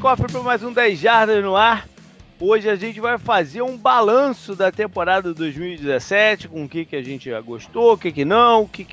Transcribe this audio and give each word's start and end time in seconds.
cofre 0.00 0.32
para 0.32 0.42
mais 0.42 0.62
um 0.62 0.72
10 0.72 0.98
Jardas 0.98 1.44
no 1.44 1.54
ar. 1.54 1.86
Hoje 2.40 2.70
a 2.70 2.74
gente 2.74 2.98
vai 2.98 3.18
fazer 3.18 3.60
um 3.60 3.76
balanço 3.76 4.56
da 4.56 4.72
temporada 4.72 5.34
2017, 5.34 6.48
com 6.48 6.64
o 6.64 6.68
que, 6.68 6.86
que 6.86 6.96
a 6.96 7.02
gente 7.02 7.30
gostou, 7.42 7.92
o 7.92 7.98
que, 7.98 8.10
que 8.10 8.24
não, 8.24 8.62
o 8.62 8.68
que, 8.68 8.86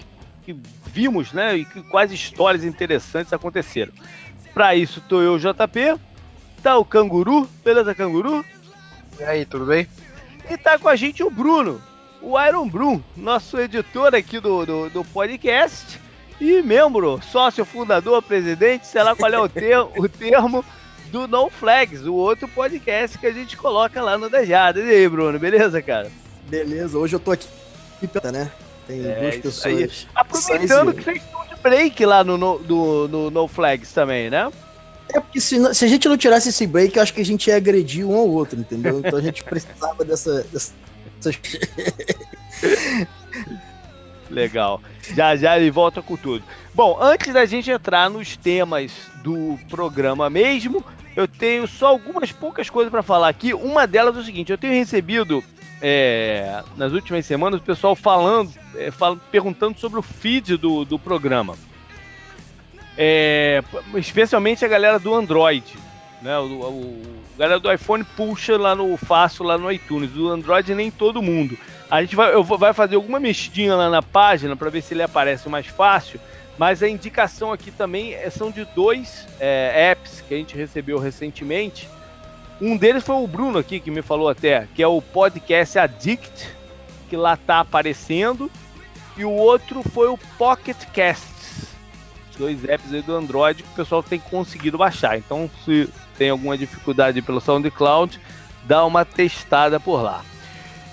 que 0.43 0.55
vimos, 0.85 1.31
né? 1.31 1.55
E 1.55 1.63
que, 1.63 1.81
quais 1.83 2.11
histórias 2.11 2.65
interessantes 2.65 3.31
aconteceram. 3.31 3.93
Para 4.53 4.75
isso, 4.75 4.99
tô 4.99 5.21
eu, 5.21 5.39
JP, 5.39 5.97
tá 6.61 6.77
o 6.77 6.83
Canguru, 6.83 7.49
beleza, 7.63 7.95
Canguru? 7.95 8.43
E 9.17 9.23
aí, 9.23 9.45
tudo 9.45 9.65
bem? 9.65 9.87
E 10.49 10.57
tá 10.57 10.77
com 10.77 10.89
a 10.89 10.95
gente 10.97 11.23
o 11.23 11.31
Bruno, 11.31 11.81
o 12.21 12.37
Iron 12.37 12.67
Brum, 12.67 13.01
nosso 13.15 13.57
editor 13.57 14.13
aqui 14.13 14.41
do, 14.41 14.65
do, 14.65 14.89
do 14.89 15.05
podcast 15.05 16.01
e 16.41 16.61
membro, 16.61 17.21
sócio 17.31 17.63
fundador, 17.63 18.21
presidente, 18.21 18.85
sei 18.85 19.03
lá 19.03 19.15
qual 19.15 19.31
é 19.31 19.39
o, 19.39 19.47
ter, 19.47 19.79
o 19.95 20.09
termo 20.09 20.65
do 21.17 21.27
No 21.27 21.49
Flags, 21.49 22.05
o 22.05 22.13
outro 22.13 22.47
podcast 22.47 23.17
que 23.17 23.25
a 23.25 23.31
gente 23.31 23.57
coloca 23.57 24.01
lá 24.01 24.17
no 24.17 24.29
Dejada. 24.29 24.79
E 24.79 24.89
aí, 24.89 25.09
Bruno, 25.09 25.39
beleza, 25.39 25.81
cara? 25.81 26.11
Beleza, 26.47 26.97
hoje 26.97 27.15
eu 27.15 27.19
tô 27.19 27.31
aqui, 27.31 27.47
né? 28.31 28.51
Tem 28.85 29.03
é, 29.03 29.19
duas 29.21 29.37
pessoas. 29.37 29.65
Aí. 29.65 29.89
Aproveitando 30.13 30.93
que 30.93 31.03
vocês 31.03 31.17
estão 31.17 31.47
de 31.47 31.55
break 31.61 32.05
lá 32.05 32.23
no, 32.23 32.37
no, 32.37 32.59
do, 32.59 33.07
no 33.07 33.31
No 33.31 33.47
Flags 33.47 33.91
também, 33.91 34.29
né? 34.29 34.51
É 35.09 35.19
porque 35.19 35.39
se, 35.39 35.73
se, 35.73 35.85
a 35.85 35.87
gente 35.87 36.07
não 36.07 36.17
tirasse 36.17 36.49
esse 36.49 36.67
break, 36.67 36.95
eu 36.95 37.03
acho 37.03 37.13
que 37.13 37.21
a 37.21 37.25
gente 37.25 37.47
ia 37.47 37.55
agredir 37.55 38.05
um 38.05 38.15
ao 38.15 38.27
outro, 38.27 38.59
entendeu? 38.59 38.99
Então 38.99 39.17
a 39.17 39.21
gente 39.21 39.43
precisava 39.45 40.05
dessa. 40.05 40.45
dessa... 40.51 40.73
Legal. 44.29 44.81
Já 45.13 45.35
já 45.35 45.57
ele 45.57 45.71
volta 45.71 46.01
com 46.01 46.15
tudo. 46.15 46.43
Bom, 46.73 46.97
antes 47.01 47.33
da 47.33 47.45
gente 47.45 47.71
entrar 47.71 48.09
nos 48.09 48.35
temas 48.37 48.91
do 49.23 49.57
programa 49.69 50.29
mesmo, 50.29 50.83
eu 51.15 51.27
tenho 51.27 51.67
só 51.67 51.87
algumas 51.87 52.31
poucas 52.31 52.69
coisas 52.69 52.91
para 52.91 53.01
falar 53.01 53.29
aqui. 53.29 53.53
Uma 53.53 53.87
delas 53.87 54.15
é 54.17 54.19
o 54.19 54.23
seguinte: 54.23 54.51
eu 54.51 54.57
tenho 54.57 54.73
recebido 54.73 55.43
é, 55.81 56.63
nas 56.75 56.93
últimas 56.93 57.25
semanas 57.25 57.59
o 57.59 57.63
pessoal 57.63 57.95
falando, 57.95 58.51
é, 58.75 58.91
falando 58.91 59.21
perguntando 59.31 59.79
sobre 59.79 59.99
o 59.99 60.03
feed 60.03 60.57
do, 60.57 60.85
do 60.85 60.99
programa. 60.99 61.55
É, 62.97 63.63
especialmente 63.95 64.65
a 64.65 64.67
galera 64.67 64.99
do 64.99 65.13
Android. 65.13 65.86
Né? 66.21 66.37
O, 66.37 66.43
o, 66.43 66.69
o, 66.69 67.23
galera 67.37 67.59
do 67.59 67.71
iPhone 67.71 68.03
puxa 68.03 68.57
lá 68.57 68.75
no 68.75 68.95
fácil 68.97 69.45
lá 69.45 69.57
no 69.57 69.71
iTunes. 69.71 70.11
Do 70.11 70.29
Android 70.29 70.73
nem 70.73 70.89
todo 70.89 71.21
mundo. 71.21 71.57
A 71.89 72.01
gente 72.01 72.15
vai, 72.15 72.33
eu 72.33 72.43
vou, 72.43 72.57
vai 72.57 72.73
fazer 72.73 72.95
alguma 72.95 73.19
mexidinha 73.19 73.75
lá 73.75 73.89
na 73.89 74.01
página 74.01 74.55
para 74.55 74.69
ver 74.69 74.81
se 74.81 74.93
ele 74.93 75.03
aparece 75.03 75.47
mais 75.47 75.67
fácil. 75.67 76.19
Mas 76.57 76.81
a 76.81 76.89
indicação 76.89 77.53
aqui 77.53 77.69
também 77.69 78.13
é, 78.13 78.29
são 78.29 78.49
de 78.49 78.65
dois 78.65 79.27
é, 79.39 79.91
apps 79.91 80.21
que 80.27 80.33
a 80.33 80.37
gente 80.37 80.57
recebeu 80.57 80.97
recentemente. 80.97 81.87
Um 82.59 82.75
deles 82.75 83.03
foi 83.03 83.15
o 83.15 83.27
Bruno 83.27 83.59
aqui 83.59 83.79
que 83.79 83.91
me 83.91 84.01
falou 84.01 84.27
até, 84.27 84.67
que 84.73 84.81
é 84.81 84.87
o 84.87 84.99
Podcast 84.99 85.77
Addict, 85.77 86.49
que 87.07 87.15
lá 87.15 87.37
tá 87.37 87.59
aparecendo. 87.59 88.49
E 89.15 89.23
o 89.23 89.31
outro 89.31 89.83
foi 89.83 90.07
o 90.07 90.17
Pocket 90.37 90.77
Casts, 90.93 91.75
dois 92.37 92.63
apps 92.65 92.93
aí 92.93 93.01
do 93.01 93.15
Android 93.15 93.63
que 93.63 93.69
o 93.69 93.75
pessoal 93.75 94.01
tem 94.01 94.19
conseguido 94.19 94.77
baixar. 94.77 95.17
Então, 95.17 95.49
se 95.63 95.89
tem 96.17 96.29
alguma 96.29 96.57
dificuldade 96.57 97.21
pelo 97.21 97.39
SoundCloud, 97.39 98.19
dá 98.63 98.85
uma 98.85 99.05
testada 99.05 99.79
por 99.79 100.01
lá. 100.01 100.23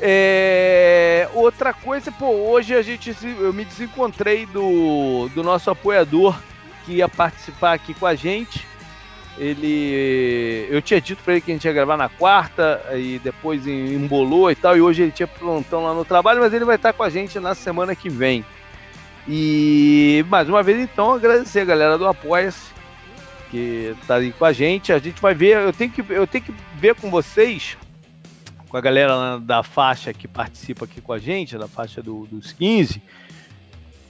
É, 0.01 1.29
outra 1.33 1.73
coisa, 1.73 2.11
pô, 2.13 2.27
hoje 2.27 2.75
a 2.75 2.83
gente 2.83 3.17
eu 3.23 3.53
me 3.53 3.65
desencontrei 3.65 4.45
do, 4.47 5.29
do 5.35 5.43
nosso 5.43 5.71
apoiador 5.71 6.37
que 6.85 6.95
ia 6.95 7.09
participar 7.09 7.73
aqui 7.73 7.95
com 7.95 8.07
a 8.07 8.15
gente. 8.15 8.67
Ele, 9.37 10.67
eu 10.71 10.81
tinha 10.81 11.01
dito 11.01 11.23
para 11.25 11.33
ele 11.33 11.41
que 11.41 11.51
a 11.51 11.55
gente 11.55 11.65
ia 11.65 11.73
gravar 11.73 11.97
na 11.97 12.09
quarta 12.09 12.85
e 12.95 13.19
depois 13.19 13.67
embolou 13.67 14.51
e 14.51 14.55
tal, 14.55 14.77
e 14.77 14.81
hoje 14.81 15.03
ele 15.03 15.11
tinha 15.11 15.27
plantão 15.27 15.83
lá 15.83 15.93
no 15.93 16.05
trabalho, 16.05 16.41
mas 16.41 16.53
ele 16.53 16.65
vai 16.65 16.77
estar 16.77 16.93
com 16.93 17.03
a 17.03 17.11
gente 17.11 17.41
na 17.41 17.55
semana 17.55 17.97
que 17.97 18.09
vem. 18.09 18.45
E 19.27 20.25
mais 20.29 20.49
uma 20.49 20.63
vez 20.63 20.79
então 20.79 21.13
agradecer 21.13 21.61
a 21.61 21.65
galera 21.65 21.99
do 21.99 22.07
Apoia-se 22.07 22.74
que 23.51 23.95
tá 24.07 24.17
aí 24.17 24.33
com 24.33 24.45
a 24.45 24.53
gente. 24.53 24.93
A 24.93 24.99
gente 24.99 25.21
vai 25.21 25.35
ver, 25.35 25.57
eu 25.59 25.73
tenho 25.73 25.91
que 25.91 26.05
eu 26.09 26.27
tenho 26.27 26.45
que 26.45 26.55
ver 26.77 26.95
com 26.95 27.11
vocês 27.11 27.77
com 28.75 28.79
a 28.79 28.81
galera 28.81 29.39
da 29.39 29.63
faixa 29.63 30.13
que 30.13 30.27
participa 30.27 30.85
aqui 30.85 31.01
com 31.01 31.13
a 31.13 31.19
gente, 31.21 31.57
da 31.57 31.69
faixa 31.69 32.03
do, 32.03 32.27
dos 32.27 32.51
15, 32.51 33.01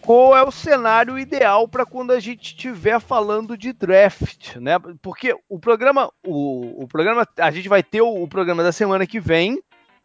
qual 0.01 0.35
é 0.35 0.43
o 0.43 0.51
cenário 0.51 1.19
ideal 1.19 1.69
para 1.69 1.85
quando 1.85 2.13
a 2.13 2.19
gente 2.19 2.45
estiver 2.45 2.99
falando 2.99 3.59
de 3.59 3.75
draft, 3.75 4.57
né? 4.57 4.79
Porque 5.03 5.37
o 5.51 5.59
programa, 5.59 6.11
o, 6.27 6.83
o 6.83 6.89
programa, 6.89 7.29
a 7.39 7.51
gente 7.51 7.69
vai 7.69 7.83
ter 7.83 8.01
o, 8.01 8.23
o, 8.23 8.27
programa 8.27 8.63
da 8.63 8.73
semana 8.73 9.07
que 9.07 9.21
vem, 9.21 9.63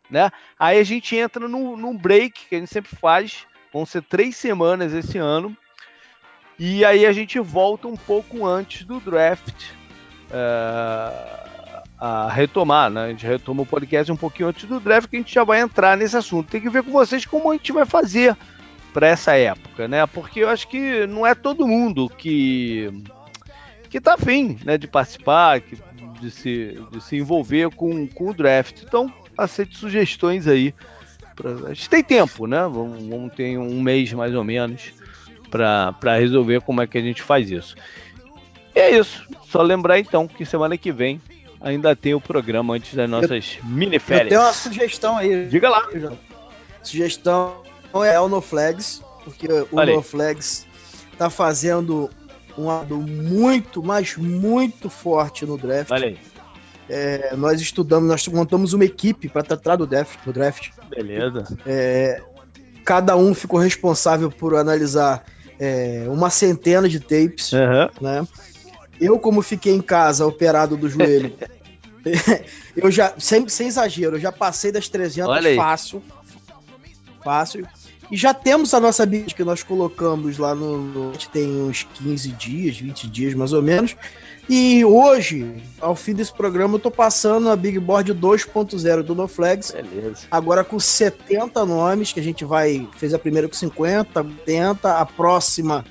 né? 0.10 0.30
Aí 0.60 0.78
a 0.78 0.84
gente 0.84 1.16
entra 1.16 1.48
num, 1.48 1.78
num 1.78 1.98
break 1.98 2.48
que 2.48 2.56
a 2.56 2.60
gente 2.60 2.74
sempre 2.74 2.94
faz, 2.98 3.48
vão 3.72 3.86
ser 3.86 4.02
três 4.04 4.36
semanas 4.36 4.94
esse 4.94 5.18
ano, 5.18 5.56
e 6.60 6.84
aí 6.84 7.06
a 7.06 7.12
gente 7.14 7.40
volta 7.40 7.88
um 7.88 7.96
pouco 7.96 8.46
antes 8.46 8.86
do 8.86 9.00
draft. 9.00 9.72
Uh, 10.30 11.40
a 12.00 12.30
retomar, 12.30 12.90
né? 12.90 13.06
A 13.06 13.10
gente 13.10 13.26
retoma 13.26 13.64
o 13.64 13.66
podcast 13.66 14.10
um 14.12 14.16
pouquinho 14.16 14.50
antes 14.50 14.64
do 14.66 14.80
draft, 14.80 15.10
que 15.10 15.18
a 15.18 15.20
gente 15.20 15.34
já 15.34 15.44
vai 15.44 15.60
entrar 15.60 15.98
nesse 15.98 16.16
assunto. 16.16 16.50
Tem 16.50 16.62
que 16.62 16.70
ver 16.70 16.82
com 16.84 16.92
vocês 16.92 17.26
como 17.26 17.52
a 17.52 17.54
gente 17.54 17.72
vai 17.74 17.86
fazer 17.86 18.38
para 18.94 19.08
essa 19.08 19.36
época, 19.36 19.88
né? 19.88 20.06
Porque 20.08 20.40
eu 20.40 20.50
acho 20.50 20.68
que 20.70 21.06
não 21.08 21.28
é 21.28 21.36
todo 21.36 21.68
mundo 21.68 22.10
que 22.10 22.90
que 23.90 24.00
tá 24.00 24.14
afim, 24.14 24.56
né, 24.64 24.78
de 24.78 24.88
participar, 24.88 25.62
que, 25.62 25.76
de, 26.22 26.30
se, 26.30 26.78
de 26.92 27.04
se 27.04 27.18
envolver 27.18 27.72
com, 27.72 28.08
com 28.08 28.30
o 28.30 28.34
draft. 28.36 28.84
Então, 28.84 29.12
aceite 29.36 29.76
sugestões 29.76 30.48
aí. 30.48 30.76
Pra, 31.36 31.50
a 31.52 31.74
gente 31.74 31.90
tem 31.90 32.04
tempo, 32.04 32.46
né? 32.46 32.62
Vamos, 32.62 33.04
vamos 33.04 33.34
ter 33.34 33.58
um 33.58 33.82
mês 33.82 34.14
mais 34.14 34.36
ou 34.36 34.44
menos 34.44 34.94
para 35.50 36.18
resolver 36.18 36.62
como 36.62 36.82
é 36.82 36.88
que 36.88 36.98
a 36.98 37.02
gente 37.02 37.22
faz 37.22 37.50
isso. 37.50 37.76
E 38.76 38.80
é 38.80 38.98
isso. 38.98 39.28
Só 39.48 39.62
lembrar 39.62 40.00
então 40.00 40.28
que 40.28 40.46
semana 40.46 40.78
que 40.78 40.92
vem 40.92 41.22
ainda 41.60 41.96
tem 41.96 42.14
o 42.14 42.22
programa 42.22 42.76
antes 42.76 42.94
das 42.94 43.10
nossas 43.10 43.58
eu, 43.58 43.66
mini 43.66 44.00
férias. 44.00 44.30
Tenho 44.30 44.42
uma 44.42 44.54
sugestão 44.54 45.18
aí. 45.18 45.48
Diga 45.48 45.70
lá. 45.70 45.88
Sugestão 46.84 47.64
é 47.94 48.20
o 48.20 48.30
No 48.30 48.42
Flags, 48.42 49.02
porque 49.24 49.48
o 49.48 49.68
Olha 49.74 49.96
No 49.96 50.02
Flags 50.02 50.66
tá 51.18 51.30
fazendo 51.30 52.10
um 52.58 52.68
lado 52.68 52.98
muito, 52.98 53.84
mas 53.84 54.16
muito 54.16 54.90
forte 54.90 55.46
no 55.46 55.58
draft. 55.58 55.92
Olha 55.92 56.08
aí. 56.08 56.18
É, 56.88 57.36
nós 57.36 57.62
estudamos, 57.62 58.10
nós 58.10 58.28
montamos 58.28 58.74
uma 58.74 58.84
equipe 58.84 59.30
para 59.30 59.44
tratar 59.44 59.76
do 59.76 59.86
draft, 59.86 60.18
do 60.26 60.34
draft. 60.34 60.70
Beleza. 60.90 61.46
É, 61.66 62.20
cada 62.84 63.16
um 63.16 63.34
ficou 63.36 63.60
responsável 63.60 64.32
por 64.32 64.56
analisar 64.56 65.24
é, 65.60 66.06
uma 66.08 66.30
centena 66.30 66.88
de 66.88 67.00
tapes, 67.00 67.52
uhum. 67.52 67.90
né? 68.02 68.28
Eu, 69.00 69.20
como 69.20 69.42
fiquei 69.42 69.74
em 69.74 69.82
casa 69.82 70.26
operado 70.26 70.78
do 70.78 70.90
joelho, 70.90 71.34
eu 72.76 72.90
já, 72.90 73.14
sem, 73.18 73.48
sem 73.48 73.68
exagero, 73.68 74.16
eu 74.16 74.20
já 74.20 74.32
passei 74.32 74.72
das 74.72 74.88
300 74.88 75.56
fácil. 75.56 76.04
Fácil. 77.24 77.68
E 78.12 78.18
já 78.18 78.34
temos 78.34 78.74
a 78.74 78.80
nossa 78.80 79.06
build 79.06 79.36
que 79.36 79.44
nós 79.44 79.62
colocamos 79.62 80.38
lá 80.38 80.56
no, 80.56 80.78
no. 80.78 81.12
Tem 81.32 81.62
uns 81.62 81.84
15 81.84 82.30
dias, 82.32 82.78
20 82.78 83.08
dias 83.08 83.34
mais 83.34 83.54
ou 83.54 83.62
menos. 83.62 83.96
E 84.50 84.84
hoje, 84.84 85.62
ao 85.80 85.96
fim 85.96 86.14
desse 86.14 86.34
programa, 86.34 86.76
eu 86.76 86.80
tô 86.80 86.90
passando 86.90 87.50
a 87.50 87.56
Big 87.56 87.78
Board 87.80 88.12
2.0 88.16 89.04
do 89.04 89.14
NoFlags. 89.14 89.72
Beleza. 89.72 90.28
Agora 90.32 90.64
com 90.64 90.80
70 90.80 91.64
nomes, 91.66 92.12
que 92.12 92.20
a 92.20 92.24
gente 92.24 92.44
vai. 92.44 92.88
Fez 92.98 93.14
a 93.14 93.20
primeira 93.20 93.48
com 93.48 93.54
50, 93.54 94.20
80, 94.22 94.98
a 94.98 95.06
próxima 95.06 95.86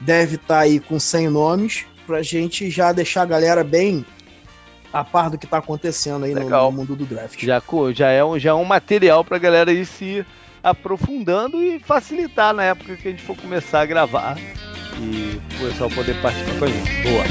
deve 0.00 0.36
estar 0.36 0.46
tá 0.46 0.60
aí 0.60 0.80
com 0.80 0.98
100 0.98 1.28
nomes 1.28 1.86
pra 2.04 2.22
gente 2.22 2.68
já 2.68 2.90
deixar 2.90 3.22
a 3.22 3.26
galera 3.26 3.62
bem 3.62 4.04
a 4.92 5.04
par 5.04 5.30
do 5.30 5.38
que 5.38 5.46
tá 5.46 5.58
acontecendo 5.58 6.24
aí 6.24 6.34
no, 6.34 6.48
no, 6.48 6.72
mundo 6.72 6.96
do 6.96 7.06
draft. 7.06 7.40
Já, 7.40 7.62
já, 7.94 8.08
é, 8.08 8.24
um, 8.24 8.36
já 8.36 8.50
é 8.50 8.54
um 8.54 8.64
material 8.64 9.24
pra 9.24 9.38
galera 9.38 9.72
ir 9.72 9.86
se 9.86 10.26
aprofundando 10.62 11.62
e 11.62 11.78
facilitar 11.78 12.52
na 12.54 12.64
época 12.64 12.96
que 12.96 13.08
a 13.08 13.10
gente 13.10 13.22
for 13.22 13.36
começar 13.36 13.80
a 13.80 13.86
gravar 13.86 14.36
e 14.98 15.40
o 15.56 15.68
pessoal 15.68 15.90
poder 15.90 16.20
participar 16.20 16.58
com 16.58 16.64
a 16.64 16.68
gente. 16.68 17.02
Boa! 17.02 17.24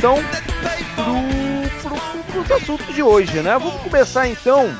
Então 0.00 0.16
para 2.32 2.40
os 2.40 2.50
assuntos 2.50 2.94
de 2.94 3.02
hoje, 3.02 3.42
né? 3.42 3.58
Vamos 3.58 3.82
começar 3.82 4.26
então 4.26 4.74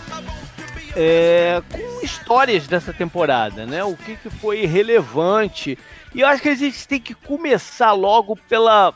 é, 0.96 1.62
com 1.70 2.02
histórias 2.02 2.66
dessa 2.66 2.90
temporada, 2.90 3.66
né? 3.66 3.84
O 3.84 3.94
que, 3.94 4.16
que 4.16 4.30
foi 4.30 4.64
relevante. 4.64 5.78
E 6.14 6.20
eu 6.22 6.26
acho 6.26 6.40
que 6.40 6.48
a 6.48 6.54
gente 6.54 6.88
tem 6.88 6.98
que 6.98 7.12
começar 7.12 7.92
logo 7.92 8.34
pela, 8.48 8.94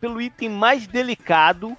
pelo 0.00 0.18
item 0.18 0.48
mais 0.48 0.86
delicado, 0.86 1.76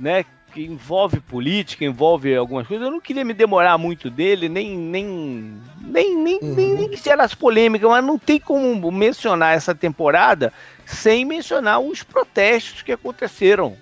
né? 0.00 0.24
Que 0.54 0.64
envolve 0.64 1.18
política, 1.18 1.84
envolve 1.84 2.32
algumas 2.32 2.64
coisas. 2.64 2.86
Eu 2.86 2.92
não 2.92 3.00
queria 3.00 3.24
me 3.24 3.34
demorar 3.34 3.76
muito 3.76 4.08
dele, 4.08 4.48
nem 4.48 4.76
nem 4.76 5.04
nem 5.80 6.16
nem, 6.16 6.38
uhum. 6.40 6.54
nem, 6.54 6.74
nem 6.74 6.96
gerar 6.96 7.24
as 7.24 7.34
polêmicas, 7.34 7.90
mas 7.90 8.04
não 8.04 8.16
tem 8.16 8.38
como 8.38 8.88
mencionar 8.92 9.56
essa 9.56 9.74
temporada 9.74 10.52
sem 10.86 11.24
mencionar 11.24 11.80
os 11.80 12.04
protestos 12.04 12.82
que 12.82 12.92
aconteceram 12.92 13.76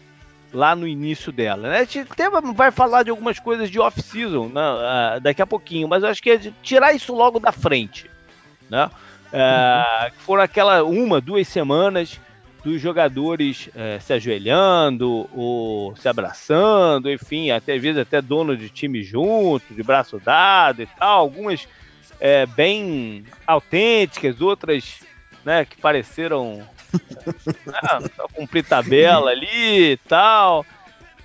lá 0.51 0.75
no 0.75 0.89
início 0.89 1.31
dela. 1.31 1.69
Né? 1.69 1.81
A 1.81 1.85
gente 1.85 2.01
até 2.11 2.31
vai 2.31 2.71
falar 2.71 3.03
de 3.03 3.11
algumas 3.11 3.39
coisas 3.39 3.71
de 3.71 3.79
off-season 3.79 4.49
né, 4.49 4.61
uh, 4.63 5.21
daqui 5.21 5.43
a 5.43 5.47
pouquinho, 5.47 5.87
mas 5.87 6.03
eu 6.03 6.09
acho 6.09 6.23
que 6.23 6.31
é 6.31 6.53
tirar 6.63 6.95
isso 6.95 7.15
logo 7.15 7.39
da 7.39 7.53
frente. 7.53 8.11
Né? 8.71 8.87
Uh, 8.87 10.07
uhum. 10.07 10.13
Foram 10.21 10.43
aquela 10.43 10.85
uma, 10.85 11.21
duas 11.21 11.47
semanas 11.49 12.19
dos 12.63 12.81
jogadores 12.81 13.69
uh, 13.69 14.01
se 14.01 14.13
ajoelhando 14.13 15.29
ou 15.33 15.97
se 15.97 16.09
abraçando, 16.09 17.11
enfim, 17.11 17.51
até 17.51 17.75
às 17.75 17.83
vezes 17.83 18.01
até 18.01 18.23
dono 18.23 18.57
de 18.57 18.69
time 18.69 19.03
junto, 19.03 19.75
de 19.75 19.83
braço 19.83 20.21
dado 20.21 20.83
e 20.83 20.87
tal, 20.87 21.21
algumas 21.21 21.67
é, 22.21 22.47
bem 22.47 23.25
autênticas, 23.45 24.41
outras 24.41 25.01
né, 25.45 25.65
que 25.65 25.77
pareceram 25.77 26.63
só 28.15 28.29
cumprir 28.29 28.65
tabela 28.65 29.31
ali 29.31 29.93
e 29.93 29.97
tal. 30.09 30.65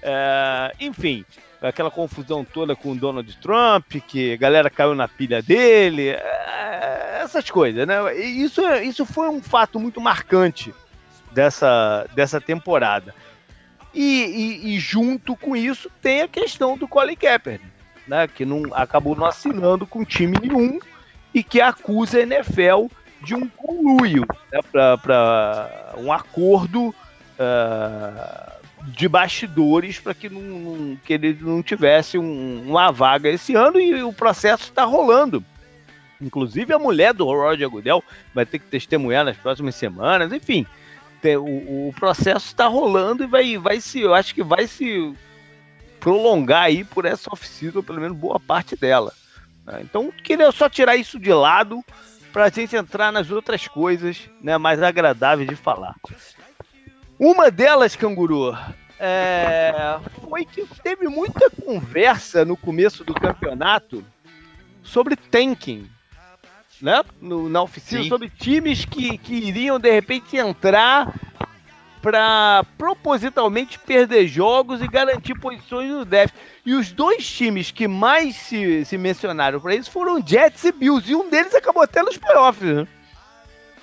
É, 0.02 0.74
enfim, 0.80 1.24
aquela 1.62 1.92
confusão 1.92 2.44
toda 2.44 2.76
com 2.76 2.94
o 2.94 2.96
Donald 2.96 3.38
Trump, 3.38 3.86
que 4.08 4.34
a 4.34 4.38
galera 4.38 4.72
caiu 4.72 4.96
na 4.96 5.08
pilha 5.08 5.40
dele, 5.40 6.10
é, 6.10 7.20
essas 7.22 7.48
coisas, 7.52 7.88
né? 7.88 8.16
Isso, 8.18 8.62
isso 8.78 9.06
foi 9.06 9.30
um 9.30 9.42
fato 9.42 9.80
muito 9.80 10.02
marcante 10.02 10.74
dessa, 11.32 12.08
dessa 12.16 12.40
temporada. 12.42 13.14
E, 13.94 14.62
e, 14.66 14.76
e 14.76 14.80
junto 14.80 15.36
com 15.36 15.56
isso 15.56 15.90
tem 16.02 16.22
a 16.22 16.28
questão 16.28 16.78
do 16.78 16.88
Colin 16.88 17.16
Kaepernick, 17.16 17.66
né? 18.08 18.28
Que 18.28 18.46
não, 18.46 18.64
acabou 18.74 19.16
não 19.16 19.26
assinando 19.26 19.88
com 19.88 20.04
time 20.04 20.38
nenhum 20.40 20.80
e 21.34 21.44
que 21.44 21.62
acusa 21.62 22.20
a 22.20 22.22
NFL 22.22 22.88
de 23.22 23.34
um 23.34 23.48
conluio, 23.48 24.26
né, 24.52 24.60
para 24.72 25.94
um 25.98 26.12
acordo 26.12 26.90
uh, 26.90 28.58
de 28.86 29.08
bastidores 29.08 30.00
para 30.00 30.14
que, 30.14 30.30
não, 30.30 30.98
que 31.04 31.14
ele 31.14 31.38
não 31.42 31.64
tivesse 31.64 32.18
um, 32.18 32.64
uma 32.68 32.92
vaga 32.92 33.30
esse 33.30 33.56
ano 33.56 33.80
e 33.80 34.04
o 34.04 34.14
processo 34.14 34.64
está 34.64 34.84
rolando. 34.84 35.44
Inclusive 36.22 36.74
a 36.74 36.80
mulher 36.80 37.14
do 37.14 37.26
Roger 37.26 37.70
Goodell 37.70 38.04
vai 38.34 38.46
ter 38.46 38.60
que 38.60 38.66
testemunhar 38.66 39.26
nas 39.26 39.38
próximas 39.38 39.76
semanas, 39.76 40.32
enfim. 40.32 40.66
O, 41.40 41.90
o 41.90 41.94
processo 41.94 42.48
está 42.48 42.68
rolando 42.68 43.24
e 43.24 43.28
vai, 43.28 43.58
vai 43.58 43.82
se, 43.82 44.02
eu 44.02 44.14
acho 44.14 44.34
que 44.34 44.44
vai 44.44 44.68
se 44.68 45.14
prolongar 46.00 46.64
aí 46.64 46.84
por 46.84 47.06
essa 47.06 47.30
oficina, 47.34 47.84
pelo 47.84 48.00
menos 48.00 48.18
boa 48.18 48.40
parte 48.40 48.76
dela. 48.76 49.12
Né. 49.66 49.82
Então, 49.84 50.12
queria 50.24 50.52
só 50.52 50.70
tirar 50.70 50.96
isso 50.96 51.20
de 51.20 51.34
lado, 51.34 51.84
para 52.32 52.46
a 52.46 52.50
gente 52.50 52.76
entrar 52.76 53.12
nas 53.12 53.32
outras 53.32 53.68
coisas 53.68 54.30
né, 54.42 54.58
mais 54.58 54.82
agradáveis 54.84 55.50
de 55.50 55.56
falar. 55.56 55.96
Uma 57.20 57.50
delas, 57.50 57.96
canguru, 57.96 58.56
é, 59.00 60.00
foi 60.30 60.46
que 60.46 60.66
teve 60.84 61.08
muita 61.08 61.50
conversa 61.50 62.46
no 62.46 62.56
começo 62.56 63.04
do 63.04 63.14
campeonato 63.14 64.06
sobre 64.84 65.16
tanking, 65.16 65.90
né? 66.82 67.04
No, 67.22 67.50
na 67.50 67.62
oficina, 67.62 68.04
Sim. 68.04 68.10
sobre 68.10 68.30
times 68.30 68.86
que, 68.86 69.18
que 69.18 69.34
iriam 69.36 69.80
de 69.80 69.92
repente 69.92 70.38
entrar 70.38 71.14
para 72.02 72.64
propositalmente 72.78 73.80
perder 73.80 74.28
jogos 74.28 74.82
e 74.82 74.88
garantir 74.88 75.38
posições 75.40 75.90
no 75.90 76.06
déficit. 76.06 76.40
E 76.66 76.74
os 76.74 76.92
dois 76.92 77.30
times 77.30 77.72
que 77.72 77.88
mais 77.88 78.36
se, 78.36 78.86
se 78.86 78.98
mencionaram 78.98 79.60
para 79.60 79.76
isso 79.76 79.92
foram 79.92 80.26
Jets 80.26 80.64
e 80.64 80.72
Bills, 80.72 81.12
e 81.12 81.16
um 81.16 81.30
deles 81.30 81.54
acabou 81.54 81.84
até 81.84 82.02
nos 82.04 82.18
playoffs. 82.18 82.76
Né? 82.76 82.88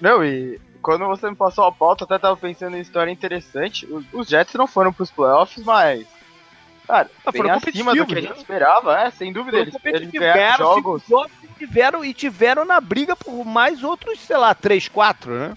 Não, 0.01 0.25
e 0.25 0.61
quando 0.81 1.07
você 1.07 1.29
me 1.29 1.37
passou 1.37 1.65
a 1.65 1.73
pauta, 1.73 2.05
até 2.05 2.19
tava 2.19 2.37
pensando 2.37 2.77
em 2.77 2.81
história 2.81 3.11
interessante. 3.11 3.87
Os, 3.87 4.05
os 4.13 4.29
Jets 4.29 4.55
não 4.55 4.67
foram 4.67 4.93
pros 4.93 5.11
playoffs, 5.11 5.65
mas. 5.65 6.07
Cara, 6.87 7.11
ah, 7.25 7.33
bem 7.33 7.51
acima 7.51 7.95
do 7.95 8.07
que 8.07 8.15
a 8.15 8.21
gente 8.21 8.31
né? 8.31 8.37
esperava, 8.37 9.01
é, 9.01 9.11
sem 9.11 9.33
dúvida. 9.33 9.59
Eles, 9.59 9.75
eles 9.85 10.11
ganharam 10.11 10.75
jogos. 10.75 11.03
Tiveram, 11.57 12.05
e 12.05 12.13
tiveram 12.13 12.65
na 12.65 12.81
briga 12.81 13.17
por 13.17 13.45
mais 13.45 13.83
outros, 13.83 14.21
sei 14.21 14.37
lá, 14.37 14.55
3, 14.55 14.89
4, 14.89 15.33
né? 15.33 15.55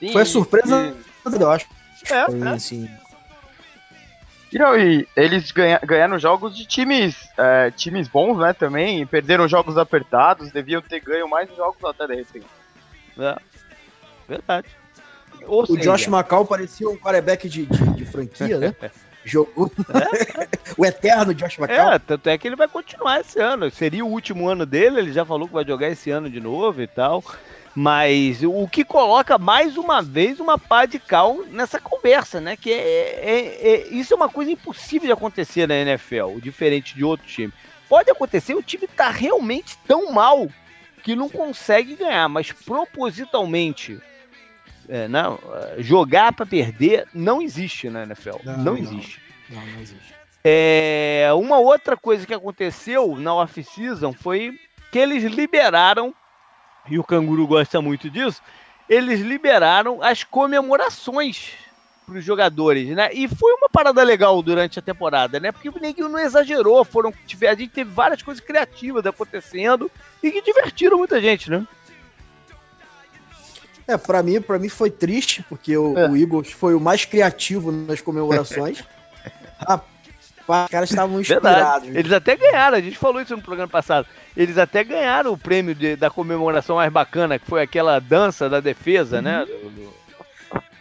Sim, 0.00 0.12
Foi 0.12 0.24
surpresa, 0.24 0.94
e... 1.26 1.40
eu 1.40 1.50
acho. 1.50 1.66
É, 2.10 2.24
Foi, 2.24 2.40
é. 2.40 2.48
assim. 2.48 2.90
E, 4.52 4.58
não, 4.58 4.76
e 4.76 5.06
eles 5.16 5.52
ganha, 5.52 5.78
ganharam 5.84 6.18
jogos 6.18 6.56
de 6.56 6.66
times 6.66 7.28
é, 7.38 7.70
times 7.70 8.08
bons, 8.08 8.38
né, 8.38 8.52
também. 8.52 9.06
Perderam 9.06 9.46
jogos 9.46 9.78
apertados, 9.78 10.50
deviam 10.50 10.82
ter 10.82 11.00
ganho 11.00 11.28
mais 11.28 11.54
jogos 11.54 11.84
até 11.84 12.06
de 12.08 12.16
repente. 12.16 12.46
É, 13.18 13.36
verdade. 14.26 14.68
Ou 15.46 15.62
o 15.62 15.66
seja... 15.66 15.82
Josh 15.82 16.08
McCall 16.08 16.44
parecia 16.44 16.88
um 16.88 16.96
quarterback 16.96 17.48
de, 17.48 17.66
de, 17.66 17.90
de 17.94 18.04
franquia, 18.04 18.58
né? 18.58 18.74
Jogou 19.24 19.70
é? 19.94 20.48
o 20.76 20.84
eterno 20.84 21.34
Josh 21.34 21.58
McCall. 21.58 21.92
É, 21.92 21.98
tanto 21.98 22.28
é 22.28 22.38
que 22.38 22.48
ele 22.48 22.56
vai 22.56 22.68
continuar 22.68 23.20
esse 23.20 23.40
ano. 23.40 23.70
Seria 23.70 24.04
o 24.04 24.08
último 24.08 24.48
ano 24.48 24.64
dele, 24.64 24.98
ele 24.98 25.12
já 25.12 25.24
falou 25.24 25.46
que 25.46 25.54
vai 25.54 25.64
jogar 25.64 25.88
esse 25.88 26.10
ano 26.10 26.30
de 26.30 26.40
novo 26.40 26.80
e 26.82 26.86
tal. 26.86 27.22
Mas 27.74 28.42
o 28.42 28.66
que 28.66 28.84
coloca 28.84 29.38
mais 29.38 29.76
uma 29.76 30.02
vez 30.02 30.40
uma 30.40 30.58
pá 30.58 30.86
de 30.86 30.98
cal 30.98 31.44
nessa 31.50 31.78
conversa, 31.78 32.40
né? 32.40 32.56
Que 32.56 32.72
é, 32.72 33.20
é, 33.22 33.68
é, 33.70 33.88
isso 33.88 34.12
é 34.12 34.16
uma 34.16 34.28
coisa 34.28 34.50
impossível 34.50 35.06
de 35.06 35.12
acontecer 35.12 35.68
na 35.68 35.76
NFL, 35.76 36.40
diferente 36.40 36.96
de 36.96 37.04
outro 37.04 37.26
time. 37.26 37.52
Pode 37.88 38.10
acontecer, 38.10 38.54
o 38.54 38.62
time 38.62 38.88
tá 38.88 39.10
realmente 39.10 39.78
tão 39.86 40.12
mal 40.12 40.48
que 41.02 41.14
não 41.14 41.28
consegue 41.28 41.94
ganhar, 41.94 42.28
mas 42.28 42.52
propositalmente 42.52 44.00
é, 44.90 45.08
não, 45.08 45.38
jogar 45.78 46.32
para 46.32 46.44
perder 46.44 47.06
não 47.14 47.40
existe 47.40 47.88
na 47.88 48.02
NFL. 48.02 48.36
Não, 48.44 48.58
não 48.58 48.76
existe. 48.76 49.22
Não, 49.48 49.64
não, 49.64 49.80
existe. 49.80 50.14
É, 50.44 51.28
uma 51.34 51.58
outra 51.58 51.96
coisa 51.96 52.26
que 52.26 52.34
aconteceu 52.34 53.16
na 53.16 53.34
off-season 53.34 54.12
foi 54.12 54.58
que 54.90 54.98
eles 54.98 55.22
liberaram 55.24 56.14
e 56.88 56.98
o 56.98 57.04
canguru 57.04 57.46
gosta 57.46 57.80
muito 57.80 58.10
disso, 58.10 58.42
eles 58.88 59.20
liberaram 59.20 60.02
as 60.02 60.24
comemorações 60.24 61.52
para 62.04 62.18
os 62.18 62.24
jogadores, 62.24 62.88
né? 62.88 63.10
E 63.12 63.28
foi 63.28 63.52
uma 63.52 63.68
parada 63.68 64.02
legal 64.02 64.42
durante 64.42 64.80
a 64.80 64.82
temporada, 64.82 65.38
né? 65.38 65.52
Porque 65.52 65.68
o 65.68 65.80
Neguinho 65.80 66.08
não 66.08 66.18
exagerou, 66.18 66.84
foram, 66.84 67.10
a 67.10 67.54
gente 67.54 67.70
teve 67.70 67.90
várias 67.90 68.20
coisas 68.20 68.42
criativas 68.42 69.06
acontecendo 69.06 69.88
e 70.20 70.32
que 70.32 70.42
divertiram 70.42 70.98
muita 70.98 71.20
gente, 71.20 71.48
né? 71.48 71.64
É, 73.90 73.96
para 73.96 74.22
mim, 74.22 74.40
para 74.40 74.58
mim 74.58 74.68
foi 74.68 74.90
triste, 74.90 75.44
porque 75.48 75.76
o, 75.76 75.98
é. 75.98 76.08
o 76.08 76.16
Eagles 76.16 76.52
foi 76.52 76.74
o 76.74 76.80
mais 76.80 77.04
criativo 77.04 77.72
nas 77.72 78.00
comemorações. 78.00 78.84
Os 80.48 80.68
caras 80.68 80.90
estavam 80.90 81.20
inspirados. 81.20 81.84
Verdade. 81.84 81.98
Eles 81.98 82.12
até 82.12 82.36
ganharam, 82.36 82.76
a 82.76 82.80
gente 82.80 82.96
falou 82.96 83.20
isso 83.20 83.36
no 83.36 83.42
programa 83.42 83.68
passado. 83.68 84.06
Eles 84.36 84.58
até 84.58 84.82
ganharam 84.82 85.32
o 85.32 85.38
prêmio 85.38 85.74
de, 85.74 85.94
da 85.94 86.10
comemoração 86.10 86.76
mais 86.76 86.92
bacana, 86.92 87.38
que 87.38 87.46
foi 87.46 87.62
aquela 87.62 88.00
dança 88.00 88.48
da 88.48 88.58
defesa, 88.58 89.22
né? 89.22 89.44
uhum. 89.44 89.70
né? 89.70 89.88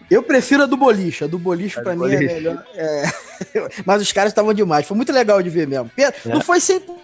Eu 0.10 0.24
prefiro 0.24 0.64
a 0.64 0.66
do 0.66 0.76
boliche. 0.76 1.24
A 1.24 1.28
do 1.28 1.38
boliche, 1.38 1.80
pra 1.82 1.94
mim, 1.94 2.00
boliche. 2.00 2.24
é 2.24 2.34
melhor. 2.34 2.66
É... 2.74 3.04
mas 3.86 4.02
os 4.02 4.12
caras 4.12 4.32
estavam 4.32 4.54
demais. 4.54 4.88
Foi 4.88 4.98
muito 4.98 5.12
legal 5.12 5.42
de 5.42 5.50
ver 5.50 5.68
mesmo. 5.68 5.92
É. 5.98 6.12
Não 6.26 6.42
foi 6.42 6.58
100% 6.58 6.98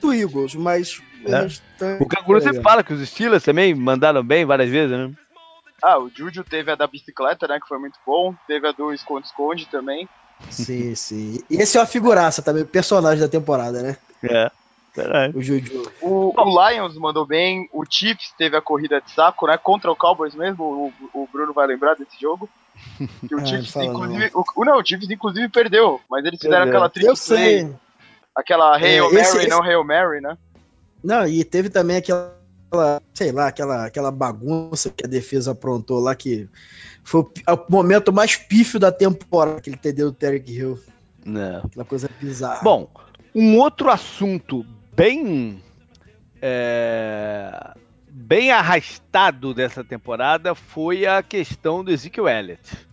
do 0.00 0.14
Eagles, 0.14 0.54
mas. 0.54 1.00
É. 1.24 1.96
O 1.98 2.06
Canguru 2.06 2.40
sempre 2.40 2.62
fala 2.62 2.84
que 2.84 2.92
os 2.92 3.08
Steelers 3.08 3.42
também 3.42 3.74
mandaram 3.74 4.22
bem 4.22 4.44
várias 4.44 4.68
vezes, 4.68 4.90
né? 4.90 5.10
Ah, 5.82 5.98
o 5.98 6.10
Juju 6.10 6.42
teve 6.44 6.70
a 6.70 6.74
da 6.74 6.86
bicicleta, 6.86 7.46
né? 7.46 7.60
Que 7.60 7.68
foi 7.68 7.78
muito 7.78 7.98
bom. 8.06 8.34
Teve 8.46 8.66
a 8.68 8.72
do 8.72 8.92
esconde-esconde 8.92 9.66
também. 9.66 10.08
Sim, 10.50 10.94
sim. 10.94 11.40
E 11.50 11.56
esse 11.56 11.76
é 11.76 11.80
uma 11.80 11.86
figuraça 11.86 12.42
também, 12.42 12.62
o 12.62 12.66
personagem 12.66 13.20
da 13.20 13.28
temporada, 13.28 13.82
né? 13.82 13.96
É. 14.22 14.50
O 15.34 15.42
Juju. 15.42 15.92
O, 16.00 16.32
o, 16.34 16.70
Lions 16.70 16.96
mandou 16.96 17.26
bem, 17.26 17.68
o 17.72 17.84
Chiefs 17.88 18.32
teve 18.38 18.56
a 18.56 18.62
corrida 18.62 19.00
de 19.00 19.10
saco, 19.10 19.46
né? 19.46 19.58
Contra 19.58 19.90
o 19.90 19.96
Cowboys 19.96 20.34
mesmo, 20.34 20.64
o, 20.64 20.92
o 21.12 21.28
Bruno 21.30 21.52
vai 21.52 21.66
lembrar 21.66 21.94
desse 21.94 22.18
jogo. 22.20 22.48
Que 23.28 23.34
o 23.34 23.40
ah, 23.40 23.44
Chiefs, 23.44 23.76
inclusive. 23.76 24.30
Não. 24.32 24.44
O, 24.54 24.64
não, 24.64 24.78
o 24.78 24.84
Chiefs, 24.84 25.10
inclusive, 25.10 25.48
perdeu, 25.48 26.00
mas 26.10 26.24
eles 26.24 26.40
fizeram 26.40 26.66
aquela 26.66 26.88
triple 26.88 27.14
play. 27.26 27.74
Aquela 28.34 28.76
Hail 28.76 29.06
é, 29.06 29.12
Mary, 29.12 29.20
esse... 29.20 29.48
não 29.48 29.62
Hail 29.62 29.84
Mary, 29.84 30.20
né? 30.20 30.36
Não, 31.02 31.26
e 31.26 31.44
teve 31.44 31.68
também 31.70 31.96
aquela 31.96 32.34
aquela, 32.66 33.02
sei 33.14 33.32
lá, 33.32 33.48
aquela, 33.48 33.86
aquela 33.86 34.10
bagunça 34.10 34.90
que 34.90 35.04
a 35.04 35.08
defesa 35.08 35.52
aprontou 35.52 36.00
lá, 36.00 36.14
que 36.14 36.48
foi 37.02 37.20
o, 37.20 37.30
o 37.48 37.66
momento 37.68 38.12
mais 38.12 38.36
pífio 38.36 38.78
da 38.78 38.92
temporada 38.92 39.60
que 39.60 39.70
ele 39.70 39.76
entendeu 39.76 40.08
o 40.08 40.12
Terry 40.12 40.42
Hill. 40.46 40.78
Não. 41.24 41.58
Aquela 41.64 41.84
coisa 41.84 42.10
bizarra. 42.20 42.62
Bom, 42.62 42.88
um 43.34 43.58
outro 43.58 43.90
assunto 43.90 44.64
bem. 44.94 45.62
É, 46.40 47.72
bem 48.08 48.50
arrastado 48.50 49.54
dessa 49.54 49.82
temporada 49.82 50.54
foi 50.54 51.06
a 51.06 51.22
questão 51.22 51.82
do 51.82 51.90
Ezekiel 51.90 52.28
Elliott. 52.28 52.86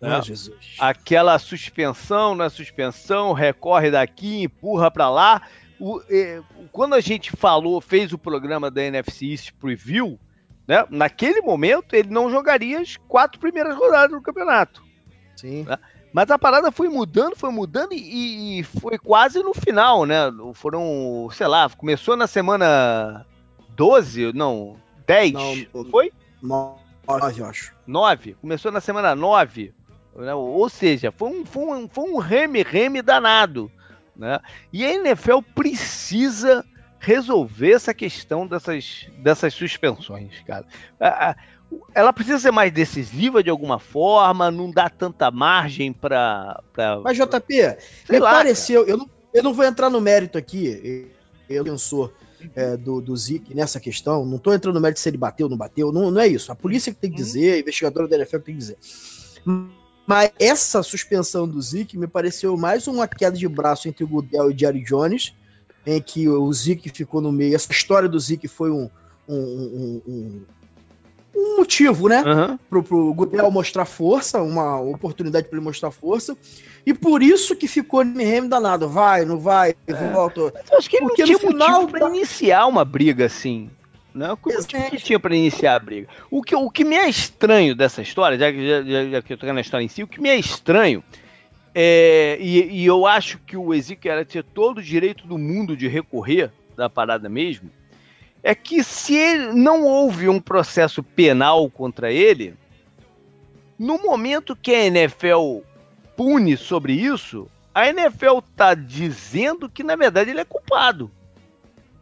Né? 0.00 0.20
Jesus. 0.22 0.56
Aquela 0.78 1.38
suspensão 1.38 2.34
na 2.34 2.50
suspensão, 2.50 3.32
recorre 3.32 3.90
daqui, 3.90 4.42
empurra 4.42 4.90
para 4.90 5.08
lá. 5.08 5.42
O, 5.84 6.00
eh, 6.08 6.40
quando 6.70 6.94
a 6.94 7.00
gente 7.00 7.32
falou, 7.32 7.80
fez 7.80 8.12
o 8.12 8.18
programa 8.18 8.70
da 8.70 8.84
NFC 8.84 9.32
East 9.32 9.50
Preview, 9.60 10.16
né, 10.64 10.86
naquele 10.88 11.40
momento 11.40 11.96
ele 11.96 12.08
não 12.08 12.30
jogaria 12.30 12.78
as 12.78 12.96
quatro 13.08 13.40
primeiras 13.40 13.76
rodadas 13.76 14.12
do 14.16 14.22
campeonato. 14.22 14.80
Sim. 15.34 15.64
Né? 15.64 15.76
Mas 16.12 16.30
a 16.30 16.38
parada 16.38 16.70
foi 16.70 16.88
mudando, 16.88 17.34
foi 17.34 17.50
mudando 17.50 17.94
e, 17.94 18.60
e, 18.60 18.62
foi 18.62 18.96
quase 18.96 19.42
no 19.42 19.52
final, 19.52 20.06
né? 20.06 20.30
Foram, 20.54 21.28
sei 21.32 21.48
lá, 21.48 21.68
começou 21.70 22.16
na 22.16 22.28
semana 22.28 23.26
12, 23.70 24.32
não, 24.32 24.76
10, 25.04 25.32
não, 25.32 25.84
foi? 25.90 26.12
9, 26.40 26.78
eu 27.40 27.46
acho. 27.46 27.74
9, 27.84 28.34
começou 28.34 28.70
na 28.70 28.80
semana 28.80 29.16
9. 29.16 29.74
Né? 30.14 30.32
Ou 30.32 30.68
seja, 30.68 31.10
foi 31.10 31.28
um, 31.28 31.44
foi 31.44 31.64
um, 31.64 31.88
foi 31.88 32.08
um 32.08 32.18
reme-reme 32.18 33.02
danado. 33.02 33.68
Né? 34.16 34.40
E 34.72 34.84
a 34.84 34.94
NFL 34.94 35.38
precisa 35.54 36.64
resolver 36.98 37.72
essa 37.72 37.92
questão 37.92 38.46
dessas, 38.46 39.08
dessas 39.18 39.52
suspensões, 39.54 40.40
cara. 40.46 40.66
Ela 41.94 42.12
precisa 42.12 42.38
ser 42.38 42.50
mais 42.50 42.72
decisiva 42.72 43.42
de 43.42 43.50
alguma 43.50 43.78
forma, 43.78 44.50
não 44.50 44.70
dá 44.70 44.88
tanta 44.88 45.30
margem 45.30 45.92
para. 45.92 46.62
Pra... 46.72 47.00
Mas, 47.00 47.16
JP, 47.16 47.76
me 48.08 48.18
lá, 48.18 48.32
pareceu. 48.32 48.86
Eu 48.86 48.98
não, 48.98 49.10
eu 49.32 49.42
não 49.42 49.54
vou 49.54 49.64
entrar 49.64 49.90
no 49.90 50.00
mérito 50.00 50.36
aqui, 50.38 51.10
eu 51.48 51.64
pensou 51.64 52.12
é, 52.54 52.76
do, 52.76 53.00
do 53.00 53.16
Zik 53.16 53.54
nessa 53.54 53.80
questão. 53.80 54.24
Não 54.24 54.36
estou 54.36 54.54
entrando 54.54 54.74
no 54.74 54.80
mérito 54.80 55.00
se 55.00 55.08
ele 55.08 55.16
bateu 55.16 55.46
ou 55.46 55.50
não 55.50 55.56
bateu. 55.56 55.92
Não, 55.92 56.10
não 56.10 56.20
é 56.20 56.28
isso. 56.28 56.52
A 56.52 56.54
polícia 56.54 56.92
que 56.92 57.00
tem 57.00 57.10
que 57.10 57.20
uhum. 57.20 57.24
dizer, 57.24 57.54
a 57.54 57.58
investigadora 57.58 58.08
da 58.08 58.16
NFL 58.16 58.38
que 58.38 58.44
tem 58.44 58.54
que 58.54 58.60
dizer. 58.60 58.78
Mas 60.06 60.30
essa 60.38 60.82
suspensão 60.82 61.46
do 61.46 61.60
Zeke 61.60 61.96
me 61.96 62.06
pareceu 62.06 62.56
mais 62.56 62.86
uma 62.86 63.06
queda 63.06 63.36
de 63.36 63.48
braço 63.48 63.88
entre 63.88 64.04
o 64.04 64.08
Goodell 64.08 64.50
e 64.50 64.54
o 64.54 64.58
Jerry 64.58 64.82
Jones, 64.82 65.32
em 65.86 66.00
que 66.00 66.28
o 66.28 66.52
Zeke 66.52 66.88
ficou 66.88 67.20
no 67.20 67.32
meio. 67.32 67.54
Essa 67.54 67.70
história 67.70 68.08
do 68.08 68.18
Zeke 68.18 68.48
foi 68.48 68.70
um, 68.70 68.90
um, 69.28 70.02
um, 70.06 70.44
um, 71.36 71.56
motivo, 71.56 72.08
né? 72.08 72.22
Uhum. 72.22 72.58
Pro, 72.68 72.82
pro 72.82 73.14
Goodell 73.14 73.50
mostrar 73.50 73.84
força, 73.84 74.42
uma 74.42 74.80
oportunidade 74.80 75.48
para 75.48 75.56
ele 75.56 75.64
mostrar 75.64 75.90
força. 75.90 76.36
E 76.84 76.92
por 76.92 77.22
isso 77.22 77.54
que 77.54 77.68
ficou 77.68 78.04
Neme 78.04 78.48
danado. 78.48 78.88
Vai, 78.88 79.24
não 79.24 79.38
vai, 79.38 79.74
é. 79.86 80.12
volta. 80.12 80.52
acho 80.76 80.90
que 80.90 80.96
ele 80.96 81.06
Porque 81.06 81.22
não 81.22 81.26
tinha 81.26 81.38
no 81.38 81.54
final 81.54 81.86
para 81.86 82.08
iniciar 82.08 82.66
uma 82.66 82.84
briga 82.84 83.26
assim. 83.26 83.70
Não, 84.14 84.34
o 84.34 84.36
que 84.36 84.98
tinha 84.98 85.18
para 85.18 85.34
iniciar 85.34 85.76
a 85.76 85.78
briga. 85.78 86.08
O 86.30 86.42
que, 86.42 86.54
o 86.54 86.70
que 86.70 86.84
me 86.84 86.96
é 86.96 87.08
estranho 87.08 87.74
dessa 87.74 88.02
história, 88.02 88.38
já 88.38 88.52
que, 88.52 88.68
já, 88.68 89.04
já 89.10 89.22
que 89.22 89.32
eu 89.32 89.38
tô 89.38 89.50
na 89.52 89.60
história 89.60 89.84
em 89.84 89.88
si, 89.88 90.02
o 90.02 90.06
que 90.06 90.20
me 90.20 90.28
é 90.28 90.36
estranho 90.36 91.02
é, 91.74 92.36
e, 92.38 92.82
e, 92.82 92.86
eu 92.86 93.06
acho 93.06 93.38
que 93.38 93.56
o 93.56 93.72
Ezequiel 93.72 94.16
era 94.16 94.24
ter 94.24 94.44
todo 94.44 94.78
o 94.78 94.82
direito 94.82 95.26
do 95.26 95.38
mundo 95.38 95.76
de 95.76 95.88
recorrer 95.88 96.52
da 96.76 96.90
parada 96.90 97.28
mesmo, 97.28 97.70
é 98.42 98.54
que 98.54 98.84
se 98.84 99.14
ele, 99.14 99.52
não 99.52 99.84
houve 99.84 100.28
um 100.28 100.40
processo 100.40 101.02
penal 101.02 101.70
contra 101.70 102.12
ele, 102.12 102.54
no 103.78 103.98
momento 103.98 104.56
que 104.56 104.74
a 104.74 104.84
NFL 104.84 105.60
pune 106.14 106.56
sobre 106.56 106.92
isso, 106.92 107.48
a 107.74 107.88
NFL 107.88 108.40
tá 108.54 108.74
dizendo 108.74 109.68
que 109.68 109.82
na 109.82 109.96
verdade 109.96 110.30
ele 110.30 110.40
é 110.40 110.44
culpado. 110.44 111.10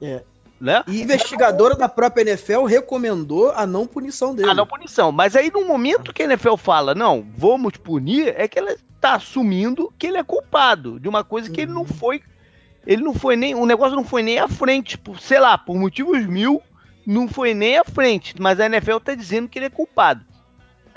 É, 0.03 0.25
né? 0.61 0.85
E 0.87 1.01
investigadora 1.01 1.75
da 1.75 1.89
própria 1.89 2.23
NFL 2.23 2.65
recomendou 2.65 3.51
a 3.53 3.67
não 3.67 3.87
punição 3.87 4.35
dele. 4.35 4.51
A 4.51 4.55
não 4.55 4.67
punição. 4.67 5.11
Mas 5.11 5.35
aí, 5.35 5.51
no 5.51 5.65
momento 5.65 6.13
que 6.13 6.23
a 6.23 6.27
NFL 6.27 6.57
fala, 6.57 6.95
não, 6.95 7.27
vamos 7.37 7.77
punir, 7.79 8.35
é 8.37 8.47
que 8.47 8.59
ela 8.59 8.73
está 8.73 9.15
assumindo 9.15 9.93
que 9.99 10.07
ele 10.07 10.19
é 10.19 10.23
culpado 10.23 11.01
de 11.01 11.09
uma 11.09 11.25
coisa 11.25 11.51
que 11.51 11.63
ele 11.63 11.73
não 11.73 11.83
uhum. 11.83 11.87
foi. 11.87 12.23
Ele 12.87 13.03
não 13.03 13.15
foi 13.15 13.37
nem. 13.37 13.55
O 13.55 13.65
negócio 13.65 13.97
não 13.97 14.05
foi 14.05 14.23
nem 14.23 14.39
à 14.39 14.49
frente. 14.49 14.99
Por, 14.99 15.19
sei 15.19 15.41
lá, 15.41 15.57
por 15.57 15.77
motivos 15.77 16.27
mil, 16.27 16.63
não 17.07 17.27
foi 17.27 17.55
nem 17.55 17.79
à 17.79 17.85
frente. 17.85 18.35
Mas 18.39 18.61
a 18.61 18.67
NFL 18.67 18.99
está 18.99 19.15
dizendo 19.15 19.49
que 19.49 19.59
ele 19.59 19.67
é 19.67 19.71
culpado. 19.71 20.25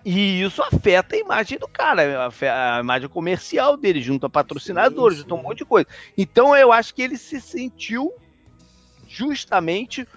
E 0.06 0.42
isso 0.42 0.62
afeta 0.62 1.16
a 1.16 1.20
imagem 1.20 1.58
do 1.58 1.68
cara, 1.68 2.28
a, 2.28 2.80
imagem 2.82 3.08
comercial 3.08 3.78
dele, 3.78 4.02
junto 4.02 4.26
a 4.26 4.30
patrocinadores, 4.30 5.20
junto 5.20 5.34
a 5.34 5.38
um 5.38 5.42
monte 5.42 5.60
de 5.60 5.66
coisa. 5.66 5.88
Então 6.18 6.54
eu 6.54 6.74
acho 6.74 6.94
que 6.94 7.02
ele 7.02 7.18
se 7.18 7.40
sentiu 7.40 8.14
justamente, 9.14 10.08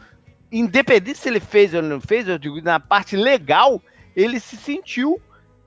independente 0.50 1.18
se 1.18 1.28
ele 1.28 1.40
fez 1.40 1.74
ou 1.74 1.82
não 1.82 2.00
fez, 2.00 2.26
eu 2.26 2.38
digo, 2.38 2.60
na 2.62 2.80
parte 2.80 3.16
legal, 3.16 3.82
ele 4.14 4.40
se 4.40 4.56
sentiu 4.56 5.20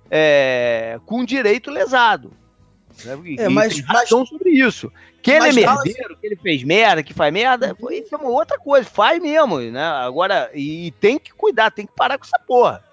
é, 0.09 1.00
com 1.05 1.24
direito 1.24 1.69
lesado. 1.69 2.31
Né? 3.05 3.36
É, 3.38 3.50
mas, 3.50 3.81
mas 3.86 4.09
sobre 4.09 4.50
isso. 4.50 4.91
Que 5.21 5.31
ele 5.31 5.50
é 5.50 5.53
merdeiro, 5.53 6.17
que 6.17 6.25
ele 6.25 6.36
fez 6.36 6.63
merda, 6.63 7.03
que 7.03 7.13
faz 7.13 7.31
merda, 7.31 7.75
isso 7.91 8.15
é 8.15 8.17
uma 8.17 8.29
outra 8.29 8.57
coisa, 8.57 8.89
faz 8.89 9.21
mesmo, 9.21 9.59
né? 9.59 9.83
Agora, 9.83 10.50
e 10.53 10.91
tem 11.00 11.19
que 11.19 11.33
cuidar, 11.33 11.71
tem 11.71 11.86
que 11.86 11.93
parar 11.93 12.17
com 12.17 12.25
essa 12.25 12.39
porra. 12.39 12.83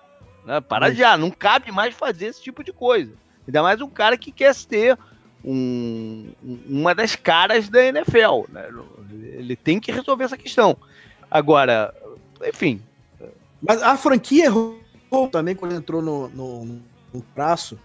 Né? 0.44 0.60
Para 0.60 0.88
mas... 0.88 0.98
já, 0.98 1.16
não 1.16 1.30
cabe 1.30 1.72
mais 1.72 1.94
fazer 1.94 2.26
esse 2.26 2.42
tipo 2.42 2.62
de 2.62 2.72
coisa. 2.72 3.12
Ainda 3.46 3.62
mais 3.62 3.80
um 3.80 3.88
cara 3.88 4.18
que 4.18 4.32
quer 4.32 4.54
ter 4.54 4.98
um, 5.44 6.32
uma 6.68 6.94
das 6.94 7.14
caras 7.14 7.68
da 7.68 7.84
NFL. 7.84 8.44
Né? 8.48 8.68
Ele 9.10 9.56
tem 9.56 9.78
que 9.80 9.92
resolver 9.92 10.24
essa 10.24 10.36
questão. 10.36 10.76
Agora, 11.30 11.94
enfim. 12.46 12.80
Mas 13.60 13.82
a 13.82 13.96
franquia 13.96 14.46
errou 14.46 14.78
também 15.30 15.54
quando 15.54 15.74
entrou 15.74 16.02
no, 16.02 16.28
no, 16.28 16.64
no 17.12 17.24
braço, 17.34 17.78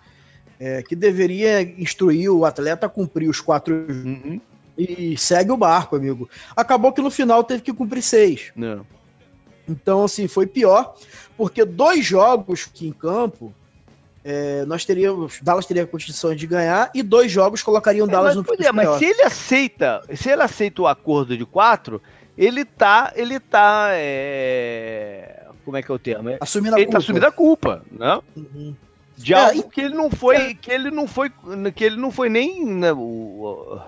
é, 0.60 0.84
que 0.84 0.96
deveria 0.96 1.62
instruir 1.62 2.32
o 2.32 2.46
atleta 2.46 2.86
a 2.86 2.90
cumprir 2.90 3.30
os 3.30 3.40
quatro 3.40 3.74
uhum. 3.90 4.40
e 4.78 5.18
segue 5.18 5.51
o 5.51 5.58
barco, 5.58 5.96
amigo. 5.96 6.30
Acabou 6.56 6.92
que 6.92 7.01
no 7.01 7.10
final 7.10 7.44
teve 7.44 7.62
que 7.62 7.74
cumprir 7.74 8.01
seis. 8.01 8.51
Não. 8.56 8.86
Então, 9.68 10.04
assim, 10.04 10.28
foi 10.28 10.46
pior, 10.46 10.96
porque 11.38 11.63
dois 11.63 12.06
jogos 12.06 12.66
que 12.66 12.88
em 12.88 12.92
campo 12.92 13.54
é, 14.24 14.66
nós 14.66 14.86
teríamos, 14.86 15.40
Dallas 15.42 15.66
teria 15.66 15.86
condições 15.86 16.40
de 16.40 16.48
ganhar 16.48 16.92
e 16.94 17.01
dois 17.01 17.32
jogos 17.32 17.63
colocariam 17.63 18.08
é, 18.08 18.10
Dallas 18.10 18.36
mas, 18.36 18.46
no 18.48 18.66
é, 18.66 18.72
Mas 18.72 18.90
se 18.98 19.06
ele 19.06 19.22
aceita, 19.24 20.01
se 20.16 20.30
ele 20.30 20.42
aceita 20.42 20.82
o 20.82 20.88
acordo 20.88 21.38
de 21.38 21.46
quatro, 21.46 22.01
ele 22.38 22.63
tá, 22.63 23.12
ele 23.16 23.40
tá, 23.40 23.90
é... 23.94 25.48
como 25.66 25.78
é 25.78 25.82
que 25.82 25.92
é 25.92 25.96
o 25.96 26.00
termo? 26.00 26.30
Assumindo 26.40 26.75
a 26.75 26.80
ele 26.80 26.88
tá 26.88 26.92
culpa. 26.92 26.98
tá 26.98 26.98
assumindo 26.98 27.25
a 27.25 27.32
culpa, 27.32 27.84
né? 27.92 28.20
Uhum 28.36 28.75
de 29.22 29.34
é, 29.34 29.38
algo 29.38 29.70
que 29.70 29.82
ele 29.82 29.94
não 29.94 30.10
foi, 30.10 30.36
é. 30.36 30.54
que 30.54 30.72
ele 30.72 30.92
não 30.92 31.08
foi, 31.08 31.32
que 31.75 31.84
ele 31.84 31.96
não 31.96 32.12
foi 32.12 32.30
nem, 32.30 32.66
né, 32.66 32.92
o, 32.92 33.80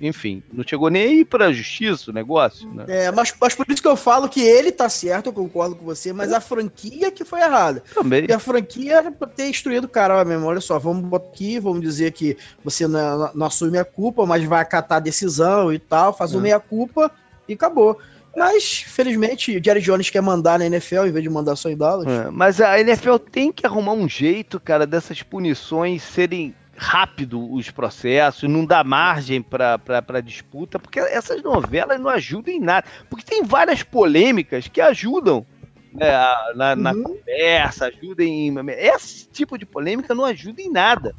enfim, 0.00 0.42
não 0.52 0.64
chegou 0.66 0.90
nem 0.90 1.02
aí 1.02 1.24
para 1.24 1.46
a 1.46 1.52
justiça 1.52 2.10
o 2.10 2.14
negócio, 2.14 2.68
né? 2.72 2.84
É, 2.88 3.10
mas, 3.10 3.34
mas 3.40 3.54
por 3.54 3.66
isso 3.68 3.80
que 3.80 3.88
eu 3.88 3.96
falo 3.96 4.28
que 4.28 4.40
ele 4.40 4.70
tá 4.70 4.88
certo, 4.88 5.26
eu 5.26 5.32
concordo 5.32 5.74
com 5.74 5.84
você, 5.84 6.12
mas 6.12 6.32
a 6.32 6.40
franquia 6.40 7.10
que 7.10 7.24
foi 7.24 7.40
errada. 7.40 7.82
Também. 7.94 8.26
E 8.28 8.32
a 8.32 8.38
franquia 8.38 8.96
era 8.96 9.10
pra 9.10 9.26
ter 9.26 9.48
instruído 9.48 9.84
o 9.84 9.88
cara, 9.88 10.24
mesmo, 10.24 10.46
olha 10.46 10.60
só, 10.60 10.78
vamos 10.78 11.04
botar 11.04 11.28
aqui, 11.28 11.58
vamos 11.58 11.80
dizer 11.80 12.12
que 12.12 12.36
você 12.62 12.86
não, 12.86 13.30
não 13.34 13.46
assume 13.46 13.78
a 13.78 13.84
culpa, 13.84 14.26
mas 14.26 14.44
vai 14.44 14.60
acatar 14.60 14.98
a 14.98 15.00
decisão 15.00 15.72
e 15.72 15.78
tal, 15.78 16.12
faz 16.12 16.32
é. 16.32 16.36
o 16.36 16.40
meia-culpa 16.40 17.10
e 17.48 17.54
acabou. 17.54 17.98
Mas, 18.36 18.84
felizmente, 18.86 19.56
o 19.56 19.64
Jerry 19.64 19.80
Jones 19.80 20.10
quer 20.10 20.20
mandar 20.20 20.58
na 20.58 20.66
NFL 20.66 21.06
em 21.06 21.10
vez 21.10 21.22
de 21.22 21.30
mandar 21.30 21.56
só 21.56 21.70
em 21.70 21.76
Dallas. 21.76 22.06
É, 22.06 22.30
mas 22.30 22.60
a 22.60 22.78
NFL 22.78 23.16
tem 23.16 23.50
que 23.50 23.66
arrumar 23.66 23.92
um 23.92 24.06
jeito, 24.06 24.60
cara, 24.60 24.86
dessas 24.86 25.22
punições 25.22 26.02
serem 26.02 26.54
rápido 26.76 27.52
os 27.52 27.70
processos, 27.70 28.48
não 28.48 28.64
dá 28.64 28.84
margem 28.84 29.42
para 29.42 30.20
disputa, 30.22 30.78
porque 30.78 31.00
essas 31.00 31.42
novelas 31.42 32.00
não 32.00 32.10
ajudam 32.10 32.54
em 32.54 32.60
nada. 32.60 32.86
Porque 33.08 33.24
tem 33.24 33.42
várias 33.42 33.82
polêmicas 33.82 34.68
que 34.68 34.80
ajudam 34.80 35.46
né, 35.92 36.10
na, 36.54 36.72
uhum. 36.72 36.80
na, 36.80 36.94
conversa, 36.94 37.86
ajudam 37.86 38.26
em. 38.26 38.54
Esse 38.70 39.28
tipo 39.28 39.56
de 39.56 39.64
polêmica 39.64 40.14
não 40.14 40.24
ajuda 40.24 40.60
em 40.60 40.70
nada. 40.70 41.14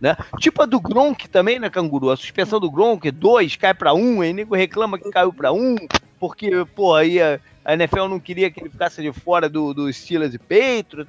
Né? 0.00 0.14
Tipo 0.38 0.62
a 0.62 0.66
do 0.66 0.78
Gronk 0.78 1.28
também, 1.28 1.58
né, 1.58 1.70
Canguru? 1.70 2.10
A 2.10 2.16
suspensão 2.16 2.60
do 2.60 2.70
Gronk, 2.70 3.10
dois 3.10 3.56
cai 3.56 3.72
para 3.72 3.94
um, 3.94 4.20
aí 4.20 4.32
nego 4.32 4.54
reclama 4.54 4.98
que 4.98 5.10
caiu 5.10 5.32
para 5.32 5.52
um 5.52 5.76
porque, 6.18 6.50
pô, 6.74 6.94
aí 6.94 7.20
a, 7.20 7.38
a, 7.64 7.74
NFL 7.74 8.08
não 8.08 8.18
queria 8.18 8.50
que 8.50 8.60
ele 8.60 8.70
ficasse 8.70 9.02
de 9.02 9.12
fora 9.12 9.48
do, 9.48 9.74
do 9.74 9.92
Steelers 9.92 10.34
e 10.34 10.38
Patriots. 10.38 11.06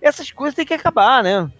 Essas 0.00 0.30
coisas 0.30 0.54
tem 0.54 0.64
que 0.64 0.74
acabar, 0.74 1.22
né? 1.22 1.50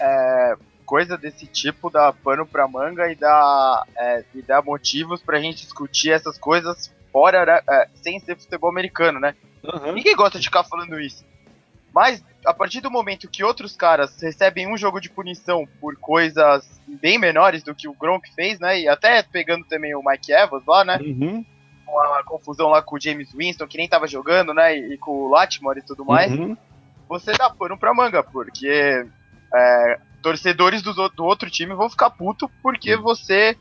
É, 0.00 0.56
coisa 0.94 1.18
desse 1.18 1.44
tipo 1.44 1.90
dá 1.90 2.12
pano 2.12 2.46
pra 2.46 2.68
manga 2.68 3.10
e 3.10 3.16
dá, 3.16 3.84
é, 3.96 4.24
e 4.32 4.40
dá 4.40 4.62
motivos 4.62 5.20
pra 5.20 5.40
gente 5.40 5.64
discutir 5.64 6.12
essas 6.12 6.38
coisas 6.38 6.94
fora, 7.10 7.60
é, 7.68 7.88
sem 7.96 8.20
ser 8.20 8.36
futebol 8.36 8.70
americano, 8.70 9.18
né? 9.18 9.34
Uhum. 9.64 9.92
Ninguém 9.92 10.14
gosta 10.14 10.38
de 10.38 10.46
ficar 10.46 10.62
falando 10.62 11.00
isso. 11.00 11.24
Mas 11.92 12.24
a 12.46 12.54
partir 12.54 12.80
do 12.80 12.92
momento 12.92 13.28
que 13.28 13.42
outros 13.42 13.74
caras 13.74 14.22
recebem 14.22 14.72
um 14.72 14.76
jogo 14.76 15.00
de 15.00 15.10
punição 15.10 15.66
por 15.80 15.96
coisas 15.96 16.64
bem 16.86 17.18
menores 17.18 17.64
do 17.64 17.74
que 17.74 17.88
o 17.88 17.94
Gronk 17.94 18.32
fez, 18.32 18.60
né? 18.60 18.82
E 18.82 18.86
até 18.86 19.20
pegando 19.24 19.64
também 19.64 19.96
o 19.96 20.02
Mike 20.04 20.30
Evans 20.30 20.62
lá, 20.64 20.84
né? 20.84 21.00
Uhum. 21.00 21.44
Uma 21.88 22.22
confusão 22.22 22.68
lá 22.68 22.80
com 22.80 22.94
o 22.94 23.00
James 23.00 23.32
Winston, 23.34 23.66
que 23.66 23.78
nem 23.78 23.88
tava 23.88 24.06
jogando, 24.06 24.54
né? 24.54 24.78
E, 24.78 24.94
e 24.94 24.98
com 24.98 25.10
o 25.10 25.28
Lattimore 25.28 25.80
e 25.80 25.84
tudo 25.84 26.04
mais. 26.04 26.30
Uhum. 26.30 26.56
Você 27.08 27.32
dá 27.32 27.50
pano 27.50 27.76
pra 27.76 27.92
manga, 27.92 28.22
porque 28.22 29.04
é, 29.52 29.98
torcedores 30.24 30.80
do, 30.80 30.94
do, 31.10 31.22
outro 31.22 31.50
time 31.50 31.74
vão 31.74 31.90
ficar 31.90 32.08
puto 32.08 32.50
porque 32.62 32.96
você 32.96 33.54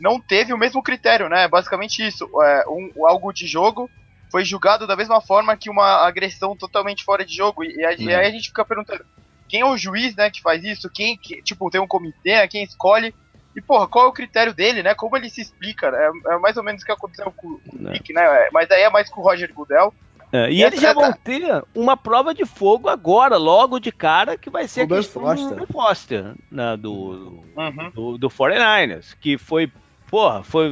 não 0.00 0.20
teve 0.20 0.52
o 0.52 0.58
mesmo 0.58 0.82
critério, 0.82 1.28
né? 1.28 1.46
Basicamente 1.46 2.04
isso. 2.04 2.28
É, 2.42 2.64
um, 2.68 3.06
algo 3.06 3.32
de 3.32 3.46
jogo 3.46 3.88
foi 4.28 4.44
julgado 4.44 4.84
da 4.84 4.96
mesma 4.96 5.20
forma 5.20 5.56
que 5.56 5.70
uma 5.70 6.04
agressão 6.04 6.56
totalmente 6.56 7.04
fora 7.04 7.24
de 7.24 7.36
jogo. 7.36 7.62
E, 7.62 7.76
e, 7.76 7.84
aí, 7.84 8.08
é. 8.08 8.26
a 8.26 8.30
gente 8.30 8.48
fica 8.48 8.64
perguntando 8.64 9.04
quem 9.48 9.60
é 9.60 9.64
o 9.64 9.76
juiz, 9.76 10.16
né, 10.16 10.28
que 10.28 10.42
faz 10.42 10.64
isso? 10.64 10.90
Quem, 10.90 11.16
que, 11.16 11.40
tipo, 11.40 11.70
tem 11.70 11.80
um 11.80 11.86
comitê, 11.86 12.32
né, 12.32 12.48
quem 12.48 12.64
escolhe? 12.64 13.14
E, 13.54 13.60
porra, 13.60 13.86
qual 13.86 14.06
é 14.06 14.08
o 14.08 14.12
critério 14.12 14.52
dele, 14.52 14.82
né? 14.82 14.94
Como 14.96 15.16
ele 15.16 15.30
se 15.30 15.40
explica? 15.40 15.88
Né? 15.92 15.98
É, 16.26 16.34
é 16.34 16.38
mais 16.38 16.56
ou 16.56 16.64
menos 16.64 16.82
o 16.82 16.84
que 16.84 16.90
aconteceu 16.90 17.30
com, 17.30 17.60
com 17.60 17.76
o 17.76 17.90
Nick, 17.90 18.12
né? 18.12 18.24
É, 18.24 18.48
mas 18.50 18.68
aí 18.72 18.82
é 18.82 18.90
mais 18.90 19.08
com 19.08 19.20
o 19.20 19.24
Roger 19.24 19.52
Goodell. 19.54 19.94
É, 20.32 20.50
e, 20.50 20.56
e 20.56 20.62
eles 20.62 20.80
já 20.80 20.94
vão 20.94 21.12
ter 21.12 21.62
uma 21.74 21.94
prova 21.94 22.34
de 22.34 22.46
fogo 22.46 22.88
agora, 22.88 23.36
logo 23.36 23.78
de 23.78 23.92
cara, 23.92 24.38
que 24.38 24.48
vai 24.48 24.66
ser 24.66 24.90
o 24.90 25.02
Foster, 25.02 25.56
do, 25.58 25.66
Foster 25.66 26.34
né, 26.50 26.74
do, 26.78 27.42
uhum. 27.54 27.90
do, 27.94 28.18
do 28.18 28.30
49ers, 28.30 29.14
que 29.20 29.36
foi 29.36 29.70
porra, 30.10 30.42
foi, 30.42 30.70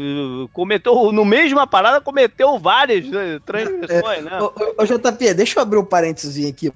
cometeu, 0.53 1.13
no 1.13 1.25
mesma 1.25 1.67
parada, 1.67 2.01
cometeu 2.01 2.59
várias 2.59 3.07
né, 3.07 3.39
transgressões, 3.45 4.19
é, 4.19 4.23
né? 4.23 4.39
Ô, 4.41 4.53
ô, 4.79 4.85
JP, 4.85 5.35
deixa 5.35 5.59
eu 5.59 5.63
abrir 5.63 5.79
um 5.79 5.85
parênteses 5.85 6.47
aqui. 6.47 6.73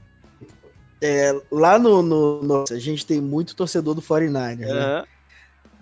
É, 1.02 1.38
lá 1.50 1.78
no, 1.78 2.02
no, 2.02 2.42
no, 2.42 2.64
A 2.70 2.78
gente 2.78 3.04
tem 3.04 3.20
muito 3.20 3.54
torcedor 3.54 3.94
do 3.94 4.00
49 4.00 4.64
uhum. 4.64 4.74
né? 4.74 5.04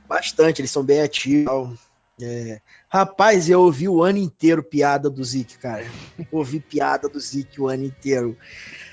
Bastante, 0.08 0.60
eles 0.60 0.70
são 0.70 0.82
bem 0.82 1.00
ativos. 1.00 1.78
É, 2.22 2.60
rapaz, 2.88 3.48
eu 3.48 3.60
ouvi 3.60 3.88
o 3.88 4.02
ano 4.02 4.18
inteiro 4.18 4.62
piada 4.62 5.10
do 5.10 5.24
Zik, 5.24 5.58
cara. 5.58 5.84
ouvi 6.30 6.60
piada 6.60 7.08
do 7.08 7.18
Zik 7.18 7.60
o 7.60 7.68
ano 7.68 7.84
inteiro. 7.84 8.36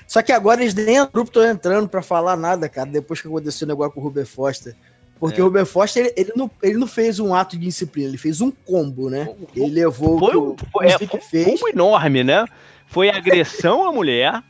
Só 0.06 0.22
que 0.22 0.32
agora 0.32 0.62
eles 0.62 0.74
nem 0.74 0.96
estão 0.96 1.44
entrando 1.44 1.88
para 1.88 2.02
falar 2.02 2.36
nada, 2.36 2.68
cara, 2.68 2.90
depois 2.90 3.20
que 3.20 3.28
aconteceu 3.28 3.66
o 3.66 3.68
negócio 3.68 3.92
com 3.92 4.00
o 4.00 4.02
Ruben 4.02 4.24
Foster. 4.24 4.74
Porque 5.20 5.38
é. 5.38 5.44
o 5.44 5.46
Robert 5.46 5.66
Foster, 5.66 6.06
ele, 6.06 6.14
ele, 6.16 6.32
não, 6.34 6.50
ele 6.62 6.78
não 6.78 6.86
fez 6.86 7.20
um 7.20 7.34
ato 7.34 7.56
de 7.56 7.66
disciplina, 7.66 8.08
ele 8.08 8.16
fez 8.16 8.40
um 8.40 8.50
combo, 8.50 9.10
né? 9.10 9.28
Ele 9.54 9.66
levou 9.66 10.18
foi, 10.18 10.36
o 10.36 10.54
que 10.54 10.66
foi, 10.66 10.86
o, 10.86 10.88
é, 10.88 10.98
foi 10.98 11.20
fez. 11.20 11.46
Um 11.46 11.50
combo 11.50 11.68
enorme, 11.68 12.24
né? 12.24 12.46
Foi 12.86 13.10
agressão 13.10 13.86
à 13.86 13.92
mulher, 13.92 14.42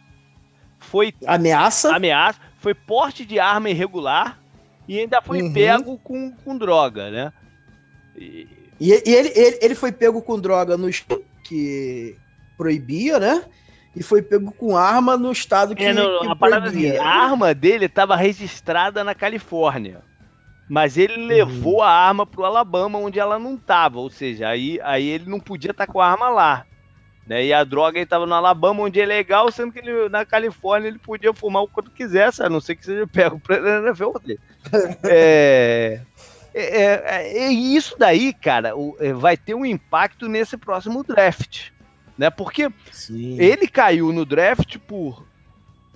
foi 0.79 1.13
ameaça, 1.27 1.95
ameaça, 1.95 2.39
foi 2.61 2.73
porte 2.73 3.27
de 3.27 3.41
arma 3.41 3.69
irregular 3.69 4.41
e 4.87 5.01
ainda 5.01 5.21
foi 5.21 5.43
uhum. 5.43 5.53
pego 5.53 5.99
com, 5.99 6.31
com 6.31 6.57
droga, 6.57 7.11
né? 7.11 7.33
E, 8.17 8.47
e, 8.81 8.91
e 9.07 9.15
ele, 9.15 9.33
ele, 9.35 9.59
ele 9.61 9.75
foi 9.75 9.93
pego 9.93 10.23
com 10.23 10.41
droga 10.41 10.77
no 10.77 10.89
que 11.45 12.17
proibia, 12.57 13.19
né? 13.19 13.45
e 13.95 14.05
foi 14.05 14.23
pego 14.23 14.53
com 14.53 14.77
arma 14.77 15.17
no 15.17 15.33
estado 15.33 15.75
que, 15.75 15.83
é, 15.83 15.93
no, 15.93 16.21
que 16.21 16.29
a, 16.29 16.37
parada 16.37 16.69
assim, 16.69 16.97
a 16.97 17.05
arma 17.05 17.53
dele 17.53 17.87
estava 17.87 18.15
registrada 18.15 19.03
na 19.03 19.17
Califórnia 19.17 20.01
mas 20.71 20.97
ele 20.97 21.17
uhum. 21.17 21.27
levou 21.27 21.83
a 21.83 21.91
arma 21.91 22.25
pro 22.25 22.45
Alabama, 22.45 22.97
onde 22.97 23.19
ela 23.19 23.41
não 23.41 23.57
tava, 23.57 23.99
ou 23.99 24.09
seja, 24.09 24.49
aí, 24.49 24.79
aí 24.85 25.09
ele 25.09 25.29
não 25.29 25.41
podia 25.41 25.73
estar 25.73 25.85
tá 25.85 25.93
com 25.93 26.01
a 26.01 26.07
arma 26.07 26.29
lá. 26.29 26.65
Né? 27.27 27.47
E 27.47 27.53
a 27.53 27.65
droga 27.65 27.99
estava 27.99 28.25
no 28.25 28.35
Alabama, 28.35 28.85
onde 28.85 29.01
é 29.01 29.05
legal, 29.05 29.51
sendo 29.51 29.73
que 29.73 29.81
ele, 29.81 30.09
na 30.09 30.25
Califórnia 30.25 30.87
ele 30.87 31.01
podia 31.01 31.35
fumar 31.35 31.65
o 31.65 31.69
quanto 31.69 31.91
quisesse, 31.91 32.41
a 32.41 32.49
não 32.49 32.61
ser 32.61 32.77
que 32.77 32.85
seja 32.85 33.05
pego 33.05 33.41
pra 33.41 33.57
NFL 33.57 34.13
é, 35.03 36.01
é, 36.55 36.63
é, 36.63 37.39
é, 37.45 37.49
isso 37.53 37.97
daí, 37.99 38.33
cara, 38.33 38.73
é, 38.99 39.13
vai 39.13 39.37
ter 39.37 39.55
um 39.55 39.65
impacto 39.65 40.29
nesse 40.29 40.57
próximo 40.57 41.03
draft. 41.05 41.71
Né? 42.19 42.29
Porque 42.31 42.71
Sim. 42.91 43.41
ele 43.41 43.67
caiu 43.67 44.13
no 44.13 44.25
draft 44.25 44.79
por 44.79 45.27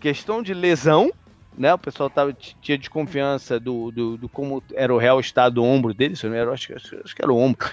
questão 0.01 0.43
de 0.43 0.55
lesão, 0.55 1.13
né? 1.57 1.73
O 1.75 1.79
pessoal 1.79 2.11
tava, 2.11 2.33
tinha 2.33 2.79
desconfiança 2.79 3.61
do, 3.61 3.91
do, 3.91 4.17
do 4.17 4.29
como 4.29 4.63
era 4.75 4.95
o 4.95 4.99
real 4.99 5.21
estado 5.21 5.57
do 5.57 5.65
ombro 5.65 5.95
dele, 5.95 6.17
se 6.17 6.27
não 6.27 6.35
era, 6.35 6.53
acho, 6.53 6.75
acho, 6.75 6.97
acho 7.05 7.15
que 7.15 7.23
era 7.23 7.33
o 7.33 7.39
ombro. 7.39 7.71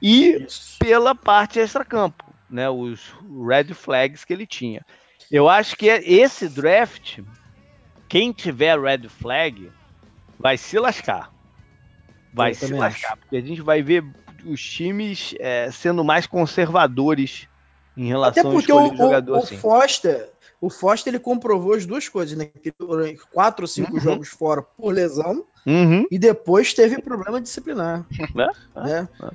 E 0.00 0.44
Isso. 0.44 0.78
pela 0.78 1.14
parte 1.14 1.58
extra-campo, 1.58 2.24
né? 2.48 2.68
Os 2.70 3.14
red 3.46 3.74
flags 3.74 4.24
que 4.24 4.32
ele 4.32 4.46
tinha. 4.46 4.84
Eu 5.30 5.48
acho 5.48 5.76
que 5.76 5.90
é 5.90 6.02
esse 6.08 6.48
draft, 6.48 7.18
quem 8.08 8.32
tiver 8.32 8.80
red 8.80 9.08
flag, 9.08 9.70
vai 10.38 10.56
se 10.56 10.78
lascar. 10.78 11.30
Vai 12.32 12.54
se 12.54 12.72
lascar, 12.72 13.12
acho. 13.12 13.18
porque 13.18 13.36
a 13.36 13.40
gente 13.40 13.60
vai 13.62 13.82
ver 13.82 14.04
os 14.44 14.62
times 14.62 15.34
é, 15.38 15.70
sendo 15.70 16.04
mais 16.04 16.26
conservadores 16.26 17.48
em 17.96 18.06
relação 18.06 18.42
Até 18.42 18.42
porque 18.42 18.70
a 18.70 18.76
escolher 18.76 18.94
o, 18.94 18.96
jogador. 18.96 19.32
O, 19.32 19.38
assim. 19.38 19.56
o 19.56 19.58
Foster, 19.58 20.30
o 20.60 20.70
Foster 20.70 21.12
ele 21.12 21.18
comprovou 21.18 21.74
as 21.74 21.84
duas 21.84 22.08
coisas, 22.08 22.36
né? 22.36 22.46
Que 22.46 22.72
quatro 23.32 23.64
ou 23.64 23.68
cinco 23.68 23.94
uhum. 23.94 24.00
jogos 24.00 24.28
fora 24.28 24.62
por 24.62 24.92
lesão 24.94 25.44
uhum. 25.66 26.06
e 26.10 26.18
depois 26.18 26.72
teve 26.74 27.00
problema 27.00 27.40
disciplinar. 27.40 28.06
É? 28.18 28.80
Né? 28.80 29.08
É. 29.22 29.30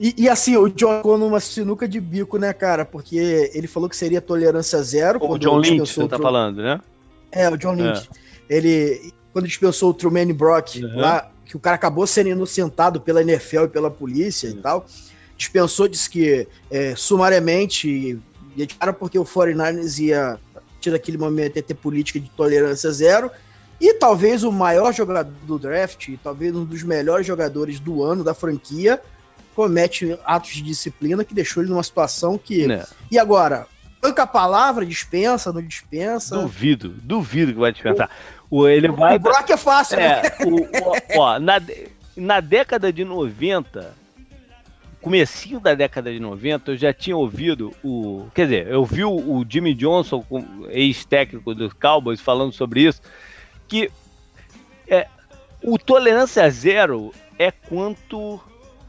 E, 0.00 0.14
e, 0.16 0.28
assim, 0.28 0.56
o 0.56 0.68
John 0.68 0.98
ficou 0.98 1.18
numa 1.18 1.40
sinuca 1.40 1.88
de 1.88 2.00
bico, 2.00 2.38
né, 2.38 2.52
cara? 2.52 2.84
Porque 2.84 3.50
ele 3.52 3.66
falou 3.66 3.88
que 3.88 3.96
seria 3.96 4.20
tolerância 4.20 4.80
zero. 4.80 5.18
O 5.20 5.36
John 5.38 5.58
Lynch, 5.58 5.92
você 5.92 6.06
tá 6.06 6.18
falando, 6.18 6.62
né? 6.62 6.80
É, 7.32 7.50
o 7.50 7.56
John 7.56 7.74
Lynch. 7.74 8.08
É. 8.48 8.56
Ele, 8.56 9.12
quando 9.32 9.48
dispensou 9.48 9.90
o 9.90 9.94
Truman 9.94 10.32
Brock 10.32 10.76
uhum. 10.76 11.00
lá, 11.00 11.28
que 11.48 11.56
o 11.56 11.60
cara 11.60 11.74
acabou 11.74 12.06
sendo 12.06 12.28
inocentado 12.28 13.00
pela 13.00 13.22
NFL 13.22 13.64
e 13.64 13.68
pela 13.68 13.90
polícia 13.90 14.48
e 14.48 14.54
tal, 14.54 14.86
dispensou, 15.36 15.88
disse 15.88 16.08
que 16.08 16.46
é, 16.70 16.94
sumariamente 16.94 18.20
e 18.56 18.66
cara 18.66 18.92
porque 18.92 19.18
o 19.18 19.24
49ers 19.24 19.98
ia, 19.98 20.38
tirar 20.80 20.96
aquele 20.96 21.16
momento, 21.16 21.56
ia 21.56 21.62
ter 21.62 21.74
política 21.74 22.20
de 22.20 22.28
tolerância 22.30 22.90
zero. 22.90 23.30
E 23.80 23.94
talvez 23.94 24.42
o 24.42 24.50
maior 24.50 24.92
jogador 24.92 25.32
do 25.46 25.58
draft, 25.58 26.08
talvez 26.22 26.54
um 26.54 26.64
dos 26.64 26.82
melhores 26.82 27.26
jogadores 27.26 27.78
do 27.78 28.02
ano 28.02 28.24
da 28.24 28.34
franquia, 28.34 29.00
comete 29.54 30.18
atos 30.24 30.50
de 30.50 30.62
disciplina 30.62 31.24
que 31.24 31.34
deixou 31.34 31.62
ele 31.62 31.70
numa 31.70 31.82
situação 31.82 32.36
que. 32.36 32.66
Não. 32.66 32.76
Né. 32.76 32.86
E 33.10 33.18
agora? 33.18 33.66
Banca 34.00 34.22
a 34.22 34.26
palavra, 34.28 34.86
dispensa, 34.86 35.52
não 35.52 35.60
dispensa? 35.60 36.36
Duvido, 36.36 36.88
duvido 36.88 37.52
que 37.52 37.58
vai 37.58 37.72
dispensar. 37.72 38.08
O, 38.50 38.66
ele 38.66 38.88
vai... 38.88 39.16
o 39.16 39.18
Brock 39.18 39.50
é 39.50 39.56
fácil, 39.56 39.98
é, 39.98 40.22
né? 40.22 40.22
O, 40.46 41.18
o, 41.18 41.20
ó, 41.20 41.38
na, 41.38 41.60
na 42.16 42.40
década 42.40 42.92
de 42.92 43.04
90, 43.04 43.94
comecinho 45.00 45.60
da 45.60 45.74
década 45.74 46.12
de 46.12 46.18
90, 46.18 46.72
eu 46.72 46.76
já 46.76 46.92
tinha 46.92 47.16
ouvido 47.16 47.74
o. 47.84 48.26
Quer 48.34 48.44
dizer, 48.44 48.66
eu 48.68 48.84
vi 48.84 49.04
o, 49.04 49.44
Jimmy 49.48 49.74
Johnson, 49.74 50.24
ex-técnico 50.70 51.54
dos 51.54 51.72
Cowboys, 51.72 52.20
falando 52.20 52.52
sobre 52.52 52.82
isso, 52.82 53.02
que 53.66 53.90
é, 54.86 55.06
o 55.62 55.78
tolerância 55.78 56.48
zero 56.50 57.12
é 57.38 57.50
quanto. 57.50 58.40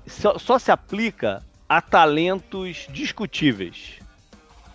Só, 0.08 0.40
só 0.40 0.58
se 0.58 0.72
aplica 0.72 1.44
a 1.68 1.82
talentos 1.82 2.88
discutíveis. 2.90 4.00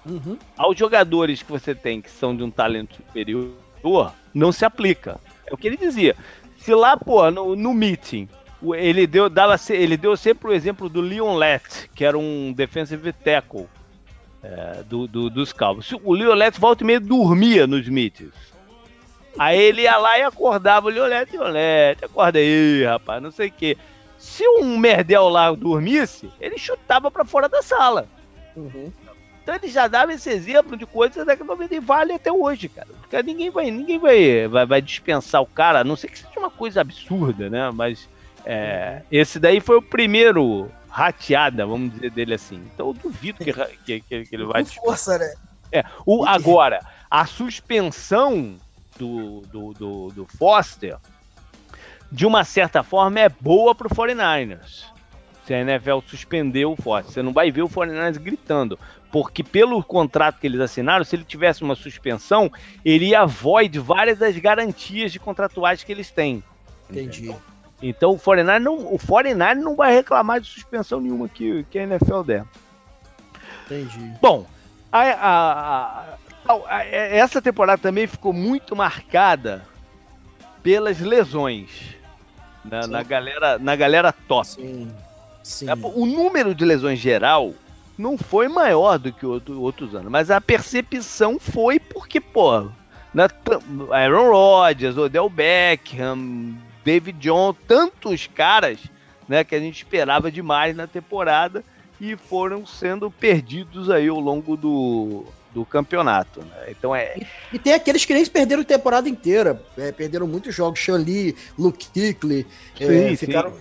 Uhum. 0.06 0.38
Aos 0.56 0.78
jogadores 0.78 1.42
que 1.42 1.50
você 1.50 1.74
tem 1.74 2.00
que 2.00 2.10
são 2.10 2.36
de 2.36 2.42
um 2.44 2.50
talento 2.50 2.94
superior, 2.94 3.50
não 4.32 4.50
se 4.50 4.64
aplica. 4.64 5.20
É 5.46 5.52
o 5.54 5.56
que 5.56 5.66
ele 5.66 5.76
dizia. 5.76 6.16
Se 6.58 6.74
lá, 6.74 6.96
pô, 6.96 7.30
no, 7.30 7.54
no 7.54 7.74
meeting, 7.74 8.28
ele 8.74 9.06
deu, 9.06 9.28
dava, 9.28 9.56
ele 9.68 9.96
deu 9.96 10.16
sempre 10.16 10.48
o 10.48 10.52
exemplo 10.52 10.88
do 10.88 11.00
Leon 11.00 11.36
Lett, 11.36 11.90
que 11.94 12.04
era 12.04 12.18
um 12.18 12.52
defensive 12.52 13.12
tackle 13.12 13.66
é, 14.42 14.82
do, 14.84 15.06
do, 15.06 15.28
dos 15.28 15.52
Cowboys. 15.52 15.92
O 16.02 16.14
Leon 16.14 16.34
Lett 16.34 16.58
volta 16.58 16.82
e 16.82 16.86
meio 16.86 17.00
dormia 17.00 17.66
nos 17.66 17.88
meetings. 17.88 18.32
Aí 19.38 19.60
ele 19.60 19.82
ia 19.82 19.96
lá 19.98 20.18
e 20.18 20.22
acordava 20.22 20.86
o 20.86 20.90
Leon 20.90 21.06
Lett, 21.06 21.36
Leon 21.36 21.50
Lett, 21.50 22.04
acorda 22.04 22.38
aí, 22.38 22.84
rapaz, 22.84 23.22
não 23.22 23.30
sei 23.30 23.48
o 23.48 23.52
quê. 23.52 23.76
Se 24.16 24.46
um 24.46 24.78
merdel 24.78 25.28
lá 25.28 25.52
dormisse, 25.52 26.30
ele 26.40 26.56
chutava 26.56 27.10
para 27.10 27.24
fora 27.24 27.48
da 27.48 27.60
sala. 27.60 28.08
Uhum. 28.56 28.90
Então 29.42 29.54
ele 29.54 29.68
já 29.68 29.86
dava 29.86 30.14
esse 30.14 30.30
exemplo 30.30 30.76
de 30.76 30.86
coisas 30.86 31.26
que 31.36 31.44
não 31.44 31.58
vale 31.82 32.14
até 32.14 32.32
hoje, 32.32 32.68
cara. 32.68 32.88
Porque 33.14 33.22
ninguém 33.22 33.50
vai, 33.50 33.70
ninguém 33.70 33.98
vai, 33.98 34.48
vai, 34.48 34.66
vai 34.66 34.83
dispensar 34.83 35.40
o 35.40 35.46
cara, 35.46 35.81
a 35.81 35.85
não 35.85 35.94
ser 35.94 36.09
que 36.09 36.18
seja 36.18 36.37
uma 36.37 36.50
coisa 36.50 36.81
absurda, 36.81 37.48
né? 37.48 37.70
Mas 37.70 38.09
é, 38.44 39.03
esse 39.11 39.38
daí 39.38 39.61
foi 39.61 39.77
o 39.77 39.83
primeiro 39.83 40.68
rateada, 40.88 41.64
vamos 41.64 41.92
dizer 41.92 42.11
dele 42.11 42.35
assim. 42.35 42.61
Então 42.74 42.88
eu 42.88 42.92
duvido 42.92 43.44
que, 43.44 43.53
que, 43.53 44.00
que, 44.00 44.24
que 44.24 44.35
ele 44.35 44.44
vai. 44.44 44.64
Com 44.64 44.70
força, 44.70 45.16
né? 45.16 45.33
É, 45.70 45.85
o, 46.05 46.27
agora, 46.27 46.85
a 47.09 47.24
suspensão 47.24 48.57
do, 48.98 49.42
do, 49.42 49.72
do, 49.74 50.09
do, 50.11 50.27
Foster, 50.37 50.96
de 52.11 52.27
uma 52.27 52.42
certa 52.42 52.83
forma, 52.83 53.20
é 53.20 53.29
boa 53.29 53.77
pro 53.77 53.88
49ers. 53.88 54.87
Se 55.46 55.55
a 55.55 55.61
NFL 55.61 56.00
suspendeu 56.07 56.72
o 56.72 56.77
Forte. 56.77 57.12
Você 57.12 57.22
não 57.22 57.33
vai 57.33 57.53
ver 57.53 57.62
o 57.62 57.68
49ers 57.68 58.18
gritando. 58.18 58.79
Porque 59.14 59.44
pelo 59.44 59.81
contrato 59.81 60.40
que 60.40 60.46
eles 60.48 60.59
assinaram, 60.59 61.05
se 61.05 61.14
ele 61.14 61.22
tivesse 61.22 61.62
uma 61.62 61.77
suspensão, 61.77 62.50
ele 62.85 63.11
ia 63.11 63.24
void 63.24 63.79
várias 63.79 64.18
das 64.18 64.37
garantias 64.37 65.12
de 65.12 65.20
contratuais 65.20 65.85
que 65.85 65.92
eles 65.92 66.11
têm. 66.11 66.42
Entendi. 66.90 67.27
Então, 67.27 67.42
então 67.81 68.11
o 68.11 68.18
49 68.18 68.59
não, 68.59 68.92
o 68.92 68.98
49 68.98 69.61
não 69.61 69.77
vai 69.77 69.94
reclamar 69.94 70.40
de 70.40 70.48
suspensão 70.48 71.00
nenhuma 71.00 71.29
que, 71.29 71.64
que 71.70 71.79
a 71.79 71.85
NFL 71.85 72.22
der. 72.22 72.44
Entendi. 73.66 74.14
Bom, 74.20 74.48
a, 74.90 75.00
a, 75.00 76.18
a, 76.48 76.85
essa 76.85 77.40
temporada 77.40 77.81
também 77.81 78.09
ficou 78.09 78.33
muito 78.33 78.74
marcada 78.74 79.64
pelas 80.61 80.98
lesões 80.98 81.94
né, 82.64 82.85
na, 82.88 83.05
galera, 83.05 83.61
na 83.61 83.77
galera 83.77 84.11
top. 84.11 84.48
Sim. 84.48 84.90
Sim. 85.40 85.70
É, 85.70 85.74
o 85.74 86.05
número 86.05 86.53
de 86.53 86.64
lesões 86.64 86.98
geral 86.98 87.55
não 87.96 88.18
foi 88.18 88.48
maior 88.48 88.98
do 88.98 89.12
que 89.12 89.24
outro, 89.24 89.61
outros 89.61 89.94
anos, 89.94 90.11
mas 90.11 90.30
a 90.30 90.40
percepção 90.40 91.38
foi 91.38 91.78
porque, 91.78 92.20
pô, 92.20 92.68
na, 93.12 93.28
Aaron 93.90 94.30
Rodgers, 94.30 94.96
Odell 94.96 95.28
Beckham, 95.28 96.57
David 96.85 97.18
John, 97.18 97.54
tantos 97.66 98.26
caras 98.26 98.78
né, 99.28 99.44
que 99.44 99.54
a 99.54 99.61
gente 99.61 99.76
esperava 99.76 100.30
demais 100.30 100.76
na 100.76 100.87
temporada 100.87 101.64
e 102.00 102.16
foram 102.16 102.66
sendo 102.66 103.11
perdidos 103.11 103.88
aí 103.88 104.09
ao 104.09 104.18
longo 104.18 104.57
do, 104.57 105.24
do 105.52 105.64
campeonato. 105.64 106.40
Né? 106.40 106.66
Então 106.68 106.94
é. 106.94 107.16
E, 107.16 107.26
e, 107.54 107.59
tem 107.59 107.72
aqueles 107.72 108.04
que 108.04 108.12
nem 108.12 108.26
perderam 108.26 108.62
a 108.62 108.66
temporada 108.66 109.09
inteira. 109.09 109.62
É, 109.78 109.92
perderam 109.92 110.26
muitos 110.26 110.54
jogos. 110.54 110.85
Lee, 110.88 111.35
Luke 111.57 111.87
Kuechly, 111.88 112.46
é, 112.80 113.16
ficaram. 113.16 113.54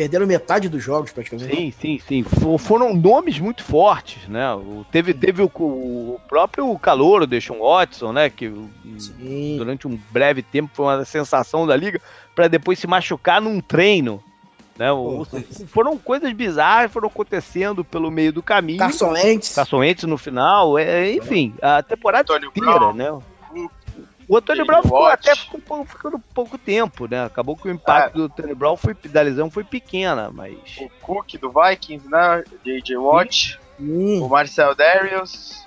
Perderam 0.00 0.26
metade 0.26 0.66
dos 0.66 0.82
jogos, 0.82 1.12
praticamente. 1.12 1.54
Sim, 1.54 1.70
sim, 1.78 2.00
sim. 2.08 2.24
Foram 2.58 2.94
nomes 2.94 3.38
muito 3.38 3.62
fortes, 3.62 4.26
né? 4.26 4.46
Teve, 4.90 5.12
teve 5.12 5.42
o, 5.42 5.50
o 5.54 6.18
próprio 6.26 6.78
calor, 6.78 7.20
o 7.20 7.26
Deshaun 7.26 7.58
Watson, 7.58 8.10
né? 8.10 8.30
Que 8.30 8.50
sim. 8.96 9.56
durante 9.58 9.86
um 9.86 10.00
breve 10.10 10.42
tempo 10.42 10.70
foi 10.72 10.86
uma 10.86 11.04
sensação 11.04 11.66
da 11.66 11.76
liga, 11.76 12.00
para 12.34 12.48
depois 12.48 12.78
se 12.78 12.86
machucar 12.86 13.42
num 13.42 13.60
treino 13.60 14.24
né? 14.78 14.90
O, 14.90 15.26
foram 15.66 15.98
coisas 15.98 16.32
bizarras 16.32 16.90
foram 16.90 17.08
acontecendo 17.08 17.84
pelo 17.84 18.10
meio 18.10 18.32
do 18.32 18.42
caminho. 18.42 18.78
Caçoentes. 18.78 19.54
Caçoentes 19.54 20.04
no 20.04 20.16
final, 20.16 20.78
é, 20.78 21.12
enfim, 21.12 21.52
a 21.60 21.82
temporada 21.82 22.32
Antônio 22.32 22.48
inteira, 22.48 22.78
Brown. 22.78 22.94
né? 22.94 23.18
O 24.30 24.36
Antônio 24.36 24.64
Brown 24.64 24.84
ficou 24.84 25.06
até 25.06 25.34
ficou, 25.34 25.84
ficando 25.84 26.16
pouco 26.32 26.56
tempo, 26.56 27.08
né? 27.08 27.24
Acabou 27.24 27.56
que 27.56 27.66
o 27.66 27.70
impacto 27.72 28.14
é. 28.14 28.18
do 28.18 28.24
Antônio 28.26 28.54
Brown 28.54 28.76
foi, 28.76 28.94
da 28.94 29.22
lesão 29.22 29.50
foi 29.50 29.64
pequena, 29.64 30.30
mas. 30.32 30.56
O 30.80 30.88
Cook 31.00 31.36
do 31.36 31.50
Vikings, 31.50 32.08
né? 32.08 32.44
J.J. 32.64 32.96
Watt, 32.96 33.58
o 33.80 34.28
Marcel 34.28 34.72
Darius, 34.76 35.66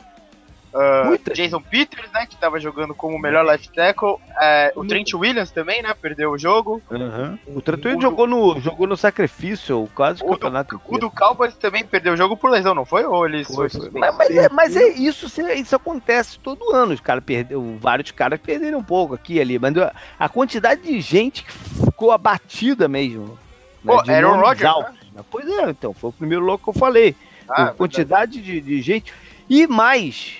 Uh, 0.73 1.33
Jason 1.33 1.61
Peters, 1.61 2.11
né, 2.11 2.25
que 2.25 2.33
estava 2.33 2.59
jogando 2.59 2.95
como 2.95 3.19
melhor 3.19 3.45
left 3.45 3.71
tackle. 3.71 4.15
É, 4.41 4.73
o 4.75 4.83
Trent 4.83 5.13
Williams 5.13 5.51
também, 5.51 5.83
né, 5.83 5.93
perdeu 5.93 6.31
o 6.31 6.37
jogo. 6.37 6.81
Uhum. 6.89 7.37
O 7.47 7.61
Trent 7.61 7.85
Williams 7.85 8.01
jogou 8.01 8.25
no, 8.25 8.59
jogou 8.59 8.87
no 8.87 8.97
sacrifício, 8.97 9.87
quase 9.93 10.23
o 10.23 10.27
campeonato. 10.27 10.77
Do, 10.77 10.95
o 10.95 10.97
do 10.97 11.11
Cowboys 11.11 11.53
também 11.55 11.85
perdeu 11.85 12.13
o 12.13 12.17
jogo 12.17 12.35
por 12.35 12.49
lesão, 12.49 12.73
não 12.73 12.85
foi? 12.85 13.05
Ou 13.05 13.27
eles 13.27 13.47
foi, 13.47 13.69
foi. 13.69 13.89
Mas, 13.91 14.17
mas, 14.17 14.29
é, 14.31 14.49
mas, 14.49 14.75
é, 14.75 14.87
isso, 14.89 15.27
isso 15.55 15.75
acontece 15.75 16.39
todo 16.39 16.71
ano. 16.71 16.93
Os 16.93 16.99
caras 16.99 17.23
perdeu, 17.23 17.77
vários 17.79 18.09
caras 18.09 18.39
perderam 18.39 18.79
um 18.79 18.83
pouco 18.83 19.13
aqui 19.13 19.35
e 19.35 19.41
ali, 19.41 19.59
mas 19.59 19.73
a 20.17 20.27
quantidade 20.27 20.81
de 20.81 20.99
gente 21.01 21.43
que 21.43 21.53
ficou 21.85 22.11
abatida 22.11 22.87
mesmo. 22.87 23.37
Né, 23.83 23.93
Pô, 23.93 24.01
né, 24.03 24.15
Aaron 24.15 24.39
Rodgers. 24.39 24.73
Né? 25.13 25.23
Pois 25.29 25.47
é, 25.47 25.69
então, 25.69 25.93
foi 25.93 26.09
o 26.09 26.13
primeiro 26.13 26.43
logo 26.43 26.63
que 26.63 26.69
eu 26.69 26.73
falei. 26.73 27.15
Ah, 27.47 27.65
a 27.65 27.67
quantidade 27.71 28.41
de, 28.41 28.59
de 28.59 28.81
gente. 28.81 29.13
E 29.49 29.67
mais, 29.67 30.37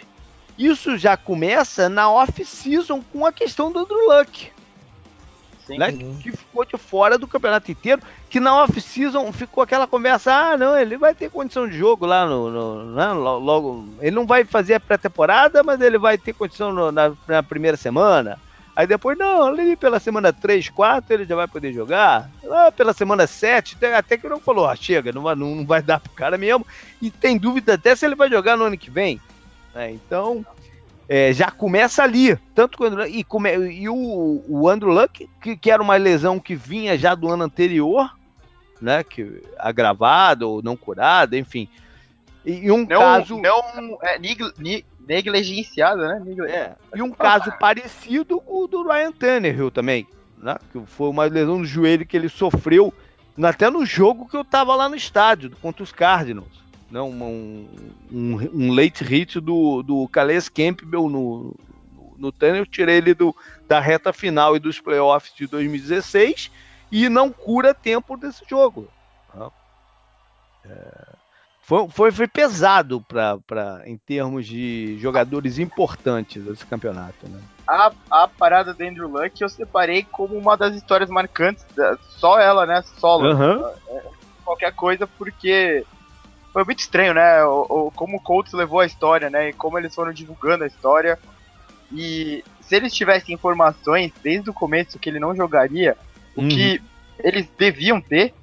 isso 0.58 0.98
já 0.98 1.18
começa 1.18 1.90
na 1.90 2.10
off-season 2.10 3.02
com 3.12 3.26
a 3.26 3.32
questão 3.32 3.72
do 3.72 3.80
Andrew 3.80 4.08
Luck. 4.08 4.52
Né? 5.70 5.94
Que 6.22 6.32
ficou 6.32 6.66
de 6.66 6.78
fora 6.78 7.18
do 7.18 7.28
campeonato 7.28 7.72
inteiro. 7.72 8.02
Que 8.30 8.40
na 8.40 8.64
off-season 8.64 9.32
ficou 9.32 9.64
aquela 9.64 9.88
conversa: 9.88 10.34
ah, 10.34 10.58
não, 10.58 10.78
ele 10.78 10.98
vai 10.98 11.16
ter 11.16 11.30
condição 11.30 11.68
de 11.68 11.78
jogo 11.78 12.06
lá 12.06 12.26
no. 12.26 12.50
no 12.50 12.96
né? 12.96 13.12
logo, 13.14 13.88
ele 14.02 14.16
não 14.16 14.26
vai 14.26 14.44
fazer 14.44 14.76
a 14.76 14.80
pré-temporada, 14.80 15.64
mas 15.64 15.80
ele 15.80 15.98
vai 15.98 16.18
ter 16.18 16.34
condição 16.34 16.74
no, 16.74 16.92
na, 16.92 17.14
na, 17.28 17.42
primeira 17.42 17.78
semana. 17.78 18.38
Aí 18.76 18.88
depois, 18.88 19.18
não, 19.18 19.46
ali 19.46 19.76
pela 19.76 20.00
semana 20.00 20.34
3, 20.34 20.68
4 20.70 21.14
ele 21.14 21.26
já 21.26 21.36
vai 21.36 21.48
poder 21.48 21.72
jogar. 21.72 22.30
Lá 22.44 22.72
pela 22.72 22.92
semana 22.92 23.26
7, 23.28 23.76
até, 23.76 23.96
até 23.96 24.18
que 24.18 24.28
não 24.28 24.40
falou: 24.40 24.68
ah, 24.68 24.76
chega, 24.76 25.14
não 25.14 25.22
vai, 25.22 25.36
não, 25.36 25.56
não 25.56 25.66
vai 25.66 25.82
dar 25.82 26.00
pro 26.00 26.12
cara 26.12 26.38
mesmo. 26.38 26.68
E 27.02 27.10
tem 27.10 27.38
dúvida 27.38 27.76
até 27.76 27.96
se 27.96 28.06
ele 28.06 28.16
vai 28.16 28.30
jogar 28.30 28.58
no 28.58 28.66
ano 28.66 28.78
que 28.78 28.92
vem. 28.92 29.22
Né? 29.74 29.92
Então, 29.92 30.46
é, 31.08 31.34
já 31.34 31.50
começa 31.50 32.04
ali. 32.04 32.38
Tanto 32.54 32.78
quando, 32.78 33.06
e, 33.06 33.24
come, 33.24 33.56
e 33.72 33.90
o, 33.90 34.44
o 34.48 34.70
Andrew 34.70 34.92
Luck, 34.92 35.30
que, 35.42 35.58
que, 35.58 35.72
era 35.72 35.82
uma 35.82 35.96
lesão 35.96 36.40
que 36.40 36.56
vinha 36.56 36.98
já 36.98 37.16
do 37.16 37.30
ano 37.30 37.44
anterior, 37.44 38.14
né? 38.82 39.04
Que, 39.04 39.42
agravada 39.58 40.48
ou 40.48 40.62
não 40.62 40.76
curada, 40.76 41.38
enfim. 41.38 41.68
E, 42.46 42.66
e 42.66 42.72
um 42.72 42.86
não, 42.86 43.00
caso. 43.00 43.40
Não 43.40 44.00
é, 44.02 44.20
negligenciada, 45.08 46.08
né? 46.08 46.24
É, 46.48 46.76
e 46.96 47.02
um 47.02 47.12
caso 47.12 47.52
parecido 47.60 48.40
com 48.40 48.64
o 48.64 48.68
do 48.68 48.84
Ryan 48.84 49.12
Tannehill 49.12 49.72
também. 49.72 50.08
Né, 50.38 50.58
que 50.74 50.82
foi 50.88 51.08
uma 51.08 51.24
lesão 51.24 51.60
no 51.60 51.66
joelho 51.66 52.06
que 52.06 52.18
ele 52.18 52.28
sofreu 52.28 52.94
até 53.42 53.70
no 53.70 53.86
jogo 53.86 54.28
que 54.28 54.36
eu 54.36 54.44
tava 54.44 54.76
lá 54.76 54.90
no 54.90 54.96
estádio, 54.96 55.52
contra 55.62 55.82
os 55.82 55.94
Cardinals 55.94 56.63
né, 56.94 57.02
um, 57.02 57.68
um, 58.12 58.50
um 58.54 58.72
late 58.72 59.04
hit 59.04 59.40
do, 59.40 59.82
do 59.82 60.08
Calais 60.10 60.48
Campbell 60.48 61.10
no, 61.10 61.56
no, 61.92 62.16
no 62.20 62.32
Tunnel, 62.32 62.68
tirei 62.68 62.98
ele 62.98 63.16
do, 63.16 63.36
da 63.68 63.80
reta 63.80 64.14
final 64.14 64.56
e 64.56 64.60
dos 64.60 64.80
playoffs 64.80 65.34
de 65.36 65.48
2016 65.48 66.52
e 66.92 67.10
não 67.10 67.32
cura 67.32 67.74
tempo 67.74 68.16
desse 68.16 68.44
jogo. 68.48 68.88
Tá? 69.34 69.50
É, 70.66 71.08
foi, 71.64 71.90
foi, 71.90 72.12
foi, 72.12 72.28
pesado 72.28 73.02
pra, 73.02 73.40
pra, 73.40 73.82
em 73.88 73.98
termos 73.98 74.46
de 74.46 74.96
jogadores 75.00 75.58
importantes 75.58 76.44
desse 76.44 76.64
campeonato. 76.68 77.28
Né? 77.28 77.42
A, 77.68 77.92
a 78.12 78.28
parada 78.28 78.72
do 78.72 78.84
Andrew 78.84 79.10
Luck 79.10 79.42
eu 79.42 79.50
separei 79.50 80.04
como 80.04 80.38
uma 80.38 80.56
das 80.56 80.76
histórias 80.76 81.10
marcantes, 81.10 81.66
só 82.20 82.40
ela, 82.40 82.68
né? 82.68 82.84
Solo. 83.00 83.34
Uhum. 83.34 83.74
Qualquer 84.46 84.74
coisa, 84.74 85.08
porque 85.08 85.84
foi 86.54 86.64
muito 86.64 86.80
estranho, 86.80 87.16
né? 87.16 87.44
O, 87.44 87.66
o, 87.88 87.92
como 87.92 88.18
o 88.18 88.22
Colts 88.22 88.54
levou 88.54 88.80
a 88.80 88.86
história, 88.86 89.28
né? 89.30 89.50
E 89.50 89.54
como 89.54 89.80
eles 89.80 89.94
foram 89.94 90.14
divulgando 90.14 90.64
a 90.64 90.68
história. 90.68 91.18
E 91.92 92.44
se 92.62 92.76
eles 92.76 92.94
tivessem 92.94 93.34
informações 93.34 94.12
desde 94.24 94.52
o 94.52 94.54
começo 94.54 95.00
que 95.00 95.10
ele 95.10 95.20
não 95.20 95.36
jogaria, 95.36 95.98
uhum. 96.38 96.46
o 96.46 96.48
que 96.48 96.80
eles 97.20 97.48
deviam 97.58 98.00
ter, 98.00 98.34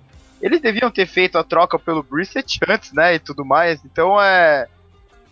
eles 0.43 0.61
deviam 0.61 0.91
ter 0.91 1.07
feito 1.07 1.39
a 1.39 1.45
troca 1.45 1.79
pelo 1.79 2.03
Brissett 2.03 2.59
antes, 2.69 2.93
né? 2.93 3.15
E 3.15 3.21
tudo 3.21 3.45
mais. 3.45 3.81
Então 3.85 4.21
é. 4.21 4.67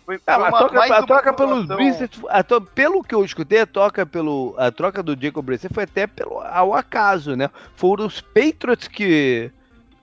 Foi, 0.05 0.19
ah, 0.25 0.37
uma, 0.37 0.47
a 0.47 0.51
troca, 0.51 0.95
a 0.95 1.03
troca 1.03 1.33
pelo 1.33 1.63
Brissett, 1.67 2.19
to, 2.47 2.61
pelo 2.61 3.03
que 3.03 3.13
eu 3.13 3.23
escutei, 3.23 3.59
a 3.59 3.67
troca, 3.67 4.05
pelo, 4.05 4.55
a 4.57 4.71
troca 4.71 5.03
do 5.03 5.15
Jacob 5.21 5.45
Brissett 5.45 5.73
foi 5.73 5.83
até 5.83 6.07
pelo, 6.07 6.39
ao 6.39 6.73
acaso, 6.73 7.35
né? 7.35 7.49
Foram 7.75 8.05
os 8.05 8.21
Patriots 8.21 8.87
que 8.87 9.51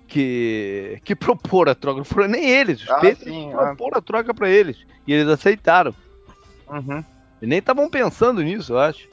que, 0.07 1.01
que 1.05 1.15
propor 1.15 1.69
a 1.69 1.75
troca. 1.75 1.99
Não 1.99 2.05
foram 2.05 2.29
nem 2.29 2.49
eles. 2.49 2.83
Os 2.83 2.91
ah, 2.91 3.01
sim, 3.15 3.51
propor 3.51 3.95
ah. 3.95 3.99
a 3.99 4.03
troca 4.03 4.33
para 4.33 4.49
eles. 4.49 4.79
E 5.07 5.13
eles 5.13 5.29
aceitaram. 5.29 5.95
Uhum. 6.69 7.05
E 7.41 7.47
nem 7.47 7.59
estavam 7.59 7.89
pensando 7.89 8.43
nisso, 8.43 8.73
eu 8.73 8.79
acho. 8.79 9.09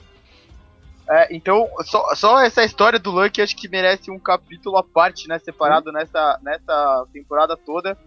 É, 1.10 1.36
então, 1.36 1.68
só, 1.84 2.16
só 2.16 2.40
essa 2.40 2.64
história 2.64 2.98
do 2.98 3.12
Luck 3.12 3.42
acho 3.42 3.56
que 3.56 3.68
merece 3.68 4.10
um 4.10 4.20
capítulo 4.20 4.78
à 4.78 4.84
parte, 4.84 5.28
né? 5.28 5.38
Separado 5.40 5.88
uhum. 5.88 5.94
nessa, 5.94 6.40
nessa 6.42 7.06
temporada 7.12 7.58
toda. 7.58 7.98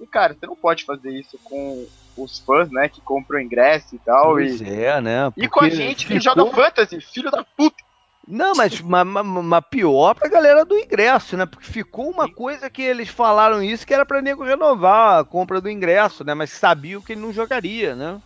E, 0.00 0.06
cara, 0.06 0.34
você 0.34 0.46
não 0.46 0.56
pode 0.56 0.84
fazer 0.84 1.10
isso 1.10 1.38
com 1.44 1.86
os 2.16 2.38
fãs, 2.38 2.70
né? 2.70 2.88
Que 2.88 3.00
compram 3.00 3.40
ingresso 3.40 3.94
e 3.94 3.98
tal. 3.98 4.32
Pois 4.32 4.60
e, 4.60 4.68
é, 4.68 5.00
né? 5.00 5.32
E 5.36 5.48
com 5.48 5.64
a 5.64 5.68
gente 5.68 6.06
que 6.06 6.18
joga 6.18 6.46
fantasy, 6.46 7.00
filho 7.00 7.30
da 7.30 7.44
puta. 7.44 7.85
Não, 8.26 8.54
mas, 8.54 8.80
mas, 8.80 9.06
mas 9.06 9.64
pior 9.70 10.14
pra 10.14 10.28
galera 10.28 10.64
do 10.64 10.76
ingresso, 10.76 11.36
né? 11.36 11.46
Porque 11.46 11.66
ficou 11.66 12.10
uma 12.10 12.28
coisa 12.30 12.68
que 12.68 12.82
eles 12.82 13.08
falaram 13.08 13.62
isso 13.62 13.86
que 13.86 13.94
era 13.94 14.04
pra 14.04 14.20
nego 14.20 14.42
renovar 14.42 15.20
a 15.20 15.24
compra 15.24 15.60
do 15.60 15.70
ingresso, 15.70 16.24
né? 16.24 16.34
Mas 16.34 16.50
sabiam 16.50 17.00
que 17.00 17.12
ele 17.12 17.20
não 17.20 17.32
jogaria, 17.32 17.94
né? 17.94 18.20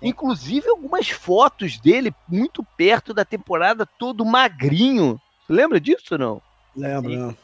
Inclusive 0.00 0.68
algumas 0.68 1.10
fotos 1.10 1.78
dele 1.78 2.14
muito 2.28 2.64
perto 2.76 3.12
da 3.12 3.24
temporada, 3.24 3.84
todo 3.84 4.24
magrinho. 4.24 5.20
Lembra 5.48 5.80
disso 5.80 6.12
ou 6.12 6.18
não? 6.18 6.42
Lembro. 6.74 7.36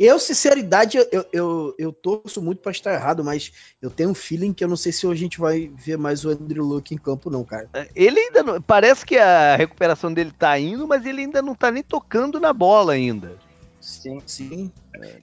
Eu, 0.00 0.18
sinceridade, 0.18 0.96
eu, 0.96 1.26
eu, 1.30 1.74
eu 1.78 1.92
torço 1.92 2.40
muito 2.40 2.62
para 2.62 2.72
estar 2.72 2.94
errado, 2.94 3.22
mas 3.22 3.52
eu 3.82 3.90
tenho 3.90 4.08
um 4.08 4.14
feeling 4.14 4.50
que 4.50 4.64
eu 4.64 4.68
não 4.68 4.76
sei 4.76 4.92
se 4.92 5.06
a 5.06 5.14
gente 5.14 5.38
vai 5.38 5.70
ver 5.76 5.98
mais 5.98 6.24
o 6.24 6.30
Andrew 6.30 6.64
Luck 6.64 6.94
em 6.94 6.96
campo, 6.96 7.28
não, 7.28 7.44
cara. 7.44 7.68
É, 7.74 7.86
ele 7.94 8.18
ainda 8.18 8.42
não, 8.42 8.62
Parece 8.62 9.04
que 9.04 9.18
a 9.18 9.56
recuperação 9.56 10.10
dele 10.10 10.32
tá 10.36 10.58
indo, 10.58 10.88
mas 10.88 11.04
ele 11.04 11.20
ainda 11.20 11.42
não 11.42 11.54
tá 11.54 11.70
nem 11.70 11.82
tocando 11.82 12.40
na 12.40 12.50
bola 12.50 12.94
ainda. 12.94 13.36
Sim. 13.78 14.22
Sim. 14.24 14.72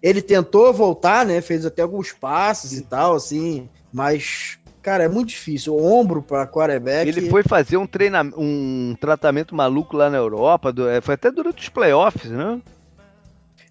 Ele 0.02 0.22
tentou 0.22 0.72
voltar, 0.72 1.26
né? 1.26 1.42
Fez 1.42 1.66
até 1.66 1.82
alguns 1.82 2.12
passos 2.12 2.74
e 2.74 2.82
tal, 2.82 3.16
assim, 3.16 3.68
mas 3.92 4.60
Cara, 4.80 5.04
é 5.04 5.10
muito 5.10 5.30
difícil. 5.30 5.74
O 5.74 5.84
ombro 5.84 6.22
para 6.22 6.48
quarterback. 6.48 7.10
Ele 7.10 7.30
foi 7.30 7.44
fazer 7.44 7.76
um 7.76 7.86
treinamento, 7.86 8.40
um 8.40 8.96
tratamento 8.98 9.54
maluco 9.54 9.98
lá 9.98 10.10
na 10.10 10.16
Europa, 10.16 10.72
do, 10.72 10.88
é, 10.88 11.02
foi 11.02 11.16
até 11.16 11.30
durante 11.30 11.62
os 11.62 11.68
playoffs, 11.68 12.32
né? 12.32 12.62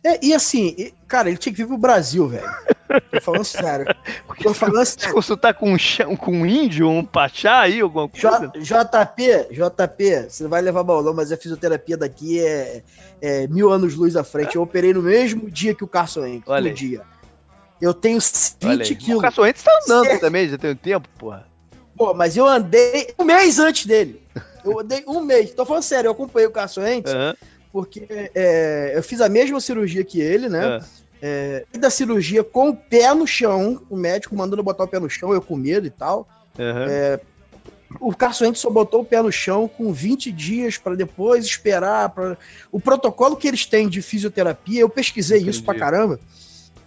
É, 0.06 0.20
e 0.22 0.32
assim, 0.32 0.92
cara, 1.08 1.28
ele 1.28 1.36
tinha 1.36 1.52
que 1.52 1.60
vir 1.60 1.66
pro 1.66 1.76
Brasil, 1.76 2.28
velho. 2.28 2.48
Tô 3.10 3.20
falando 3.20 3.44
sério. 3.44 3.86
Tô 4.40 4.54
falando 4.54 4.86
sério. 4.86 5.12
Consultar 5.12 5.52
com 5.54 5.72
um, 5.74 6.16
com 6.16 6.30
um 6.30 6.46
índio, 6.46 6.88
um 6.88 7.04
pachá 7.04 7.62
aí, 7.62 7.80
alguma 7.80 8.08
coisa. 8.08 8.52
JP, 8.54 9.48
JP, 9.50 10.28
você 10.28 10.46
vai 10.46 10.62
levar 10.62 10.84
balão, 10.84 11.12
mas 11.12 11.32
a 11.32 11.36
fisioterapia 11.36 11.96
daqui 11.96 12.38
é, 12.38 12.84
é 13.20 13.48
mil 13.48 13.68
anos 13.68 13.96
luz 13.96 14.14
à 14.14 14.22
frente. 14.22 14.54
Eu 14.54 14.62
operei 14.62 14.94
no 14.94 15.02
mesmo 15.02 15.50
dia 15.50 15.74
que 15.74 15.82
o 15.82 15.88
Carson. 15.88 16.40
Olha 16.46 16.70
no 16.70 16.76
dia. 16.76 17.02
Eu 17.80 17.92
tenho 17.92 18.20
20 18.20 18.94
quilos. 18.94 19.18
O 19.18 19.22
Carson 19.22 19.42
Wentz 19.42 19.64
tá 19.64 19.72
andando 19.84 20.20
também, 20.20 20.48
já 20.48 20.56
tem 20.56 20.70
um 20.70 20.76
tempo, 20.76 21.08
porra. 21.18 21.48
Pô, 21.96 22.14
mas 22.14 22.36
eu 22.36 22.46
andei 22.46 23.12
um 23.18 23.24
mês 23.24 23.58
antes 23.58 23.86
dele. 23.86 24.22
Eu 24.64 24.78
andei 24.78 25.02
um 25.08 25.20
mês. 25.20 25.50
Tô 25.50 25.66
falando 25.66 25.82
sério, 25.82 26.06
eu 26.06 26.12
acompanhei 26.12 26.46
o 26.46 26.52
Carson 26.52 26.82
Wentz. 26.82 27.12
Uhum 27.12 27.34
porque 27.76 28.06
é, 28.34 28.92
eu 28.94 29.02
fiz 29.02 29.20
a 29.20 29.28
mesma 29.28 29.60
cirurgia 29.60 30.02
que 30.02 30.18
ele, 30.18 30.48
né? 30.48 30.80
É. 31.20 31.64
É, 31.74 31.78
da 31.78 31.90
cirurgia 31.90 32.42
com 32.42 32.70
o 32.70 32.76
pé 32.76 33.12
no 33.12 33.26
chão, 33.26 33.82
o 33.90 33.96
médico 33.96 34.34
mandando 34.34 34.62
botar 34.62 34.84
o 34.84 34.88
pé 34.88 34.98
no 34.98 35.10
chão, 35.10 35.34
eu 35.34 35.42
com 35.42 35.56
medo 35.56 35.86
e 35.86 35.90
tal. 35.90 36.26
Uhum. 36.58 36.86
É, 36.88 37.20
o 38.00 38.14
Carson 38.14 38.46
Wentz 38.46 38.60
só 38.60 38.70
botou 38.70 39.02
o 39.02 39.04
pé 39.04 39.20
no 39.20 39.30
chão 39.30 39.68
com 39.68 39.92
20 39.92 40.32
dias 40.32 40.78
para 40.78 40.94
depois 40.94 41.44
esperar. 41.44 42.08
Pra... 42.08 42.38
O 42.72 42.80
protocolo 42.80 43.36
que 43.36 43.46
eles 43.46 43.66
têm 43.66 43.90
de 43.90 44.00
fisioterapia, 44.00 44.80
eu 44.80 44.88
pesquisei 44.88 45.40
Entendi. 45.40 45.50
isso 45.50 45.62
pra 45.62 45.74
caramba, 45.74 46.18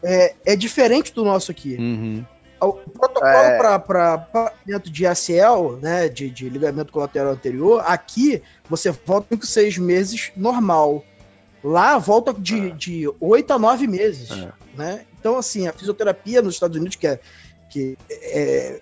é, 0.01 0.33
é 0.43 0.55
diferente 0.55 1.13
do 1.13 1.23
nosso 1.23 1.51
aqui. 1.51 1.75
Uhum. 1.75 2.25
O 2.61 2.73
protocolo 2.73 3.31
é... 3.31 3.57
para 3.79 4.53
dentro 4.65 4.91
de 4.91 5.05
ACL, 5.05 5.77
né, 5.81 6.09
de, 6.09 6.29
de, 6.29 6.49
ligamento 6.49 6.91
colateral 6.91 7.33
anterior, 7.33 7.83
aqui 7.85 8.41
você 8.69 8.91
volta 8.91 9.37
com 9.37 9.45
seis 9.45 9.77
meses 9.77 10.31
normal. 10.35 11.03
Lá 11.63 11.97
volta 11.97 12.33
de, 12.33 12.67
é. 12.67 12.69
de 12.69 13.13
8 13.19 13.53
a 13.53 13.59
9 13.59 13.87
meses. 13.87 14.31
É. 14.31 14.51
Né? 14.77 15.05
Então, 15.19 15.37
assim, 15.37 15.67
a 15.67 15.73
fisioterapia 15.73 16.41
nos 16.41 16.53
Estados 16.53 16.77
Unidos, 16.77 16.95
que 16.95 17.07
é, 17.07 17.19
que 17.69 17.97
é 18.09 18.81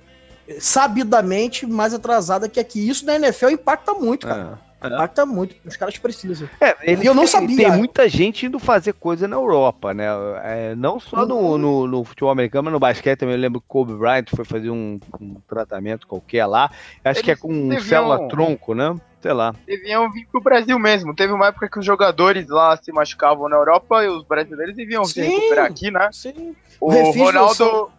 sabidamente 0.60 1.66
mais 1.66 1.94
atrasada 1.94 2.48
que 2.48 2.60
aqui, 2.60 2.88
isso 2.88 3.06
na 3.06 3.16
NFL 3.16 3.50
impacta 3.50 3.94
muito, 3.94 4.28
cara. 4.28 4.60
É. 4.80 4.88
Impacta 4.88 5.26
muito, 5.26 5.56
os 5.66 5.76
caras 5.76 5.98
precisam. 5.98 6.48
É, 6.62 6.76
ele, 6.84 7.08
eu 7.08 7.14
não 7.14 7.26
sabia. 7.26 7.70
Tem 7.70 7.78
muita 7.78 8.08
gente 8.08 8.46
indo 8.46 8.60
fazer 8.60 8.94
coisa 8.94 9.28
na 9.28 9.36
Europa, 9.36 9.94
né? 9.94 10.06
É, 10.44 10.76
não 10.76 11.00
só 11.00 11.26
no, 11.26 11.36
uhum. 11.36 11.58
no, 11.58 11.88
no, 11.88 12.04
futebol 12.04 12.30
americano, 12.30 12.66
mas 12.66 12.74
no 12.74 12.80
basquete 12.80 13.20
também. 13.20 13.36
Eu 13.36 13.42
lembro 13.42 13.60
que 13.60 13.66
o 13.66 13.70
Kobe 13.70 13.96
Bryant 13.96 14.26
foi 14.30 14.46
fazer 14.46 14.70
um, 14.70 15.00
um 15.20 15.36
tratamento 15.48 16.06
qualquer 16.06 16.46
lá. 16.46 16.70
Acho 17.04 17.20
Eles 17.20 17.22
que 17.22 17.32
é 17.32 17.36
com 17.36 17.52
um 17.52 17.80
célula-tronco, 17.80 18.76
né? 18.76 18.96
Sei 19.20 19.34
lá. 19.34 19.56
Deviam 19.66 20.12
vir 20.12 20.28
pro 20.32 20.42
Brasil 20.42 20.78
mesmo. 20.78 21.16
Teve 21.16 21.34
uma 21.34 21.48
época 21.48 21.68
que 21.68 21.80
os 21.80 21.86
jogadores 21.86 22.48
lá 22.48 22.78
se 22.78 22.92
machucavam 22.92 23.50
na 23.50 23.56
Europa 23.56 24.04
e 24.04 24.08
os 24.08 24.24
brasileiros 24.24 24.76
deviam 24.76 25.04
vir 25.06 25.24
recuperar 25.24 25.66
aqui, 25.66 25.90
né? 25.90 26.10
Sim. 26.12 26.56
O, 26.80 26.94
o 26.94 27.12
Ronaldo. 27.12 27.92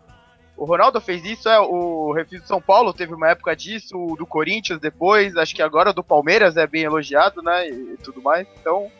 O 0.59 0.65
Ronaldo 0.65 1.01
fez 1.01 1.25
isso, 1.25 1.49
é, 1.49 1.61
o 1.61 2.13
Refis 2.13 2.43
de 2.43 2.49
São 2.49 2.61
Paulo 2.61 2.93
teve 2.93 3.15
uma 3.15 3.29
época 3.29 3.55
disso, 3.55 3.97
o 3.97 4.17
do 4.17 4.27
Corinthians 4.27 4.81
depois, 4.81 5.37
acho 5.37 5.55
que 5.55 5.63
agora 5.63 5.91
o 5.91 5.95
do 5.95 6.03
Palmeiras 6.03 6.57
é 6.57 6.67
bem 6.67 6.83
elogiado, 6.83 7.41
né, 7.41 7.71
e, 7.71 7.93
e 7.93 7.97
tudo 7.99 8.21
mais, 8.21 8.45
então 8.61 8.91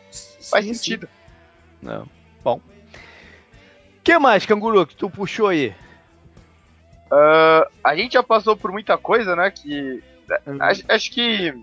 faz 0.49 0.63
sim, 0.63 0.73
sentido. 0.73 1.07
Sim. 1.07 1.85
Não. 1.85 2.07
Bom. 2.41 2.61
O 2.61 4.01
que 4.01 4.17
mais, 4.17 4.45
Canguru, 4.45 4.87
que 4.87 4.95
tu 4.95 5.09
puxou 5.09 5.47
aí? 5.47 5.75
Uh, 7.11 7.67
a 7.83 7.93
gente 7.93 8.13
já 8.13 8.23
passou 8.23 8.55
por 8.55 8.71
muita 8.71 8.97
coisa, 8.97 9.35
né, 9.35 9.51
que 9.51 10.01
uhum. 10.47 10.57
acho, 10.61 10.83
acho, 10.87 11.11
que 11.11 11.53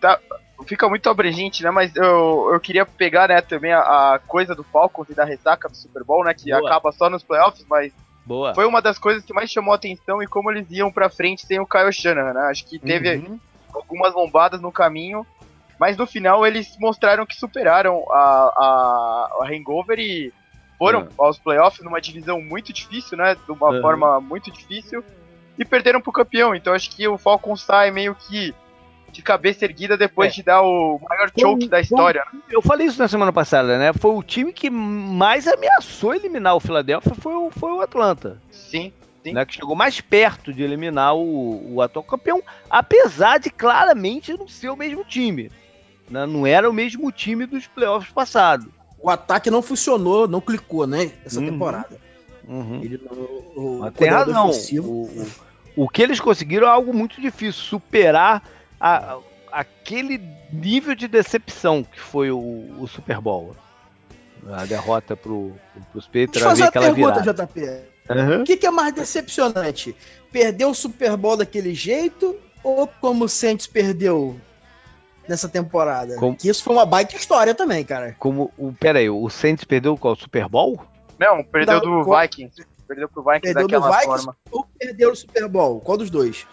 tá, 0.00 0.20
fica 0.66 0.88
muito 0.88 1.10
abrangente, 1.10 1.64
né, 1.64 1.72
mas 1.72 1.96
eu, 1.96 2.50
eu 2.52 2.60
queria 2.60 2.86
pegar, 2.86 3.28
né, 3.28 3.40
também 3.40 3.72
a, 3.72 4.14
a 4.14 4.18
coisa 4.20 4.54
do 4.54 4.62
Falcons 4.62 5.08
e 5.08 5.14
da 5.14 5.24
ressaca 5.24 5.68
do 5.68 5.76
Super 5.76 6.04
Bowl, 6.04 6.22
né, 6.22 6.32
que 6.32 6.52
Boa. 6.52 6.64
acaba 6.64 6.92
só 6.92 7.10
nos 7.10 7.24
playoffs, 7.24 7.66
mas 7.68 7.92
Boa. 8.24 8.54
Foi 8.54 8.66
uma 8.66 8.80
das 8.80 8.98
coisas 8.98 9.24
que 9.24 9.32
mais 9.32 9.50
chamou 9.50 9.72
a 9.72 9.76
atenção 9.76 10.22
e 10.22 10.26
como 10.26 10.50
eles 10.50 10.70
iam 10.70 10.92
pra 10.92 11.08
frente 11.08 11.46
sem 11.46 11.58
o 11.58 11.66
Kyle 11.66 11.92
Shanahan, 11.92 12.34
né? 12.34 12.40
Acho 12.50 12.66
que 12.66 12.78
teve 12.78 13.16
uhum. 13.16 13.40
algumas 13.72 14.14
lombadas 14.14 14.60
no 14.60 14.70
caminho, 14.70 15.26
mas 15.78 15.96
no 15.96 16.06
final 16.06 16.46
eles 16.46 16.76
mostraram 16.78 17.26
que 17.26 17.34
superaram 17.34 18.04
a, 18.10 18.20
a, 18.20 19.38
a 19.42 19.48
hangover 19.48 19.98
e 19.98 20.32
foram 20.78 21.02
uhum. 21.02 21.08
aos 21.18 21.38
playoffs 21.38 21.84
numa 21.84 22.00
divisão 22.00 22.40
muito 22.40 22.72
difícil, 22.72 23.18
né? 23.18 23.34
De 23.34 23.52
uma 23.52 23.70
uhum. 23.70 23.82
forma 23.82 24.20
muito 24.20 24.50
difícil. 24.50 25.04
E 25.58 25.64
perderam 25.64 26.00
pro 26.00 26.12
campeão. 26.12 26.54
Então 26.54 26.72
acho 26.72 26.90
que 26.90 27.06
o 27.06 27.18
Falcons 27.18 27.62
sai 27.62 27.90
meio 27.90 28.14
que 28.14 28.54
de 29.10 29.22
cabeça 29.22 29.64
erguida 29.64 29.96
depois 29.96 30.32
é. 30.32 30.36
de 30.36 30.42
dar 30.42 30.62
o 30.62 31.00
maior 31.08 31.30
choke 31.38 31.68
da 31.68 31.80
história. 31.80 32.24
Né? 32.32 32.40
Eu 32.50 32.62
falei 32.62 32.86
isso 32.86 32.98
na 32.98 33.08
semana 33.08 33.32
passada, 33.32 33.78
né? 33.78 33.92
Foi 33.92 34.12
o 34.12 34.22
time 34.22 34.52
que 34.52 34.70
mais 34.70 35.46
ameaçou 35.46 36.14
eliminar 36.14 36.56
o 36.56 36.60
Philadelphia 36.60 37.14
foi 37.14 37.34
o, 37.34 37.50
foi 37.50 37.72
o 37.72 37.80
Atlanta. 37.80 38.38
Sim. 38.50 38.92
Sim. 39.22 39.34
Né, 39.34 39.44
que 39.44 39.54
chegou 39.54 39.76
mais 39.76 40.00
perto 40.00 40.50
de 40.50 40.62
eliminar 40.62 41.14
o, 41.14 41.74
o 41.74 41.82
atual 41.82 42.02
campeão, 42.02 42.42
apesar 42.70 43.38
de 43.38 43.50
claramente 43.50 44.32
não 44.32 44.48
ser 44.48 44.70
o 44.70 44.76
mesmo 44.76 45.04
time. 45.04 45.50
Né? 46.08 46.24
Não 46.24 46.46
era 46.46 46.68
o 46.68 46.72
mesmo 46.72 47.12
time 47.12 47.44
dos 47.44 47.66
playoffs 47.66 48.10
passados. 48.10 48.66
O 48.98 49.10
ataque 49.10 49.50
não 49.50 49.60
funcionou, 49.60 50.26
não 50.26 50.40
clicou, 50.40 50.86
né? 50.86 51.12
Essa 51.24 51.38
uhum. 51.38 51.50
temporada. 51.50 51.98
Uhum. 52.48 52.80
Ele, 52.82 53.00
o, 53.56 53.84
o, 53.84 53.90
tem 53.90 54.08
razão. 54.08 54.50
O, 54.50 54.86
o, 54.86 55.26
o 55.84 55.88
que 55.88 56.02
eles 56.02 56.18
conseguiram 56.18 56.66
é 56.66 56.70
algo 56.70 56.92
muito 56.92 57.20
difícil 57.20 57.62
superar 57.62 58.42
a, 58.80 59.18
aquele 59.52 60.20
nível 60.52 60.94
de 60.94 61.06
decepção 61.06 61.84
que 61.84 62.00
foi 62.00 62.30
o, 62.30 62.38
o 62.78 62.88
Super 62.88 63.20
Bowl. 63.20 63.54
A 64.50 64.64
derrota 64.64 65.14
pro, 65.14 65.52
pros 65.92 66.06
Patriots. 66.06 66.32
Deixa 66.32 66.46
eu 66.46 66.50
fazer 66.50 66.62
uma 66.62 66.72
pergunta, 66.72 67.20
virada. 67.20 67.46
JP. 67.46 67.60
Uhum. 68.10 68.42
O 68.42 68.44
que, 68.44 68.56
que, 68.56 68.66
é 68.66 68.70
mais 68.70 68.94
decepcionante? 68.94 69.94
Perder 70.32 70.64
o 70.64 70.74
Super 70.74 71.16
Bowl 71.16 71.36
daquele 71.36 71.74
jeito 71.74 72.36
ou 72.64 72.86
como 72.86 73.26
o 73.26 73.28
Saints 73.28 73.66
perdeu 73.66 74.40
nessa 75.28 75.48
temporada? 75.48 76.16
Como... 76.16 76.36
Que 76.36 76.48
isso 76.48 76.62
foi 76.64 76.74
uma 76.74 76.86
baita 76.86 77.14
história 77.16 77.54
também, 77.54 77.84
cara. 77.84 78.16
Como 78.18 78.50
o 78.56 78.72
pera 78.72 78.98
aí, 78.98 79.10
o 79.10 79.28
Saints 79.28 79.64
perdeu 79.64 79.96
qual 79.96 80.16
Super 80.16 80.48
Bowl? 80.48 80.82
Não, 81.18 81.44
perdeu 81.44 81.74
Não, 81.74 81.98
do 81.98 82.04
qual... 82.04 82.22
Vikings. 82.22 82.64
Perdeu 82.88 83.08
pro 83.08 83.22
Vikings 83.22 83.54
perdeu 83.54 83.68
daquela 83.68 83.86
do 83.86 83.92
Vikings 83.92 84.24
forma. 84.24 84.36
Ou 84.50 84.66
perdeu 84.76 85.12
o 85.12 85.16
Super 85.16 85.48
Bowl? 85.48 85.80
Qual 85.80 85.98
dos 85.98 86.10
dois? 86.10 86.46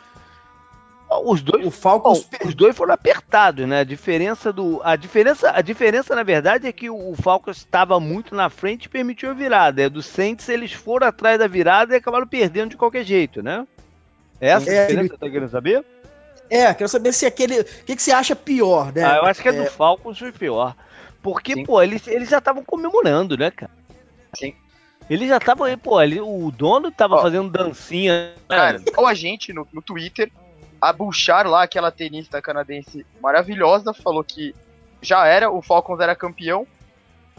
Os 1.10 1.42
dois, 1.42 1.66
o 1.66 1.72
Falcons, 1.72 2.28
bom, 2.30 2.48
os 2.50 2.54
dois 2.54 2.76
foram 2.76 2.94
apertados, 2.94 3.66
né? 3.66 3.80
A 3.80 3.84
diferença 3.86 4.52
do, 4.52 4.82
a 4.84 4.98
diferença, 4.98 5.52
a 5.52 5.62
diferença 5.62 6.14
na 6.14 6.24
verdade 6.24 6.68
é 6.68 6.72
que 6.72 6.90
o, 6.90 7.16
Falcons 7.16 7.58
estava 7.58 7.98
muito 7.98 8.36
na 8.36 8.50
frente 8.50 8.86
e 8.86 8.90
permitiu 8.90 9.32
a 9.32 9.34
virada. 9.34 9.82
É 9.82 9.90
do 9.90 10.04
Saints 10.04 10.50
eles 10.50 10.74
foram 10.74 11.08
atrás 11.08 11.40
da 11.40 11.48
virada 11.48 11.94
e 11.94 11.98
acabaram 11.98 12.28
perdendo 12.28 12.72
de 12.72 12.78
qualquer 12.78 13.06
jeito, 13.06 13.42
né? 13.42 13.66
Essa 14.40 14.70
é, 14.70 14.80
a 14.80 14.88
diferença, 14.88 15.14
ele... 15.14 15.18
tá 15.18 15.30
querendo 15.30 15.50
saber? 15.50 15.86
É, 16.50 16.74
quero 16.74 16.90
saber 16.90 17.14
se 17.14 17.26
aquele, 17.26 17.62
o 17.62 17.66
que, 17.66 17.96
que 17.96 18.02
você 18.02 18.12
acha 18.12 18.36
pior, 18.36 18.92
né? 18.94 19.06
Ah, 19.06 19.18
eu 19.18 19.26
acho 19.26 19.42
que 19.42 19.48
é, 19.48 19.56
é... 19.56 19.64
do 19.64 19.72
Falcons 19.72 20.20
foi 20.20 20.34
pior, 20.34 20.76
porque 21.22 21.54
Sim. 21.54 21.64
pô, 21.64 21.82
eles, 21.82 22.06
eles 22.06 22.28
já 22.28 22.40
estavam 22.40 22.64
comemorando, 22.66 23.38
né, 23.38 23.50
cara? 23.50 23.72
Sim. 24.36 24.54
Eles 25.10 25.30
já 25.30 25.38
estavam 25.38 25.66
aí, 25.66 25.78
pô, 25.78 25.98
ali, 25.98 26.20
o 26.20 26.52
dono 26.52 26.92
tava 26.92 27.22
fazendo 27.22 27.50
dancinha. 27.50 28.34
Cara, 28.50 28.82
igual 28.86 29.08
a 29.08 29.14
gente 29.14 29.54
no, 29.54 29.66
no 29.72 29.82
Twitter, 29.82 30.30
a 30.82 30.94
Bouchard 30.94 31.50
lá, 31.50 31.64
aquela 31.64 31.92
tenista 31.92 32.42
canadense 32.42 33.06
maravilhosa, 33.22 33.94
falou 33.94 34.24
que 34.24 34.56
já 35.02 35.26
era, 35.26 35.52
o 35.52 35.62
Falcons 35.62 36.00
era 36.00 36.16
campeão. 36.16 36.68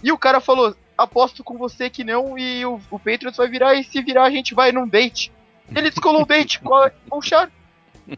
E 0.03 0.12
o 0.12 0.18
cara 0.18 0.40
falou: 0.40 0.74
aposto 0.96 1.42
com 1.44 1.57
você 1.57 1.88
que 1.90 2.05
não, 2.05 2.38
e 2.38 2.64
o, 2.64 2.81
o 2.90 2.98
Patriots 2.98 3.37
vai 3.37 3.48
virar, 3.48 3.74
e 3.74 3.85
se 3.85 4.03
virar 4.03 4.24
a 4.24 4.31
gente 4.31 4.55
vai 4.55 4.72
num 4.72 4.87
date. 4.87 5.33
Ele 5.74 5.90
descolou 5.90 6.22
o 6.22 6.27
date 6.27 6.61
com 6.61 6.74
a 6.74 6.90
Bouchard. 7.07 7.53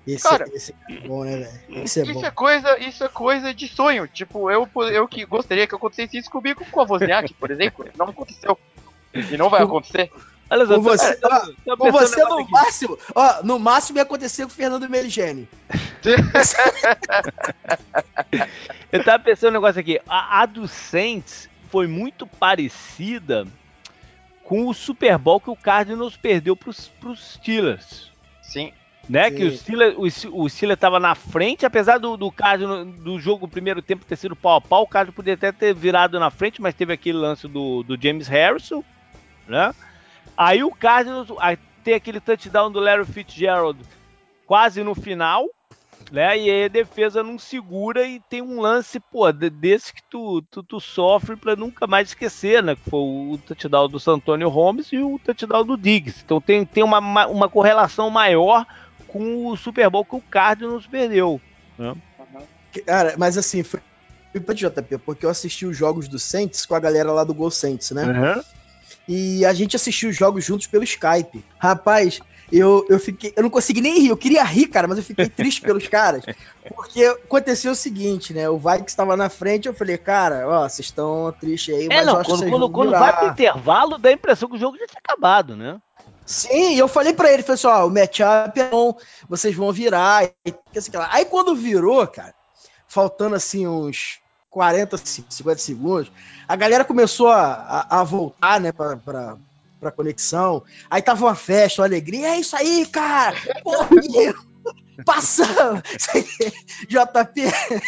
Esse, 0.06 0.22
cara, 0.22 0.48
esse 0.52 0.72
é 0.88 1.09
bom, 1.09 1.24
né, 1.24 1.37
velho? 1.37 1.85
Isso, 1.85 1.98
é, 1.98 2.02
isso 2.04 2.24
é, 2.24 2.30
coisa, 2.30 2.78
isso 2.78 3.02
é 3.02 3.09
coisa 3.09 3.52
de 3.52 3.66
sonho. 3.66 4.06
Tipo, 4.06 4.48
eu, 4.48 4.68
eu 4.92 5.09
que 5.09 5.24
gostaria 5.24 5.66
que 5.66 5.74
acontecesse 5.74 6.16
isso 6.16 6.30
comigo 6.30 6.64
com 6.70 6.80
a 6.80 6.85
Wozniak, 6.85 7.35
por 7.35 7.50
exemplo. 7.50 7.88
Não 7.96 8.06
aconteceu. 8.06 8.56
E 9.12 9.37
não 9.37 9.50
vai 9.50 9.62
acontecer. 9.62 10.12
Olha 10.50 10.66
só, 10.66 10.74
com 10.74 10.82
você, 10.82 11.14
tá, 11.14 11.28
ó, 11.28 11.38
tá 11.64 11.76
com 11.76 11.92
você 11.92 12.24
no 12.24 12.40
aqui. 12.40 12.50
máximo, 12.50 12.98
ó, 13.14 13.42
no 13.44 13.56
máximo 13.58 13.98
ia 13.98 14.02
acontecer 14.02 14.42
com 14.42 14.48
o 14.48 14.54
Fernando 14.54 14.88
Meligeni. 14.88 15.48
Eu 18.90 19.04
tava 19.04 19.22
pensando 19.22 19.50
um 19.50 19.54
negócio 19.54 19.80
aqui. 19.80 20.00
A, 20.08 20.42
a 20.42 20.46
do 20.46 20.66
Saints 20.66 21.48
foi 21.70 21.86
muito 21.86 22.26
parecida 22.26 23.46
com 24.42 24.66
o 24.66 24.74
Super 24.74 25.16
Bowl 25.16 25.40
que 25.40 25.50
o 25.50 25.54
Cardinals 25.54 26.16
perdeu 26.16 26.56
pros, 26.56 26.88
pros 27.00 27.34
Steelers. 27.34 28.10
Sim. 28.42 28.72
né? 29.08 29.30
Sim. 29.30 29.36
Que 29.36 29.44
o 29.44 29.56
Steelers, 29.56 30.24
o, 30.24 30.42
o 30.42 30.50
Steelers 30.50 30.80
tava 30.80 30.98
na 30.98 31.14
frente, 31.14 31.64
apesar 31.64 31.98
do, 31.98 32.16
do 32.16 32.32
Cardinals, 32.32 32.88
do 32.96 33.20
jogo 33.20 33.46
primeiro 33.46 33.80
tempo 33.80 34.04
ter 34.04 34.16
sido 34.16 34.34
pau 34.34 34.56
a 34.56 34.60
pau, 34.60 34.82
o 34.82 34.88
Cardinals 34.88 35.14
poderia 35.14 35.36
até 35.36 35.52
ter 35.52 35.72
virado 35.72 36.18
na 36.18 36.30
frente, 36.30 36.60
mas 36.60 36.74
teve 36.74 36.92
aquele 36.92 37.18
lance 37.18 37.46
do, 37.46 37.84
do 37.84 37.96
James 38.00 38.26
Harrison, 38.26 38.82
né? 39.46 39.72
Aí 40.40 40.64
o 40.64 40.70
Cardinals 40.70 41.29
tem 41.85 41.92
aquele 41.92 42.18
touchdown 42.18 42.72
do 42.72 42.81
Larry 42.81 43.05
Fitzgerald 43.05 43.79
quase 44.46 44.83
no 44.83 44.94
final, 44.94 45.44
né? 46.11 46.38
E 46.38 46.50
aí 46.50 46.64
a 46.64 46.68
defesa 46.68 47.22
não 47.22 47.38
segura 47.38 48.07
e 48.07 48.20
tem 48.20 48.40
um 48.40 48.59
lance, 48.59 48.98
pô, 48.98 49.31
desse 49.31 49.92
que 49.92 50.03
tu, 50.05 50.40
tu, 50.50 50.62
tu 50.62 50.81
sofre 50.81 51.37
para 51.37 51.55
nunca 51.55 51.87
mais 51.87 52.09
esquecer, 52.09 52.62
né? 52.62 52.74
Que 52.74 52.88
foi 52.88 53.00
o 53.00 53.38
touchdown 53.46 53.87
do 53.87 54.00
Santonio 54.00 54.48
Holmes 54.48 54.87
e 54.92 54.96
o 54.96 55.20
touchdown 55.22 55.62
do 55.62 55.76
Diggs. 55.76 56.22
Então 56.24 56.40
tem, 56.40 56.64
tem 56.64 56.83
uma, 56.83 57.26
uma 57.26 57.48
correlação 57.50 58.09
maior 58.09 58.66
com 59.09 59.46
o 59.46 59.55
Super 59.59 59.90
Bowl 59.90 60.07
que 60.07 60.16
o 60.16 60.22
Cardinals 60.22 60.87
perdeu. 60.87 61.38
Né? 61.76 61.94
Cara, 62.87 63.14
mas 63.18 63.37
assim, 63.37 63.62
foi 63.62 63.83
pra 64.46 64.55
JP, 64.55 64.96
porque 65.05 65.26
eu 65.26 65.31
assisti 65.31 65.66
os 65.66 65.76
jogos 65.76 66.09
do 66.09 66.18
Saints 66.18 66.64
com 66.64 66.74
a 66.74 66.81
galera 66.81 67.12
lá 67.12 67.24
do 67.24 67.35
Gol 67.35 67.50
Saints, 67.50 67.90
né? 67.90 68.07
Uhum. 68.07 68.42
E 69.08 69.44
a 69.44 69.52
gente 69.52 69.74
assistiu 69.74 70.10
os 70.10 70.16
jogos 70.16 70.44
juntos 70.44 70.66
pelo 70.66 70.84
Skype. 70.84 71.44
Rapaz, 71.58 72.20
eu, 72.52 72.84
eu 72.88 72.98
fiquei. 72.98 73.32
Eu 73.36 73.42
não 73.42 73.50
consegui 73.50 73.80
nem 73.80 74.00
rir, 74.00 74.08
eu 74.08 74.16
queria 74.16 74.42
rir, 74.42 74.66
cara, 74.66 74.88
mas 74.88 74.98
eu 74.98 75.04
fiquei 75.04 75.28
triste 75.28 75.60
pelos 75.60 75.86
caras. 75.86 76.24
Porque 76.74 77.04
aconteceu 77.04 77.72
o 77.72 77.76
seguinte, 77.76 78.34
né? 78.34 78.48
O 78.48 78.58
Vikings 78.58 78.88
estava 78.90 79.16
na 79.16 79.28
frente, 79.28 79.68
eu 79.68 79.74
falei, 79.74 79.96
cara, 79.98 80.48
ó, 80.48 80.68
vocês 80.68 80.86
estão 80.86 81.34
tristes 81.40 81.74
aí, 81.74 81.86
é, 81.86 81.88
mas 81.88 82.06
não, 82.06 82.14
eu 82.14 82.20
acho 82.20 82.30
quando, 82.30 82.50
quando, 82.50 82.70
quando 82.70 82.90
vai 82.90 83.16
pro 83.16 83.28
intervalo, 83.28 83.98
dá 83.98 84.08
a 84.08 84.12
impressão 84.12 84.48
que 84.48 84.56
o 84.56 84.60
jogo 84.60 84.76
já 84.78 84.86
tinha 84.86 85.00
acabado, 85.04 85.56
né? 85.56 85.80
Sim, 86.26 86.76
eu 86.76 86.86
falei 86.86 87.12
para 87.12 87.32
ele, 87.32 87.42
falei 87.42 87.54
assim, 87.54 87.66
ó, 87.66 87.86
o 87.86 87.90
matchup 87.90 88.60
é 88.60 88.68
bom, 88.68 88.96
vocês 89.28 89.54
vão 89.54 89.72
virar. 89.72 90.30
Aí 91.10 91.24
quando 91.24 91.56
virou, 91.56 92.06
cara, 92.06 92.34
faltando 92.86 93.34
assim 93.34 93.66
uns 93.66 94.20
40, 94.50 94.96
50 95.28 95.58
segundos, 95.58 96.12
a 96.46 96.56
galera 96.56 96.84
começou 96.84 97.28
a, 97.28 97.52
a, 97.52 98.00
a 98.00 98.04
voltar, 98.04 98.60
né, 98.60 98.72
pra, 98.72 98.96
pra, 98.96 99.36
pra 99.78 99.90
conexão. 99.92 100.62
Aí 100.90 101.00
tava 101.00 101.24
uma 101.24 101.34
festa, 101.34 101.80
uma 101.80 101.86
alegria. 101.86 102.28
É 102.28 102.40
isso 102.40 102.56
aí, 102.56 102.84
cara! 102.86 103.36
Pô, 103.62 103.72
Passamos! 105.04 105.82
JP! 106.88 107.42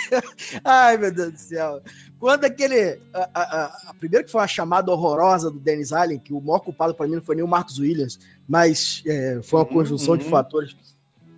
Ai, 0.64 0.96
meu 0.96 1.12
Deus 1.12 1.32
do 1.32 1.38
céu. 1.38 1.82
Quando 2.18 2.44
aquele. 2.44 3.00
A, 3.12 3.28
a, 3.34 3.64
a, 3.90 3.94
primeiro 3.98 4.24
que 4.24 4.30
foi 4.30 4.40
uma 4.40 4.46
chamada 4.46 4.90
horrorosa 4.90 5.50
do 5.50 5.58
Dennis 5.58 5.92
Allen, 5.92 6.18
que 6.18 6.32
o 6.32 6.40
maior 6.40 6.60
culpado 6.60 6.94
para 6.94 7.06
mim 7.06 7.16
não 7.16 7.22
foi 7.22 7.34
nem 7.34 7.44
o 7.44 7.48
Marcos 7.48 7.78
Williams, 7.78 8.18
mas 8.48 9.02
é, 9.06 9.40
foi 9.42 9.60
uma 9.60 9.66
conjunção 9.66 10.12
uhum. 10.12 10.18
de 10.18 10.24
fatores. 10.24 10.76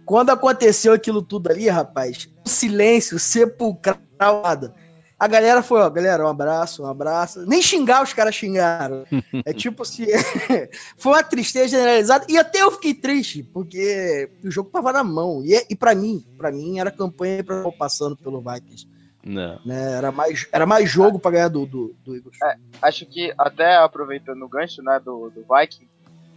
Quando 0.05 0.31
aconteceu 0.31 0.93
aquilo 0.93 1.23
tudo 1.23 1.51
ali, 1.51 1.69
rapaz, 1.69 2.29
silêncio 2.45 3.19
sepulcrado. 3.19 4.75
A 5.19 5.29
galera 5.29 5.63
foi, 5.63 5.81
ó, 5.81 5.89
galera, 5.89 6.25
um 6.25 6.29
abraço, 6.29 6.83
um 6.83 6.87
abraço. 6.87 7.47
Nem 7.47 7.63
xingar 7.63 8.03
os 8.03 8.13
caras 8.13 8.35
xingaram. 8.35 9.05
É 9.45 9.53
tipo 9.53 9.85
se. 9.85 10.07
foi 10.97 11.13
uma 11.13 11.23
tristeza 11.23 11.69
generalizada. 11.69 12.27
E 12.29 12.39
até 12.39 12.63
eu 12.63 12.71
fiquei 12.73 12.95
triste, 12.95 13.43
porque 13.43 14.31
o 14.43 14.51
jogo 14.51 14.71
tava 14.71 14.93
na 14.93 15.05
mão. 15.05 15.43
E, 15.45 15.55
e 15.69 15.77
para 15.77 15.95
mim, 15.95 16.25
para 16.37 16.51
mim, 16.51 16.79
era 16.79 16.91
campanha 16.91 17.43
para 17.45 17.71
passando 17.73 18.17
pelo 18.17 18.41
Vikings. 18.41 18.87
Não. 19.25 19.59
Né? 19.65 19.93
Era, 19.93 20.13
mais, 20.13 20.47
era 20.53 20.67
mais 20.67 20.91
jogo 20.91 21.19
para 21.19 21.31
ganhar 21.31 21.49
do, 21.49 21.65
do, 21.65 21.97
do 22.05 22.15
Eagles. 22.15 22.37
É, 22.43 22.57
acho 22.83 23.07
que 23.07 23.33
até 23.39 23.77
aproveitando 23.77 24.43
o 24.43 24.49
gancho 24.49 24.83
né, 24.83 25.01
do, 25.03 25.31
do 25.31 25.45
Viking, 25.49 25.89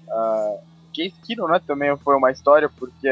uh, 0.08 0.60
Case 0.94 1.14
Keenum 1.26 1.48
né, 1.48 1.62
também 1.66 1.96
foi 1.98 2.16
uma 2.16 2.32
história, 2.32 2.70
porque 2.70 3.10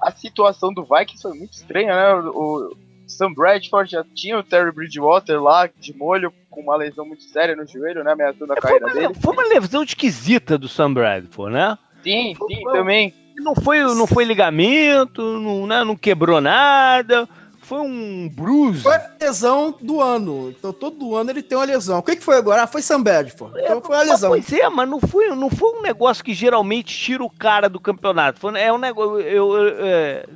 a 0.00 0.10
situação 0.12 0.72
do 0.72 0.82
Vikings 0.82 1.22
foi 1.22 1.36
muito 1.36 1.52
estranha, 1.52 1.94
né? 1.94 2.14
O, 2.30 2.74
Sam 3.06 3.32
Bradford 3.32 3.90
já 3.90 4.04
tinha 4.14 4.38
o 4.38 4.42
Terry 4.42 4.72
Bridgewater 4.72 5.42
lá 5.42 5.68
de 5.78 5.96
molho, 5.96 6.32
com 6.50 6.60
uma 6.60 6.76
lesão 6.76 7.06
muito 7.06 7.24
séria 7.24 7.56
no 7.56 7.66
joelho, 7.66 8.04
né? 8.04 8.12
Ameaçando 8.12 8.52
a 8.52 8.56
é, 8.56 8.60
carreira 8.60 8.86
uma, 8.86 8.94
dele. 8.94 9.14
Foi 9.20 9.32
uma 9.32 9.44
lesão 9.44 9.82
esquisita 9.82 10.56
do 10.56 10.68
Sam 10.68 10.92
Bradford, 10.92 11.52
né? 11.52 11.78
Sim, 12.02 12.34
sim, 12.34 12.62
foi, 12.62 12.72
também. 12.72 13.14
Não 13.36 13.54
foi, 13.54 13.80
não 13.82 14.06
foi 14.06 14.24
ligamento, 14.24 15.22
não, 15.22 15.66
né, 15.66 15.82
não 15.82 15.96
quebrou 15.96 16.40
nada. 16.40 17.28
Foi 17.64 17.80
um 17.80 18.28
bruise. 18.28 18.82
Foi 18.82 18.94
a 18.94 19.10
lesão 19.18 19.74
do 19.80 20.00
ano. 20.00 20.50
Então 20.50 20.70
todo 20.70 21.16
ano 21.16 21.30
ele 21.30 21.42
tem 21.42 21.56
uma 21.56 21.64
lesão. 21.64 21.98
O 21.98 22.02
que, 22.02 22.14
que 22.14 22.22
foi 22.22 22.36
agora? 22.36 22.62
Ah, 22.62 22.66
foi 22.66 22.82
Sam 22.82 23.02
Bradford. 23.02 23.58
Então 23.58 23.80
foi 23.80 23.96
uma 23.96 24.02
lesão. 24.02 24.30
Pois 24.30 24.52
é, 24.52 24.68
mas 24.68 24.88
não 24.88 25.00
foi, 25.00 25.28
não 25.34 25.48
foi 25.48 25.70
um 25.78 25.80
negócio 25.80 26.22
que 26.22 26.34
geralmente 26.34 26.94
tira 26.94 27.24
o 27.24 27.30
cara 27.30 27.68
do 27.68 27.80
campeonato. 27.80 28.38
Foi, 28.38 28.60
é 28.60 28.70
um 28.70 28.76
negócio. 28.76 29.18
Eu, 29.20 29.56
eu, 29.56 29.68
eu, 29.68 29.86
é, 29.86 30.26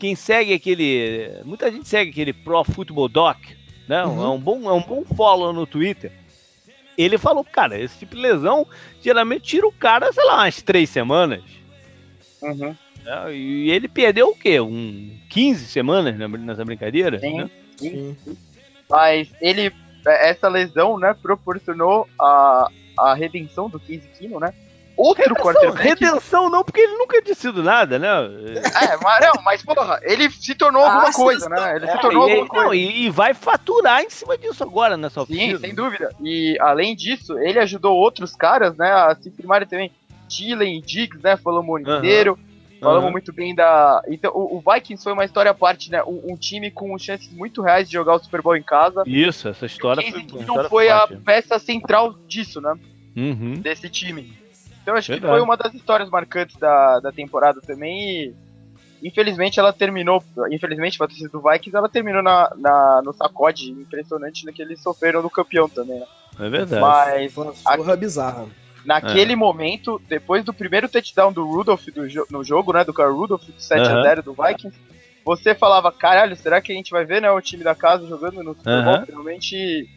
quem 0.00 0.16
segue 0.16 0.54
aquele. 0.54 1.42
Muita 1.44 1.70
gente 1.70 1.86
segue 1.86 2.10
aquele 2.10 2.32
Pro 2.32 2.64
Football 2.64 3.08
Doc, 3.08 3.38
né? 3.86 4.04
Uhum. 4.04 4.24
É, 4.24 4.28
um 4.30 4.40
bom, 4.40 4.68
é 4.68 4.72
um 4.72 4.82
bom 4.82 5.04
follow 5.04 5.52
no 5.52 5.66
Twitter. 5.66 6.10
Ele 6.96 7.18
falou, 7.18 7.44
cara, 7.44 7.78
esse 7.78 7.98
tipo 7.98 8.16
de 8.16 8.22
lesão 8.22 8.66
geralmente 9.00 9.42
tira 9.42 9.66
o 9.66 9.72
cara, 9.72 10.12
sei 10.12 10.24
lá, 10.24 10.38
umas 10.38 10.60
três 10.62 10.88
semanas. 10.90 11.42
Uhum. 12.42 12.74
É, 13.06 13.32
e 13.32 13.70
ele 13.70 13.88
perdeu 13.88 14.28
o 14.28 14.36
quê? 14.36 14.60
Um 14.60 15.18
15 15.28 15.66
semanas 15.66 16.16
nessa 16.16 16.64
brincadeira? 16.64 17.18
Sim, 17.18 17.38
né? 17.38 17.50
sim, 17.76 18.16
sim. 18.24 18.36
Mas 18.88 19.30
ele, 19.40 19.72
essa 20.04 20.48
lesão, 20.48 20.98
né, 20.98 21.14
proporcionou 21.14 22.08
a, 22.18 22.68
a 22.98 23.14
redenção 23.14 23.68
do 23.68 23.78
15 23.78 24.08
Kino, 24.18 24.40
né? 24.40 24.52
Outro 25.00 25.22
redenção, 25.22 25.42
quarterback. 25.42 25.88
Redenção 25.88 26.50
não, 26.50 26.64
porque 26.64 26.80
ele 26.80 26.96
nunca 26.96 27.22
tinha 27.22 27.34
sido 27.34 27.62
nada, 27.62 27.98
né? 27.98 28.08
É, 28.08 28.96
mas, 29.02 29.20
não, 29.20 29.42
mas 29.42 29.62
porra, 29.62 30.00
ele 30.02 30.30
se 30.30 30.54
tornou 30.54 30.82
ah, 30.82 30.92
alguma 30.92 31.12
coisa, 31.12 31.48
né? 31.48 31.76
Ele 31.76 31.86
é, 31.86 31.92
se 31.92 32.00
tornou 32.00 32.28
e, 32.28 32.30
alguma 32.32 32.48
coisa. 32.48 32.66
Não, 32.66 32.74
e, 32.74 33.10
vai 33.10 33.34
faturar 33.34 34.02
em 34.02 34.10
cima 34.10 34.36
disso 34.36 34.62
agora 34.62 34.96
nessa 34.96 35.22
oficina. 35.22 35.58
Sim, 35.58 35.64
sem 35.64 35.74
dúvida. 35.74 36.14
E 36.20 36.56
além 36.60 36.94
disso, 36.94 37.38
ele 37.38 37.58
ajudou 37.58 37.96
outros 37.96 38.34
caras, 38.34 38.76
né, 38.76 38.90
a 38.90 39.16
se 39.20 39.30
firmarem 39.30 39.66
também. 39.66 39.90
Thielen 40.28 40.78
e 40.78 40.80
Diggs, 40.80 41.20
né, 41.22 41.36
falamos 41.36 41.68
o 41.68 41.78
inteiro. 41.78 42.32
Uhum. 42.32 42.50
Falamos 42.80 43.06
uhum. 43.06 43.12
muito 43.12 43.32
bem 43.32 43.54
da. 43.54 44.02
Então, 44.08 44.32
o, 44.34 44.56
o, 44.56 44.60
Vikings 44.60 45.04
foi 45.04 45.12
uma 45.12 45.24
história 45.24 45.50
à 45.50 45.54
parte, 45.54 45.90
né? 45.90 46.02
Um, 46.02 46.32
um, 46.32 46.36
time 46.36 46.70
com 46.70 46.96
chances 46.98 47.30
muito 47.30 47.60
reais 47.60 47.86
de 47.86 47.92
jogar 47.92 48.14
o 48.14 48.18
Super 48.18 48.40
Bowl 48.40 48.56
em 48.56 48.62
casa. 48.62 49.02
Isso, 49.06 49.48
essa 49.48 49.66
história 49.66 50.02
foi. 50.10 50.44
Não 50.46 50.64
foi 50.64 50.88
a 50.88 51.06
peça 51.06 51.58
central 51.58 52.14
disso, 52.26 52.58
né? 52.58 52.74
Uhum. 53.14 53.54
Desse 53.54 53.90
time. 53.90 54.32
Então 54.82 54.94
acho 54.94 55.12
Verdade. 55.12 55.32
que 55.32 55.38
foi 55.38 55.44
uma 55.44 55.56
das 55.56 55.74
histórias 55.74 56.08
marcantes 56.10 56.56
da, 56.56 57.00
da 57.00 57.12
temporada 57.12 57.60
também. 57.60 58.34
E 59.02 59.08
infelizmente 59.08 59.58
ela 59.58 59.72
terminou. 59.72 60.22
Infelizmente, 60.50 60.98
para 60.98 61.08
torcida 61.08 61.28
do 61.28 61.42
Vikings, 61.42 61.76
ela 61.76 61.88
terminou 61.88 62.22
na, 62.22 62.50
na, 62.56 63.02
no 63.04 63.12
sacode 63.12 63.70
impressionante 63.70 64.50
que 64.52 64.62
eles 64.62 64.82
sofreram 64.82 65.22
no 65.22 65.30
campeão 65.30 65.68
também, 65.68 66.00
né? 66.00 66.06
É 66.38 66.48
verdade. 66.48 66.80
Mas. 66.80 67.34
Foi 67.34 67.96
bizarra. 67.96 68.46
Naquele 68.84 69.34
é. 69.34 69.36
momento, 69.36 70.00
depois 70.08 70.44
do 70.44 70.54
primeiro 70.54 70.88
touchdown 70.88 71.32
do 71.32 71.46
Rudolph 71.46 71.86
do 71.86 72.02
no 72.30 72.42
jogo, 72.42 72.72
né? 72.72 72.84
Do 72.84 72.94
Carl 72.94 73.14
Rudolph, 73.14 73.42
7x0 73.58 74.16
uhum. 74.16 74.22
do 74.22 74.42
Vikings, 74.42 74.78
você 75.24 75.54
falava, 75.54 75.92
caralho, 75.92 76.34
será 76.34 76.60
que 76.60 76.72
a 76.72 76.74
gente 76.74 76.90
vai 76.90 77.04
ver 77.04 77.20
né, 77.20 77.30
o 77.30 77.40
time 77.40 77.62
da 77.62 77.74
casa 77.74 78.06
jogando 78.06 78.42
no 78.42 78.54
Super 78.54 78.82
Bowl? 78.82 78.94
Uhum. 78.94 79.04
Realmente 79.06 79.88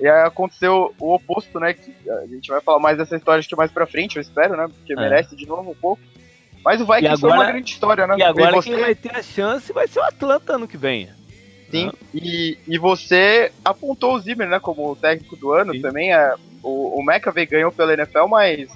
e 0.00 0.08
aí 0.08 0.26
aconteceu 0.26 0.94
o 0.98 1.14
oposto, 1.14 1.60
né? 1.60 1.74
Que 1.74 1.94
a 2.10 2.26
gente 2.26 2.48
vai 2.48 2.60
falar 2.60 2.78
mais 2.78 2.96
dessa 2.96 3.16
história 3.16 3.44
que 3.44 3.54
mais 3.54 3.70
pra 3.70 3.86
frente, 3.86 4.16
eu 4.16 4.22
espero, 4.22 4.56
né? 4.56 4.66
Porque 4.66 4.94
é. 4.94 4.96
merece 4.96 5.36
de 5.36 5.46
novo 5.46 5.70
um 5.70 5.74
pouco. 5.74 6.02
Mas 6.64 6.80
o 6.80 6.86
Vikings 6.86 7.06
agora, 7.06 7.18
foi 7.18 7.30
uma 7.30 7.52
grande 7.52 7.70
história, 7.70 8.06
né? 8.06 8.16
E 8.18 8.22
agora 8.22 8.52
e 8.52 8.54
você... 8.54 8.70
quem 8.70 8.80
vai 8.80 8.94
ter 8.94 9.14
a 9.14 9.22
chance 9.22 9.72
vai 9.72 9.86
ser 9.86 10.00
o 10.00 10.04
Atlanta 10.04 10.54
ano 10.54 10.66
que 10.66 10.76
vem. 10.76 11.08
Sim, 11.70 11.90
ah. 11.92 12.06
e, 12.14 12.58
e 12.66 12.78
você 12.78 13.52
apontou 13.64 14.14
o 14.14 14.20
Zimmer, 14.20 14.48
né, 14.48 14.58
como 14.58 14.90
o 14.90 14.96
técnico 14.96 15.36
do 15.36 15.52
ano 15.52 15.72
Sim. 15.72 15.80
também. 15.80 16.12
É, 16.12 16.34
o, 16.62 16.98
o 16.98 17.02
McAvey 17.02 17.46
ganhou 17.46 17.70
pela 17.70 17.92
NFL, 17.92 18.26
mas 18.26 18.68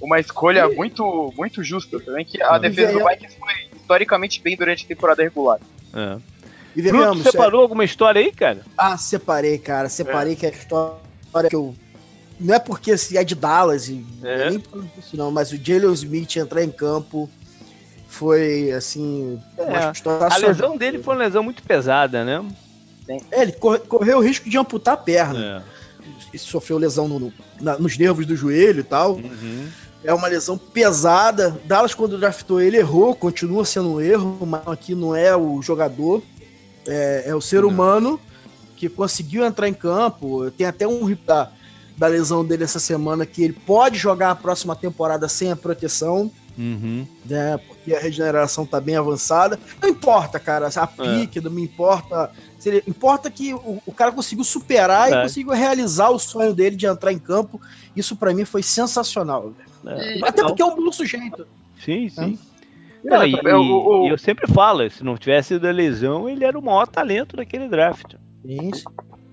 uma 0.00 0.18
escolha 0.18 0.68
Sim. 0.68 0.74
muito, 0.74 1.32
muito 1.36 1.62
justa 1.62 2.00
também, 2.00 2.24
que 2.24 2.42
a 2.42 2.58
defesa 2.58 2.92
do 2.92 3.06
Vikings 3.08 3.38
foi 3.38 3.52
historicamente 3.76 4.42
bem 4.42 4.56
durante 4.56 4.84
a 4.84 4.88
temporada 4.88 5.22
regular. 5.22 5.60
É. 5.94 6.31
E 6.74 6.82
Bruno, 6.82 7.16
tu 7.16 7.30
separou 7.30 7.60
é... 7.60 7.62
alguma 7.62 7.84
história 7.84 8.20
aí, 8.20 8.32
cara? 8.32 8.62
Ah, 8.76 8.96
separei, 8.96 9.58
cara. 9.58 9.88
Separei 9.88 10.32
é. 10.32 10.36
que 10.36 10.46
a 10.46 10.50
história 10.50 10.98
que 11.48 11.56
eu. 11.56 11.74
Não 12.40 12.54
é 12.54 12.58
porque 12.58 12.96
se 12.96 13.16
é 13.16 13.22
de 13.22 13.34
Dallas, 13.34 13.88
e 13.88 14.04
é. 14.22 14.50
nem 14.50 14.58
por 14.58 14.84
isso 14.98 15.16
não, 15.16 15.30
mas 15.30 15.52
o 15.52 15.56
Jalen 15.56 15.92
Smith 15.92 16.36
entrar 16.36 16.62
em 16.64 16.70
campo 16.70 17.30
foi 18.08 18.72
assim. 18.72 19.40
É. 19.58 19.92
A 20.30 20.36
lesão 20.36 20.76
dele 20.76 21.02
foi 21.02 21.14
uma 21.14 21.24
lesão 21.24 21.42
muito 21.42 21.62
pesada, 21.62 22.24
né? 22.24 22.44
É, 23.08 23.42
ele 23.42 23.52
correu 23.52 24.18
o 24.18 24.22
risco 24.22 24.48
de 24.48 24.58
amputar 24.58 24.94
a 24.94 24.96
perna. 24.96 25.64
É. 26.32 26.38
Sofreu 26.38 26.78
lesão 26.78 27.08
no, 27.08 27.18
no, 27.18 27.32
na, 27.60 27.78
nos 27.78 27.96
nervos 27.98 28.26
do 28.26 28.36
joelho 28.36 28.80
e 28.80 28.84
tal. 28.84 29.14
Uhum. 29.14 29.68
É 30.04 30.12
uma 30.12 30.28
lesão 30.28 30.58
pesada. 30.58 31.56
Dallas, 31.64 31.94
quando 31.94 32.18
draftou 32.18 32.60
ele, 32.60 32.76
errou, 32.76 33.14
continua 33.14 33.64
sendo 33.64 33.94
um 33.94 34.00
erro, 34.00 34.38
mas 34.46 34.66
aqui 34.66 34.94
não 34.94 35.14
é 35.14 35.36
o 35.36 35.62
jogador. 35.62 36.22
É, 36.86 37.24
é 37.26 37.34
o 37.34 37.40
ser 37.40 37.64
humano 37.64 38.20
que 38.76 38.88
conseguiu 38.88 39.44
entrar 39.44 39.68
em 39.68 39.74
campo. 39.74 40.50
Tem 40.50 40.66
até 40.66 40.86
um 40.88 41.14
da, 41.24 41.50
da 41.96 42.06
lesão 42.06 42.44
dele 42.44 42.64
essa 42.64 42.80
semana, 42.80 43.24
que 43.24 43.42
ele 43.42 43.52
pode 43.52 43.96
jogar 43.96 44.30
a 44.30 44.34
próxima 44.34 44.74
temporada 44.74 45.28
sem 45.28 45.52
a 45.52 45.56
proteção. 45.56 46.30
Uhum. 46.58 47.06
Né, 47.24 47.56
porque 47.56 47.94
a 47.94 48.00
regeneração 48.00 48.66
tá 48.66 48.80
bem 48.80 48.96
avançada. 48.96 49.58
Não 49.80 49.88
importa, 49.88 50.38
cara, 50.38 50.68
a 50.68 50.82
é. 50.82 51.18
pique, 51.20 51.38
é. 51.38 51.42
não 51.42 51.50
me 51.50 51.62
importa. 51.62 52.30
Ele, 52.64 52.82
importa 52.86 53.30
que 53.30 53.54
o, 53.54 53.80
o, 53.86 53.92
cara 53.92 54.12
conseguiu 54.12 54.44
superar 54.44 55.10
é. 55.10 55.14
e 55.14 55.22
conseguiu 55.22 55.52
realizar 55.52 56.10
o 56.10 56.18
sonho 56.18 56.52
dele 56.52 56.76
de 56.76 56.86
entrar 56.86 57.12
em 57.12 57.18
campo. 57.18 57.60
Isso 57.96 58.16
para 58.16 58.34
mim 58.34 58.44
foi 58.44 58.62
sensacional. 58.62 59.52
É. 59.86 60.18
Até 60.24 60.42
porque 60.42 60.60
é 60.60 60.64
um 60.64 60.76
bom 60.76 60.92
sujeito. 60.92 61.46
Sim, 61.84 62.08
sim. 62.08 62.38
Não, 63.04 63.24
e, 63.24 63.32
eu, 63.32 63.42
eu, 63.44 64.06
eu, 64.10 64.18
sempre 64.18 64.46
falo, 64.46 64.88
se 64.88 65.02
não 65.02 65.16
tivesse 65.16 65.48
sido 65.48 65.66
a 65.66 65.72
lesão, 65.72 66.28
ele 66.28 66.44
era 66.44 66.58
o 66.58 66.62
maior 66.62 66.86
talento 66.86 67.36
daquele 67.36 67.68
draft. 67.68 68.14
Isso. 68.44 68.84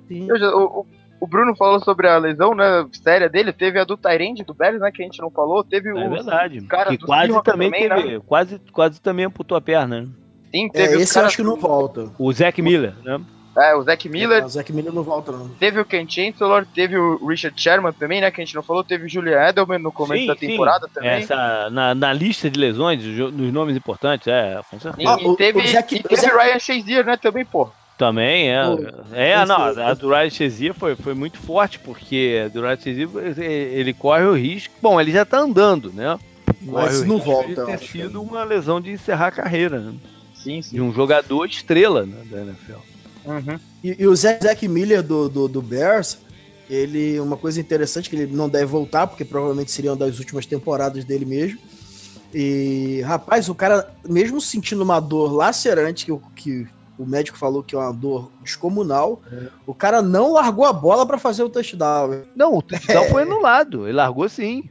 Sim. 0.07 0.27
o, 0.31 0.85
o 1.19 1.27
Bruno 1.27 1.55
falou 1.55 1.79
sobre 1.79 2.07
a 2.07 2.17
lesão, 2.17 2.55
né, 2.55 2.87
séria 2.91 3.29
dele, 3.29 3.51
teve 3.51 3.79
a 3.79 3.83
do 3.83 3.97
Tyrande 3.97 4.43
do 4.43 4.53
Bears, 4.53 4.79
né, 4.79 4.91
que 4.91 5.01
a 5.01 5.05
gente 5.05 5.21
não 5.21 5.29
falou, 5.29 5.63
teve 5.63 5.91
o... 5.91 5.97
É 5.97 6.07
verdade, 6.07 6.61
cara 6.61 6.89
que 6.89 6.97
quase 6.97 7.43
também, 7.43 7.69
também 7.71 7.89
teve, 7.89 8.13
né? 8.15 8.21
quase, 8.25 8.61
quase 8.71 9.01
também 9.01 9.25
amputou 9.25 9.57
a 9.57 9.61
perna, 9.61 10.01
né? 10.01 10.07
Sim, 10.51 10.69
teve 10.69 10.95
é, 10.95 11.01
esse 11.01 11.19
eu 11.19 11.25
acho 11.25 11.35
que 11.35 11.43
não 11.43 11.57
volta. 11.57 12.11
O 12.17 12.31
Zac 12.33 12.59
Miller, 12.61 12.95
né? 13.03 13.21
É, 13.59 13.75
o 13.75 13.83
Zac 13.83 14.07
Miller. 14.07 14.41
É, 14.41 14.45
o 14.45 14.49
Zac 14.49 14.71
Miller 14.71 14.93
não 14.93 15.03
volta, 15.03 15.31
não. 15.31 15.49
Teve 15.49 15.79
o 15.79 15.85
Ken 15.85 16.07
Chancellor, 16.07 16.65
teve 16.73 16.97
o 16.97 17.25
Richard 17.25 17.59
Sherman 17.61 17.93
também, 17.93 18.21
né? 18.21 18.31
Que 18.31 18.41
a 18.41 18.45
gente 18.45 18.55
não 18.55 18.63
falou. 18.63 18.83
Teve 18.83 19.05
o 19.05 19.09
Julian 19.09 19.39
Edelman 19.47 19.79
no 19.79 19.91
começo 19.91 20.21
sim, 20.21 20.27
da 20.27 20.35
temporada 20.35 20.87
sim. 20.87 20.93
também. 20.93 21.09
Essa, 21.09 21.69
na, 21.69 21.93
na 21.93 22.13
lista 22.13 22.49
de 22.49 22.59
lesões, 22.59 23.03
nos 23.03 23.53
nomes 23.53 23.75
importantes, 23.75 24.27
é, 24.27 24.61
com 24.69 24.79
certeza. 24.79 25.19
E, 25.19 25.27
e 25.27 25.35
teve, 25.35 25.59
o 25.59 25.67
Zac, 25.67 25.95
e 25.95 26.03
teve 26.03 26.27
o 26.27 26.37
Ryan 26.37 26.59
Shazier, 26.59 27.05
né? 27.05 27.17
Também, 27.17 27.45
pô. 27.45 27.69
Também, 27.97 28.49
é. 28.49 28.63
é, 29.11 29.45
não, 29.45 29.57
a 29.57 29.93
do 29.93 30.07
Ryan 30.09 30.29
Shazier 30.29 30.73
foi, 30.73 30.95
foi 30.95 31.13
muito 31.13 31.37
forte, 31.37 31.77
porque 31.79 32.43
a 32.45 32.47
do 32.47 32.61
Ryan 32.61 32.77
Shazier, 32.77 33.09
ele 33.37 33.93
corre 33.93 34.23
o 34.23 34.33
risco... 34.33 34.73
Bom, 34.81 35.01
ele 35.01 35.11
já 35.11 35.25
tá 35.25 35.39
andando, 35.39 35.91
né? 35.91 36.17
Mas 36.61 37.03
não 37.03 37.17
volta. 37.17 37.49
De 37.49 37.65
ter 37.65 37.79
sido 37.79 38.21
uma 38.21 38.45
lesão 38.45 38.79
de 38.79 38.91
encerrar 38.91 39.27
a 39.27 39.31
carreira, 39.31 39.79
né? 39.79 39.93
Sim, 40.33 40.61
sim. 40.61 40.75
De 40.75 40.81
um 40.81 40.93
jogador 40.93 41.45
estrela 41.45 42.05
né, 42.05 42.23
da 42.25 42.41
NFL. 42.41 42.79
Uhum. 43.29 43.59
E, 43.83 43.95
e, 43.99 44.07
o 44.07 44.15
Zack 44.15 44.67
Miller 44.67 45.03
do, 45.03 45.29
do, 45.29 45.47
do, 45.47 45.61
Bears, 45.61 46.17
ele, 46.69 47.19
uma 47.19 47.37
coisa 47.37 47.61
interessante 47.61 48.09
que 48.09 48.15
ele 48.15 48.35
não 48.35 48.49
deve 48.49 48.65
voltar, 48.65 49.07
porque 49.07 49.23
provavelmente 49.23 49.71
seria 49.71 49.91
uma 49.91 49.97
das 49.97 50.17
últimas 50.17 50.45
temporadas 50.45 51.05
dele 51.05 51.25
mesmo. 51.25 51.59
E, 52.33 53.01
rapaz, 53.05 53.47
o 53.49 53.55
cara, 53.55 53.93
mesmo 54.07 54.41
sentindo 54.41 54.83
uma 54.83 54.99
dor 54.99 55.31
lacerante, 55.31 56.05
que, 56.05 56.19
que 56.35 56.67
o 56.97 57.05
médico 57.05 57.37
falou 57.37 57.63
que 57.63 57.75
é 57.75 57.77
uma 57.77 57.93
dor 57.93 58.29
descomunal. 58.43 59.21
É. 59.31 59.47
O 59.65 59.73
cara 59.73 60.01
não 60.01 60.33
largou 60.33 60.65
a 60.65 60.73
bola 60.73 61.05
para 61.05 61.17
fazer 61.17 61.43
o 61.43 61.49
touchdown. 61.49 62.23
Não, 62.35 62.55
o 62.55 62.61
touchdown 62.61 63.05
é. 63.05 63.09
foi 63.09 63.21
anulado. 63.23 63.87
Ele 63.87 63.95
largou 63.95 64.27
sim. 64.27 64.69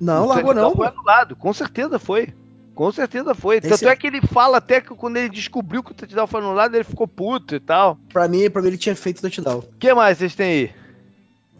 Não, 0.00 0.24
o 0.24 0.28
largou 0.28 0.54
não. 0.54 0.74
Foi 0.74 0.88
anulado, 0.88 1.36
com 1.36 1.52
certeza 1.52 1.98
foi. 1.98 2.34
Com 2.80 2.90
certeza 2.90 3.34
foi. 3.34 3.58
Esse 3.58 3.68
Tanto 3.68 3.88
é... 3.90 3.92
é 3.92 3.96
que 3.96 4.06
ele 4.06 4.22
fala 4.22 4.56
até 4.56 4.80
que 4.80 4.88
quando 4.94 5.18
ele 5.18 5.28
descobriu 5.28 5.82
que 5.82 5.90
o 5.90 5.94
touchdown 5.94 6.26
foi 6.26 6.40
anulado, 6.40 6.74
ele 6.74 6.82
ficou 6.82 7.06
puto 7.06 7.54
e 7.54 7.60
tal. 7.60 7.98
Pra 8.10 8.26
mim, 8.26 8.48
pra 8.48 8.62
mim 8.62 8.68
ele 8.68 8.78
tinha 8.78 8.96
feito 8.96 9.18
o 9.18 9.20
touchdown. 9.20 9.58
O 9.58 9.78
que 9.78 9.92
mais 9.92 10.16
vocês 10.16 10.34
têm 10.34 10.46
aí? 10.46 10.74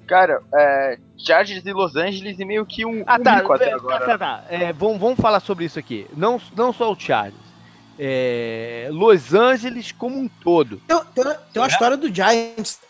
Cara, 0.06 0.40
é, 0.54 0.98
Chargers 1.18 1.62
de 1.62 1.74
Los 1.74 1.94
Angeles 1.94 2.40
e 2.40 2.44
meio 2.46 2.64
que 2.64 2.86
um, 2.86 3.04
ah, 3.06 3.18
um 3.20 3.22
tá, 3.22 3.36
até 3.36 3.70
agora. 3.70 3.98
Tá, 3.98 4.06
tá, 4.06 4.18
tá. 4.18 4.44
É, 4.48 4.72
vamos, 4.72 4.98
vamos 4.98 5.20
falar 5.20 5.40
sobre 5.40 5.66
isso 5.66 5.78
aqui. 5.78 6.06
Não, 6.16 6.40
não 6.56 6.72
só 6.72 6.90
o 6.90 6.98
Chargers 6.98 7.50
é, 7.98 8.88
Los 8.90 9.34
Angeles 9.34 9.92
como 9.92 10.18
um 10.18 10.26
todo. 10.26 10.80
Tem, 10.86 10.98
tem, 11.14 11.24
tem 11.52 11.60
uma 11.60 11.66
é. 11.66 11.68
história 11.68 11.98
do 11.98 12.12
Giants. 12.12 12.80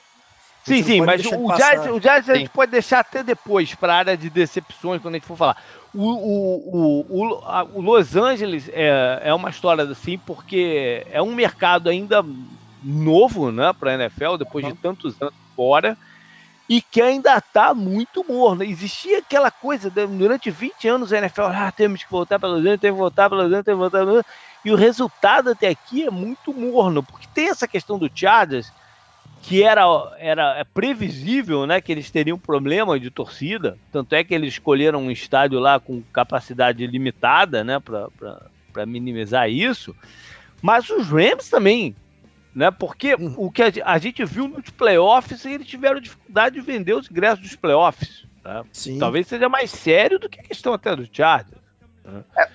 Sim, 0.63 0.83
sim, 0.83 1.01
mas 1.01 1.25
o, 1.25 1.47
o 1.47 1.57
Giants, 1.57 1.87
o 1.87 2.01
Giants 2.01 2.29
a 2.29 2.35
gente 2.35 2.51
pode 2.51 2.71
deixar 2.71 3.01
até 3.01 3.23
depois 3.23 3.75
para 3.75 3.95
a 3.95 3.97
área 3.97 4.17
de 4.17 4.29
decepções 4.29 5.01
quando 5.01 5.15
a 5.15 5.19
gente 5.19 5.27
for 5.27 5.37
falar. 5.37 5.57
O, 5.95 6.05
o, 6.05 7.07
o, 7.09 7.45
a, 7.45 7.65
o 7.65 7.81
Los 7.81 8.15
Angeles 8.15 8.71
é, 8.73 9.21
é 9.25 9.35
uma 9.35 9.51
história 9.51 9.85
assim 9.85 10.19
porque 10.19 11.05
é 11.11 11.21
um 11.21 11.35
mercado 11.35 11.89
ainda 11.89 12.25
novo 12.83 13.51
né, 13.51 13.73
para 13.79 13.93
a 13.93 13.95
NFL, 13.95 14.37
depois 14.37 14.65
uhum. 14.65 14.73
de 14.73 14.79
tantos 14.79 15.21
anos 15.21 15.35
fora, 15.57 15.97
e 16.69 16.81
que 16.81 17.03
ainda 17.03 17.37
está 17.37 17.75
muito 17.75 18.25
morno. 18.27 18.63
Existia 18.63 19.19
aquela 19.19 19.51
coisa, 19.51 19.91
durante 19.91 20.51
20 20.51 20.89
anos 20.89 21.13
a 21.13 21.19
NFL, 21.19 21.43
ah, 21.43 21.73
temos 21.73 22.05
que 22.05 22.11
voltar 22.11 22.39
para 22.39 22.49
Los 22.49 22.61
Angeles, 22.61 22.81
temos 22.81 22.97
que 22.97 23.01
voltar 23.01 23.29
para 23.29 23.39
Los 23.39 23.47
Angeles, 23.47 23.65
temos 23.65 23.79
que 23.79 23.83
voltar 23.83 23.99
para 23.99 24.05
Los 24.05 24.19
Angeles. 24.19 24.37
E 24.65 24.71
o 24.71 24.77
resultado 24.77 25.51
até 25.51 25.69
aqui 25.69 26.05
é 26.05 26.11
muito 26.11 26.53
morno, 26.53 27.03
porque 27.03 27.27
tem 27.35 27.49
essa 27.49 27.67
questão 27.67 27.99
do 27.99 28.11
Chargers, 28.15 28.71
que 29.43 29.63
era, 29.63 29.83
era 30.19 30.65
previsível 30.67 31.67
né, 31.67 31.81
que 31.81 31.91
eles 31.91 32.11
teriam 32.11 32.39
problema 32.39 33.01
de 33.01 33.11
torcida, 33.11 33.79
tanto 33.91 34.15
é 34.15 34.23
que 34.23 34.35
eles 34.35 34.55
escolheram 34.55 35.03
um 35.03 35.11
estádio 35.11 35.59
lá 35.59 35.81
com 35.81 36.03
capacidade 36.13 36.87
limitada 36.87 37.65
né, 37.65 37.81
para 37.81 38.87
minimizar 38.87 39.49
isso. 39.49 39.95
Mas 40.61 40.91
os 40.91 41.09
Rams 41.09 41.49
também, 41.49 41.97
né? 42.55 42.71
Porque 42.71 43.15
o 43.37 43.51
que 43.51 43.63
a, 43.63 43.73
a, 43.85 43.99
gente 43.99 44.25
viu 44.25 44.47
nos 44.47 44.69
playoffs, 44.71 45.45
eles 45.47 45.67
tiveram 45.67 46.01
dificuldade 46.01 46.57
de 46.57 46.61
vender 46.61 46.95
os 46.95 47.11
ingressos 47.11 47.41
dos 47.41 47.57
playoffs. 47.57 48.27
Né? 48.45 48.63
Talvez 48.99 49.27
seja 49.27 49.49
mais 49.49 49.71
sério 49.71 50.19
do 50.19 50.29
que 50.29 50.41
a 50.41 50.43
questão 50.43 50.75
até 50.75 50.95
do 50.95 51.09
Chargers. 51.11 51.61
Né? 52.05 52.23
É, 52.37 52.49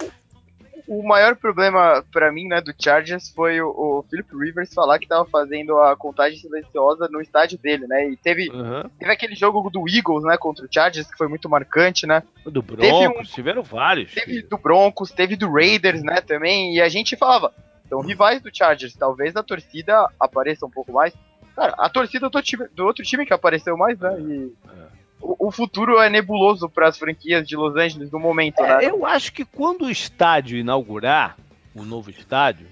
o 0.88 1.04
maior 1.04 1.36
problema 1.36 2.04
para 2.12 2.32
mim, 2.32 2.48
né, 2.48 2.62
do 2.62 2.74
Chargers 2.78 3.30
foi 3.30 3.60
o, 3.62 3.70
o, 3.70 4.06
Philip 4.10 4.30
Rivers 4.36 4.74
falar 4.74 5.00
que 5.00 5.08
tava 5.08 5.26
fazendo 5.26 5.80
a 5.80 5.96
contagem 5.96 6.38
silenciosa 6.38 7.08
no 7.10 7.22
estádio 7.22 7.58
dele, 7.58 7.88
né? 7.88 8.10
E 8.10 8.18
teve, 8.18 8.50
uhum. 8.50 8.84
teve 9.00 9.12
aquele 9.12 9.36
jogo 9.36 9.70
do 9.70 9.88
Eagles, 9.90 10.24
né, 10.24 10.38
contra 10.38 10.66
o 10.66 10.70
Chargers, 10.72 11.10
que 11.10 11.18
foi 11.18 11.28
muito 11.28 11.50
marcante, 11.50 12.06
né? 12.06 12.22
Do 12.46 12.62
Broncos, 12.62 13.30
um, 13.30 13.34
tiveram 13.34 13.64
vários. 13.64 14.14
Teve 14.14 14.44
do 14.44 14.58
Broncos, 14.58 15.12
teve 15.12 15.36
do 15.36 15.52
Raiders, 15.52 16.04
né, 16.04 16.22
também, 16.22 16.76
e 16.76 16.82
a 16.82 16.90
gente 16.90 17.16
falava, 17.16 17.54
são 17.90 18.02
rivais 18.02 18.42
do 18.42 18.56
Chargers, 18.56 18.96
talvez 18.96 19.36
a 19.36 19.44
torcida 19.44 20.08
apareça 20.20 20.66
um 20.66 20.72
pouco 20.72 20.92
mais. 20.92 21.14
Cara, 21.56 21.74
a 21.78 21.90
torcida 21.90 22.30
do, 22.30 22.42
time, 22.42 22.68
do 22.76 22.86
outro 22.86 23.04
time 23.04 23.26
que 23.26 23.34
apareceu 23.34 23.78
mais, 23.78 23.98
né? 24.00 24.20
E... 24.20 24.54
É 24.92 25.05
o, 25.40 25.52
futuro 25.52 26.00
é 26.00 26.10
nebuloso 26.10 26.70
para 26.70 26.88
as 26.88 26.98
franquias 26.98 27.48
de 27.48 27.56
Los 27.56 27.76
Angeles 27.76 28.12
no 28.12 28.20
momento, 28.20 28.60
é, 28.60 28.78
né? 28.78 28.86
Eu 28.86 29.06
acho 29.06 29.32
que 29.34 29.44
quando 29.44 29.86
o 29.86 29.90
estádio 29.90 30.58
inaugurar, 30.58 31.38
o 31.74 31.84
novo 31.84 32.10
estádio, 32.10 32.68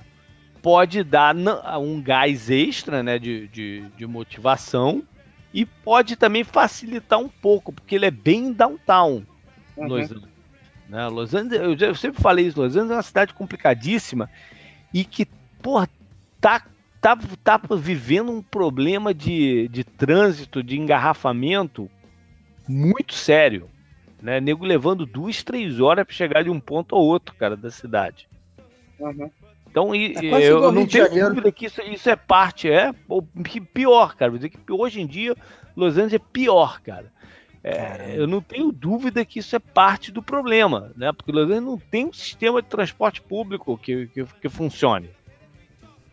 pode 0.61 1.03
dar 1.03 1.35
um 1.77 2.01
gás 2.01 2.49
extra 2.49 3.03
né, 3.03 3.19
de, 3.19 3.47
de, 3.49 3.81
de 3.97 4.07
motivação 4.07 5.03
e 5.53 5.65
pode 5.65 6.15
também 6.15 6.43
facilitar 6.43 7.19
um 7.19 7.27
pouco, 7.27 7.73
porque 7.73 7.95
ele 7.95 8.05
é 8.05 8.11
bem 8.11 8.53
downtown, 8.53 9.23
uhum. 9.75 9.87
Los 9.87 10.03
Angeles. 10.03 10.23
Né? 10.87 11.07
Los 11.07 11.33
Angeles, 11.33 11.81
eu 11.81 11.95
sempre 11.95 12.21
falei 12.21 12.47
isso, 12.47 12.61
Los 12.61 12.75
Angeles 12.75 12.91
é 12.91 12.95
uma 12.95 13.03
cidade 13.03 13.33
complicadíssima 13.33 14.29
e 14.93 15.03
que, 15.03 15.25
porra, 15.61 15.89
tá, 16.39 16.65
tá, 17.01 17.17
tá 17.43 17.59
vivendo 17.75 18.31
um 18.31 18.41
problema 18.41 19.13
de, 19.13 19.67
de 19.67 19.83
trânsito, 19.83 20.63
de 20.63 20.79
engarrafamento 20.79 21.89
muito 22.67 23.13
sério. 23.13 23.69
Né? 24.21 24.39
Nego 24.39 24.65
levando 24.65 25.05
duas, 25.05 25.43
três 25.43 25.79
horas 25.79 26.05
para 26.05 26.15
chegar 26.15 26.43
de 26.43 26.49
um 26.49 26.59
ponto 26.59 26.95
ao 26.95 27.01
outro, 27.01 27.35
cara, 27.35 27.57
da 27.57 27.69
cidade. 27.69 28.27
Uhum. 28.99 29.29
Então, 29.69 29.95
e, 29.95 30.13
é 30.15 30.51
eu 30.51 30.71
não 30.71 30.85
tenho 30.85 31.09
dúvida 31.09 31.51
que 31.51 31.65
isso, 31.65 31.81
isso 31.81 32.07
é 32.07 32.15
parte, 32.15 32.69
é 32.69 32.93
pior, 33.73 34.15
cara. 34.15 34.29
Vou 34.29 34.37
dizer 34.37 34.49
que 34.49 34.71
hoje 34.71 35.01
em 35.01 35.07
dia 35.07 35.35
Los 35.75 35.95
Angeles 35.95 36.13
é 36.13 36.19
pior, 36.19 36.79
cara. 36.81 37.11
É, 37.63 38.13
eu 38.15 38.27
não 38.27 38.39
tenho 38.39 38.71
dúvida 38.71 39.25
que 39.25 39.39
isso 39.39 39.55
é 39.55 39.59
parte 39.59 40.11
do 40.11 40.21
problema, 40.21 40.91
né? 40.95 41.11
Porque 41.11 41.31
Los 41.31 41.45
Angeles 41.45 41.63
não 41.63 41.77
tem 41.79 42.05
um 42.05 42.13
sistema 42.13 42.61
de 42.61 42.67
transporte 42.67 43.21
público 43.21 43.77
que, 43.77 44.07
que, 44.07 44.25
que 44.25 44.49
funcione. 44.49 45.09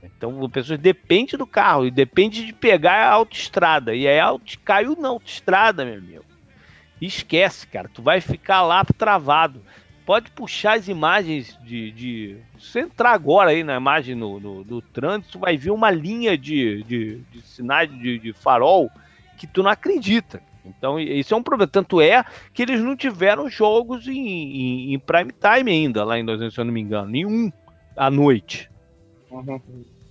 Então, 0.02 0.42
as 0.42 0.50
pessoas 0.50 0.78
depende 0.78 1.36
do 1.36 1.46
carro 1.46 1.86
e 1.86 1.90
depende 1.90 2.46
de 2.46 2.52
pegar 2.52 3.08
a 3.08 3.12
autoestrada. 3.12 3.94
E 3.94 4.08
aí 4.08 4.18
auto, 4.18 4.58
caiu 4.60 4.96
na 4.96 5.08
autoestrada, 5.08 5.84
meu 5.84 5.98
amigo. 5.98 6.24
Esquece, 7.00 7.66
cara. 7.66 7.88
Tu 7.92 8.02
vai 8.02 8.20
ficar 8.20 8.62
lá 8.62 8.84
travado. 8.84 9.62
Pode 10.04 10.30
puxar 10.30 10.76
as 10.78 10.88
imagens 10.88 11.58
de. 11.62 11.92
de... 11.92 12.36
Se 12.58 12.72
você 12.72 12.80
entrar 12.80 13.12
agora 13.12 13.50
aí 13.50 13.62
na 13.62 13.76
imagem 13.76 14.14
no, 14.14 14.40
no, 14.40 14.64
no 14.64 14.82
trânsito, 14.82 15.38
vai 15.38 15.56
ver 15.56 15.70
uma 15.70 15.90
linha 15.90 16.36
de, 16.36 16.82
de, 16.84 17.16
de 17.30 17.42
sinais 17.42 17.90
de, 17.90 18.18
de 18.18 18.32
farol 18.32 18.90
que 19.38 19.46
tu 19.46 19.62
não 19.62 19.70
acredita. 19.70 20.42
Então, 20.64 20.98
isso 20.98 21.32
é 21.32 21.36
um 21.36 21.42
problema. 21.42 21.70
Tanto 21.70 22.00
é 22.00 22.24
que 22.52 22.62
eles 22.62 22.80
não 22.80 22.96
tiveram 22.96 23.48
jogos 23.48 24.06
em, 24.06 24.18
em, 24.18 24.94
em 24.94 24.98
prime 24.98 25.32
time 25.32 25.70
ainda, 25.70 26.04
lá 26.04 26.18
em 26.18 26.24
2000, 26.24 26.50
se 26.50 26.60
eu 26.60 26.64
não 26.64 26.72
me 26.72 26.80
engano. 26.80 27.10
Nenhum 27.10 27.50
à 27.96 28.10
noite. 28.10 28.70
Uhum. 29.30 29.60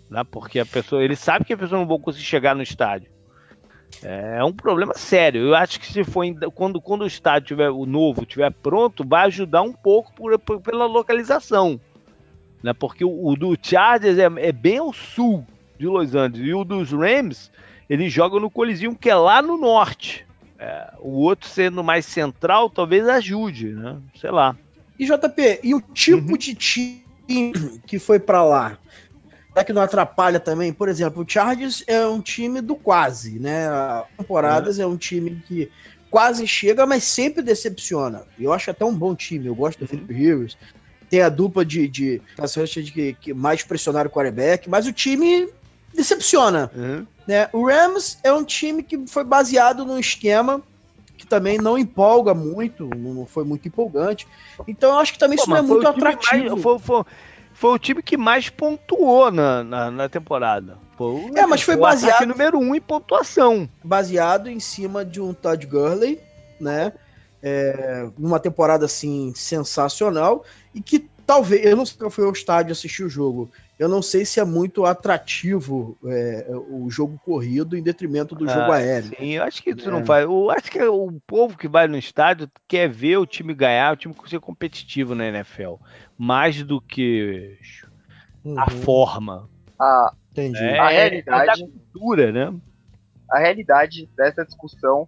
Né? 0.10 0.24
Porque 0.24 0.60
a 0.60 0.66
pessoa, 0.66 1.04
ele 1.04 1.16
sabe 1.16 1.46
que 1.46 1.54
a 1.54 1.58
pessoa 1.58 1.80
não 1.80 1.88
vai 1.88 2.00
conseguir 2.00 2.26
chegar 2.26 2.56
no 2.56 2.64
estádio. 2.64 3.12
É 4.04 4.44
um 4.44 4.54
problema 4.54 4.94
sério. 4.96 5.48
Eu 5.48 5.56
acho 5.56 5.80
que 5.80 5.92
se 5.92 6.04
for 6.04 6.26
quando, 6.54 6.82
quando 6.82 7.02
o 7.02 7.08
estádio 7.08 7.48
tiver 7.50 7.70
o 7.70 7.86
novo 7.86 8.26
tiver 8.26 8.52
pronto, 8.52 9.06
vai 9.06 9.26
ajudar 9.26 9.62
um 9.62 9.74
pouco 9.74 10.14
por, 10.14 10.38
por, 10.40 10.62
pela 10.62 10.86
localização, 10.86 11.80
né? 12.64 12.74
Porque 12.74 13.04
o, 13.04 13.28
o 13.28 13.36
do 13.36 13.58
Chargers 13.62 14.18
é, 14.18 14.30
é, 14.38 14.52
bem 14.52 14.78
ao 14.78 14.94
sul 14.94 15.46
de 15.78 15.86
Los 15.86 16.16
Angeles 16.16 16.48
e 16.48 16.54
o 16.54 16.64
dos 16.64 16.92
Rams 16.92 17.52
ele 17.90 18.10
joga 18.10 18.40
no 18.40 18.50
Coliseum 18.50 18.96
que 18.96 19.10
é 19.10 19.16
lá 19.16 19.42
no 19.42 19.58
norte. 19.58 20.26
é, 20.58 20.94
o 21.00 21.22
outro 21.22 21.50
sendo 21.50 21.84
mais 21.84 22.06
central 22.06 22.70
talvez 22.70 23.08
ajude, 23.08 23.74
né? 23.74 23.98
Sei 24.16 24.32
lá. 24.32 24.56
E 24.98 25.06
JP, 25.06 25.60
e 25.64 25.74
o 25.74 25.82
tipo 25.82 26.32
uhum. 26.32 26.38
de 26.38 26.54
time 26.54 27.04
que 27.86 28.00
foi 28.00 28.20
para 28.20 28.44
lá? 28.44 28.78
É 29.56 29.64
que 29.64 29.74
não 29.74 29.82
atrapalha 29.82 30.39
também, 30.39 30.72
por 30.72 30.88
exemplo, 30.88 31.24
o 31.24 31.30
Chargers 31.30 31.84
é 31.88 32.06
um 32.06 32.22
time 32.22 32.62
do 32.62 32.76
quase, 32.76 33.39
né? 33.39 33.68
Temporadas 34.18 34.80
é. 34.80 34.84
é 34.84 34.86
um 34.86 34.95
time 34.95 35.41
que 35.47 35.70
quase 36.10 36.45
chega, 36.47 36.86
mas 36.86 37.04
sempre 37.04 37.41
decepciona. 37.41 38.24
Eu 38.39 38.54
acho 38.54 38.72
até 38.72 38.86
um 38.86 38.93
bom 38.93 39.16
time, 39.16 39.47
eu 39.47 39.56
gosto 39.56 39.80
do 39.80 39.82
uhum. 39.84 39.88
Philip 39.88 40.14
Rivers. 40.14 40.58
Tem 41.10 41.22
a 41.22 41.30
dupla 41.30 41.66
de, 41.66 41.88
de, 41.88 42.22
de 42.84 42.91
que, 42.91 43.14
que 43.14 43.34
mais 43.34 43.64
pressionaram 43.64 44.10
o 44.10 44.14
quarterback, 44.14 44.70
mas 44.70 44.86
o 44.86 44.93
time 44.93 45.50
decepciona. 45.93 46.72
Uhum. 46.76 47.06
Né? 47.28 47.50
O 47.52 47.68
Rams 47.68 48.20
é 48.24 48.32
um 48.32 48.43
time 48.43 48.84
que 48.84 49.08
foi 49.08 49.24
baseado 49.24 49.84
num 49.84 49.97
esquema 49.97 50.62
que 51.18 51.28
também 51.28 51.58
não 51.58 51.78
empolga 51.78 52.34
muito, 52.34 52.89
não 52.95 53.26
foi 53.26 53.43
muito 53.43 53.68
empolgante. 53.68 54.26
Então 54.68 54.91
eu 54.91 55.00
acho 55.00 55.14
que 55.14 55.20
também 55.20 55.38
Pô, 55.38 55.43
isso 55.43 55.50
não 55.50 55.58
é 55.58 55.62
muito 55.62 55.88
atrativo. 55.88 56.52
Mais, 56.52 56.62
foi, 56.62 56.80
foi, 56.80 57.04
foi, 57.60 57.72
o 57.72 57.78
time 57.78 58.01
que 58.01 58.16
mais 58.16 58.47
pontuou 58.47 59.30
na, 59.30 59.64
na, 59.66 59.91
na 59.91 60.07
temporada. 60.07 60.78
Foi, 60.97 61.30
é, 61.36 61.45
mas 61.45 61.62
foi 61.62 61.76
baseado 61.76 62.26
número 62.26 62.57
um 62.57 62.74
em 62.74 62.80
pontuação. 62.80 63.68
Baseado 63.84 64.49
em 64.49 64.62
cima 64.62 65.03
de 65.03 65.20
um 65.20 65.34
Todd 65.34 65.68
Gurley, 65.68 66.22
né? 66.57 66.93
É, 67.43 68.07
numa 68.18 68.39
temporada 68.39 68.86
assim 68.86 69.34
sensacional 69.36 70.45
e 70.74 70.82
que 70.82 71.07
talvez 71.28 71.66
eu 71.66 71.76
não 71.76 71.86
sei 71.86 71.97
qual 71.97 72.10
foi 72.10 72.26
o 72.26 72.32
estádio 72.32 72.72
assistir 72.72 73.03
o 73.03 73.10
jogo 73.10 73.51
eu 73.80 73.88
não 73.88 74.02
sei 74.02 74.26
se 74.26 74.42
é 74.42 74.44
muito 74.44 74.84
atrativo 74.84 75.98
é, 76.06 76.48
o 76.70 76.90
jogo 76.90 77.18
corrido 77.24 77.78
em 77.78 77.82
detrimento 77.82 78.36
do 78.36 78.44
ah, 78.44 78.54
jogo 78.54 78.72
aéreo. 78.74 79.16
Sim, 79.18 79.30
eu 79.30 79.44
acho 79.44 79.64
que 79.64 79.70
isso 79.70 79.88
é. 79.88 79.92
não 79.92 80.06
faz. 80.06 80.26
Eu 80.26 80.52
acho 80.52 80.70
que 80.70 80.84
o 80.84 81.14
povo 81.26 81.58
que 81.58 81.66
vai 81.66 81.88
no 81.88 81.98
estádio 81.98 82.52
quer 82.68 82.90
ver 82.90 83.16
o 83.16 83.26
time 83.26 83.54
ganhar, 83.54 83.94
o 83.94 83.96
time 83.96 84.14
ser 84.28 84.42
competitivo 84.42 85.16
na 85.16 85.28
NFL, 85.28 85.76
mais 86.18 86.62
do 86.62 86.82
que 86.82 87.58
uhum. 88.44 88.60
a 88.60 88.70
forma. 88.70 89.50
Ah, 89.80 90.12
entendi. 90.32 90.62
É, 90.62 90.78
a 90.78 90.90
realidade, 90.90 91.42
é 91.42 91.46
da 91.46 91.72
cultura, 91.72 92.32
né? 92.34 92.54
A 93.32 93.40
realidade 93.40 94.10
dessa 94.14 94.44
discussão 94.44 95.08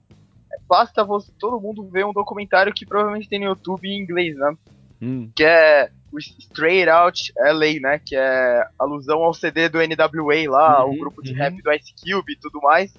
é, 0.50 0.56
basta 0.66 1.04
você, 1.04 1.30
todo 1.38 1.60
mundo 1.60 1.90
ver 1.90 2.06
um 2.06 2.14
documentário 2.14 2.74
que 2.74 2.86
provavelmente 2.86 3.28
tem 3.28 3.40
no 3.40 3.48
YouTube 3.48 3.86
em 3.86 4.02
inglês, 4.02 4.38
né? 4.38 4.56
Hum. 5.02 5.32
Que 5.36 5.44
é 5.44 5.90
o 6.12 6.20
Straight 6.20 6.90
Out 6.90 7.34
LA, 7.38 7.80
né? 7.82 8.00
Que 8.00 8.16
é 8.16 8.68
alusão 8.78 9.24
ao 9.24 9.34
CD 9.34 9.70
do 9.70 9.80
NWA 9.80 10.50
lá, 10.50 10.86
uhum, 10.86 10.94
o 10.94 10.98
grupo 10.98 11.24
de 11.24 11.32
uhum. 11.32 11.38
rap 11.38 11.62
do 11.62 11.72
Ice 11.74 11.94
Cube 11.94 12.34
e 12.34 12.40
tudo 12.40 12.62
mais. 12.62 12.94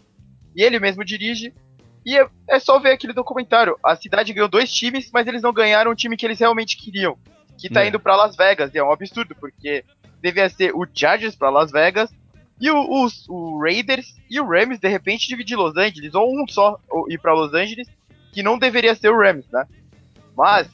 E 0.56 0.62
ele 0.62 0.78
mesmo 0.78 1.04
dirige. 1.04 1.52
E 2.04 2.18
é, 2.18 2.26
é, 2.48 2.58
só 2.58 2.78
ver 2.78 2.92
aquele 2.92 3.12
documentário. 3.12 3.76
A 3.84 3.94
cidade 3.94 4.32
ganhou 4.32 4.48
dois 4.48 4.72
times, 4.72 5.10
mas 5.12 5.26
eles 5.26 5.42
não 5.42 5.52
ganharam 5.52 5.90
o 5.90 5.94
time 5.94 6.16
que 6.16 6.26
eles 6.26 6.40
realmente 6.40 6.76
queriam. 6.76 7.16
Que 7.56 7.68
tá 7.68 7.84
é. 7.84 7.88
indo 7.88 8.00
para 8.00 8.16
Las 8.16 8.34
Vegas. 8.34 8.74
E 8.74 8.78
é 8.78 8.84
um 8.84 8.90
absurdo, 8.90 9.36
porque 9.38 9.84
devia 10.20 10.48
ser 10.48 10.74
o 10.74 10.86
Chargers 10.92 11.36
para 11.36 11.50
Las 11.50 11.70
Vegas 11.70 12.10
e 12.60 12.70
o, 12.70 13.04
os, 13.04 13.28
o 13.28 13.60
Raiders 13.60 14.16
e 14.30 14.40
o 14.40 14.46
Rams, 14.46 14.78
de 14.78 14.88
repente, 14.88 15.26
dividir 15.26 15.56
Los 15.56 15.76
Angeles, 15.76 16.14
ou 16.14 16.32
um 16.32 16.46
só 16.48 16.78
ir 17.08 17.18
para 17.18 17.34
Los 17.34 17.52
Angeles, 17.54 17.88
que 18.32 18.42
não 18.42 18.56
deveria 18.56 18.94
ser 18.94 19.08
o 19.08 19.18
Rams, 19.18 19.46
né? 19.50 19.66
Mas 20.36 20.68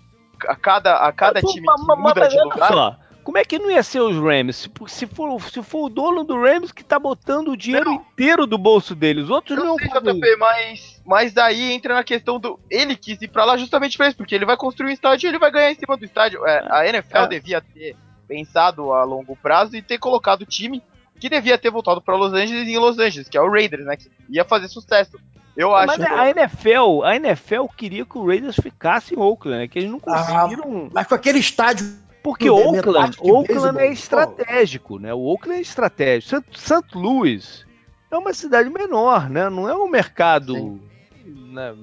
a 0.46 0.56
cada, 0.56 0.96
a 0.96 1.12
cada 1.12 1.40
time 1.40 1.66
que 1.66 1.96
muda 1.96 2.28
de 2.28 2.40
lugar. 2.40 2.68
Só, 2.68 2.96
como 3.28 3.36
é 3.36 3.44
que 3.44 3.58
não 3.58 3.70
ia 3.70 3.82
ser 3.82 4.00
os 4.00 4.16
Rams? 4.16 4.56
Se, 4.56 4.70
se, 4.86 5.06
for, 5.06 5.38
se 5.42 5.62
for 5.62 5.84
o 5.84 5.88
dono 5.90 6.24
do 6.24 6.40
Rams 6.40 6.72
que 6.72 6.82
tá 6.82 6.98
botando 6.98 7.48
o 7.48 7.56
dinheiro 7.58 7.84
não. 7.84 7.94
inteiro 7.96 8.46
do 8.46 8.56
bolso 8.56 8.94
dele, 8.94 9.20
os 9.20 9.28
outros 9.28 9.58
eu 9.58 9.64
não. 9.66 9.76
Sei, 9.76 9.86
JP, 9.86 10.36
mas, 10.38 11.02
mas 11.04 11.32
daí 11.34 11.72
entra 11.72 11.94
na 11.94 12.02
questão 12.02 12.40
do. 12.40 12.58
Ele 12.70 12.96
quis 12.96 13.20
ir 13.20 13.28
pra 13.28 13.44
lá 13.44 13.58
justamente 13.58 13.98
pra 13.98 14.08
isso, 14.08 14.16
porque 14.16 14.34
ele 14.34 14.46
vai 14.46 14.56
construir 14.56 14.88
um 14.88 14.94
estádio 14.94 15.26
e 15.26 15.28
ele 15.28 15.38
vai 15.38 15.50
ganhar 15.50 15.70
em 15.70 15.74
cima 15.74 15.94
do 15.96 16.06
estádio. 16.06 16.46
É, 16.46 16.66
a 16.70 16.88
NFL 16.88 17.18
é. 17.18 17.26
devia 17.26 17.60
ter 17.60 17.94
pensado 18.26 18.94
a 18.94 19.04
longo 19.04 19.36
prazo 19.36 19.76
e 19.76 19.82
ter 19.82 19.98
colocado 19.98 20.40
o 20.42 20.46
time 20.46 20.82
que 21.20 21.28
devia 21.28 21.58
ter 21.58 21.70
voltado 21.70 22.00
para 22.00 22.16
Los 22.16 22.32
Angeles 22.32 22.66
em 22.66 22.78
Los 22.78 22.98
Angeles, 22.98 23.28
que 23.28 23.36
é 23.36 23.42
o 23.42 23.50
Raiders, 23.50 23.84
né? 23.84 23.94
Que 23.96 24.10
ia 24.30 24.44
fazer 24.44 24.68
sucesso. 24.68 25.18
Eu 25.58 25.74
acho. 25.74 25.88
Mas 25.88 26.00
a 26.00 26.30
NFL, 26.30 27.02
a 27.02 27.16
NFL 27.16 27.64
queria 27.76 28.06
que 28.06 28.16
o 28.16 28.24
Raiders 28.24 28.54
ficasse 28.54 29.12
em 29.12 29.18
Oakland, 29.18 29.58
né? 29.58 29.68
Que 29.68 29.80
eles 29.80 29.90
não 29.90 30.00
ah, 30.06 30.22
conseguiram. 30.22 30.86
Ah, 30.86 30.90
mas 30.94 31.06
com 31.08 31.16
aquele 31.16 31.40
estádio. 31.40 31.84
Porque 32.22 32.48
Oakland, 32.48 33.16
Oakland 33.20 33.78
é 33.80 33.90
estratégico, 33.90 35.00
né? 35.00 35.12
O 35.12 35.18
Oakland 35.18 35.58
é 35.58 35.62
estratégico. 35.62 36.44
St. 36.56 36.94
Louis 36.94 37.66
é 38.08 38.16
uma 38.16 38.32
cidade 38.32 38.70
menor, 38.70 39.28
né? 39.28 39.50
Não 39.50 39.68
é 39.68 39.74
um 39.74 39.88
mercado 39.88 40.80
né, 41.24 41.74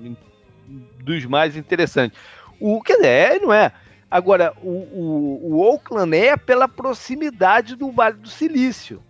dos 1.03 1.25
mais 1.25 1.57
interessantes. 1.57 2.17
O 2.59 2.81
quer 2.81 2.95
dizer, 2.95 3.07
é, 3.07 3.39
não 3.39 3.51
é. 3.51 3.73
Agora, 4.09 4.53
o, 4.61 4.69
o, 4.69 5.51
o, 5.51 5.59
Oakland 5.59 6.15
é 6.15 6.37
pela 6.37 6.69
proximidade 6.69 7.75
do 7.75 7.91
Vale 7.91 8.17
do 8.17 8.29
Silício, 8.29 9.03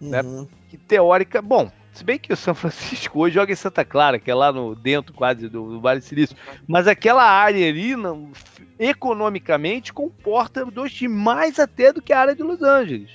né? 0.00 0.22
uhum. 0.22 0.42
né? 0.42 0.48
Que 0.70 0.78
teórica, 0.78 1.42
bom, 1.42 1.70
se 1.92 2.02
bem 2.02 2.18
que 2.18 2.32
o 2.32 2.36
São 2.36 2.54
Francisco 2.54 3.20
hoje 3.20 3.34
joga 3.34 3.52
em 3.52 3.56
Santa 3.56 3.84
Clara, 3.84 4.18
que 4.18 4.30
é 4.30 4.34
lá 4.34 4.50
no 4.50 4.74
dentro 4.74 5.12
quase 5.12 5.48
do, 5.48 5.72
do 5.72 5.80
Vale 5.80 6.00
do 6.00 6.06
Silício. 6.06 6.36
Mas 6.66 6.88
aquela 6.88 7.22
área 7.22 7.68
ali, 7.68 7.94
não, 7.94 8.32
economicamente, 8.78 9.92
comporta 9.92 10.64
dois 10.64 10.92
times 10.92 11.16
mais 11.16 11.58
até 11.58 11.92
do 11.92 12.00
que 12.00 12.12
a 12.12 12.20
área 12.20 12.34
de 12.34 12.42
Los 12.42 12.62
Angeles. 12.62 13.10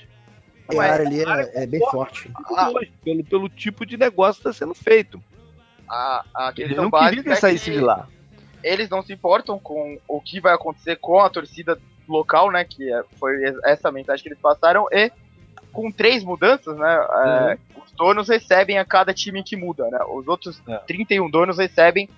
A 0.68 0.82
área 0.82 1.06
ali 1.06 1.20
é, 1.22 1.62
é 1.64 1.66
bem 1.66 1.80
forte. 1.90 2.30
Pelo, 3.02 3.24
pelo 3.24 3.48
tipo 3.48 3.84
de 3.84 3.96
negócio 3.96 4.42
que 4.42 4.48
está 4.48 4.64
sendo 4.64 4.74
feito. 4.74 5.22
A, 5.88 6.24
a 6.34 6.52
Eles 6.56 6.76
não 6.76 6.90
queriam 6.90 7.22
que 7.22 7.30
é 7.30 7.34
saísse 7.34 7.70
de 7.70 7.80
lá. 7.80 8.06
Eles 8.62 8.88
não 8.88 9.02
se 9.02 9.12
importam 9.12 9.58
com 9.58 9.98
o 10.06 10.20
que 10.20 10.40
vai 10.40 10.52
acontecer 10.52 10.96
com 10.96 11.20
a 11.20 11.30
torcida 11.30 11.80
local, 12.06 12.50
né? 12.50 12.64
Que 12.64 12.92
é, 12.92 13.02
foi 13.18 13.42
essa 13.64 13.90
mensagem 13.90 14.22
que 14.22 14.28
eles 14.28 14.40
passaram. 14.40 14.86
E 14.92 15.10
com 15.72 15.90
três 15.90 16.22
mudanças, 16.24 16.76
né? 16.76 16.94
É, 16.94 17.58
uhum. 17.74 17.82
os 17.84 17.92
donos 17.92 18.28
recebem 18.28 18.78
a 18.78 18.84
cada 18.84 19.12
time 19.12 19.42
que 19.42 19.56
muda, 19.56 19.88
né? 19.90 19.98
Os 20.08 20.26
outros 20.26 20.60
é. 20.68 20.76
31 20.78 21.30
donos 21.30 21.58
recebem 21.58 22.08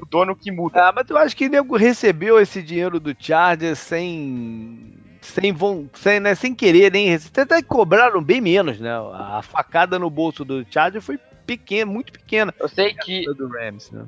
o 0.00 0.06
dono 0.06 0.34
que 0.34 0.50
muda. 0.50 0.88
Ah, 0.88 0.92
mas 0.92 1.08
eu 1.08 1.18
acho 1.18 1.36
que 1.36 1.46
o 1.46 1.50
nego 1.50 1.76
recebeu 1.76 2.40
esse 2.40 2.62
dinheiro 2.62 2.98
do 2.98 3.14
Chargers 3.18 3.78
sem. 3.78 4.94
Sem, 5.20 5.54
sem, 5.92 6.18
né, 6.18 6.34
sem 6.34 6.54
querer, 6.54 6.90
nem 6.90 7.14
até 7.14 7.60
cobraram 7.60 8.22
bem 8.22 8.40
menos, 8.40 8.80
né? 8.80 8.90
A 8.90 9.42
facada 9.42 9.98
no 9.98 10.08
bolso 10.08 10.46
do 10.46 10.64
Chargers 10.70 11.04
foi 11.04 11.18
pequena, 11.46 11.92
muito 11.92 12.10
pequena. 12.10 12.54
Eu 12.58 12.68
sei 12.68 12.94
que 12.94 13.26
do 13.34 13.46
Rams, 13.46 13.90
né? 13.90 14.06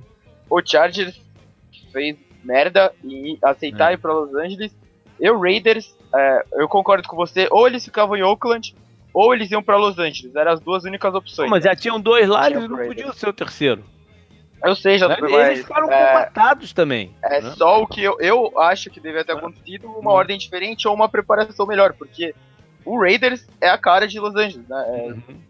o 0.53 0.61
Chargers 0.65 1.19
fez 1.91 2.17
merda 2.45 2.93
em 3.03 3.39
aceitar 3.43 3.91
é. 3.91 3.95
ir 3.95 3.99
para 3.99 4.13
Los 4.13 4.35
Angeles. 4.35 4.73
E 5.19 5.31
o 5.31 5.41
Raiders, 5.41 5.95
é, 6.15 6.45
eu 6.55 6.69
concordo 6.69 7.09
com 7.09 7.17
você, 7.17 7.49
ou 7.51 7.67
eles 7.67 7.85
ficavam 7.85 8.17
em 8.17 8.23
Oakland, 8.23 8.75
ou 9.13 9.35
eles 9.35 9.51
iam 9.51 9.63
para 9.63 9.77
Los 9.77 9.99
Angeles. 9.99 10.35
Eram 10.35 10.53
as 10.53 10.61
duas 10.61 10.85
únicas 10.85 11.15
opções. 11.15 11.51
Mas 11.51 11.65
já 11.65 11.75
tinham 11.75 12.01
dois 12.01 12.29
lá, 12.29 12.49
eles 12.49 12.69
não 12.69 12.79
podiam 12.79 13.13
ser 13.13 13.29
o 13.29 13.33
terceiro. 13.33 13.85
Eu 14.65 14.77
sei, 14.77 14.97
já 14.97 15.09
mas 15.09 15.33
Eles 15.33 15.59
ficaram 15.61 15.91
é, 15.91 16.07
combatados 16.07 16.73
também. 16.73 17.13
É 17.25 17.41
né? 17.41 17.51
só 17.57 17.83
o 17.83 17.87
que 17.87 18.01
eu, 18.03 18.17
eu 18.21 18.59
acho 18.61 18.91
que 18.91 19.01
deveria 19.01 19.25
ter 19.25 19.33
acontecido 19.33 19.89
uma 19.89 20.11
uhum. 20.11 20.17
ordem 20.17 20.39
diferente 20.39 20.87
ou 20.87 20.95
uma 20.95 21.09
preparação 21.09 21.67
melhor, 21.67 21.93
porque 21.95 22.33
o 22.85 23.01
Raiders 23.01 23.45
é 23.61 23.69
a 23.69 23.77
cara 23.77 24.07
de 24.07 24.21
Los 24.21 24.37
Angeles, 24.37 24.69
né? 24.69 24.85
É, 24.89 25.13
uhum. 25.13 25.41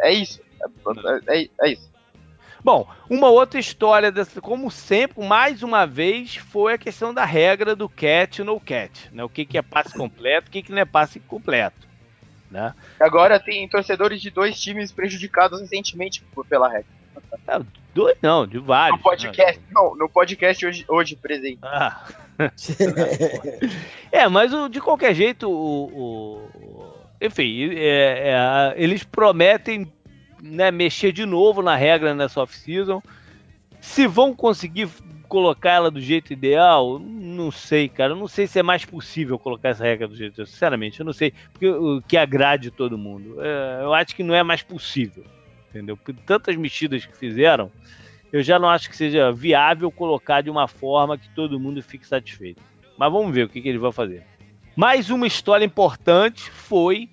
é 0.00 0.12
isso. 0.12 0.40
É, 1.28 1.42
é, 1.42 1.48
é, 1.62 1.72
isso. 1.72 1.88
Bom, 2.64 2.88
uma 3.08 3.28
outra 3.28 3.60
história, 3.60 4.10
dessa, 4.10 4.40
como 4.40 4.68
sempre, 4.72 5.24
mais 5.24 5.62
uma 5.62 5.86
vez, 5.86 6.34
foi 6.34 6.74
a 6.74 6.78
questão 6.78 7.14
da 7.14 7.24
regra 7.24 7.76
do 7.76 7.88
cat 7.88 8.42
no 8.42 8.58
cat. 8.58 9.08
Né? 9.12 9.22
O 9.22 9.28
que, 9.28 9.44
que 9.44 9.56
é 9.56 9.62
passe 9.62 9.96
completo, 9.96 10.48
o 10.48 10.50
que, 10.50 10.62
que 10.62 10.72
não 10.72 10.78
é 10.80 10.84
passe 10.84 11.20
completo. 11.20 11.86
Né? 12.50 12.74
Agora 13.00 13.40
tem 13.40 13.68
torcedores 13.68 14.20
de 14.20 14.30
dois 14.30 14.60
times 14.60 14.92
prejudicados 14.92 15.60
recentemente 15.60 16.24
pela 16.48 16.68
regra. 16.68 16.86
É, 17.48 17.60
dois 17.94 18.16
não, 18.22 18.46
de 18.46 18.58
vários. 18.58 18.98
No 18.98 19.02
podcast, 19.02 19.58
né? 19.58 19.66
não, 19.72 19.96
no 19.96 20.08
podcast 20.08 20.66
hoje, 20.66 20.84
hoje 20.88 21.16
presente. 21.16 21.58
Ah. 21.62 22.04
é, 24.12 24.28
mas 24.28 24.52
o, 24.52 24.68
de 24.68 24.80
qualquer 24.80 25.14
jeito, 25.14 25.50
o, 25.50 25.86
o 25.86 26.96
enfim, 27.20 27.70
é, 27.74 28.30
é, 28.30 28.74
eles 28.76 29.02
prometem 29.02 29.90
né, 30.42 30.70
mexer 30.70 31.12
de 31.12 31.24
novo 31.24 31.62
na 31.62 31.74
regra 31.74 32.14
nessa 32.14 32.42
off-season. 32.42 33.02
Se 33.80 34.06
vão 34.06 34.34
conseguir 34.34 34.88
colocar 35.26 35.72
ela 35.72 35.90
do 35.90 36.00
jeito 36.00 36.32
ideal, 36.32 36.98
não 36.98 37.50
sei, 37.50 37.88
cara. 37.88 38.12
Eu 38.12 38.16
não 38.16 38.28
sei 38.28 38.46
se 38.46 38.58
é 38.58 38.62
mais 38.62 38.84
possível 38.84 39.38
colocar 39.38 39.70
essa 39.70 39.84
regra 39.84 40.08
do 40.08 40.16
jeito 40.16 40.34
ideal. 40.34 40.46
Sinceramente, 40.46 41.00
eu 41.00 41.06
não 41.06 41.12
sei 41.12 41.32
que, 41.58 41.66
que 42.08 42.16
agrade 42.16 42.70
todo 42.70 42.96
mundo. 42.96 43.36
É, 43.40 43.80
eu 43.82 43.92
acho 43.92 44.14
que 44.14 44.22
não 44.22 44.34
é 44.34 44.42
mais 44.42 44.62
possível, 44.62 45.24
entendeu? 45.70 45.96
Por 45.96 46.14
tantas 46.14 46.56
mexidas 46.56 47.04
que 47.04 47.16
fizeram, 47.16 47.70
eu 48.32 48.42
já 48.42 48.58
não 48.58 48.68
acho 48.68 48.88
que 48.88 48.96
seja 48.96 49.32
viável 49.32 49.90
colocar 49.90 50.40
de 50.40 50.50
uma 50.50 50.66
forma 50.66 51.18
que 51.18 51.28
todo 51.30 51.60
mundo 51.60 51.82
fique 51.82 52.06
satisfeito. 52.06 52.62
Mas 52.98 53.12
vamos 53.12 53.34
ver 53.34 53.44
o 53.44 53.48
que, 53.48 53.60
que 53.60 53.68
eles 53.68 53.80
vão 53.80 53.92
fazer. 53.92 54.24
Mais 54.74 55.10
uma 55.10 55.26
história 55.26 55.64
importante 55.64 56.50
foi 56.50 57.08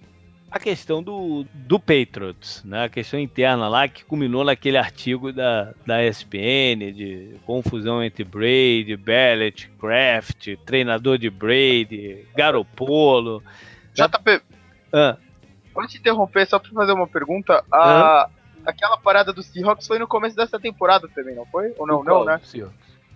a 0.53 0.59
questão 0.59 1.01
do, 1.01 1.43
do 1.51 1.79
Patriots, 1.79 2.63
né? 2.63 2.85
A 2.85 2.89
questão 2.89 3.19
interna 3.19 3.67
lá 3.67 3.87
que 3.87 4.05
culminou 4.05 4.43
naquele 4.43 4.77
artigo 4.77 5.33
da, 5.33 5.73
da 5.83 6.05
ESPN 6.05 6.93
de 6.93 7.39
confusão 7.43 8.03
entre 8.03 8.23
Brady, 8.23 8.95
Bellet, 8.95 9.67
Kraft, 9.79 10.55
treinador 10.63 11.17
de 11.17 11.27
Brady, 11.31 12.27
Garopolo. 12.35 13.41
JP, 13.95 14.43
ah. 14.93 15.17
pode 15.73 15.93
te 15.93 15.97
interromper 15.97 16.45
só 16.45 16.59
para 16.59 16.71
fazer 16.71 16.91
uma 16.91 17.07
pergunta? 17.07 17.65
A, 17.71 18.29
Aquela 18.63 18.97
parada 18.97 19.33
do 19.33 19.41
Seahawks 19.41 19.87
foi 19.87 19.97
no 19.99 20.07
começo 20.07 20.35
dessa 20.35 20.59
temporada 20.59 21.07
também, 21.09 21.35
não 21.35 21.45
foi? 21.47 21.73
Ou 21.77 21.87
não, 21.87 22.03
não, 22.03 22.23
né? 22.23 22.39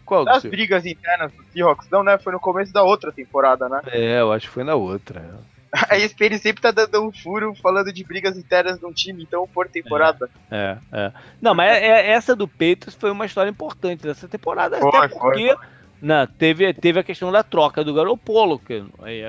Qual 0.04 0.26
das 0.26 0.44
brigas 0.44 0.86
internas 0.86 1.32
do 1.32 1.44
Seahawks, 1.46 1.88
não, 1.90 2.04
né? 2.04 2.18
Foi 2.18 2.34
no 2.34 2.40
começo 2.40 2.74
da 2.74 2.82
outra 2.82 3.12
temporada, 3.12 3.70
né? 3.70 3.82
É, 3.88 4.20
eu 4.22 4.32
acho 4.32 4.48
que 4.48 4.54
foi 4.54 4.64
na 4.64 4.76
outra. 4.76 5.40
A 5.90 5.98
ESPN 5.98 6.38
sempre 6.38 6.62
tá 6.62 6.72
dando 6.72 7.06
um 7.06 7.12
furo 7.12 7.54
falando 7.56 7.92
de 7.92 8.04
brigas 8.04 8.38
internas 8.38 8.80
de 8.80 8.86
um 8.86 8.94
time, 8.94 9.24
então 9.24 9.48
por 9.48 9.68
temporada. 9.68 10.30
É, 10.50 10.78
é. 10.92 11.00
é. 11.00 11.12
Não, 11.42 11.54
mas 11.54 11.72
é, 11.72 11.86
é, 11.86 12.12
essa 12.12 12.36
do 12.36 12.48
Peitos 12.48 12.96
foi 12.96 13.12
uma 13.12 13.26
história 13.26 13.50
importante 13.50 14.04
dessa 14.04 14.28
temporada, 14.28 14.78
foi, 14.80 14.90
até 14.90 15.08
porque 15.08 15.48
foi, 15.48 15.56
foi. 15.56 15.68
Não, 16.02 16.16
né, 16.16 16.28
teve, 16.38 16.74
teve 16.74 17.00
a 17.00 17.04
questão 17.04 17.32
da 17.32 17.44
troca 17.44 17.84
do 17.84 17.94
Garopolo, 17.94 18.60
que, 18.60 18.86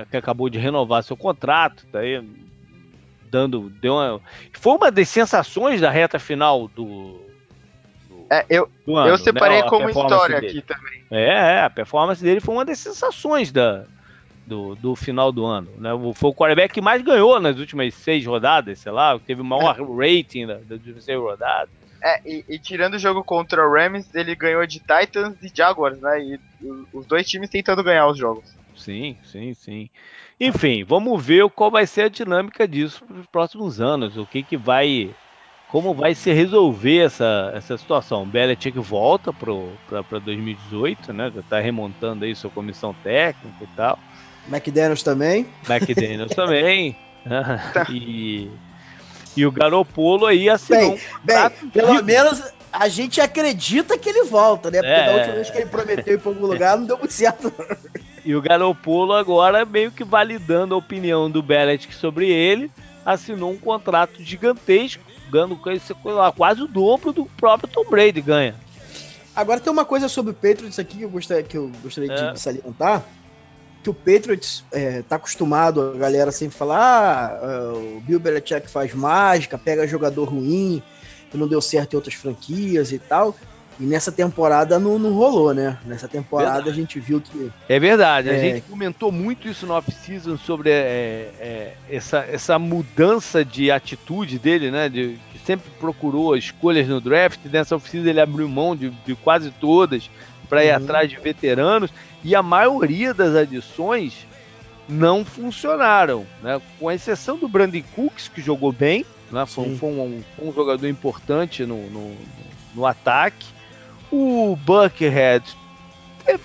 que 0.09 0.17
acabou 0.17 0.49
de 0.49 0.59
renovar 0.59 1.03
seu 1.03 1.17
contrato, 1.17 1.85
daí 1.91 2.23
dando. 3.29 3.69
Deu 3.69 3.93
uma, 3.93 4.21
foi 4.53 4.73
uma 4.75 4.91
das 4.91 5.09
sensações 5.09 5.81
da 5.81 5.89
reta 5.89 6.19
final 6.19 6.67
do. 6.67 7.19
do 8.07 8.27
é, 8.29 8.45
eu, 8.49 8.69
do 8.85 8.95
ano, 8.95 9.09
eu 9.09 9.17
separei 9.17 9.61
né? 9.61 9.69
como 9.69 9.89
história 9.89 10.39
dele. 10.39 10.59
aqui 10.59 10.61
também. 10.61 11.03
É, 11.09 11.55
é, 11.55 11.61
a 11.63 11.69
performance 11.69 12.23
dele 12.23 12.39
foi 12.39 12.53
uma 12.53 12.65
das 12.65 12.77
sensações 12.77 13.51
da, 13.51 13.85
do, 14.49 14.75
do 14.75 14.95
final 14.95 15.31
do 15.31 15.45
ano. 15.45 15.69
Né? 15.77 15.91
Foi 16.15 16.31
o 16.31 16.33
quarterback 16.33 16.73
que 16.73 16.81
mais 16.81 17.01
ganhou 17.01 17.39
nas 17.39 17.57
últimas 17.57 17.93
seis 17.93 18.25
rodadas, 18.25 18.79
sei 18.79 18.91
lá, 18.91 19.17
teve 19.19 19.41
o 19.41 19.45
maior 19.45 19.77
rating 19.97 20.47
das 20.47 20.69
últimas 20.71 21.03
seis 21.03 21.19
rodadas. 21.19 21.69
É, 22.01 22.21
e, 22.25 22.45
e, 22.47 22.57
tirando 22.57 22.93
o 22.93 22.99
jogo 22.99 23.23
contra 23.23 23.65
o 23.65 23.71
Rams, 23.71 24.09
ele 24.15 24.33
ganhou 24.33 24.65
de 24.65 24.79
Titans 24.79 25.35
e 25.43 25.51
Jaguars, 25.53 25.99
né? 25.99 26.21
E 26.21 26.39
os 26.93 27.05
dois 27.05 27.27
times 27.27 27.49
tentando 27.49 27.83
ganhar 27.83 28.07
os 28.07 28.17
jogos. 28.17 28.57
Sim, 28.75 29.17
sim, 29.23 29.53
sim. 29.53 29.89
Enfim, 30.39 30.85
vamos 30.85 31.23
ver 31.23 31.49
qual 31.49 31.69
vai 31.69 31.85
ser 31.85 32.03
a 32.03 32.09
dinâmica 32.09 32.65
disso 32.65 33.03
para 33.05 33.17
os 33.17 33.25
próximos 33.25 33.81
anos. 33.81 34.17
O 34.17 34.25
que, 34.25 34.41
que 34.41 34.55
vai. 34.55 35.13
Como 35.67 35.93
vai 35.93 36.15
se 36.15 36.31
resolver 36.31 36.99
essa, 36.99 37.51
essa 37.53 37.77
situação? 37.77 38.23
O 38.23 38.25
Belichick 38.25 38.79
volta 38.79 39.31
para 39.33 40.19
2018, 40.19 41.13
né? 41.13 41.29
Já 41.35 41.41
está 41.41 41.59
remontando 41.59 42.23
aí 42.23 42.33
sua 42.33 42.49
comissão 42.49 42.95
técnica 43.03 43.63
e 43.63 43.67
tal. 43.75 43.99
McDaniels 44.51 45.03
também. 45.03 45.45
McDaniels 45.67 46.33
também. 46.35 46.95
e, 47.89 48.49
e 49.35 49.45
o 49.45 49.51
Garopolo 49.51 50.25
aí 50.25 50.49
assinou 50.49 50.91
bem, 51.23 51.45
um 51.61 51.67
bem, 51.67 51.69
pelo 51.71 52.03
menos 52.03 52.41
a 52.71 52.87
gente 52.87 53.19
acredita 53.19 53.97
que 53.97 54.09
ele 54.09 54.23
volta, 54.23 54.69
né? 54.69 54.79
Porque 54.79 54.93
é, 54.93 55.05
da 55.05 55.17
última 55.17 55.35
vez 55.35 55.49
que 55.49 55.57
ele 55.57 55.65
prometeu 55.65 56.13
ir 56.13 56.19
para 56.19 56.31
algum 56.31 56.45
lugar 56.45 56.77
não 56.77 56.85
deu 56.85 56.97
muito 56.97 57.13
certo. 57.13 57.51
E 58.23 58.35
o 58.35 58.41
Garopolo 58.41 59.13
agora, 59.13 59.65
meio 59.65 59.91
que 59.91 60.03
validando 60.03 60.75
a 60.75 60.77
opinião 60.77 61.29
do 61.29 61.41
Belichick 61.41 61.93
sobre 61.95 62.29
ele, 62.29 62.71
assinou 63.05 63.51
um 63.51 63.57
contrato 63.57 64.23
gigantesco, 64.23 65.03
ganhando 65.31 65.59
quase 66.35 66.61
o 66.61 66.67
dobro 66.67 67.11
do 67.11 67.25
próprio 67.25 67.69
Tom 67.69 67.85
Brady 67.89 68.21
ganha. 68.21 68.55
Agora 69.35 69.59
tem 69.59 69.71
uma 69.71 69.85
coisa 69.85 70.09
sobre 70.09 70.31
o 70.31 70.33
Patriots 70.33 70.79
aqui 70.79 70.97
que 70.97 71.03
eu 71.03 71.09
gostaria, 71.09 71.43
que 71.43 71.57
eu 71.57 71.71
gostaria 71.81 72.11
é. 72.11 72.31
de 72.33 72.39
salientar, 72.39 73.03
que 73.83 73.89
o 73.89 73.93
Patriots 73.93 74.63
é, 74.71 75.01
tá 75.03 75.15
acostumado, 75.15 75.93
a 75.95 75.97
galera 75.97 76.31
sempre 76.31 76.57
falar, 76.57 77.39
ah, 77.41 77.73
o 77.73 78.01
Bill 78.01 78.19
Belichick 78.19 78.69
faz 78.69 78.93
mágica, 78.93 79.57
pega 79.57 79.87
jogador 79.87 80.25
ruim, 80.25 80.83
que 81.31 81.37
não 81.37 81.47
deu 81.47 81.61
certo 81.61 81.93
em 81.93 81.95
outras 81.95 82.15
franquias 82.15 82.91
e 82.91 82.99
tal. 82.99 83.35
E 83.79 83.83
nessa 83.83 84.11
temporada 84.11 84.77
não, 84.77 84.99
não 84.99 85.13
rolou, 85.13 85.53
né? 85.53 85.77
Nessa 85.85 86.05
temporada 86.05 86.55
verdade. 86.55 86.69
a 86.69 86.73
gente 86.73 86.99
viu 86.99 87.21
que. 87.21 87.49
É 87.69 87.79
verdade, 87.79 88.27
é... 88.27 88.35
a 88.35 88.37
gente 88.37 88.61
comentou 88.63 89.09
muito 89.09 89.47
isso 89.47 89.65
no 89.65 89.73
off-season 89.73 90.37
sobre 90.37 90.69
é, 90.69 91.31
é, 91.39 91.73
essa, 91.89 92.17
essa 92.29 92.59
mudança 92.59 93.45
de 93.45 93.71
atitude 93.71 94.37
dele, 94.37 94.69
né? 94.69 94.89
De, 94.89 95.17
que 95.31 95.39
sempre 95.45 95.71
procurou 95.79 96.35
escolhas 96.35 96.89
no 96.89 96.99
draft. 96.99 97.39
Nessa 97.45 97.77
off-season 97.77 98.09
ele 98.09 98.19
abriu 98.19 98.49
mão 98.49 98.75
de, 98.75 98.89
de 98.89 99.15
quase 99.15 99.49
todas 99.49 100.09
para 100.49 100.65
ir 100.65 100.71
uhum. 100.71 100.83
atrás 100.83 101.09
de 101.09 101.17
veteranos. 101.17 101.89
E 102.23 102.35
a 102.35 102.43
maioria 102.43 103.13
das 103.13 103.35
adições 103.35 104.27
não 104.87 105.23
funcionaram, 105.23 106.25
né? 106.41 106.59
Com 106.79 106.91
exceção 106.91 107.37
do 107.37 107.47
Brandon 107.47 107.83
Cooks, 107.95 108.27
que 108.27 108.41
jogou 108.41 108.71
bem, 108.71 109.05
né? 109.31 109.45
Foi, 109.45 109.75
foi 109.75 109.89
um, 109.89 110.23
um, 110.41 110.51
jogador 110.51 110.87
importante 110.87 111.65
no, 111.65 111.89
no, 111.89 112.15
no 112.73 112.85
ataque. 112.85 113.47
O 114.11 114.57
Buckhead 114.65 115.55
é, 116.25 116.39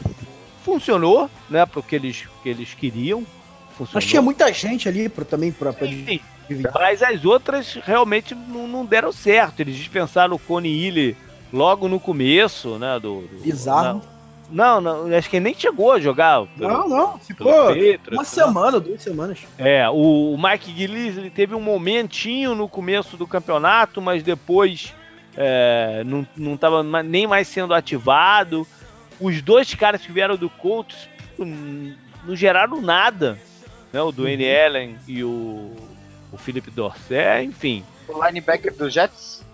funcionou, 0.63 1.31
né, 1.49 1.65
para 1.65 1.81
o 1.81 1.83
que 1.83 1.97
eles, 1.97 2.25
que 2.43 2.49
eles 2.49 2.75
queriam. 2.75 3.27
Funcionou. 3.71 3.95
Mas 3.95 4.05
tinha 4.05 4.23
muita 4.23 4.53
gente 4.53 4.89
ali 4.89 5.09
pra, 5.09 5.25
também 5.25 5.51
para 5.51 5.73
dividir. 5.73 6.21
Mas 6.75 7.03
as 7.03 7.25
outras 7.25 7.75
realmente 7.83 8.35
não, 8.35 8.69
não, 8.69 8.85
deram 8.85 9.11
certo. 9.11 9.61
Eles 9.61 9.77
dispensaram 9.77 10.37
o 10.37 10.39
Cone 10.39 10.69
Illy 10.69 11.17
logo 11.51 11.89
no 11.89 11.99
começo, 11.99 12.79
né? 12.79 13.01
Do, 13.01 13.23
do 13.23 13.43
Bizarro. 13.43 14.03
Não, 14.55 14.81
não, 14.81 15.13
acho 15.13 15.29
que 15.29 15.41
nem 15.41 15.53
chegou 15.53 15.91
a 15.91 15.99
jogar. 15.99 16.47
Pelo, 16.57 16.71
não, 16.71 16.89
não, 16.89 17.19
ficou 17.19 17.75
Petro, 17.75 18.15
uma 18.15 18.23
semana, 18.23 18.79
duas 18.79 19.03
semanas. 19.03 19.41
É, 19.59 19.89
o, 19.91 20.33
o 20.33 20.39
Mike 20.41 20.73
Gillis 20.73 21.19
ele 21.19 21.29
teve 21.29 21.57
um 21.57 21.61
momentinho 21.61 22.55
no 22.55 22.69
começo 22.69 23.17
do 23.17 23.27
campeonato, 23.27 24.01
mas 24.01 24.23
depois 24.23 24.95
é, 25.37 26.05
não, 26.07 26.25
não 26.37 26.57
tava 26.57 26.85
nem 27.03 27.27
mais 27.27 27.49
sendo 27.49 27.75
ativado. 27.75 28.65
Os 29.21 29.43
dois 29.43 29.75
caras 29.75 30.03
que 30.03 30.13
vieram 30.13 30.37
do 30.37 30.49
Colts 30.49 31.09
não 31.37 32.37
geraram 32.37 32.81
nada. 32.81 33.37
Né? 33.93 34.01
O 34.01 34.13
Dwayne 34.13 34.45
uhum. 34.45 34.65
Allen 34.65 34.99
e 35.09 35.25
o, 35.25 35.73
o 36.31 36.39
Philip 36.39 36.71
Dorsett, 36.71 37.45
enfim. 37.45 37.85
O 38.07 38.25
linebacker 38.25 38.73
do 38.73 38.89
Jets? 38.89 39.45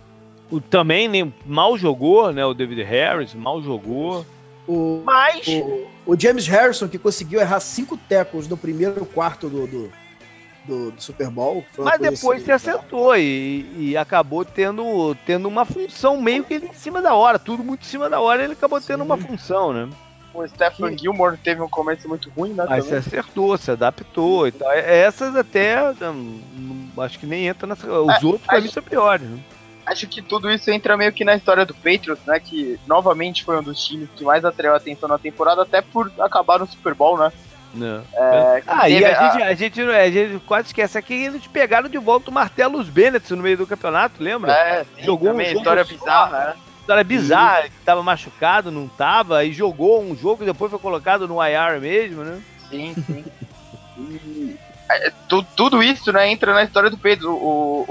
O, 0.50 0.60
também 0.60 1.08
nem, 1.08 1.32
mal 1.46 1.78
jogou, 1.78 2.30
né? 2.34 2.44
O 2.44 2.52
David 2.52 2.82
Harris 2.82 3.32
mal 3.32 3.62
jogou. 3.62 4.26
O, 4.70 5.02
Mas... 5.04 5.48
o, 5.48 6.12
o 6.12 6.20
James 6.20 6.46
Harrison, 6.46 6.86
que 6.86 6.96
conseguiu 6.96 7.40
errar 7.40 7.58
cinco 7.58 7.96
tecos 7.96 8.46
no 8.46 8.56
primeiro 8.56 9.04
quarto 9.04 9.48
do, 9.48 9.66
do 9.66 9.92
do, 10.64 10.90
do 10.92 11.02
Super 11.02 11.30
Bowl. 11.30 11.64
Mas 11.78 11.98
depois 11.98 12.38
assim, 12.38 12.44
se 12.44 12.52
acertou 12.52 13.16
e, 13.16 13.66
e, 13.76 13.96
acabou 13.96 14.44
tendo, 14.44 15.16
tendo 15.26 15.48
uma 15.48 15.64
função 15.64 16.20
meio 16.20 16.44
que 16.44 16.54
em 16.54 16.72
cima 16.74 17.00
da 17.00 17.14
hora, 17.14 17.38
tudo 17.38 17.64
muito 17.64 17.80
em 17.80 17.86
cima 17.86 18.10
da 18.10 18.20
hora, 18.20 18.44
ele 18.44 18.52
acabou 18.52 18.80
tendo 18.80 19.00
Sim. 19.00 19.06
uma 19.06 19.16
função, 19.16 19.72
né? 19.72 19.88
O 20.32 20.46
Stephen 20.46 20.94
que... 20.94 21.02
Gilmore 21.02 21.36
teve 21.38 21.60
um 21.60 21.68
começo 21.68 22.08
muito 22.08 22.30
ruim, 22.30 22.50
né? 22.50 22.64
Mas 22.68 22.84
também. 22.84 23.02
se 23.02 23.08
acertou, 23.08 23.58
se 23.58 23.70
adaptou 23.70 24.46
e 24.46 24.52
tal. 24.52 24.70
É, 24.70 25.00
essas 25.00 25.34
até 25.34 25.92
hum, 26.04 26.88
acho 26.98 27.18
que 27.18 27.26
nem 27.26 27.48
entra 27.48 27.66
nessa. 27.66 27.90
Os 27.90 28.22
é, 28.22 28.26
outros 28.26 28.46
pra 28.46 28.60
mim 28.60 28.68
são 28.68 28.82
piores, 28.82 29.26
né? 29.26 29.40
Acho 29.90 30.06
que 30.06 30.22
tudo 30.22 30.48
isso 30.48 30.70
entra 30.70 30.96
meio 30.96 31.12
que 31.12 31.24
na 31.24 31.34
história 31.34 31.66
do 31.66 31.74
Patriots, 31.74 32.24
né? 32.24 32.38
Que 32.38 32.78
novamente 32.86 33.42
foi 33.42 33.58
um 33.58 33.62
dos 33.62 33.84
times 33.84 34.08
que 34.14 34.22
mais 34.22 34.44
atraiu 34.44 34.72
a 34.72 34.76
atenção 34.76 35.08
na 35.08 35.18
temporada, 35.18 35.62
até 35.62 35.82
por 35.82 36.12
acabar 36.20 36.60
no 36.60 36.66
Super 36.68 36.94
Bowl, 36.94 37.18
né? 37.18 37.32
Não. 37.74 38.02
É, 38.14 38.62
ah, 38.68 38.88
e 38.88 39.04
a, 39.04 39.18
a... 39.18 39.32
Gente, 39.32 39.42
a, 39.42 39.54
gente, 39.54 39.80
a 39.80 40.10
gente 40.10 40.38
quase 40.46 40.68
esquece 40.68 40.96
aqui 40.96 41.14
eles 41.14 41.44
pegaram 41.48 41.88
de 41.88 41.98
volta 41.98 42.30
o 42.30 42.32
Martelo 42.32 42.78
os 42.78 42.88
Bennett 42.88 43.32
no 43.34 43.42
meio 43.42 43.56
do 43.56 43.66
campeonato, 43.66 44.22
lembra? 44.22 44.52
É, 44.52 44.84
sim, 44.84 45.02
jogou 45.02 45.30
também, 45.30 45.46
um 45.46 45.50
jogo 45.50 45.60
história 45.60 45.84
bizarra, 45.84 46.38
né? 46.38 46.54
História 46.80 47.04
bizarra, 47.04 47.62
que 47.64 47.84
tava 47.84 48.02
machucado, 48.02 48.70
não 48.70 48.86
tava, 48.86 49.44
e 49.44 49.52
jogou 49.52 50.00
um 50.02 50.16
jogo 50.16 50.44
e 50.44 50.46
depois 50.46 50.70
foi 50.70 50.80
colocado 50.80 51.26
no 51.26 51.38
IR 51.44 51.80
mesmo, 51.80 52.22
né? 52.22 52.40
Sim, 52.68 52.94
sim. 53.06 53.24
e, 53.98 54.56
é, 54.56 54.59
tu, 55.28 55.42
tudo 55.56 55.82
isso, 55.82 56.12
né, 56.12 56.30
entra 56.30 56.52
na 56.52 56.64
história 56.64 56.90
do 56.90 56.98
Pedro. 56.98 57.32
O, 57.32 57.84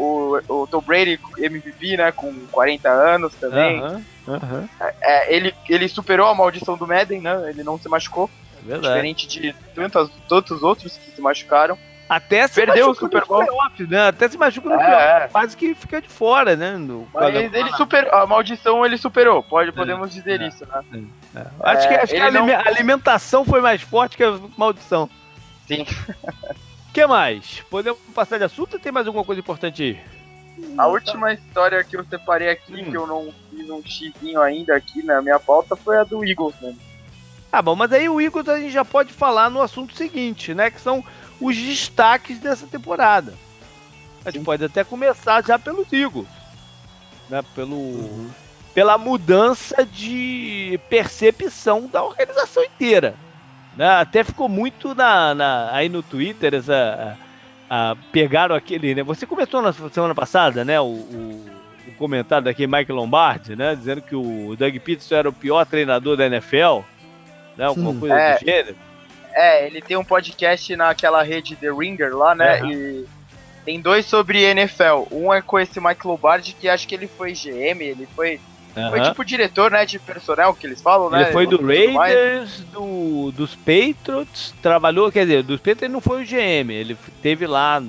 o, 0.47 0.61
o 0.61 0.67
Tom 0.67 0.81
Brady, 0.81 1.19
MVP, 1.37 1.97
né, 1.97 2.11
com 2.11 2.33
40 2.51 2.89
anos 2.89 3.33
também. 3.35 3.81
Uh 3.81 3.85
-huh, 3.85 4.03
uh 4.27 4.39
-huh. 4.39 4.69
É, 5.01 5.33
ele, 5.33 5.53
ele 5.67 5.87
superou 5.87 6.27
a 6.27 6.35
maldição 6.35 6.77
do 6.77 6.87
Madden, 6.87 7.21
né? 7.21 7.49
Ele 7.49 7.63
não 7.63 7.79
se 7.79 7.87
machucou. 7.87 8.29
Verdade. 8.61 8.87
Diferente 8.87 9.27
de 9.27 9.55
tantos, 9.73 10.11
tantos 10.27 10.63
outros 10.63 10.97
que 10.97 11.11
se 11.11 11.21
machucaram. 11.21 11.77
Até 12.09 12.47
se 12.47 12.55
perdeu 12.55 12.89
o 12.89 12.95
Super 12.95 13.23
Bowl. 13.23 13.45
Playoff, 13.45 13.87
né? 13.87 14.07
Até 14.07 14.27
se 14.27 14.37
machuca 14.37 14.67
no 14.67 14.75
é, 14.75 14.77
playoff. 14.83 15.25
É. 15.25 15.27
Quase 15.27 15.55
que 15.55 15.75
fica 15.75 16.01
de 16.01 16.09
fora, 16.09 16.55
né? 16.55 16.75
No 16.75 17.07
Mas 17.13 17.35
ele 17.35 17.71
superou. 17.73 18.11
A 18.11 18.25
maldição 18.25 18.83
ele 18.83 18.97
superou. 18.97 19.43
Pode, 19.43 19.71
podemos 19.71 20.11
dizer 20.11 20.41
é, 20.41 20.47
isso, 20.47 20.65
né? 20.65 21.03
É. 21.35 21.45
Acho 21.61 21.87
que, 21.87 21.93
acho 21.93 22.13
que 22.13 22.19
a 22.19 22.31
não... 22.31 22.49
alimentação 22.65 23.45
foi 23.45 23.61
mais 23.61 23.83
forte 23.83 24.17
que 24.17 24.23
a 24.23 24.39
maldição. 24.57 25.07
Sim. 25.67 25.85
O 26.89 26.91
que 26.91 27.05
mais? 27.05 27.61
Podemos 27.69 27.99
passar 28.15 28.39
de 28.39 28.45
assunto 28.45 28.73
ou 28.73 28.79
tem 28.79 28.91
mais 28.91 29.05
alguma 29.05 29.23
coisa 29.23 29.39
importante 29.39 29.83
aí? 29.83 29.99
A 30.77 30.87
última 30.87 31.31
história 31.31 31.83
que 31.83 31.95
eu 31.95 32.03
separei 32.03 32.49
aqui, 32.49 32.81
hum. 32.81 32.91
que 32.91 32.97
eu 32.97 33.05
não 33.05 33.33
fiz 33.49 33.69
um 33.69 33.81
xizinho 33.83 34.41
ainda 34.41 34.75
aqui 34.75 35.03
na 35.03 35.21
minha 35.21 35.39
pauta, 35.39 35.75
foi 35.75 35.97
a 35.97 36.03
do 36.03 36.25
Eagles. 36.25 36.55
Né? 36.59 36.75
Ah, 37.51 37.61
bom, 37.61 37.75
mas 37.75 37.93
aí 37.93 38.09
o 38.09 38.19
Eagles 38.19 38.49
a 38.49 38.59
gente 38.59 38.71
já 38.71 38.83
pode 38.83 39.13
falar 39.13 39.49
no 39.49 39.61
assunto 39.61 39.95
seguinte, 39.95 40.53
né? 40.53 40.71
Que 40.71 40.81
são 40.81 41.03
os 41.39 41.55
destaques 41.55 42.39
dessa 42.39 42.65
temporada. 42.65 43.33
A 44.25 44.31
gente 44.31 44.43
pode 44.43 44.65
até 44.65 44.83
começar 44.83 45.43
já 45.45 45.57
pelo 45.57 45.85
Eagles. 45.91 46.27
Né? 47.29 47.43
Pelo, 47.53 47.75
uhum. 47.75 48.29
Pela 48.73 48.97
mudança 48.97 49.85
de 49.85 50.79
percepção 50.89 51.87
da 51.87 52.03
organização 52.03 52.63
inteira. 52.63 53.15
Né? 53.79 53.87
Até 53.87 54.25
ficou 54.25 54.49
muito 54.49 54.93
na, 54.93 55.33
na 55.33 55.69
aí 55.71 55.87
no 55.87 56.03
Twitter 56.03 56.53
essa. 56.53 57.17
A, 57.69 57.91
a, 57.91 57.95
pegaram 58.11 58.53
aquele. 58.53 58.93
Né? 58.93 59.03
Você 59.03 59.25
comentou 59.25 59.61
na 59.61 59.71
semana 59.71 60.13
passada, 60.13 60.65
né? 60.65 60.81
O, 60.81 60.87
o, 60.87 61.45
o 61.87 61.91
comentário 61.97 62.43
daquele 62.43 62.69
Mike 62.69 62.91
Lombardi, 62.91 63.55
né? 63.55 63.73
Dizendo 63.75 64.01
que 64.01 64.13
o 64.13 64.53
Doug 64.57 64.75
Peterson 64.79 65.15
era 65.15 65.29
o 65.29 65.33
pior 65.33 65.65
treinador 65.65 66.17
da 66.17 66.25
NFL. 66.25 66.81
Né? 67.55 67.63
Alguma 67.63 67.97
coisa 67.97 68.15
é, 68.15 68.37
do 68.37 68.45
gênero. 68.45 68.75
É, 69.31 69.65
ele 69.67 69.81
tem 69.81 69.95
um 69.95 70.03
podcast 70.03 70.75
naquela 70.75 71.23
rede 71.23 71.55
The 71.55 71.71
Ringer 71.71 72.13
lá, 72.13 72.35
né? 72.35 72.61
Uhum. 72.61 72.71
E 72.71 73.05
tem 73.63 73.79
dois 73.79 74.05
sobre 74.05 74.43
NFL. 74.43 75.07
Um 75.09 75.33
é 75.33 75.41
com 75.41 75.57
esse 75.57 75.79
Mike 75.79 76.05
Lombardi, 76.05 76.53
que 76.53 76.67
acho 76.67 76.85
que 76.85 76.95
ele 76.95 77.07
foi 77.07 77.31
GM, 77.31 77.81
ele 77.81 78.05
foi 78.13 78.41
Uhum. 78.85 78.89
Foi 78.91 79.01
tipo 79.01 79.25
diretor, 79.25 79.71
né, 79.71 79.85
de 79.85 79.99
personnel 79.99 80.53
que 80.53 80.65
eles 80.65 80.81
falam, 80.81 81.09
né? 81.09 81.23
Ele 81.23 81.31
foi 81.31 81.47
do 81.47 81.65
Raiders, 81.65 82.61
do, 82.71 83.31
dos 83.31 83.55
Patriots, 83.55 84.53
trabalhou, 84.61 85.11
quer 85.11 85.25
dizer, 85.25 85.43
dos 85.43 85.57
Patriots 85.57 85.83
ele 85.83 85.93
não 85.93 86.01
foi 86.01 86.23
o 86.23 86.25
GM, 86.25 86.71
ele 86.71 86.97
teve 87.21 87.45
lá 87.45 87.81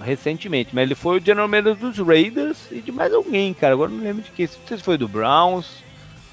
recentemente, 0.00 0.74
mas 0.74 0.84
ele 0.84 0.94
foi 0.94 1.18
o 1.18 1.24
general 1.24 1.48
manager 1.48 1.76
dos 1.76 1.98
Raiders 1.98 2.58
e 2.70 2.80
de 2.80 2.92
mais 2.92 3.12
alguém, 3.12 3.52
cara, 3.52 3.74
agora 3.74 3.90
não 3.90 4.02
lembro 4.02 4.22
de 4.22 4.30
quem, 4.30 4.46
não 4.46 4.66
sei 4.66 4.76
se 4.76 4.82
foi 4.82 4.96
do 4.96 5.08
Browns, 5.08 5.82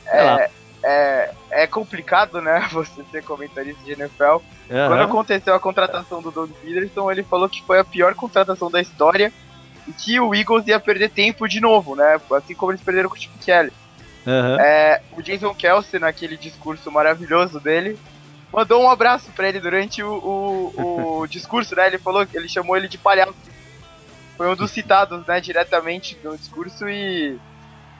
é, 0.07 0.49
é, 0.83 1.31
é, 1.51 1.67
complicado, 1.67 2.41
né, 2.41 2.67
você 2.71 3.03
ser 3.11 3.23
comentarista 3.23 3.83
de 3.83 3.93
NFL. 3.93 4.23
Uhum. 4.23 4.41
Quando 4.87 5.01
aconteceu 5.01 5.53
a 5.53 5.59
contratação 5.59 6.21
do 6.21 6.31
Doug 6.31 6.51
Peterson, 6.61 7.11
ele 7.11 7.23
falou 7.23 7.49
que 7.49 7.63
foi 7.63 7.79
a 7.79 7.83
pior 7.83 8.13
contratação 8.15 8.69
da 8.69 8.81
história 8.81 9.31
e 9.87 9.91
que 9.91 10.19
o 10.19 10.33
Eagles 10.33 10.67
ia 10.67 10.79
perder 10.79 11.09
tempo 11.09 11.47
de 11.47 11.59
novo, 11.59 11.95
né, 11.95 12.19
assim 12.31 12.55
como 12.55 12.71
eles 12.71 12.81
perderam 12.81 13.09
com 13.09 13.15
o 13.15 13.19
Chip 13.19 13.37
Kelly. 13.43 13.71
Uhum. 14.25 14.59
É, 14.59 15.01
o 15.15 15.21
Jason 15.21 15.53
Kelsey, 15.53 15.99
naquele 15.99 16.35
discurso 16.35 16.91
maravilhoso 16.91 17.59
dele, 17.59 17.97
mandou 18.51 18.81
um 18.81 18.89
abraço 18.89 19.31
para 19.31 19.49
ele 19.49 19.59
durante 19.59 20.01
o, 20.01 20.13
o, 20.13 21.19
o 21.19 21.27
discurso, 21.27 21.75
né? 21.75 21.87
Ele 21.87 21.97
falou 21.97 22.27
ele 22.33 22.49
chamou 22.49 22.75
ele 22.75 22.87
de 22.87 22.97
palhaço. 22.97 23.35
Foi 24.35 24.49
um 24.49 24.55
dos 24.55 24.71
citados, 24.71 25.25
né, 25.25 25.39
diretamente 25.39 26.17
no 26.21 26.37
discurso 26.37 26.89
e 26.89 27.37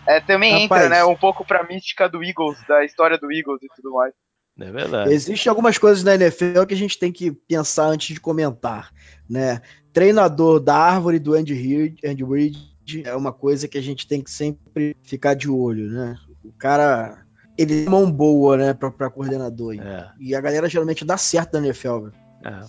é, 0.06 0.20
também 0.20 0.64
Rapaz, 0.64 0.84
entra, 0.84 0.98
né, 0.98 1.06
um 1.06 1.16
pouco 1.16 1.46
pra 1.46 1.64
mística 1.64 2.10
do 2.10 2.22
Eagles, 2.22 2.58
da 2.68 2.84
história 2.84 3.18
do 3.18 3.32
Eagles 3.32 3.64
e 3.64 3.68
tudo 3.74 3.94
mais. 3.94 4.14
É 4.60 4.72
verdade. 4.72 5.14
Existem 5.14 5.50
algumas 5.50 5.78
coisas 5.78 6.04
na 6.04 6.16
NFL 6.16 6.66
que 6.68 6.74
a 6.74 6.78
gente 6.78 6.98
tem 6.98 7.12
que 7.12 7.32
pensar 7.32 7.86
antes 7.86 8.14
de 8.14 8.22
comentar, 8.22 8.92
né? 9.30 9.62
Treinador 9.92 10.60
da 10.60 10.76
árvore 10.76 11.20
do 11.20 11.34
Andy 11.34 11.54
Reid, 11.54 12.00
Andy 12.06 12.24
Reid 12.24 12.75
é 13.04 13.16
uma 13.16 13.34
coisa 13.34 13.68
que 13.68 13.78
a 13.78 13.82
gente 13.82 14.08
tem 14.08 14.22
que 14.22 14.32
sempre 14.32 14.96
ficar 15.04 15.34
de 15.34 15.50
olho, 15.50 15.90
né? 15.90 16.18
O 16.44 16.52
cara, 16.52 17.26
ele 17.58 17.86
é 17.86 17.90
mão 17.90 18.12
boa, 18.12 18.58
né, 18.58 18.74
pra, 18.74 18.92
pra 18.92 19.10
coordenador. 19.10 19.76
É. 19.80 20.10
E 20.20 20.36
a 20.36 20.42
galera 20.42 20.70
geralmente 20.70 21.04
dá 21.04 21.18
certo 21.18 21.54
na 21.54 21.66
NFL, 21.66 22.00
velho. 22.00 22.14
É. 22.44 22.60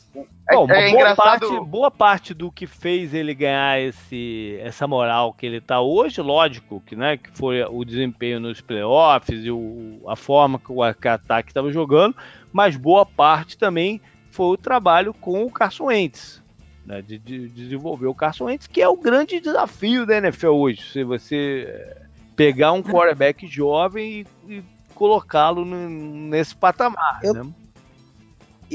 Bom, 0.54 0.66
é, 0.70 0.88
é 0.88 0.92
boa, 0.92 1.14
parte, 1.14 1.60
boa 1.66 1.90
parte 1.90 2.32
do 2.32 2.50
que 2.50 2.66
fez 2.66 3.12
ele 3.12 3.34
ganhar 3.34 3.78
esse, 3.78 4.58
essa 4.62 4.86
moral 4.86 5.34
que 5.34 5.44
ele 5.44 5.60
tá 5.60 5.82
hoje, 5.82 6.22
lógico, 6.22 6.82
que, 6.86 6.96
né, 6.96 7.18
que 7.18 7.30
foi 7.32 7.62
o 7.62 7.84
desempenho 7.84 8.40
nos 8.40 8.62
playoffs 8.62 9.44
e 9.44 9.50
o, 9.50 10.00
a 10.08 10.16
forma 10.16 10.58
que 10.58 10.72
o 10.72 10.82
ataque 10.82 11.50
estava 11.50 11.70
jogando, 11.70 12.16
mas 12.50 12.74
boa 12.74 13.04
parte 13.04 13.58
também 13.58 14.00
foi 14.30 14.46
o 14.46 14.56
trabalho 14.56 15.12
com 15.12 15.44
o 15.44 15.50
Carson 15.50 15.86
Wentz 15.86 16.42
né, 16.87 17.03
de, 17.03 17.18
de, 17.18 17.49
desenvolver 17.49 18.07
o 18.07 18.14
Carson 18.14 18.45
Wentz, 18.45 18.66
que 18.66 18.80
é 18.80 18.89
o 18.89 18.97
grande 18.97 19.41
desafio 19.41 20.07
da 20.07 20.18
NFL 20.18 20.49
hoje. 20.49 20.82
Se 20.93 21.03
você 21.03 21.66
eh, 21.68 22.03
pegar 22.37 22.72
um 22.72 22.82
quarterback 22.82 23.47
jovem 23.49 24.26
e, 24.49 24.55
e 24.55 24.64
colocá-lo 24.95 25.64
nesse 25.64 26.55
patamar. 26.55 27.20
Eu... 27.22 27.34
Né? 27.34 27.47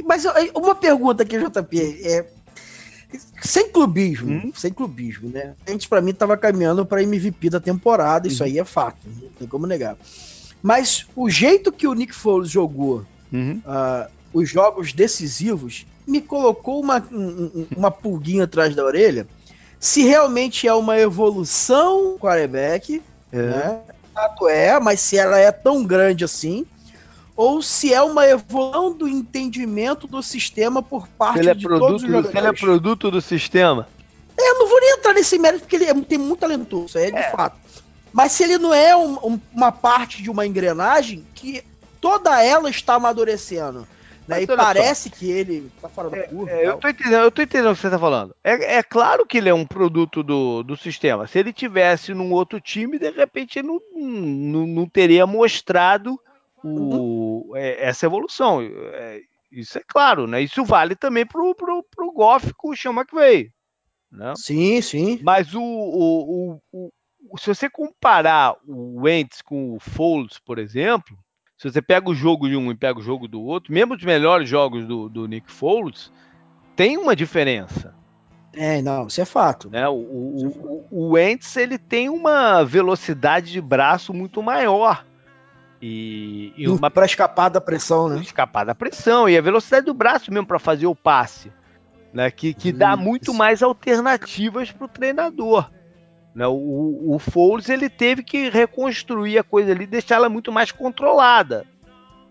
Mas 0.05 0.25
uma 0.53 0.75
pergunta 0.75 1.23
aqui, 1.23 1.37
JP, 1.37 1.79
é 2.05 2.25
sem 3.41 3.69
clubismo, 3.69 4.31
hum? 4.31 4.51
sem 4.55 4.71
clubismo, 4.71 5.29
né? 5.29 5.53
A 5.65 5.71
gente 5.71 5.89
para 5.89 6.01
mim 6.01 6.13
tava 6.13 6.37
caminhando 6.37 6.85
para 6.85 7.03
MVP 7.03 7.49
da 7.49 7.59
temporada, 7.59 8.27
isso 8.27 8.43
uhum. 8.43 8.49
aí 8.49 8.59
é 8.59 8.63
fato, 8.63 8.99
não 9.05 9.29
tem 9.29 9.47
como 9.47 9.67
negar. 9.67 9.97
Mas 10.61 11.07
o 11.15 11.29
jeito 11.29 11.71
que 11.71 11.87
o 11.87 11.93
Nick 11.93 12.13
Foles 12.13 12.49
jogou 12.49 13.05
uhum. 13.33 13.61
uh, 13.65 14.09
os 14.33 14.49
jogos 14.49 14.93
decisivos 14.93 15.85
me 16.07 16.21
colocou 16.21 16.81
uma, 16.81 17.03
uma 17.75 17.91
pulguinha 17.91 18.45
atrás 18.45 18.75
da 18.75 18.83
orelha 18.83 19.27
se 19.79 20.03
realmente 20.03 20.67
é 20.67 20.73
uma 20.73 20.99
evolução 20.99 22.15
quarterback, 22.19 23.01
é. 23.31 23.37
né? 23.37 23.79
Fato 24.13 24.47
é, 24.47 24.79
mas 24.79 24.99
se 24.99 25.17
ela 25.17 25.39
é 25.39 25.51
tão 25.51 25.83
grande 25.83 26.23
assim, 26.23 26.65
ou 27.35 27.61
se 27.63 27.91
é 27.91 28.01
uma 28.01 28.27
evolução 28.27 28.93
do 28.93 29.07
entendimento 29.07 30.05
do 30.05 30.21
sistema 30.21 30.83
por 30.83 31.07
parte 31.07 31.39
ele 31.39 31.49
é 31.49 31.53
de 31.55 31.65
produto 31.65 31.87
todos 31.87 32.03
os 32.03 32.07
jogadores. 32.07 32.31
Do, 32.31 32.37
ele 32.37 32.47
é 32.47 32.53
produto 32.53 33.09
do 33.09 33.21
sistema. 33.21 33.87
É, 34.37 34.49
eu 34.51 34.59
não 34.59 34.67
vou 34.67 34.79
nem 34.79 34.93
entrar 34.93 35.13
nesse 35.13 35.39
mérito 35.39 35.61
porque 35.61 35.77
ele 35.77 35.85
é, 35.85 35.93
tem 35.93 36.17
muito 36.17 36.39
talentoso, 36.41 36.85
isso 36.85 36.97
é, 36.99 37.07
é 37.07 37.11
de 37.11 37.31
fato. 37.31 37.57
Mas 38.13 38.33
se 38.33 38.43
ele 38.43 38.59
não 38.59 38.73
é 38.73 38.95
um, 38.95 39.13
um, 39.25 39.39
uma 39.51 39.71
parte 39.71 40.21
de 40.21 40.29
uma 40.29 40.45
engrenagem 40.45 41.25
que 41.33 41.63
toda 41.99 42.43
ela 42.43 42.69
está 42.69 42.95
amadurecendo. 42.95 43.87
Né? 44.27 44.43
E 44.43 44.47
parece 44.47 45.09
só. 45.09 45.15
que 45.15 45.29
ele 45.29 45.71
tá 45.81 45.89
fora 45.89 46.09
da 46.09 46.17
é, 46.17 46.23
curva. 46.23 46.51
É, 46.51 46.67
eu, 46.67 46.77
tô 46.77 46.87
entendendo, 46.87 47.23
eu 47.23 47.31
tô 47.31 47.41
entendendo 47.41 47.71
o 47.71 47.75
que 47.75 47.81
você 47.81 47.89
tá 47.89 47.99
falando. 47.99 48.35
É, 48.43 48.77
é 48.77 48.83
claro 48.83 49.25
que 49.25 49.37
ele 49.37 49.49
é 49.49 49.53
um 49.53 49.65
produto 49.65 50.23
do, 50.23 50.63
do 50.63 50.77
sistema. 50.77 51.27
Se 51.27 51.39
ele 51.39 51.51
tivesse 51.51 52.13
num 52.13 52.31
outro 52.31 52.59
time, 52.59 52.99
de 52.99 53.09
repente 53.09 53.59
ele 53.59 53.67
não, 53.67 53.81
não, 53.95 54.67
não 54.67 54.89
teria 54.89 55.25
mostrado 55.25 56.19
o, 56.63 57.47
uhum. 57.49 57.57
é, 57.57 57.87
essa 57.87 58.05
evolução. 58.05 58.61
É, 58.61 59.21
isso 59.51 59.77
é 59.77 59.83
claro, 59.85 60.27
né? 60.27 60.41
Isso 60.41 60.63
vale 60.63 60.95
também 60.95 61.25
pro, 61.25 61.53
pro, 61.55 61.83
pro 61.83 62.11
Goff 62.11 62.53
com 62.53 62.69
o 62.69 62.77
Sean 62.77 62.93
McVay. 62.93 63.51
Né? 64.11 64.33
Sim, 64.35 64.81
sim. 64.81 65.19
Mas 65.23 65.53
o, 65.53 65.61
o, 65.61 66.61
o, 66.71 66.91
o, 67.29 67.37
se 67.37 67.47
você 67.47 67.69
comparar 67.69 68.55
o 68.67 69.01
Wentz 69.01 69.41
com 69.41 69.75
o 69.75 69.79
Foles, 69.79 70.37
por 70.39 70.59
exemplo, 70.59 71.17
se 71.61 71.69
você 71.69 71.79
pega 71.79 72.09
o 72.09 72.15
jogo 72.15 72.49
de 72.49 72.57
um 72.57 72.71
e 72.71 72.75
pega 72.75 72.97
o 72.97 73.03
jogo 73.03 73.27
do 73.27 73.39
outro, 73.39 73.71
mesmo 73.71 73.93
os 73.93 74.03
melhores 74.03 74.49
jogos 74.49 74.83
do, 74.83 75.07
do 75.07 75.27
Nick 75.27 75.51
Foles, 75.51 76.11
tem 76.75 76.97
uma 76.97 77.15
diferença. 77.15 77.93
É, 78.51 78.81
não, 78.81 79.05
isso 79.05 79.21
é 79.21 79.25
fato. 79.25 79.69
Né? 79.69 79.87
O, 79.87 79.93
o, 79.93 80.47
o, 80.47 80.87
o 80.89 81.09
Wentz, 81.11 81.55
ele 81.57 81.77
tem 81.77 82.09
uma 82.09 82.63
velocidade 82.63 83.51
de 83.51 83.61
braço 83.61 84.11
muito 84.11 84.41
maior. 84.41 85.05
E, 85.79 86.51
e 86.57 86.67
uma 86.67 86.89
para 86.89 87.05
escapar 87.05 87.49
da 87.49 87.61
pressão, 87.61 88.09
né? 88.09 88.19
Escapar 88.21 88.63
da 88.65 88.73
pressão 88.73 89.29
e 89.29 89.37
a 89.37 89.41
velocidade 89.41 89.85
do 89.85 89.93
braço 89.93 90.33
mesmo 90.33 90.47
para 90.47 90.57
fazer 90.57 90.87
o 90.87 90.95
passe, 90.95 91.51
né? 92.11 92.31
Que, 92.31 92.55
que 92.55 92.71
dá 92.71 92.97
muito 92.97 93.35
mais 93.35 93.61
alternativas 93.61 94.71
para 94.71 94.85
o 94.85 94.89
treinador. 94.89 95.69
Né? 96.33 96.47
O, 96.47 97.13
o 97.13 97.19
Foles 97.19 97.69
ele 97.69 97.89
teve 97.89 98.23
que 98.23 98.49
reconstruir 98.49 99.37
a 99.37 99.43
coisa 99.43 99.71
ali, 99.71 99.85
deixar 99.85 100.15
ela 100.15 100.29
muito 100.29 100.51
mais 100.51 100.71
controlada 100.71 101.65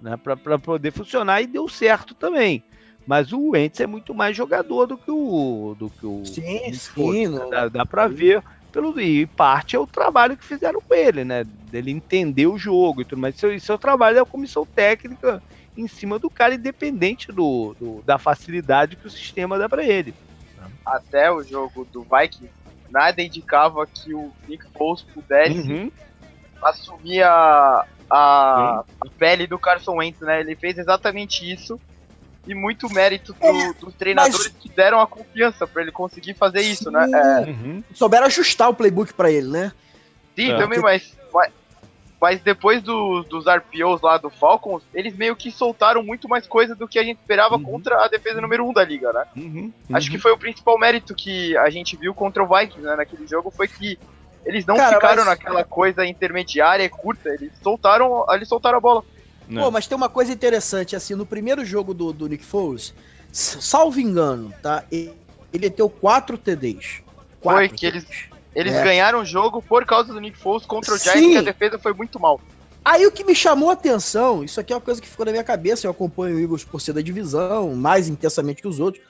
né? 0.00 0.16
para 0.16 0.58
poder 0.58 0.92
funcionar 0.92 1.42
e 1.42 1.46
deu 1.46 1.68
certo 1.68 2.14
também. 2.14 2.62
Mas 3.06 3.32
o 3.32 3.50
Wentz 3.50 3.80
é 3.80 3.86
muito 3.86 4.14
mais 4.14 4.36
jogador 4.36 4.86
do 4.86 4.96
que 4.96 5.10
o 5.10 5.74
do 5.78 5.90
que 5.90 6.06
o 6.06 6.24
sim, 6.24 6.72
sim, 6.72 7.28
né? 7.28 7.46
dá, 7.50 7.68
dá 7.68 7.86
para 7.86 8.06
ver 8.06 8.42
pelo 8.70 8.98
e 9.00 9.26
parte 9.26 9.74
é 9.74 9.78
o 9.78 9.86
trabalho 9.86 10.36
que 10.36 10.44
fizeram 10.44 10.80
com 10.80 10.94
ele, 10.94 11.24
né? 11.24 11.44
Dele 11.44 11.90
entender 11.90 12.46
o 12.46 12.58
jogo 12.58 13.00
e 13.00 13.04
tudo 13.04 13.20
mais. 13.20 13.34
Isso, 13.34 13.48
isso 13.48 13.72
é 13.72 13.74
o 13.74 13.78
trabalho 13.78 14.16
da 14.16 14.24
comissão 14.24 14.64
técnica 14.64 15.42
em 15.76 15.88
cima 15.88 16.18
do 16.18 16.30
cara, 16.30 16.54
independente 16.54 17.32
do, 17.32 17.74
do 17.78 18.02
da 18.02 18.18
facilidade 18.18 18.96
que 18.96 19.06
o 19.06 19.10
sistema 19.10 19.58
dá 19.58 19.68
para 19.68 19.84
ele. 19.84 20.14
Até 20.84 21.32
o 21.32 21.42
jogo 21.42 21.84
do 21.84 22.02
Vikings 22.02 22.52
nada 22.90 23.22
indicava 23.22 23.86
que 23.86 24.14
o 24.14 24.32
Nick 24.48 24.64
Foles 24.76 25.02
pudesse 25.02 25.70
uhum. 25.70 25.90
assumir 26.62 27.22
a, 27.22 27.86
a, 28.10 28.84
a, 29.00 29.10
pele 29.18 29.46
do 29.46 29.58
Carson 29.58 29.96
Wentz, 29.96 30.20
né? 30.20 30.40
Ele 30.40 30.56
fez 30.56 30.78
exatamente 30.78 31.50
isso 31.50 31.80
e 32.46 32.54
muito 32.54 32.92
mérito 32.92 33.32
do, 33.32 33.46
é, 33.46 33.72
dos 33.74 33.94
treinadores 33.94 34.52
mas... 34.52 34.62
que 34.62 34.68
deram 34.70 35.00
a 35.00 35.06
confiança 35.06 35.66
para 35.66 35.82
ele 35.82 35.92
conseguir 35.92 36.34
fazer 36.34 36.62
Sim. 36.62 36.70
isso, 36.70 36.90
né? 36.90 37.06
É... 37.12 37.50
Uhum. 37.50 37.84
Souberam 37.94 38.26
ajustar 38.26 38.68
o 38.68 38.74
playbook 38.74 39.12
para 39.14 39.30
ele, 39.30 39.48
né? 39.48 39.72
Sim, 40.34 40.52
é. 40.52 40.56
também, 40.56 40.80
mas, 40.80 41.16
mas 41.32 41.52
mas 42.20 42.40
depois 42.40 42.82
do, 42.82 43.22
dos 43.22 43.46
RPOs 43.46 44.02
lá 44.02 44.18
do 44.18 44.28
Falcons, 44.28 44.82
eles 44.92 45.16
meio 45.16 45.34
que 45.34 45.50
soltaram 45.50 46.02
muito 46.02 46.28
mais 46.28 46.46
coisa 46.46 46.74
do 46.74 46.86
que 46.86 46.98
a 46.98 47.02
gente 47.02 47.18
esperava 47.18 47.56
uhum. 47.56 47.62
contra 47.62 48.04
a 48.04 48.08
defesa 48.08 48.40
número 48.40 48.64
1 48.66 48.68
um 48.68 48.72
da 48.72 48.84
liga, 48.84 49.12
né? 49.12 49.24
Uhum. 49.34 49.72
Uhum. 49.88 49.96
Acho 49.96 50.10
que 50.10 50.18
foi 50.18 50.30
o 50.30 50.38
principal 50.38 50.78
mérito 50.78 51.14
que 51.14 51.56
a 51.56 51.70
gente 51.70 51.96
viu 51.96 52.12
contra 52.12 52.44
o 52.44 52.46
Vikings, 52.46 52.82
né, 52.82 52.94
naquele 52.94 53.26
jogo, 53.26 53.50
foi 53.50 53.66
que 53.66 53.98
eles 54.44 54.66
não 54.66 54.76
Cara, 54.76 54.94
ficaram 54.96 55.24
mas... 55.24 55.26
naquela 55.26 55.64
coisa 55.64 56.04
intermediária 56.04 56.84
e 56.84 56.88
curta, 56.88 57.30
eles 57.30 57.52
soltaram, 57.62 58.26
eles 58.30 58.48
soltaram 58.48 58.76
a 58.76 58.80
bola. 58.80 59.02
Não. 59.48 59.64
Pô, 59.64 59.70
mas 59.70 59.86
tem 59.86 59.96
uma 59.96 60.08
coisa 60.08 60.32
interessante, 60.32 60.94
assim, 60.94 61.14
no 61.14 61.24
primeiro 61.24 61.64
jogo 61.64 61.94
do, 61.94 62.12
do 62.12 62.28
Nick 62.28 62.44
Foles, 62.44 62.94
salvo 63.32 63.98
engano, 63.98 64.52
tá? 64.62 64.84
Ele, 64.92 65.12
ele 65.52 65.70
deu 65.70 65.88
4 65.88 66.36
TDs. 66.36 67.02
Foi 67.42 67.68
que 67.68 67.86
eles, 67.86 68.06
eles 68.54 68.74
é. 68.74 68.82
ganharam 68.82 69.20
o 69.20 69.24
jogo 69.24 69.62
por 69.62 69.84
causa 69.84 70.12
do 70.12 70.20
Nick 70.20 70.36
Foles 70.36 70.66
contra 70.66 70.94
o 70.94 70.98
Giants, 70.98 71.32
que 71.32 71.36
a 71.36 71.42
defesa 71.42 71.78
foi 71.78 71.92
muito 71.92 72.18
mal. 72.18 72.40
Aí 72.84 73.06
o 73.06 73.12
que 73.12 73.24
me 73.24 73.34
chamou 73.34 73.70
a 73.70 73.74
atenção, 73.74 74.42
isso 74.42 74.58
aqui 74.58 74.72
é 74.72 74.76
uma 74.76 74.80
coisa 74.80 75.00
que 75.00 75.08
ficou 75.08 75.26
na 75.26 75.32
minha 75.32 75.44
cabeça, 75.44 75.86
eu 75.86 75.90
acompanho 75.90 76.36
o 76.36 76.40
Eagles 76.40 76.64
por 76.64 76.80
ser 76.80 76.94
da 76.94 77.02
divisão, 77.02 77.74
mais 77.74 78.08
intensamente 78.08 78.62
que 78.62 78.68
os 78.68 78.80
outros. 78.80 79.04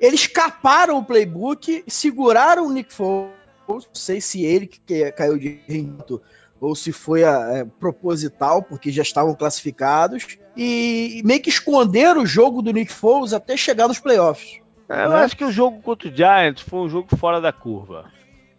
Eles 0.00 0.26
caparam 0.26 0.98
o 0.98 1.04
playbook, 1.04 1.84
seguraram 1.88 2.66
o 2.66 2.72
Nick 2.72 2.92
Foles, 2.92 3.32
não 3.68 3.82
sei 3.92 4.20
se 4.20 4.44
ele 4.44 4.66
que 4.66 5.10
caiu 5.12 5.36
de 5.36 5.60
rendimento 5.66 6.22
ou 6.60 6.74
se 6.74 6.92
foi 6.92 7.22
é, 7.22 7.64
proposital, 7.78 8.62
porque 8.62 8.90
já 8.90 9.02
estavam 9.02 9.34
classificados, 9.34 10.38
e 10.56 11.22
meio 11.24 11.40
que 11.40 11.50
esconderam 11.50 12.22
o 12.22 12.26
jogo 12.26 12.62
do 12.62 12.72
Nick 12.72 12.92
Foles 12.92 13.32
até 13.32 13.56
chegar 13.56 13.86
nos 13.86 14.00
playoffs. 14.00 14.60
É, 14.88 15.04
eu 15.04 15.10
né? 15.10 15.16
acho 15.16 15.36
que 15.36 15.44
o 15.44 15.52
jogo 15.52 15.80
contra 15.80 16.08
o 16.08 16.14
Giants 16.14 16.62
foi 16.62 16.80
um 16.80 16.88
jogo 16.88 17.16
fora 17.16 17.40
da 17.40 17.52
curva. 17.52 18.10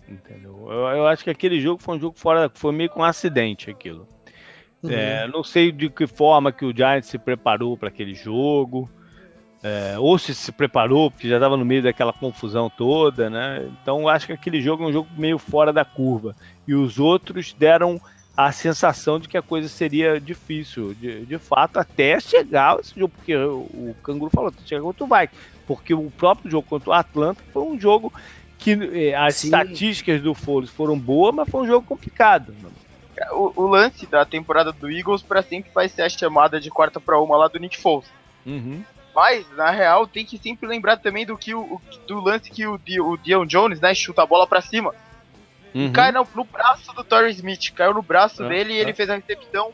Entendeu? 0.09 0.67
Eu, 0.69 0.79
eu 0.97 1.07
acho 1.07 1.23
que 1.23 1.29
aquele 1.29 1.59
jogo 1.61 1.81
foi 1.81 1.97
um 1.97 1.99
jogo 1.99 2.17
fora 2.17 2.49
Foi 2.53 2.71
meio 2.71 2.89
com 2.89 3.01
um 3.01 3.03
acidente 3.03 3.69
aquilo. 3.69 4.07
Uhum. 4.81 4.91
É, 4.91 5.27
não 5.27 5.43
sei 5.43 5.71
de 5.71 5.89
que 5.89 6.07
forma 6.07 6.51
que 6.51 6.65
o 6.65 6.75
Giants 6.75 7.07
se 7.07 7.17
preparou 7.17 7.77
para 7.77 7.89
aquele 7.89 8.15
jogo. 8.15 8.89
É, 9.61 9.99
ou 9.99 10.17
se 10.17 10.33
se 10.33 10.53
preparou, 10.53 11.11
porque 11.11 11.27
já 11.27 11.35
estava 11.35 11.57
no 11.57 11.65
meio 11.65 11.83
daquela 11.83 12.13
confusão 12.13 12.69
toda, 12.69 13.29
né? 13.29 13.69
Então 13.81 14.07
acho 14.07 14.25
que 14.25 14.31
aquele 14.31 14.61
jogo 14.61 14.85
é 14.85 14.87
um 14.87 14.93
jogo 14.93 15.09
meio 15.17 15.37
fora 15.37 15.73
da 15.73 15.83
curva. 15.83 16.33
E 16.65 16.73
os 16.73 16.97
outros 16.97 17.51
deram 17.53 17.99
a 18.37 18.53
sensação 18.53 19.19
de 19.19 19.27
que 19.27 19.37
a 19.37 19.41
coisa 19.41 19.67
seria 19.67 20.17
difícil, 20.17 20.93
de, 20.93 21.25
de 21.25 21.37
fato, 21.37 21.77
até 21.77 22.17
chegar 22.21 22.79
esse 22.79 22.97
jogo, 22.97 23.13
porque 23.13 23.35
o, 23.35 23.93
Canguru 24.01 24.31
falou, 24.33 24.53
chega 24.65 24.81
contra 24.81 25.03
o 25.03 25.07
vai, 25.07 25.29
porque 25.67 25.93
o 25.93 26.09
próprio 26.09 26.49
jogo 26.49 26.65
contra 26.65 26.89
o 26.89 26.93
Atlanta 26.93 27.43
foi 27.51 27.63
um 27.63 27.77
jogo 27.77 28.13
que 28.59 28.71
eh, 28.71 29.15
as 29.15 29.37
Sim. 29.37 29.47
estatísticas 29.47 30.21
do 30.21 30.35
Foles 30.35 30.69
foram 30.69 30.99
boas, 30.99 31.33
mas 31.33 31.49
foi 31.49 31.61
um 31.61 31.67
jogo 31.67 31.87
complicado. 31.87 32.53
O, 33.31 33.63
o 33.63 33.67
lance 33.67 34.05
da 34.05 34.25
temporada 34.25 34.71
do 34.71 34.91
Eagles 34.91 35.23
para 35.23 35.41
sempre 35.41 35.71
vai 35.73 35.87
ser 35.87 36.03
a 36.03 36.09
chamada 36.09 36.59
de 36.59 36.69
quarta 36.69 36.99
para 36.99 37.19
uma 37.19 37.37
lá 37.37 37.47
do 37.47 37.57
Nick 37.57 37.77
Foles. 37.77 38.09
Uhum. 38.45 38.83
Mas, 39.15 39.45
na 39.55 39.71
real, 39.71 40.05
tem 40.05 40.25
que 40.25 40.37
sempre 40.37 40.67
lembrar 40.67 40.97
também 40.97 41.25
do 41.25 41.37
que 41.37 41.55
o, 41.55 41.81
do 42.07 42.19
lance 42.19 42.51
que 42.51 42.67
o, 42.67 42.75
o 42.75 43.17
Dion 43.17 43.45
Jones, 43.45 43.79
né, 43.79 43.93
chuta 43.93 44.23
a 44.23 44.25
bola 44.25 44.45
para 44.45 44.61
cima. 44.61 44.93
Uhum. 45.73 45.91
Cai 45.91 46.11
no, 46.11 46.27
no, 46.35 46.43
braço 46.43 46.93
do 46.93 47.03
Torrey 47.03 47.31
Smith, 47.31 47.71
caiu 47.73 47.93
no 47.93 48.01
braço 48.01 48.43
uhum. 48.43 48.49
dele 48.49 48.73
e 48.73 48.77
ele 48.77 48.93
fez 48.93 49.09
a 49.09 49.15
recepção. 49.15 49.71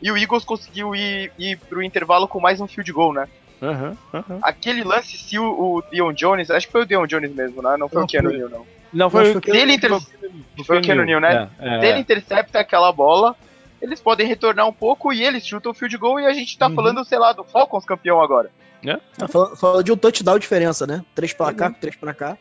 E 0.00 0.10
o 0.10 0.16
Eagles 0.16 0.44
conseguiu 0.44 0.94
ir, 0.94 1.32
ir 1.38 1.56
pro 1.58 1.82
intervalo 1.82 2.26
com 2.26 2.40
mais 2.40 2.60
um 2.60 2.66
field 2.66 2.92
goal, 2.92 3.12
né? 3.12 3.28
Uhum, 3.62 3.96
uhum. 4.12 4.40
Aquele 4.42 4.82
lance, 4.82 5.16
se 5.16 5.38
o, 5.38 5.44
o 5.44 5.82
Dion 5.82 6.12
Jones, 6.12 6.50
acho 6.50 6.66
que 6.66 6.72
foi 6.72 6.82
o 6.82 6.86
Dion 6.86 7.06
Jones 7.06 7.32
mesmo, 7.32 7.62
né? 7.62 7.76
Não 7.76 7.88
foi 7.88 7.98
não 7.98 8.04
o 8.04 8.08
Keanu 8.08 8.30
Neal, 8.30 8.48
não. 8.48 8.66
Não 8.92 9.08
foi, 9.08 9.36
o 9.36 9.42
Se 9.42 9.56
ele 9.56 9.74
inter... 9.74 9.90
foi 10.66 10.78
o 10.78 10.82
Keanu 10.82 11.04
Neal, 11.04 11.20
né? 11.20 11.48
É, 11.60 11.76
é, 11.76 11.80
se 11.80 11.86
ele 11.86 12.00
intercepta 12.00 12.58
aquela 12.58 12.92
bola, 12.92 13.36
eles 13.80 14.00
podem 14.00 14.26
retornar 14.26 14.66
um 14.66 14.72
pouco 14.72 15.12
e 15.12 15.22
eles 15.22 15.46
chutam 15.46 15.70
o 15.70 15.74
field 15.74 15.96
goal 15.96 16.18
e 16.18 16.26
a 16.26 16.32
gente 16.32 16.58
tá 16.58 16.66
uhum. 16.66 16.74
falando, 16.74 17.04
sei 17.04 17.18
lá, 17.18 17.32
do 17.32 17.44
Falcons 17.44 17.84
campeão 17.84 18.20
agora. 18.20 18.50
É? 18.84 18.98
Tá 19.16 19.28
falando 19.28 19.84
de 19.84 19.92
um 19.92 19.96
touchdown 19.96 20.40
diferença, 20.40 20.84
né? 20.84 21.04
Três 21.14 21.32
pra 21.32 21.54
cá, 21.54 21.70
três 21.70 21.94
pra 21.94 22.12
cá. 22.12 22.36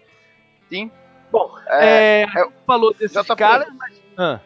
Sim. 0.69 0.89
Bom, 1.31 1.51
é, 1.67 2.23
é, 2.23 2.47
falou 2.65 2.95
desse 2.95 3.13
tá 3.23 3.35
cara, 3.35 3.67
mas... 3.77 4.01
Ah. 4.17 4.39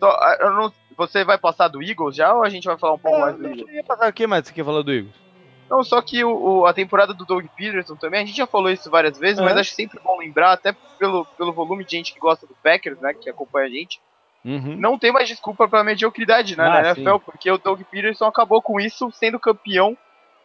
Só, 0.00 0.16
não, 0.40 0.72
você 0.96 1.24
vai 1.24 1.36
passar 1.36 1.68
do 1.68 1.82
Eagles 1.82 2.16
já 2.16 2.32
ou 2.32 2.42
a 2.42 2.48
gente 2.48 2.64
vai 2.64 2.78
falar 2.78 2.94
um 2.94 2.98
pouco 2.98 3.18
é, 3.18 3.20
mais 3.20 3.36
do 3.36 3.46
Eagles? 3.46 3.68
Eu 3.68 3.74
ia 3.74 3.84
passar 3.84 4.08
o 4.08 4.12
que 4.14 4.26
mais 4.26 4.46
você 4.46 4.52
quer 4.54 4.64
falar 4.64 4.80
do 4.80 4.92
Eagles? 4.92 5.27
Não, 5.68 5.82
só 5.84 6.00
que 6.00 6.24
o, 6.24 6.30
o, 6.30 6.66
a 6.66 6.72
temporada 6.72 7.12
do 7.12 7.24
Doug 7.24 7.44
Peterson 7.56 7.96
também, 7.96 8.22
a 8.22 8.24
gente 8.24 8.36
já 8.36 8.46
falou 8.46 8.70
isso 8.70 8.90
várias 8.90 9.18
vezes, 9.18 9.40
mas 9.40 9.56
acho 9.56 9.72
sempre 9.72 10.00
bom 10.02 10.18
lembrar, 10.18 10.52
até 10.52 10.74
pelo, 10.98 11.24
pelo 11.36 11.52
volume 11.52 11.84
de 11.84 11.92
gente 11.92 12.12
que 12.12 12.20
gosta 12.20 12.46
do 12.46 12.54
Packers, 12.62 12.98
né, 13.00 13.12
que 13.14 13.28
acompanha 13.28 13.66
a 13.66 13.70
gente, 13.70 14.00
uhum. 14.44 14.76
não 14.76 14.98
tem 14.98 15.12
mais 15.12 15.28
desculpa 15.28 15.68
pra 15.68 15.84
mediocridade 15.84 16.56
né, 16.56 16.64
ah, 16.64 16.70
na 16.70 16.80
NFL, 16.88 17.16
sim. 17.16 17.22
porque 17.24 17.50
o 17.50 17.58
Doug 17.58 17.80
Peterson 17.90 18.24
acabou 18.24 18.62
com 18.62 18.80
isso 18.80 19.10
sendo 19.12 19.38
campeão, 19.38 19.96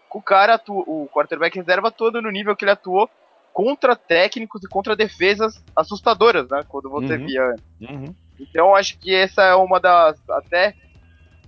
com 0.09 0.19
o 0.19 0.21
cara, 0.23 0.61
o 0.67 1.07
quarterback 1.11 1.57
reserva 1.57 1.89
todo 1.89 2.21
no 2.21 2.29
nível 2.29 2.55
que 2.55 2.65
ele 2.65 2.71
atuou, 2.71 3.09
contra 3.53 3.95
técnicos 3.95 4.63
e 4.63 4.67
contra 4.67 4.95
defesas 4.95 5.63
assustadoras, 5.75 6.49
né? 6.49 6.63
Quando 6.67 6.89
você 6.89 7.15
uhum. 7.15 7.25
via. 7.25 7.55
Uhum. 7.81 8.15
Então 8.39 8.75
acho 8.75 8.97
que 8.97 9.13
essa 9.13 9.43
é 9.43 9.55
uma 9.55 9.79
das 9.79 10.19
até 10.29 10.75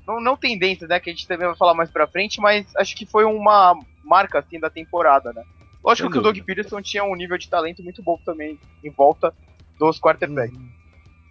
não, 0.08 0.22
não 0.22 0.38
tendências, 0.38 0.89
né? 0.89 0.99
Que 0.99 1.10
a 1.10 1.14
gente 1.14 1.28
também 1.28 1.47
vai 1.47 1.56
falar 1.56 1.74
mais 1.74 1.89
pra 1.89 2.08
frente, 2.08 2.39
mas 2.39 2.66
acho 2.76 2.95
que 2.95 3.06
foi 3.06 3.26
uma 3.26 3.78
marca 4.03 4.39
assim 4.39 4.60
da 4.60 4.70
temporada, 4.70 5.34
né? 5.34 5.43
Lógico 5.84 6.08
Sem 6.08 6.12
que 6.12 6.18
dúvida. 6.18 6.30
o 6.30 6.34
Doug 6.34 6.45
Peterson 6.45 6.82
tinha 6.82 7.03
um 7.03 7.16
nível 7.16 7.38
de 7.38 7.49
talento 7.49 7.84
muito 7.84 8.01
bom 8.01 8.20
também 8.26 8.60
em 8.84 8.89
volta 8.89 9.34
dos 9.78 9.99
quarterbacks. 9.99 10.58
Uhum. 10.58 10.70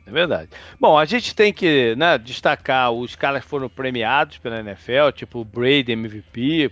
É 0.06 0.10
verdade. 0.10 0.50
Bom, 0.78 0.98
a 0.98 1.04
gente 1.04 1.34
tem 1.34 1.52
que 1.52 1.94
né, 1.96 2.18
destacar 2.18 2.92
os 2.92 3.16
caras 3.16 3.42
que 3.42 3.48
foram 3.48 3.68
premiados 3.68 4.36
pela 4.38 4.60
NFL, 4.60 5.10
tipo 5.14 5.40
o 5.40 5.44
Brady 5.44 5.92
MVP, 5.92 6.70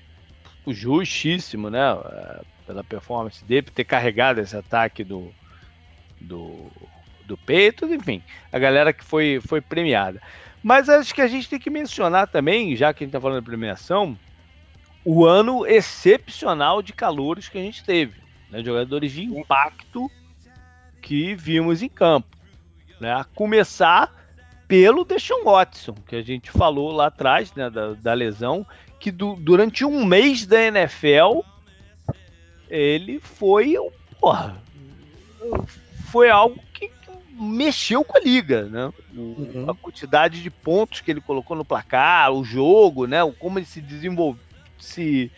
justíssimo, 0.69 1.71
né? 1.71 1.81
pela 2.67 2.85
performance 2.85 3.45
dele, 3.45 3.63
por 3.63 3.73
ter 3.73 3.85
carregado 3.85 4.41
esse 4.41 4.57
ataque 4.57 5.03
do, 5.03 5.33
do, 6.21 6.71
do 7.25 7.37
peito, 7.37 7.87
enfim, 7.87 8.23
a 8.53 8.59
galera 8.59 8.93
que 8.93 9.05
foi, 9.05 9.41
foi 9.47 9.61
premiada. 9.61 10.21
Mas 10.63 10.89
acho 10.89 11.15
que 11.15 11.21
a 11.21 11.27
gente 11.27 11.49
tem 11.49 11.59
que 11.59 11.71
mencionar 11.71 12.29
também, 12.29 12.77
já 12.77 12.93
que 12.93 13.03
a 13.03 13.05
gente 13.05 13.11
está 13.11 13.21
falando 13.21 13.41
de 13.41 13.47
premiação, 13.47 14.17
o 15.05 15.25
ano 15.25 15.67
excepcional 15.67 16.81
de 16.81 16.93
calores 16.93 17.49
que 17.49 17.59
a 17.59 17.63
gente 17.63 17.85
teve. 17.85 18.21
Né? 18.51 18.63
Jogadores 18.63 19.13
de 19.13 19.25
impacto 19.25 20.11
que 21.01 21.35
vimos 21.35 21.83
em 21.83 21.89
campo. 21.89 22.37
Né? 23.01 23.13
A 23.13 23.25
começar 23.25 24.13
pelo 24.69 25.05
Deshaun 25.05 25.45
Watson, 25.45 25.95
que 26.07 26.17
a 26.17 26.23
gente 26.23 26.51
falou 26.51 26.93
lá 26.93 27.07
atrás 27.07 27.53
né, 27.55 27.69
da, 27.69 27.95
da 27.95 28.15
lesão, 28.15 28.65
que 29.01 29.11
durante 29.11 29.85
um 29.85 30.05
mês 30.05 30.47
da 30.47 30.63
NFL 30.63 31.41
ele 32.71 33.19
foi, 33.21 33.75
porra, 34.19 34.63
foi 36.11 36.31
algo 36.31 36.59
que, 36.73 36.91
mexeu 37.33 38.05
com 38.05 38.17
a 38.17 38.21
liga, 38.21 38.65
né? 38.65 38.93
Uhum. 39.15 39.67
A 39.69 39.75
quantidade 39.75 40.43
de 40.43 40.51
pontos 40.51 41.01
que 41.01 41.11
ele 41.11 41.21
colocou 41.21 41.57
no 41.57 41.65
placar, 41.65 42.33
o 42.33 42.45
jogo, 42.45 43.07
né? 43.07 43.19
Como 43.39 43.59
ele 43.59 43.67
se 43.67 43.81
desenvolveu, 43.81 44.43
se 44.79 45.31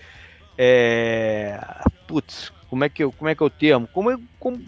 é... 0.58 1.60
putz, 2.06 2.52
como 2.68 2.84
é 2.84 2.88
que 2.88 3.04
eu, 3.04 3.12
como 3.12 3.28
é 3.28 3.34
que 3.34 3.42
é 3.42 3.46
o 3.46 3.50
termo? 3.50 3.86
Como, 3.88 4.20
como 4.38 4.60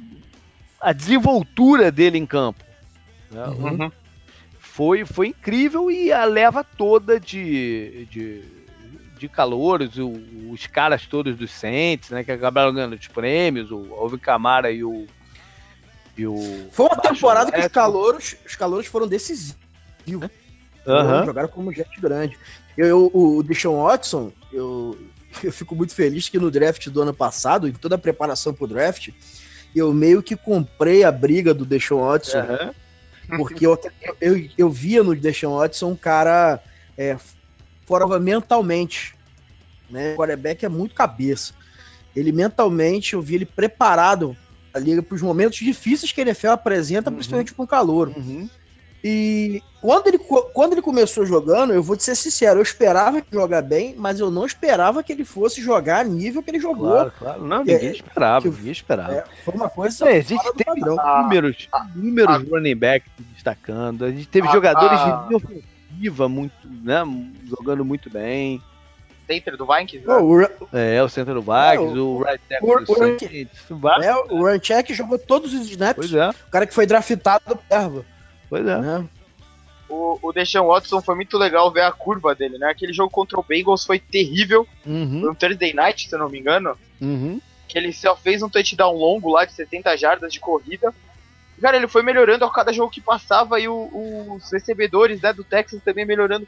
a 0.80 0.92
desenvoltura 0.92 1.90
dele 1.90 2.18
em 2.18 2.26
campo. 2.26 2.64
Né? 3.30 3.44
Uhum. 3.46 3.92
Foi, 4.58 5.04
foi 5.04 5.28
incrível 5.28 5.90
e 5.90 6.12
a 6.12 6.24
leva 6.24 6.62
toda 6.62 7.18
de, 7.18 8.06
de 8.10 8.56
de 9.18 9.28
calouros, 9.28 9.94
os 10.50 10.66
caras 10.66 11.06
todos 11.06 11.36
dos 11.36 11.50
Saints, 11.50 12.10
né, 12.10 12.22
que 12.22 12.30
acabaram 12.30 12.72
ganhando 12.72 12.94
os 12.94 13.08
prêmios, 13.08 13.70
o 13.70 13.94
Alvin 13.94 14.18
Camara 14.18 14.70
e 14.70 14.84
o 14.84 15.06
e 16.16 16.26
o 16.26 16.68
Foi 16.72 16.86
uma 16.86 16.96
temporada 16.96 17.52
que 17.52 17.60
os 17.60 17.68
calouros, 17.68 18.36
os 18.46 18.56
calouros 18.56 18.86
foram 18.86 19.06
decisivos. 19.06 19.56
Né? 20.06 20.30
Uhum. 20.86 21.26
Jogaram 21.26 21.48
como 21.48 21.72
gente 21.72 22.00
grande. 22.00 22.38
Eu, 22.76 22.86
eu, 22.86 23.10
o 23.12 23.42
Deshaun 23.42 23.82
Watson, 23.82 24.32
eu, 24.52 24.96
eu 25.42 25.52
fico 25.52 25.74
muito 25.74 25.94
feliz 25.94 26.28
que 26.28 26.38
no 26.38 26.50
draft 26.50 26.88
do 26.88 27.02
ano 27.02 27.12
passado, 27.12 27.68
em 27.68 27.72
toda 27.72 27.96
a 27.96 27.98
preparação 27.98 28.54
pro 28.54 28.66
draft, 28.66 29.10
eu 29.74 29.92
meio 29.92 30.22
que 30.22 30.36
comprei 30.36 31.04
a 31.04 31.12
briga 31.12 31.52
do 31.52 31.66
Deshaun 31.66 32.00
Watson, 32.00 32.38
uhum. 32.38 33.36
porque 33.36 33.66
eu, 33.66 33.78
eu, 34.20 34.48
eu 34.56 34.70
via 34.70 35.02
no 35.02 35.14
Deshaun 35.14 35.58
Watson 35.58 35.90
um 35.90 35.96
cara 35.96 36.62
é, 36.96 37.16
fora 37.84 38.18
mentalmente. 38.18 39.14
Né? 39.90 40.14
O 40.14 40.16
quarterback 40.16 40.64
é 40.64 40.68
muito 40.68 40.94
cabeça. 40.94 41.52
Ele 42.14 42.32
mentalmente, 42.32 43.12
eu 43.12 43.20
vi 43.20 43.34
ele 43.34 43.44
preparado 43.44 44.34
ali 44.76 45.00
para 45.00 45.14
os 45.14 45.22
momentos 45.22 45.58
difíceis 45.58 46.12
que 46.12 46.20
a 46.20 46.24
NFL 46.24 46.48
apresenta, 46.48 47.10
uhum. 47.10 47.16
principalmente 47.16 47.54
com 47.54 47.62
o 47.62 47.66
calor. 47.66 48.08
Uhum. 48.08 48.48
E 49.08 49.62
quando 49.80 50.08
ele, 50.08 50.18
quando 50.18 50.72
ele 50.72 50.82
começou 50.82 51.24
jogando, 51.24 51.72
eu 51.72 51.80
vou 51.82 51.96
te 51.96 52.02
ser 52.02 52.16
sincero, 52.16 52.58
eu 52.58 52.62
esperava 52.62 53.22
jogar 53.30 53.62
bem, 53.62 53.94
mas 53.96 54.18
eu 54.18 54.32
não 54.32 54.44
esperava 54.44 55.02
que 55.02 55.12
ele 55.12 55.24
fosse 55.24 55.62
jogar 55.62 56.00
a 56.00 56.04
nível 56.04 56.42
que 56.42 56.50
ele 56.50 56.58
jogou. 56.58 56.90
Claro, 56.90 57.12
claro. 57.16 57.44
Não, 57.44 57.58
ninguém 57.58 57.90
é, 57.90 57.92
esperava, 57.92 58.42
que, 58.42 58.56
ninguém 58.56 58.72
esperava. 58.72 59.12
É, 59.12 59.24
foi 59.44 59.54
uma 59.54 59.68
coisa. 59.68 60.10
É, 60.10 60.16
a 60.16 60.20
gente 60.22 60.52
teve 60.54 60.80
números, 60.80 61.68
ah, 61.72 61.86
números 61.94 62.34
ah, 62.34 62.42
running 62.50 62.74
back 62.74 63.08
destacando, 63.34 64.04
a 64.04 64.10
gente 64.10 64.26
teve 64.26 64.48
ah, 64.48 64.52
jogadores 64.52 65.28
de 65.28 65.34
ofensiva 65.36 66.28
muito, 66.28 66.54
né, 66.82 67.02
jogando 67.48 67.84
muito 67.84 68.10
bem. 68.10 68.60
Center 69.26 69.56
do 69.56 69.66
Vikings, 69.66 70.06
né? 70.06 70.14
o, 70.14 70.42
é, 70.72 71.02
o 71.02 71.08
center 71.08 71.34
do 71.34 71.42
Vikings, 71.42 71.98
é, 71.98 72.00
o, 72.00 72.06
o 72.06 72.22
right 72.22 72.42
tackle 72.48 72.84
do 72.84 72.94
Saints. 72.94 73.50
É, 74.02 74.14
o 74.32 74.46
Runcheck 74.46 74.94
jogou 74.94 75.18
todos 75.18 75.52
os 75.52 75.68
snaps. 75.70 76.10
Pois 76.10 76.14
é. 76.14 76.30
O 76.30 76.50
cara 76.50 76.66
que 76.66 76.74
foi 76.74 76.86
draftado 76.86 77.44
do 77.48 77.56
Perva. 77.56 78.04
Pois 78.48 78.66
é. 78.66 78.78
Né? 78.78 79.08
O, 79.88 80.18
o 80.22 80.32
Deshaun 80.32 80.66
Watson 80.66 81.00
foi 81.00 81.14
muito 81.14 81.36
legal 81.38 81.70
ver 81.72 81.82
a 81.82 81.92
curva 81.92 82.34
dele, 82.34 82.58
né? 82.58 82.70
Aquele 82.70 82.92
jogo 82.92 83.10
contra 83.10 83.38
o 83.38 83.42
Bengals 83.42 83.84
foi 83.84 83.98
terrível. 83.98 84.66
Uhum. 84.84 85.20
Foi 85.20 85.30
um 85.30 85.34
Thursday 85.34 85.72
Night, 85.72 86.08
se 86.08 86.14
eu 86.14 86.18
não 86.18 86.28
me 86.28 86.38
engano. 86.38 86.76
Uhum. 87.00 87.40
que 87.68 87.76
ele 87.76 87.92
só 87.92 88.16
fez 88.16 88.42
um 88.42 88.48
touchdown 88.48 88.96
longo 88.96 89.30
lá 89.30 89.44
de 89.44 89.52
70 89.52 89.96
jardas 89.96 90.32
de 90.32 90.40
corrida. 90.40 90.94
Cara, 91.60 91.76
ele 91.76 91.88
foi 91.88 92.02
melhorando 92.02 92.44
a 92.44 92.50
cada 92.50 92.72
jogo 92.72 92.90
que 92.90 93.00
passava 93.00 93.58
e 93.58 93.68
o, 93.68 94.34
os 94.36 94.50
recebedores 94.52 95.20
né, 95.20 95.32
do 95.32 95.44
Texas 95.44 95.82
também 95.82 96.04
melhorando. 96.04 96.46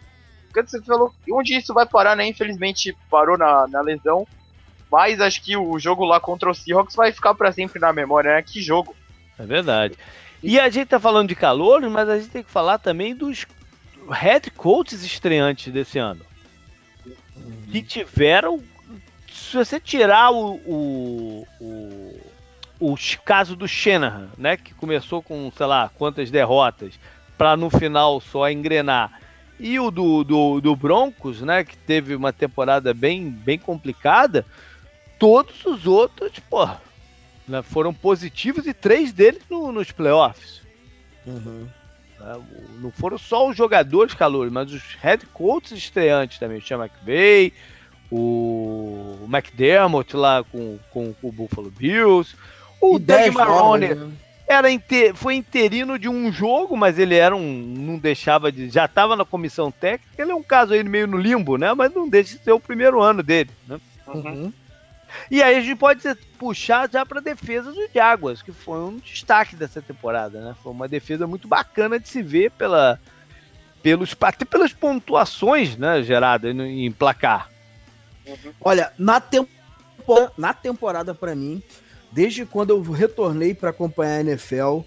Você 0.54 0.80
falou 0.82 1.12
onde 1.30 1.56
isso 1.56 1.72
vai 1.72 1.86
parar, 1.86 2.16
né? 2.16 2.26
Infelizmente 2.26 2.96
parou 3.10 3.36
na, 3.38 3.66
na 3.68 3.80
lesão. 3.80 4.26
Mas 4.90 5.20
acho 5.20 5.42
que 5.42 5.56
o 5.56 5.78
jogo 5.78 6.04
lá 6.04 6.18
contra 6.18 6.50
o 6.50 6.54
Seahawks 6.54 6.96
vai 6.96 7.12
ficar 7.12 7.34
para 7.34 7.52
sempre 7.52 7.78
na 7.78 7.92
memória, 7.92 8.34
né? 8.34 8.42
Que 8.42 8.62
jogo. 8.62 8.96
É 9.38 9.44
verdade. 9.44 9.94
E 10.42 10.58
a 10.58 10.68
gente 10.68 10.88
tá 10.88 10.98
falando 10.98 11.28
de 11.28 11.34
calor, 11.34 11.80
mas 11.90 12.08
a 12.08 12.18
gente 12.18 12.30
tem 12.30 12.42
que 12.42 12.50
falar 12.50 12.78
também 12.78 13.14
dos 13.14 13.46
head 14.10 14.50
coaches 14.52 15.02
estreantes 15.04 15.72
desse 15.72 15.98
ano. 15.98 16.24
Que 17.70 17.82
tiveram. 17.82 18.62
Se 19.30 19.56
você 19.56 19.78
tirar 19.78 20.30
o, 20.30 20.54
o, 20.66 21.46
o, 21.60 22.20
o 22.80 22.94
caso 23.24 23.54
do 23.54 23.68
Shanahan, 23.68 24.28
né? 24.38 24.56
Que 24.56 24.74
começou 24.74 25.22
com, 25.22 25.50
sei 25.54 25.66
lá, 25.66 25.90
quantas 25.96 26.30
derrotas, 26.30 26.98
para 27.36 27.56
no 27.56 27.68
final 27.68 28.20
só 28.20 28.50
engrenar. 28.50 29.20
E 29.58 29.78
o 29.78 29.90
do, 29.90 30.22
do, 30.22 30.60
do 30.60 30.76
Broncos, 30.76 31.40
né? 31.40 31.64
Que 31.64 31.76
teve 31.76 32.14
uma 32.14 32.32
temporada 32.32 32.94
bem, 32.94 33.28
bem 33.28 33.58
complicada. 33.58 34.46
Todos 35.18 35.64
os 35.66 35.86
outros, 35.86 36.32
porra, 36.48 36.80
né, 37.46 37.62
foram 37.62 37.92
positivos 37.92 38.66
e 38.66 38.74
três 38.74 39.12
deles 39.12 39.42
no, 39.50 39.72
nos 39.72 39.90
playoffs. 39.90 40.62
Uhum. 41.26 41.66
Né, 42.20 42.40
não 42.80 42.90
foram 42.92 43.18
só 43.18 43.48
os 43.48 43.56
jogadores 43.56 44.14
calores, 44.14 44.52
mas 44.52 44.72
os 44.72 44.82
head 45.00 45.26
coaches 45.26 45.72
estreantes 45.72 46.38
também. 46.38 46.58
O 46.58 46.62
Sean 46.62 46.78
McVay, 46.78 47.52
o 48.12 49.26
McDermott 49.28 50.16
lá 50.16 50.44
com, 50.44 50.78
com, 50.90 51.12
com 51.14 51.28
o 51.28 51.32
Buffalo 51.32 51.70
Bills, 51.70 52.36
o 52.80 52.98
Doug 52.98 53.34
Marrone. 53.34 53.94
Né? 53.94 54.12
Era 54.48 54.70
inter, 54.70 55.14
foi 55.14 55.34
interino 55.34 55.98
de 55.98 56.08
um 56.08 56.32
jogo, 56.32 56.74
mas 56.74 56.98
ele 56.98 57.14
era 57.14 57.36
um. 57.36 57.52
não 57.76 57.98
deixava 57.98 58.50
de. 58.50 58.70
já 58.70 58.86
estava 58.86 59.14
na 59.14 59.24
comissão 59.24 59.70
técnica. 59.70 60.22
Ele 60.22 60.32
é 60.32 60.34
um 60.34 60.42
caso 60.42 60.72
aí 60.72 60.82
meio 60.82 61.06
no 61.06 61.18
limbo, 61.18 61.58
né? 61.58 61.74
Mas 61.74 61.92
não 61.92 62.08
deixa 62.08 62.36
de 62.36 62.42
ser 62.42 62.52
o 62.52 62.60
primeiro 62.60 63.02
ano 63.02 63.22
dele. 63.22 63.50
Né? 63.66 63.78
Uhum. 64.06 64.52
E 65.30 65.42
aí 65.42 65.56
a 65.56 65.60
gente 65.60 65.76
pode 65.76 66.02
puxar 66.38 66.88
já 66.90 67.04
para 67.04 67.18
a 67.18 67.22
defesa 67.22 67.72
do 67.72 67.88
Jaguars, 67.94 68.42
que 68.42 68.52
foi 68.52 68.78
um 68.78 68.96
destaque 68.96 69.54
dessa 69.54 69.82
temporada, 69.82 70.40
né? 70.40 70.56
Foi 70.62 70.72
uma 70.72 70.88
defesa 70.88 71.26
muito 71.26 71.46
bacana 71.46 71.98
de 71.98 72.08
se 72.08 72.22
ver 72.22 72.50
pela, 72.52 72.98
pelos, 73.82 74.16
até 74.20 74.44
pelas 74.44 74.72
pontuações 74.72 75.76
né, 75.76 76.02
geradas 76.02 76.54
em 76.54 76.90
placar. 76.90 77.50
Uhum. 78.26 78.52
Olha, 78.60 78.92
na, 78.98 79.20
temporada, 79.20 80.32
na 80.36 80.54
temporada 80.54 81.14
para 81.14 81.34
mim, 81.34 81.62
desde 82.12 82.44
quando 82.46 82.70
eu 82.70 82.82
retornei 82.82 83.54
para 83.54 83.70
acompanhar 83.70 84.18
a 84.18 84.20
NFL, 84.20 84.80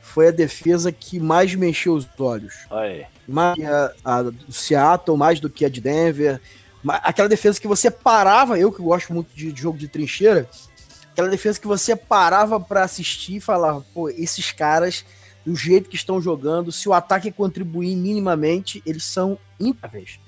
foi 0.00 0.28
a 0.28 0.30
defesa 0.30 0.92
que 0.92 1.18
mais 1.18 1.54
mexeu 1.54 1.94
os 1.94 2.06
olhos. 2.18 2.54
Aí. 2.70 3.04
Mais 3.26 3.58
a, 3.64 3.92
a 4.04 4.22
do 4.22 4.52
Seattle, 4.52 5.16
mais 5.16 5.40
do 5.40 5.50
que 5.50 5.64
a 5.64 5.68
de 5.68 5.80
Denver 5.80 6.40
aquela 7.02 7.28
defesa 7.28 7.60
que 7.60 7.68
você 7.68 7.90
parava, 7.90 8.58
eu 8.58 8.70
que 8.70 8.82
gosto 8.82 9.12
muito 9.12 9.28
de, 9.34 9.52
de 9.52 9.60
jogo 9.60 9.78
de 9.78 9.88
trincheira, 9.88 10.48
aquela 11.12 11.28
defesa 11.28 11.60
que 11.60 11.66
você 11.66 11.96
parava 11.96 12.60
para 12.60 12.84
assistir 12.84 13.36
e 13.36 13.40
falava, 13.40 13.84
pô, 13.92 14.08
esses 14.08 14.52
caras, 14.52 15.04
do 15.44 15.54
jeito 15.56 15.88
que 15.88 15.96
estão 15.96 16.20
jogando, 16.20 16.70
se 16.70 16.88
o 16.88 16.92
ataque 16.92 17.32
contribuir 17.32 17.96
minimamente, 17.96 18.82
eles 18.86 19.04
são 19.04 19.38
impáveis. 19.58 20.20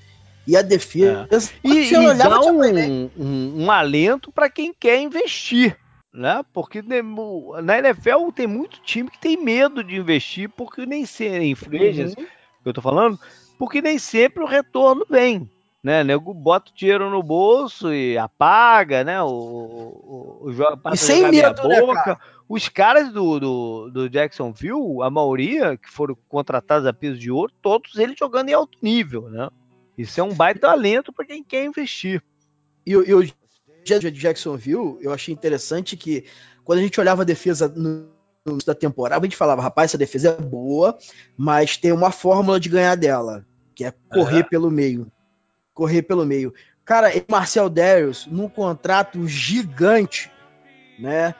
E 0.47 0.57
a 0.57 0.61
defesa. 0.61 1.27
É. 1.31 1.67
E, 1.67 1.93
e 1.93 2.13
dá 2.15 2.39
um, 2.41 3.09
um, 3.17 3.65
um 3.65 3.71
alento 3.71 4.31
para 4.31 4.49
quem 4.49 4.73
quer 4.73 4.99
investir. 4.99 5.77
Né? 6.13 6.43
Porque 6.51 6.81
na 6.81 7.77
NFL 7.77 8.31
tem 8.33 8.47
muito 8.47 8.81
time 8.81 9.11
que 9.11 9.19
tem 9.19 9.37
medo 9.37 9.83
de 9.83 9.95
investir 9.95 10.49
porque 10.49 10.85
nem 10.85 11.05
sempre 11.05 11.91
em 11.91 12.05
uhum. 12.05 12.15
que 12.15 12.27
eu 12.65 12.73
tô 12.73 12.81
falando, 12.81 13.19
porque 13.59 13.81
nem 13.81 13.99
sempre 13.99 14.43
o 14.43 14.47
retorno 14.47 15.05
vem 15.07 15.49
né? 15.83 16.03
Nego 16.03 16.33
bota 16.33 16.71
o 16.71 16.75
dinheiro 16.75 17.09
no 17.09 17.23
bolso 17.23 17.93
e 17.93 18.17
apaga, 18.17 19.03
né? 19.03 19.21
O, 19.21 19.27
o, 19.27 20.39
o 20.43 20.53
jogo 20.53 20.77
passa 20.77 20.95
e 20.95 20.97
sem 20.97 21.31
medo, 21.31 21.67
né, 21.67 21.81
boca. 21.81 22.03
Cara? 22.03 22.19
Os 22.47 22.67
caras 22.67 23.11
do, 23.11 23.39
do, 23.39 23.89
do, 23.89 24.09
Jacksonville, 24.09 25.01
a 25.01 25.09
maioria 25.09 25.77
que 25.77 25.89
foram 25.89 26.17
contratados 26.27 26.85
a 26.85 26.93
piso 26.93 27.17
de 27.17 27.31
ouro, 27.31 27.51
todos 27.61 27.95
eles 27.97 28.17
jogando 28.17 28.49
em 28.49 28.53
alto 28.53 28.77
nível, 28.81 29.29
né? 29.29 29.49
Isso 29.97 30.19
é 30.19 30.23
um 30.23 30.33
baita 30.33 30.61
talento 30.61 31.13
para 31.13 31.25
quem 31.25 31.43
quer 31.43 31.65
investir. 31.65 32.23
E, 32.85 32.91
e 32.91 33.13
o 33.13 33.23
de 33.83 34.11
Jacksonville, 34.11 34.97
eu 35.01 35.11
achei 35.11 35.33
interessante 35.33 35.97
que 35.97 36.25
quando 36.63 36.79
a 36.79 36.81
gente 36.81 36.99
olhava 36.99 37.23
a 37.23 37.25
defesa 37.25 37.67
no, 37.67 38.07
no 38.45 38.57
da 38.65 38.75
temporada, 38.75 39.21
a 39.21 39.27
gente 39.27 39.37
falava, 39.37 39.61
rapaz, 39.61 39.91
essa 39.91 39.97
defesa 39.97 40.37
é 40.37 40.41
boa, 40.41 40.97
mas 41.37 41.77
tem 41.77 41.91
uma 41.91 42.11
fórmula 42.11 42.59
de 42.59 42.69
ganhar 42.69 42.95
dela, 42.95 43.45
que 43.73 43.83
é 43.83 43.93
correr 44.11 44.39
é. 44.39 44.43
pelo 44.43 44.69
meio 44.69 45.11
correr 45.79 46.01
pelo 46.01 46.25
meio. 46.25 46.53
Cara, 46.83 47.09
Marcel 47.29 47.69
Darius, 47.69 48.27
num 48.29 48.49
contrato 48.49 49.25
gigante, 49.25 50.29
né? 50.99 51.33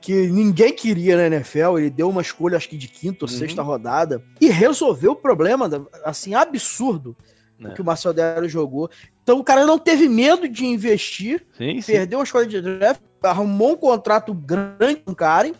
Que 0.00 0.28
ninguém 0.28 0.72
queria 0.72 1.16
na 1.16 1.26
NFL, 1.26 1.78
ele 1.78 1.90
deu 1.90 2.08
uma 2.08 2.22
escolha, 2.22 2.56
acho 2.56 2.68
que 2.68 2.76
de 2.76 2.86
quinta 2.86 3.24
ou 3.24 3.30
uhum. 3.30 3.36
sexta 3.36 3.62
rodada, 3.62 4.22
e 4.40 4.48
resolveu 4.48 5.12
o 5.12 5.16
problema, 5.16 5.68
assim, 6.04 6.34
absurdo, 6.34 7.16
é. 7.62 7.70
que 7.70 7.80
o 7.80 7.84
Marcel 7.84 8.12
Darius 8.12 8.50
jogou. 8.50 8.90
Então 9.22 9.38
o 9.38 9.44
cara 9.44 9.64
não 9.66 9.78
teve 9.78 10.08
medo 10.08 10.48
de 10.48 10.66
investir, 10.66 11.44
sim, 11.56 11.80
perdeu 11.82 12.18
sim. 12.18 12.22
a 12.22 12.24
escolha 12.24 12.46
de 12.46 12.60
draft, 12.60 13.00
arrumou 13.22 13.72
um 13.72 13.76
contrato 13.76 14.34
grande 14.34 14.96
com 14.96 15.12
o 15.12 15.16
Karen, 15.16 15.52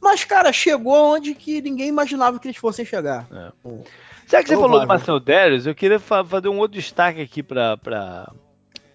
mas, 0.00 0.24
cara, 0.24 0.52
chegou 0.52 1.14
onde 1.14 1.34
que 1.34 1.60
ninguém 1.60 1.88
imaginava 1.88 2.38
que 2.38 2.48
eles 2.48 2.56
fossem 2.56 2.84
chegar. 2.84 3.26
É. 3.30 3.52
Já 4.26 4.42
que 4.42 4.48
você 4.48 4.54
falou 4.54 4.80
do 4.80 4.86
Marcel 4.86 5.20
Darius, 5.20 5.66
eu 5.66 5.74
queria 5.74 5.98
fa 5.98 6.24
fazer 6.24 6.48
um 6.48 6.58
outro 6.58 6.78
destaque 6.78 7.20
aqui 7.20 7.42
pra, 7.42 7.76
pra 7.76 8.32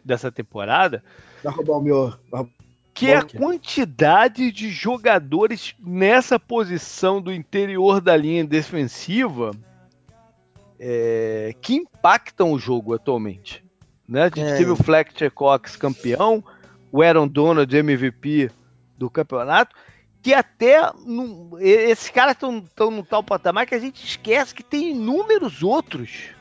dessa 0.04 0.32
temporada. 0.32 1.04
Vai 1.44 1.54
roubar 1.54 1.78
o 1.78 1.82
meu. 1.82 2.14
Que 2.94 3.12
é 3.12 3.18
a 3.18 3.24
quantidade 3.24 4.52
de 4.52 4.70
jogadores 4.70 5.76
nessa 5.80 6.40
posição 6.40 7.22
do 7.22 7.34
interior 7.34 8.00
da 8.00 8.16
linha 8.16 8.46
defensiva 8.46 9.52
é, 10.80 11.54
que 11.62 11.76
impactam 11.76 12.52
o 12.52 12.60
jogo 12.60 12.94
atualmente. 12.94 13.64
Né? 14.08 14.24
A 14.24 14.26
gente 14.26 14.42
é. 14.42 14.58
teve 14.58 14.72
o 14.72 14.76
Fletcher 14.76 15.32
Cox 15.32 15.76
campeão, 15.76 16.44
o 16.92 17.02
Aaron 17.02 17.28
Donald 17.28 17.76
MVP 17.76 18.52
do 18.98 19.10
campeonato, 19.10 19.76
que 20.22 20.34
até 20.34 20.82
esses 21.60 22.10
caras 22.10 22.36
estão 22.36 22.92
no 22.92 23.04
tal 23.04 23.24
patamar 23.24 23.66
que 23.66 23.76
a 23.76 23.80
gente 23.80 24.04
esquece 24.04 24.56
que 24.56 24.64
tem 24.64 24.92
inúmeros 24.92 25.62
outros 25.62 26.36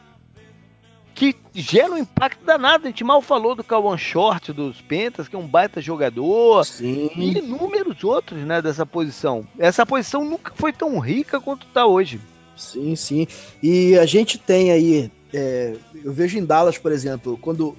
que 1.14 1.36
geram 1.54 1.94
um 1.94 1.98
impacto 1.98 2.44
danado. 2.44 2.84
A 2.84 2.88
gente 2.88 3.04
mal 3.04 3.22
falou 3.22 3.54
do 3.54 3.62
Kawan 3.62 3.96
Short 3.96 4.52
dos 4.52 4.80
Pentas, 4.80 5.28
que 5.28 5.36
é 5.36 5.38
um 5.38 5.46
baita 5.46 5.80
jogador, 5.80 6.64
Sim. 6.64 7.10
e 7.14 7.38
inúmeros 7.38 8.02
outros 8.02 8.40
né, 8.40 8.60
dessa 8.60 8.84
posição. 8.84 9.46
Essa 9.58 9.86
posição 9.86 10.24
nunca 10.24 10.52
foi 10.54 10.72
tão 10.72 10.98
rica 10.98 11.40
quanto 11.40 11.66
está 11.66 11.86
hoje. 11.86 12.20
Sim, 12.56 12.94
sim. 12.96 13.26
E 13.62 13.98
a 13.98 14.06
gente 14.06 14.38
tem 14.38 14.70
aí, 14.70 15.10
é, 15.32 15.74
eu 16.04 16.12
vejo 16.12 16.38
em 16.38 16.44
Dallas, 16.44 16.78
por 16.78 16.92
exemplo, 16.92 17.38
quando 17.40 17.76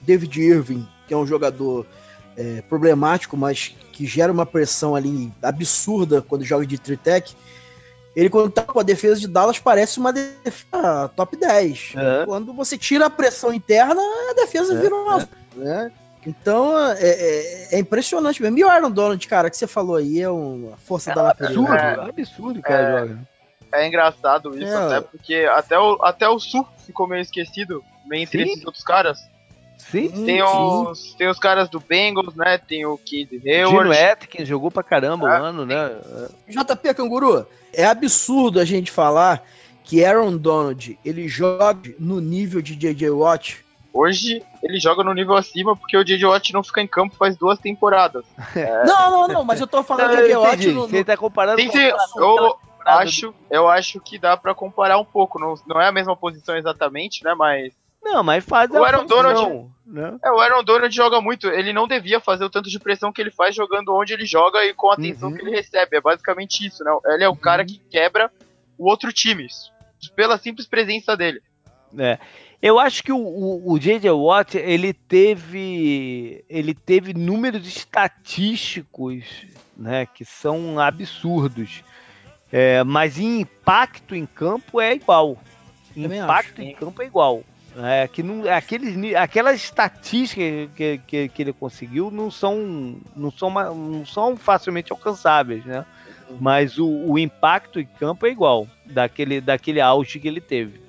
David 0.00 0.40
Irving, 0.40 0.86
que 1.06 1.14
é 1.14 1.16
um 1.16 1.26
jogador 1.26 1.86
é, 2.36 2.62
problemático, 2.62 3.36
mas 3.36 3.74
que 3.92 4.06
gera 4.06 4.32
uma 4.32 4.46
pressão 4.46 4.94
ali 4.94 5.32
absurda 5.42 6.22
quando 6.22 6.44
joga 6.44 6.66
de 6.66 6.78
tritec. 6.78 7.34
Ele, 8.14 8.30
quando 8.30 8.50
tá 8.50 8.62
com 8.62 8.80
a 8.80 8.82
defesa 8.82 9.20
de 9.20 9.28
Dallas, 9.28 9.58
parece 9.58 9.98
uma 9.98 10.12
defesa 10.12 11.10
top 11.14 11.36
10. 11.36 11.94
É. 11.96 12.24
Quando 12.24 12.52
você 12.52 12.76
tira 12.76 13.06
a 13.06 13.10
pressão 13.10 13.52
interna, 13.52 14.00
a 14.30 14.34
defesa 14.34 14.74
é, 14.74 14.80
vira 14.80 14.94
uma. 14.94 15.22
É. 15.22 15.28
Né? 15.56 15.92
Então 16.26 16.76
é, 16.92 16.96
é, 17.00 17.68
é, 17.76 17.78
impressionante 17.78 18.42
mesmo. 18.42 18.58
E 18.58 18.64
o 18.64 18.68
Aaron 18.68 18.90
Donald, 18.90 19.26
cara, 19.26 19.48
que 19.50 19.56
você 19.56 19.66
falou 19.66 19.96
aí, 19.96 20.20
é 20.20 20.28
uma 20.28 20.76
força 20.76 21.14
da 21.14 21.22
natureza. 21.22 21.60
Absurdo, 21.60 21.74
é, 21.74 22.08
absurdo, 22.08 22.62
cara, 22.62 23.00
joga. 23.00 23.28
É 23.72 23.86
engraçado 23.86 24.56
isso, 24.58 24.74
até 24.74 25.00
porque 25.00 25.48
até 25.50 25.78
o, 25.78 25.98
até 26.02 26.28
o 26.28 26.38
Sul 26.38 26.66
ficou 26.86 27.06
meio 27.06 27.20
esquecido, 27.20 27.84
meio 28.06 28.22
entre 28.22 28.44
Sim. 28.44 28.52
esses 28.52 28.64
outros 28.64 28.84
caras. 28.84 29.28
Sim, 29.78 30.08
tem, 30.10 30.36
sim. 30.36 30.42
Os, 30.42 31.14
tem 31.14 31.28
os 31.28 31.38
caras 31.38 31.68
do 31.68 31.80
Bengals, 31.80 32.34
né? 32.34 32.58
Tem 32.58 32.84
o 32.84 32.98
Kid 32.98 33.40
Hayward. 33.48 33.94
Gino 33.94 34.10
Atkins 34.12 34.48
jogou 34.48 34.70
pra 34.70 34.82
caramba 34.82 35.26
o 35.26 35.28
um 35.28 35.32
ano, 35.32 35.64
né? 35.64 35.96
JP 36.48 36.94
Canguru, 36.94 37.46
é 37.72 37.84
absurdo 37.84 38.60
a 38.60 38.64
gente 38.64 38.90
falar 38.90 39.42
que 39.84 40.04
Aaron 40.04 40.36
Donald 40.36 40.98
ele 41.04 41.28
joga 41.28 41.94
no 41.98 42.20
nível 42.20 42.60
de 42.60 42.76
JJ 42.76 43.08
Watt. 43.10 43.64
Hoje 43.94 44.42
ele 44.62 44.78
joga 44.78 45.02
no 45.02 45.14
nível 45.14 45.34
acima 45.34 45.74
porque 45.74 45.96
o 45.96 46.04
JJ 46.04 46.24
Watt 46.26 46.52
não 46.52 46.62
fica 46.62 46.82
em 46.82 46.86
campo 46.86 47.16
faz 47.16 47.36
duas 47.36 47.58
temporadas. 47.58 48.24
É. 48.54 48.84
Não, 48.84 49.10
não, 49.10 49.28
não, 49.28 49.44
mas 49.44 49.60
eu 49.60 49.66
tô 49.66 49.82
falando 49.82 50.16
do 50.16 50.22
JJ 50.22 50.36
Watt 50.36 50.66
no, 50.66 50.74
no... 50.74 50.88
Você 50.88 51.04
tá 51.04 51.16
comparando 51.16 51.56
Tem 51.56 51.68
com 51.68 51.78
eu 51.78 52.58
acho, 52.88 53.34
eu 53.50 53.68
acho 53.68 54.00
que 54.00 54.18
dá 54.18 54.36
para 54.36 54.54
comparar 54.54 54.98
um 54.98 55.04
pouco. 55.04 55.38
Não, 55.38 55.54
não 55.66 55.80
é 55.80 55.88
a 55.88 55.92
mesma 55.92 56.16
posição 56.16 56.56
exatamente, 56.56 57.24
né? 57.24 57.34
Mas 57.34 57.72
Não, 58.02 58.22
mas 58.22 58.44
faz 58.44 58.70
o 58.70 58.82
Aaron 58.82 59.02
função, 59.02 59.22
Donald, 59.22 59.70
né? 59.86 60.18
É, 60.24 60.30
o 60.30 60.40
Aaron 60.40 60.64
Donald 60.64 60.94
joga 60.94 61.20
muito. 61.20 61.48
Ele 61.48 61.72
não 61.72 61.86
devia 61.86 62.20
fazer 62.20 62.44
o 62.44 62.50
tanto 62.50 62.68
de 62.70 62.78
pressão 62.78 63.12
que 63.12 63.20
ele 63.20 63.30
faz 63.30 63.54
jogando 63.54 63.94
onde 63.94 64.12
ele 64.12 64.26
joga 64.26 64.64
e 64.64 64.74
com 64.74 64.90
a 64.90 64.94
atenção 64.94 65.30
uhum. 65.30 65.36
que 65.36 65.42
ele 65.42 65.56
recebe. 65.56 65.96
É 65.96 66.00
basicamente 66.00 66.66
isso, 66.66 66.82
né? 66.84 66.90
Ele 67.06 67.24
é 67.24 67.28
o 67.28 67.36
cara 67.36 67.62
uhum. 67.62 67.68
que 67.68 67.78
quebra 67.90 68.30
o 68.76 68.88
outro 68.88 69.12
time 69.12 69.46
pela 70.14 70.38
simples 70.38 70.66
presença 70.66 71.16
dele. 71.16 71.42
É. 71.98 72.18
Eu 72.60 72.78
acho 72.78 73.04
que 73.04 73.12
o, 73.12 73.78
J.J. 73.78 74.10
Watt 74.10 74.56
ele 74.56 74.92
teve 74.92 76.44
ele 76.48 76.74
teve 76.74 77.14
números 77.14 77.66
estatísticos, 77.68 79.46
né, 79.76 80.06
que 80.06 80.24
são 80.24 80.80
absurdos. 80.80 81.84
É, 82.52 82.82
mas 82.84 83.18
em 83.18 83.40
impacto 83.40 84.14
em 84.14 84.26
campo 84.26 84.80
é 84.80 84.94
igual. 84.94 85.36
Impacto 85.96 86.62
em 86.62 86.74
campo 86.74 87.02
é 87.02 87.06
igual. 87.06 87.42
É, 87.76 88.08
que 88.08 88.22
não, 88.22 88.50
aqueles, 88.50 89.14
aquelas 89.14 89.56
estatísticas 89.56 90.70
que, 90.74 91.00
que, 91.06 91.28
que, 91.28 91.42
ele 91.42 91.52
conseguiu 91.52 92.10
não 92.10 92.30
são, 92.30 92.96
não, 93.14 93.30
são, 93.30 93.50
não 93.50 94.04
são 94.04 94.36
facilmente 94.36 94.90
alcançáveis, 94.90 95.64
né? 95.64 95.84
Uhum. 96.28 96.38
Mas 96.40 96.78
o, 96.78 96.88
o 96.88 97.18
impacto 97.18 97.78
em 97.78 97.86
campo 97.86 98.26
é 98.26 98.30
igual 98.30 98.66
daquele, 98.84 99.40
daquele 99.40 99.80
auge 99.80 100.18
que 100.18 100.26
ele 100.26 100.40
teve. 100.40 100.80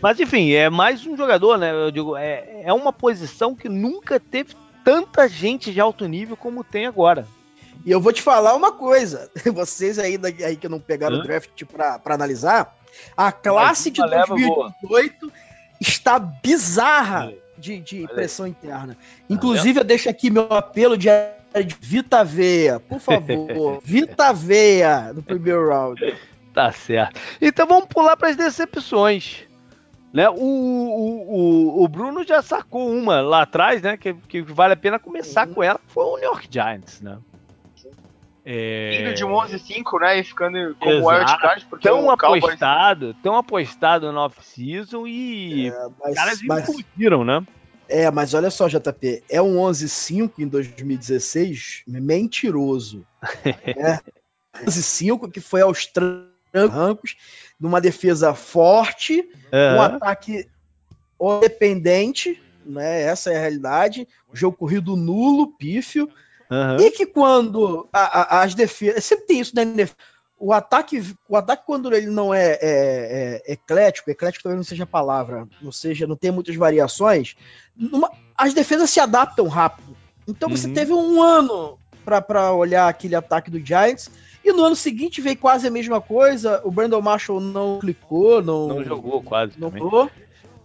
Mas 0.00 0.20
enfim, 0.20 0.52
é 0.52 0.68
mais 0.68 1.06
um 1.06 1.16
jogador, 1.16 1.58
né? 1.58 1.72
Eu 1.72 1.90
digo, 1.90 2.16
é, 2.16 2.62
é 2.62 2.72
uma 2.72 2.92
posição 2.92 3.54
que 3.54 3.68
nunca 3.68 4.20
teve 4.20 4.54
tanta 4.84 5.28
gente 5.28 5.72
de 5.72 5.80
alto 5.80 6.06
nível 6.06 6.36
como 6.36 6.62
tem 6.62 6.86
agora. 6.86 7.26
E 7.84 7.90
eu 7.90 8.00
vou 8.00 8.12
te 8.12 8.22
falar 8.22 8.54
uma 8.54 8.72
coisa, 8.72 9.30
vocês 9.52 9.98
aí, 9.98 10.18
aí 10.44 10.56
que 10.56 10.68
não 10.68 10.80
pegaram 10.80 11.18
o 11.18 11.22
draft 11.22 11.64
pra, 11.64 11.98
pra 11.98 12.14
analisar, 12.14 12.76
a 13.16 13.30
classe 13.30 13.90
de 13.90 14.00
2018 14.00 15.32
está 15.80 16.18
bizarra 16.18 17.32
de, 17.58 17.78
de 17.80 18.06
pressão 18.08 18.46
interna. 18.46 18.96
Inclusive, 19.28 19.80
eu 19.80 19.84
deixo 19.84 20.08
aqui 20.08 20.30
meu 20.30 20.52
apelo 20.52 20.96
de 20.96 21.08
Vita 21.80 22.24
Veia, 22.24 22.80
por 22.80 23.00
favor. 23.00 23.80
Vita 23.84 24.32
Veia 24.32 25.12
no 25.12 25.22
primeiro 25.22 25.68
round. 25.68 26.16
Tá 26.54 26.72
certo. 26.72 27.20
Então 27.40 27.66
vamos 27.66 27.86
pular 27.86 28.16
para 28.16 28.28
as 28.28 28.36
decepções. 28.36 29.42
Né? 30.12 30.30
O, 30.30 30.36
o, 30.36 31.82
o, 31.82 31.88
Bruno 31.88 32.24
já 32.24 32.40
sacou 32.40 32.88
uma 32.88 33.20
lá 33.20 33.42
atrás, 33.42 33.82
né? 33.82 33.96
Que, 33.96 34.14
que 34.14 34.42
vale 34.42 34.74
a 34.74 34.76
pena 34.76 34.96
começar 34.96 35.48
uhum. 35.48 35.54
com 35.54 35.62
ela, 35.62 35.80
foi 35.88 36.04
o 36.04 36.16
New 36.16 36.24
York 36.24 36.46
Giants, 36.48 37.00
né? 37.00 37.18
É... 38.44 39.00
Indo 39.00 39.14
de 39.14 39.24
um 39.24 39.30
11-5, 39.30 40.00
né? 40.00 40.20
E 40.20 40.24
ficando 40.24 40.76
como 40.78 41.08
wildcard, 41.08 41.64
porque 41.64 41.88
tão 41.88 42.10
apostado, 42.10 43.06
Cowboys... 43.06 43.22
tão 43.22 43.36
apostado 43.36 44.12
no 44.12 44.20
off-season 44.20 45.06
e 45.06 45.68
é, 45.68 45.88
mas, 46.02 46.14
caras 46.14 46.42
mas... 46.42 46.68
implodiram, 46.68 47.24
né? 47.24 47.46
É, 47.88 48.10
mas 48.10 48.34
olha 48.34 48.50
só, 48.50 48.68
JP, 48.68 49.24
é 49.28 49.40
um 49.40 49.56
11-5 49.56 50.32
em 50.38 50.48
2016, 50.48 51.82
mentiroso. 51.86 53.06
é. 53.44 54.00
11-5 54.64 55.30
que 55.30 55.40
foi 55.40 55.62
aos 55.62 55.86
trancos, 55.86 57.16
numa 57.58 57.80
defesa 57.80 58.34
forte, 58.34 59.20
uhum. 59.52 59.76
um 59.76 59.80
ataque 59.80 60.46
independente, 61.20 62.40
né? 62.64 63.02
Essa 63.02 63.32
é 63.32 63.36
a 63.36 63.40
realidade. 63.40 64.06
O 64.32 64.36
jogo 64.36 64.56
corrido 64.56 64.96
nulo, 64.96 65.56
pífio. 65.56 66.08
Uhum. 66.54 66.76
E 66.86 66.90
que 66.90 67.04
quando 67.04 67.88
a, 67.92 68.38
a, 68.38 68.42
as 68.42 68.54
defesas. 68.54 69.04
Sempre 69.04 69.26
tem 69.26 69.40
isso, 69.40 69.52
né? 69.56 69.64
O 70.38 70.52
ataque, 70.52 71.02
o 71.28 71.36
ataque 71.36 71.64
quando 71.64 71.92
ele 71.92 72.06
não 72.06 72.34
é, 72.34 72.58
é, 72.60 73.42
é 73.46 73.52
eclético, 73.52 74.10
eclético 74.10 74.42
talvez 74.42 74.58
não 74.58 74.64
seja 74.64 74.84
a 74.84 74.86
palavra, 74.86 75.48
não 75.62 75.72
seja, 75.72 76.06
não 76.06 76.16
tem 76.16 76.30
muitas 76.30 76.54
variações, 76.56 77.34
numa, 77.74 78.10
as 78.36 78.52
defesas 78.52 78.90
se 78.90 79.00
adaptam 79.00 79.46
rápido. 79.46 79.96
Então 80.28 80.50
uhum. 80.50 80.56
você 80.56 80.68
teve 80.68 80.92
um 80.92 81.22
ano 81.22 81.78
para 82.04 82.52
olhar 82.52 82.88
aquele 82.88 83.14
ataque 83.14 83.50
do 83.50 83.64
Giants, 83.64 84.10
e 84.44 84.52
no 84.52 84.64
ano 84.64 84.76
seguinte 84.76 85.22
veio 85.22 85.38
quase 85.38 85.66
a 85.66 85.70
mesma 85.70 86.00
coisa. 86.00 86.60
O 86.64 86.70
Brandon 86.70 87.00
Marshall 87.00 87.40
não 87.40 87.78
clicou, 87.78 88.42
não, 88.42 88.68
não 88.68 88.84
jogou 88.84 89.22
quase. 89.22 89.58
Não 89.58 89.70
jogou. 89.70 90.10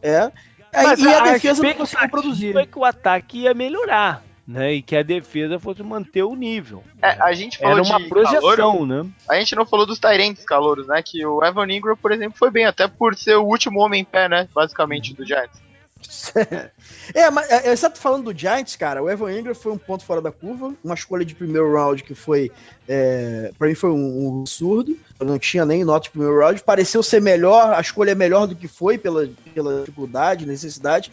É. 0.02 0.30
Mas 0.74 1.00
e 1.00 1.08
a, 1.08 1.20
a 1.20 1.22
defesa 1.34 1.64
não 1.64 1.74
conseguiu 1.74 2.10
produzir. 2.10 2.54
Foi 2.54 2.66
que 2.66 2.78
o 2.78 2.84
ataque 2.84 3.44
ia 3.44 3.54
melhorar 3.54 4.24
né? 4.50 4.74
E 4.74 4.82
que 4.82 4.96
a 4.96 5.04
defesa 5.04 5.60
fosse 5.60 5.84
manter 5.84 6.24
o 6.24 6.36
nível. 6.36 6.84
É, 7.04 7.10
a 7.22 7.32
gente 7.34 7.60
falou 7.60 7.78
Era 7.78 7.84
uma 7.84 8.10
projeção, 8.10 8.56
calor, 8.56 8.88
né? 8.88 9.06
A 9.30 9.36
gente 9.36 9.56
não 9.56 9.64
falou 9.64 9.86
dos 9.86 10.00
Tyrants 10.00 10.44
calouros, 10.44 10.88
né? 10.88 11.04
Que 11.06 11.24
o 11.24 11.44
Evan 11.46 11.72
Ingram, 11.72 11.96
por 11.96 12.12
exemplo, 12.12 12.36
foi 12.36 12.50
bem, 12.50 12.66
até 12.66 12.88
por 12.88 13.16
ser 13.16 13.36
o 13.36 13.46
último 13.46 13.80
homem 13.80 14.02
em 14.02 14.06
pé, 14.06 14.28
né? 14.28 14.50
Basicamente, 14.52 15.14
do 15.14 15.24
Giants. 15.24 15.62
é, 17.14 17.30
mas 17.30 17.52
é, 17.52 17.72
exceto 17.72 18.00
falando 18.00 18.34
do 18.34 18.38
Giants, 18.38 18.76
cara, 18.76 19.04
o 19.04 19.10
Evan 19.10 19.38
Ingram 19.38 19.54
foi 19.54 19.72
um 19.72 19.78
ponto 19.78 20.04
fora 20.04 20.22
da 20.22 20.32
curva, 20.32 20.74
uma 20.84 20.96
escolha 20.96 21.26
de 21.26 21.36
primeiro 21.36 21.74
round 21.74 22.04
que 22.04 22.16
foi, 22.16 22.50
é, 22.88 23.52
para 23.60 23.68
mim 23.68 23.76
foi 23.76 23.92
um, 23.92 24.28
um 24.28 24.40
absurdo, 24.40 24.98
eu 25.20 25.26
não 25.26 25.38
tinha 25.38 25.66
nem 25.66 25.84
nota 25.84 26.06
de 26.06 26.12
primeiro 26.12 26.40
round, 26.40 26.64
pareceu 26.64 27.04
ser 27.04 27.22
melhor, 27.22 27.74
a 27.74 27.82
escolha 27.82 28.12
é 28.12 28.16
melhor 28.16 28.48
do 28.48 28.56
que 28.56 28.68
foi 28.68 28.98
pela, 28.98 29.30
pela 29.54 29.82
dificuldade, 29.82 30.46
necessidade, 30.46 31.12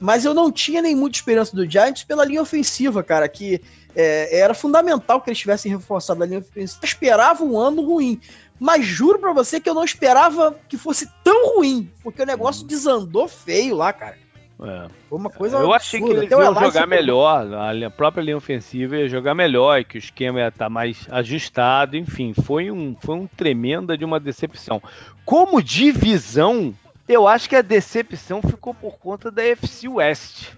mas 0.00 0.24
eu 0.24 0.32
não 0.32 0.50
tinha 0.50 0.80
nem 0.80 0.94
muita 0.94 1.18
esperança 1.18 1.54
do 1.54 1.68
Giants 1.68 2.04
pela 2.04 2.24
linha 2.24 2.42
ofensiva, 2.42 3.02
cara, 3.02 3.28
que 3.28 3.60
é, 3.94 4.40
era 4.40 4.54
fundamental 4.54 5.20
que 5.20 5.30
eles 5.30 5.38
tivessem 5.38 5.72
reforçado 5.72 6.22
a 6.22 6.26
linha 6.26 6.38
ofensiva. 6.38 6.80
Eu 6.82 6.86
esperava 6.86 7.44
um 7.44 7.58
ano 7.58 7.82
ruim, 7.82 8.20
mas 8.58 8.84
juro 8.84 9.18
para 9.18 9.32
você 9.32 9.60
que 9.60 9.68
eu 9.68 9.74
não 9.74 9.84
esperava 9.84 10.56
que 10.68 10.76
fosse 10.76 11.08
tão 11.24 11.54
ruim, 11.54 11.90
porque 12.02 12.22
o 12.22 12.26
negócio 12.26 12.66
desandou 12.66 13.26
feio 13.28 13.74
lá, 13.74 13.92
cara. 13.92 14.16
É. 14.60 14.88
Foi 15.08 15.18
uma 15.18 15.30
coisa 15.30 15.56
Eu 15.56 15.72
absurda. 15.72 15.76
achei 15.76 16.00
que 16.00 16.10
eles 16.10 16.30
iam 16.30 16.54
jogar 16.54 16.86
melhor, 16.86 17.46
a 17.54 17.90
própria 17.90 18.22
linha 18.22 18.36
ofensiva 18.36 18.96
ia 18.96 19.08
jogar 19.08 19.34
melhor, 19.34 19.84
que 19.84 19.96
o 19.96 20.00
esquema 20.00 20.40
ia 20.40 20.48
estar 20.48 20.64
tá 20.64 20.70
mais 20.70 21.06
ajustado, 21.10 21.96
enfim, 21.96 22.34
foi 22.34 22.70
um, 22.70 22.96
foi 23.00 23.14
um 23.14 23.26
tremenda 23.26 23.96
de 23.96 24.04
uma 24.04 24.18
decepção. 24.18 24.82
Como 25.24 25.62
divisão, 25.62 26.74
eu 27.08 27.26
acho 27.26 27.48
que 27.48 27.56
a 27.56 27.62
decepção 27.62 28.42
ficou 28.42 28.74
por 28.74 28.98
conta 28.98 29.30
da 29.30 29.42
FC 29.42 29.88
West, 29.88 30.52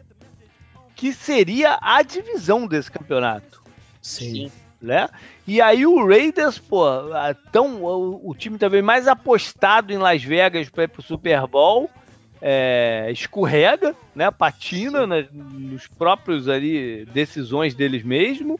que 0.96 1.12
seria 1.12 1.78
a 1.81 2.02
divisão 2.02 2.66
desse 2.66 2.90
campeonato. 2.90 3.62
Sim. 4.02 4.51
Né? 4.82 5.09
E 5.47 5.60
aí 5.60 5.86
o 5.86 6.06
Raiders, 6.06 6.59
pô, 6.59 6.85
tão, 7.52 7.85
o, 7.85 8.31
o 8.31 8.35
time 8.35 8.59
também 8.59 8.82
mais 8.82 9.06
apostado 9.06 9.93
em 9.93 9.98
Las 9.98 10.24
Vegas 10.24 10.68
para 10.68 10.85
ir 10.85 10.89
pro 10.89 11.02
Super 11.02 11.47
Bowl, 11.47 11.90
é, 12.40 13.09
escorrega, 13.12 13.94
né? 14.14 14.31
Patina 14.31 15.06
nas, 15.06 15.27
nos 15.31 15.86
próprios 15.86 16.48
ali 16.48 17.05
decisões 17.06 17.74
deles 17.74 18.02
mesmo. 18.02 18.59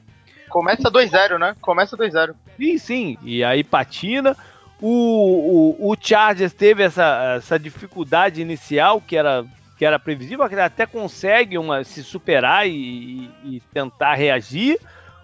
Começa 0.49 0.91
2-0, 0.91 1.39
né? 1.39 1.57
Começa 1.61 1.97
2-0. 1.97 2.35
Sim, 2.59 2.79
sim. 2.79 3.19
E 3.23 3.43
aí 3.43 3.65
patina. 3.65 4.37
O, 4.81 5.77
o, 5.79 5.93
o 5.93 5.97
Chargers 6.01 6.53
teve 6.53 6.83
essa, 6.83 7.37
essa 7.37 7.59
dificuldade 7.59 8.41
inicial 8.41 9.01
que 9.01 9.17
era, 9.17 9.45
que 9.77 9.85
era 9.85 9.99
previsível, 9.99 10.49
que 10.49 10.55
até 10.55 10.87
consegue 10.87 11.59
uma, 11.59 11.85
se 11.85 12.03
superar 12.03 12.67
e, 12.67 13.31
e 13.45 13.63
tentar 13.73 14.15
reagir. 14.15 14.79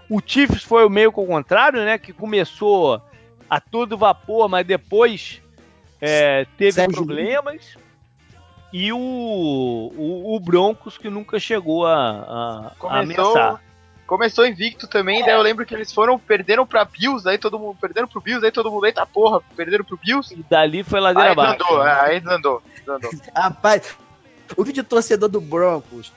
O 0.08 0.20
Chiefs 0.24 0.62
foi 0.62 0.86
o 0.86 0.90
meio 0.90 1.10
com 1.10 1.26
contrário, 1.26 1.84
né? 1.84 1.98
Que 1.98 2.12
começou 2.12 3.02
a 3.48 3.60
todo 3.60 3.96
vapor, 3.96 4.48
mas 4.48 4.66
depois 4.66 5.40
é, 6.00 6.46
teve 6.56 6.72
Sérgio. 6.72 6.94
problemas. 6.94 7.76
E 8.72 8.92
o, 8.92 8.98
o, 8.98 10.36
o, 10.36 10.40
Broncos 10.40 10.98
que 10.98 11.08
nunca 11.08 11.38
chegou 11.38 11.86
a, 11.86 11.94
a, 11.96 12.72
Começou, 12.78 12.90
a 12.90 13.00
ameaçar 13.00 13.65
começou 14.06 14.46
invicto 14.46 14.86
também, 14.86 15.24
daí 15.24 15.34
eu 15.34 15.42
lembro 15.42 15.66
que 15.66 15.74
eles 15.74 15.92
foram, 15.92 16.18
perderam 16.18 16.66
pra 16.66 16.84
Bills, 16.84 17.28
aí 17.28 17.36
todo 17.36 17.58
mundo, 17.58 17.76
perderam 17.80 18.06
pro 18.06 18.20
Bills, 18.20 18.44
aí 18.44 18.52
todo 18.52 18.70
mundo, 18.70 18.86
eita 18.86 19.04
porra, 19.04 19.40
perderam 19.56 19.84
pro 19.84 19.98
Bills. 19.98 20.32
E 20.32 20.42
dali 20.48 20.82
foi 20.82 21.00
ladeira 21.00 21.32
abaixo. 21.32 21.62
Andou, 21.62 21.84
né? 21.84 22.00
Aí 22.00 22.20
desandou, 22.20 22.62
desandou. 22.78 23.10
Rapaz, 23.34 23.96
o 24.56 24.64
vídeo 24.64 24.84
torcedor 24.84 25.28
do 25.28 25.40
Broncos, 25.40 26.12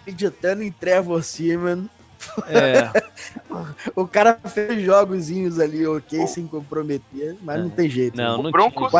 acreditando 0.00 0.62
em 0.62 0.70
Trevor 0.70 1.22
Seaman, 1.22 1.88
é. 2.46 3.02
o 3.96 4.06
cara 4.06 4.38
fez 4.46 4.82
jogozinhos 4.82 5.58
ali, 5.58 5.86
ok, 5.86 6.26
sem 6.26 6.46
comprometer, 6.46 7.36
mas 7.42 7.58
é. 7.58 7.62
não 7.62 7.70
tem 7.70 7.88
jeito. 7.88 8.16
Não, 8.16 8.36
né? 8.36 8.42
não 8.42 8.48
o, 8.48 8.52
Broncos, 8.52 8.92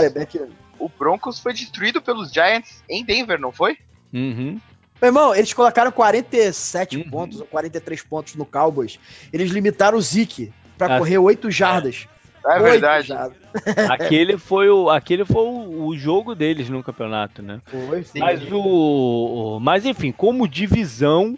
o 0.79 0.89
Broncos 0.89 1.39
foi 1.39 1.53
destruído 1.53 2.03
pelos 2.03 2.33
Giants 2.33 2.83
em 2.89 3.05
Denver, 3.05 3.39
não 3.39 3.53
foi? 3.53 3.79
Uhum. 4.13 4.61
Meu 5.03 5.09
irmão, 5.09 5.35
eles 5.35 5.53
colocaram 5.53 5.91
47 5.91 6.97
uhum. 6.97 7.11
pontos 7.11 7.41
ou 7.41 7.47
43 7.47 8.05
pontos 8.05 8.37
no 8.37 8.47
Cowboys. 8.47 9.01
Eles 9.33 9.51
limitaram 9.51 9.99
o 9.99 10.01
Zeke 10.01 10.53
para 10.79 10.95
ah, 10.95 10.99
correr 10.99 11.19
8 11.19 11.51
jardas. 11.51 12.07
É, 12.47 12.57
é 12.57 12.61
verdade. 12.61 13.09
Jardas. 13.09 13.37
Aquele 13.91 14.39
foi, 14.39 14.71
o, 14.71 14.89
aquele 14.89 15.25
foi 15.25 15.43
o, 15.43 15.87
o, 15.87 15.97
jogo 15.97 16.37
deles 16.37 16.69
no 16.69 16.85
campeonato, 16.85 17.43
né? 17.43 17.61
Foi, 17.67 18.05
sim. 18.05 18.21
Mas, 18.21 18.41
o, 18.53 18.61
o, 18.61 19.61
mas 19.61 19.85
enfim, 19.85 20.13
como 20.13 20.47
divisão, 20.47 21.37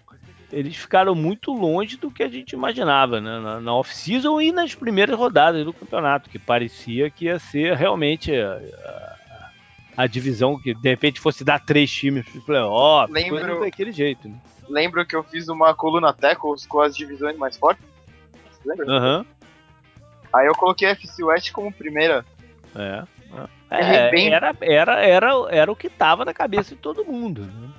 eles 0.52 0.76
ficaram 0.76 1.14
muito 1.14 1.50
longe 1.50 1.96
do 1.96 2.10
que 2.10 2.22
a 2.22 2.28
gente 2.28 2.52
imaginava, 2.52 3.18
né? 3.18 3.40
Na, 3.40 3.60
na 3.60 3.74
off-season 3.74 4.42
e 4.42 4.52
nas 4.52 4.74
primeiras 4.74 5.18
rodadas 5.18 5.64
do 5.64 5.72
campeonato, 5.72 6.28
que 6.28 6.38
parecia 6.38 7.08
que 7.08 7.24
ia 7.24 7.38
ser 7.38 7.74
realmente 7.76 8.30
a, 8.30 8.60
a 9.96 10.06
divisão, 10.06 10.58
que 10.58 10.74
de 10.74 10.88
repente 10.88 11.20
fosse 11.20 11.44
dar 11.44 11.64
três 11.64 11.90
times 11.90 12.28
pro 12.28 12.42
playoff, 12.42 13.12
lembro 13.12 13.60
daquele 13.60 13.92
jeito. 13.92 14.28
Né? 14.28 14.36
Lembro 14.68 15.04
que 15.06 15.14
eu 15.14 15.22
fiz 15.22 15.48
uma 15.48 15.74
coluna 15.74 16.12
Tackles 16.12 16.66
com 16.66 16.80
as 16.80 16.96
divisões 16.96 17.36
mais 17.36 17.56
fortes. 17.56 17.84
Lembra? 18.64 18.86
Aham. 18.88 19.18
Uhum. 19.18 19.24
Aí 20.32 20.46
eu 20.46 20.54
coloquei 20.54 20.88
a 20.88 20.92
FC 20.92 21.22
West 21.22 21.52
como 21.52 21.72
primeira. 21.72 22.24
É. 22.74 23.04
é 23.70 24.10
bem... 24.10 24.32
era, 24.32 24.56
era, 24.60 25.00
era, 25.00 25.28
era 25.48 25.72
o 25.72 25.76
que 25.76 25.88
tava 25.88 26.24
na 26.24 26.34
cabeça 26.34 26.74
de 26.74 26.80
todo 26.80 27.04
mundo. 27.04 27.42
Né? 27.42 27.70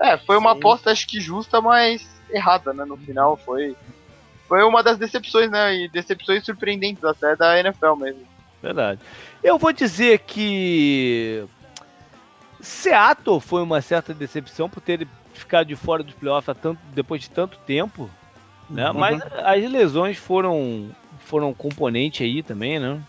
É, 0.00 0.18
foi 0.18 0.38
uma 0.38 0.52
Sim. 0.52 0.58
aposta 0.58 0.90
acho 0.90 1.06
que 1.06 1.20
justa, 1.20 1.60
mas 1.60 2.08
errada, 2.30 2.72
né? 2.72 2.84
No 2.84 2.96
final 2.96 3.36
foi. 3.36 3.76
Foi 4.48 4.62
uma 4.64 4.82
das 4.82 4.98
decepções, 4.98 5.50
né? 5.50 5.74
E 5.74 5.88
decepções 5.88 6.44
surpreendentes 6.44 7.04
até 7.04 7.36
da 7.36 7.58
NFL 7.58 7.94
mesmo. 7.96 8.26
Verdade. 8.62 9.00
Eu 9.42 9.58
vou 9.58 9.72
dizer 9.72 10.20
que 10.20 11.44
Seattle 12.60 13.40
foi 13.40 13.60
uma 13.62 13.80
certa 13.82 14.14
decepção 14.14 14.70
por 14.70 14.80
ter 14.80 15.06
ficado 15.34 15.66
de 15.66 15.74
fora 15.74 16.02
dos 16.02 16.14
playoffs 16.14 16.56
tanto, 16.62 16.80
depois 16.94 17.20
de 17.20 17.30
tanto 17.30 17.58
tempo, 17.58 18.08
né? 18.70 18.88
Uhum. 18.90 18.98
Mas 18.98 19.20
as 19.44 19.70
lesões 19.70 20.16
foram 20.16 20.90
foram 21.18 21.52
componente 21.52 22.22
aí 22.22 22.42
também, 22.42 22.78
né? 22.78 23.00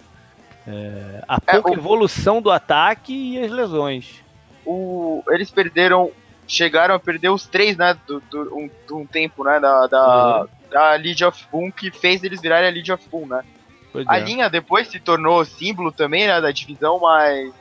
É, 0.67 1.23
a 1.27 1.39
pouca 1.39 1.69
é, 1.69 1.73
o... 1.73 1.77
evolução 1.77 2.41
do 2.41 2.49
ataque 2.49 3.13
e 3.13 3.43
as 3.43 3.51
lesões. 3.51 4.23
O, 4.65 5.21
eles 5.29 5.51
perderam, 5.51 6.11
chegaram 6.47 6.95
a 6.95 6.99
perder 6.99 7.29
os 7.29 7.45
três, 7.45 7.77
né? 7.77 7.97
Do, 8.07 8.21
do 8.21 8.57
um, 8.57 8.69
do 8.87 8.97
um 8.97 9.05
tempo, 9.05 9.43
né? 9.43 9.59
Da, 9.59 9.87
da, 9.87 10.41
uhum. 10.41 10.47
da 10.71 10.91
League 10.93 11.23
of 11.23 11.45
Boom 11.51 11.69
que 11.71 11.91
fez 11.91 12.23
eles 12.23 12.41
virarem 12.41 12.69
a 12.69 12.71
League 12.71 12.91
of 12.91 13.07
Boom, 13.09 13.27
né? 13.27 13.43
Pois 13.93 14.07
a 14.09 14.17
é. 14.17 14.23
linha 14.23 14.49
depois 14.49 14.87
se 14.87 14.99
tornou 14.99 15.45
símbolo 15.45 15.91
também 15.91 16.25
né, 16.27 16.41
da 16.41 16.51
divisão, 16.51 16.99
mas 16.99 17.53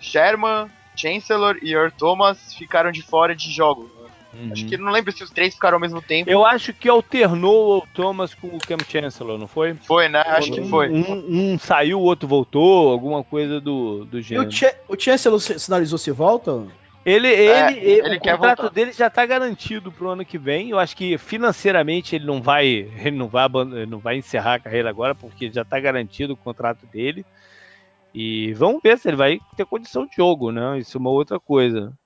Sherman, 0.00 0.70
Chancellor 0.94 1.58
e 1.60 1.72
Earl 1.72 1.90
Thomas 1.90 2.54
ficaram 2.54 2.92
de 2.92 3.02
fora 3.02 3.34
de 3.34 3.50
jogos. 3.50 3.86
Né? 3.86 4.08
Uhum. 4.34 4.52
Acho 4.52 4.66
que 4.66 4.76
não 4.76 4.92
lembro 4.92 5.10
se 5.10 5.24
os 5.24 5.30
três 5.30 5.54
ficaram 5.54 5.76
ao 5.76 5.80
mesmo 5.80 6.00
tempo. 6.00 6.30
Eu 6.30 6.46
acho 6.46 6.72
que 6.72 6.88
alternou 6.88 7.78
o 7.78 7.86
Thomas 7.92 8.32
com 8.32 8.46
o 8.46 8.58
Cam 8.58 8.78
Chancellor, 8.88 9.38
não 9.38 9.48
foi? 9.48 9.74
Foi, 9.74 10.08
né? 10.08 10.20
Acho 10.20 10.52
um, 10.52 10.54
que 10.54 10.68
foi. 10.68 10.88
Um, 10.88 11.52
um, 11.54 11.58
saiu, 11.58 11.98
o 11.98 12.04
outro 12.04 12.28
voltou, 12.28 12.90
alguma 12.90 13.24
coisa 13.24 13.60
do, 13.60 14.04
do 14.04 14.22
gênero. 14.22 14.48
E 14.48 14.48
o, 14.48 14.52
Ch 14.52 14.64
o 14.86 14.96
Chancellor 14.96 15.40
sinalizou 15.40 15.98
se 15.98 16.12
volta? 16.12 16.64
Ele, 17.08 17.26
ele, 17.26 17.78
é, 17.78 17.84
ele, 17.84 18.16
o 18.16 18.20
contrato 18.20 18.58
voltar. 18.58 18.74
dele 18.74 18.92
já 18.92 19.06
está 19.06 19.24
garantido 19.24 19.90
para 19.90 20.04
o 20.04 20.10
ano 20.10 20.26
que 20.26 20.36
vem. 20.36 20.68
Eu 20.68 20.78
acho 20.78 20.94
que 20.94 21.16
financeiramente 21.16 22.14
ele 22.14 22.26
não 22.26 22.42
vai, 22.42 22.66
ele 22.66 23.16
não 23.16 23.28
vai, 23.28 23.48
não 23.88 23.98
vai 23.98 24.16
encerrar 24.18 24.54
a 24.54 24.60
carreira 24.60 24.90
agora, 24.90 25.14
porque 25.14 25.50
já 25.50 25.62
está 25.62 25.80
garantido 25.80 26.34
o 26.34 26.36
contrato 26.36 26.84
dele. 26.86 27.24
E 28.14 28.52
vamos 28.52 28.82
ver 28.82 28.98
se 28.98 29.08
ele 29.08 29.16
vai 29.16 29.40
ter 29.56 29.64
condição 29.64 30.04
de 30.04 30.16
jogo, 30.16 30.52
né? 30.52 30.78
Isso 30.78 30.98
é 30.98 31.00
uma 31.00 31.08
outra 31.08 31.40
coisa. 31.40 31.96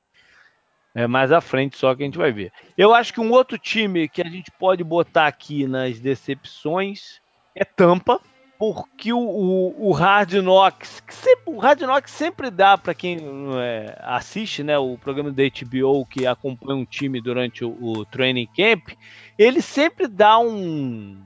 É 0.95 1.09
mais 1.09 1.33
à 1.33 1.41
frente 1.41 1.77
só 1.77 1.93
que 1.97 2.05
a 2.05 2.07
gente 2.07 2.19
vai 2.19 2.31
ver. 2.31 2.53
Eu 2.79 2.95
acho 2.95 3.13
que 3.13 3.21
um 3.21 3.33
outro 3.33 3.59
time 3.59 4.09
que 4.09 4.23
a 4.23 4.29
gente 4.29 4.53
pode 4.53 4.85
botar 4.85 5.27
aqui 5.27 5.67
nas 5.67 5.99
decepções 5.99 7.21
é 7.57 7.65
Tampa 7.65 8.21
porque 8.63 9.13
o, 9.13 9.19
o, 9.19 9.89
o 9.89 9.91
Hard 9.91 10.35
Knocks, 10.35 11.03
sempre, 11.09 11.43
o 11.53 11.59
Hard 11.59 11.81
Knocks 11.81 12.13
sempre 12.13 12.49
dá 12.49 12.79
para 12.79 12.95
quem 12.95 13.19
é, 13.61 13.99
assiste, 14.01 14.63
né, 14.63 14.79
o 14.79 14.97
programa 14.97 15.33
da 15.33 15.43
HBO 15.43 16.07
que 16.07 16.29
acompanha 16.29 16.77
um 16.79 16.85
time 16.85 17.21
durante 17.21 17.65
o, 17.65 17.77
o 17.83 18.05
training 18.05 18.47
camp, 18.57 18.91
ele 19.37 19.61
sempre 19.61 20.07
dá 20.07 20.39
um 20.39 21.21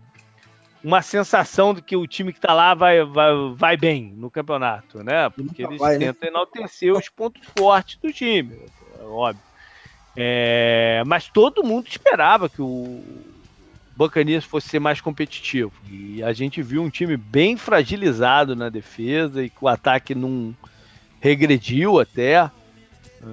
uma 0.83 1.03
sensação 1.03 1.75
de 1.75 1.83
que 1.83 1.95
o 1.95 2.07
time 2.07 2.33
que 2.33 2.39
está 2.39 2.55
lá 2.55 2.73
vai, 2.73 3.05
vai, 3.05 3.33
vai 3.55 3.77
bem 3.77 4.15
no 4.17 4.31
campeonato, 4.31 5.05
né? 5.05 5.29
Porque 5.29 5.63
eles 5.63 5.79
vai, 5.79 5.99
né? 5.99 6.07
tentam 6.07 6.21
né? 6.23 6.29
enaltecer 6.29 6.91
os 6.91 7.11
pontos 7.11 7.43
fortes 7.59 7.99
do 7.99 8.11
time, 8.11 8.63
é 8.99 9.03
óbvio. 9.03 9.43
É, 10.17 11.03
mas 11.07 11.29
todo 11.29 11.63
mundo 11.63 11.87
esperava 11.87 12.49
que 12.49 12.63
o, 12.63 13.05
Buccaneers 13.97 14.45
fosse 14.45 14.69
ser 14.69 14.79
mais 14.79 15.01
competitivo. 15.01 15.73
E 15.91 16.23
a 16.23 16.33
gente 16.33 16.63
viu 16.63 16.83
um 16.83 16.91
time 16.91 17.17
bem 17.17 17.57
fragilizado 17.57 18.55
na 18.55 18.69
defesa 18.69 19.43
e 19.43 19.49
que 19.49 19.57
o 19.65 19.69
ataque 19.69 20.15
não 20.15 20.55
regrediu 21.21 21.99
até. 21.99 22.51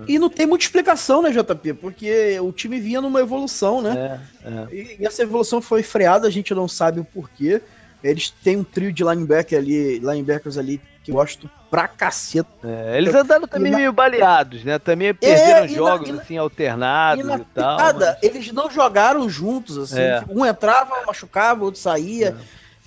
E 0.07 0.17
não 0.17 0.29
tem 0.29 0.47
muita 0.47 0.65
explicação, 0.65 1.21
né, 1.21 1.29
JP? 1.29 1.73
Porque 1.73 2.39
o 2.39 2.51
time 2.51 2.79
vinha 2.79 3.01
numa 3.01 3.19
evolução, 3.19 3.81
né? 3.81 4.21
É, 4.43 4.49
é. 4.49 4.95
E 4.99 5.05
essa 5.05 5.21
evolução 5.21 5.61
foi 5.61 5.83
freada, 5.83 6.27
a 6.27 6.31
gente 6.31 6.53
não 6.55 6.67
sabe 6.67 6.99
o 6.99 7.05
porquê. 7.05 7.61
Eles 8.03 8.29
têm 8.29 8.57
um 8.57 8.63
trio 8.63 8.91
de 8.91 9.03
linebacker 9.03 9.59
ali, 9.59 9.99
linebackers 9.99 10.57
ali 10.57 10.81
que 11.03 11.11
eu 11.11 11.15
gosto 11.15 11.49
pra 11.69 11.87
caceta. 11.87 12.49
É, 12.63 12.97
eles 12.97 13.13
andaram 13.13 13.47
também 13.47 13.71
na... 13.71 13.77
meio 13.77 13.91
baleados, 13.91 14.63
né? 14.63 14.79
Também 14.79 15.13
perderam 15.13 15.65
é, 15.65 15.67
jogos 15.67 16.09
na, 16.09 16.21
assim 16.21 16.37
alternados 16.37 17.25
e, 17.25 17.41
e 17.41 17.45
tal. 17.53 17.77
Mas... 17.77 18.17
Eles 18.21 18.51
não 18.51 18.71
jogaram 18.71 19.29
juntos, 19.29 19.77
assim. 19.77 19.99
É. 19.99 20.23
Um 20.29 20.45
entrava, 20.45 21.03
machucava, 21.05 21.61
o 21.61 21.65
outro 21.65 21.81
saía. 21.81 22.37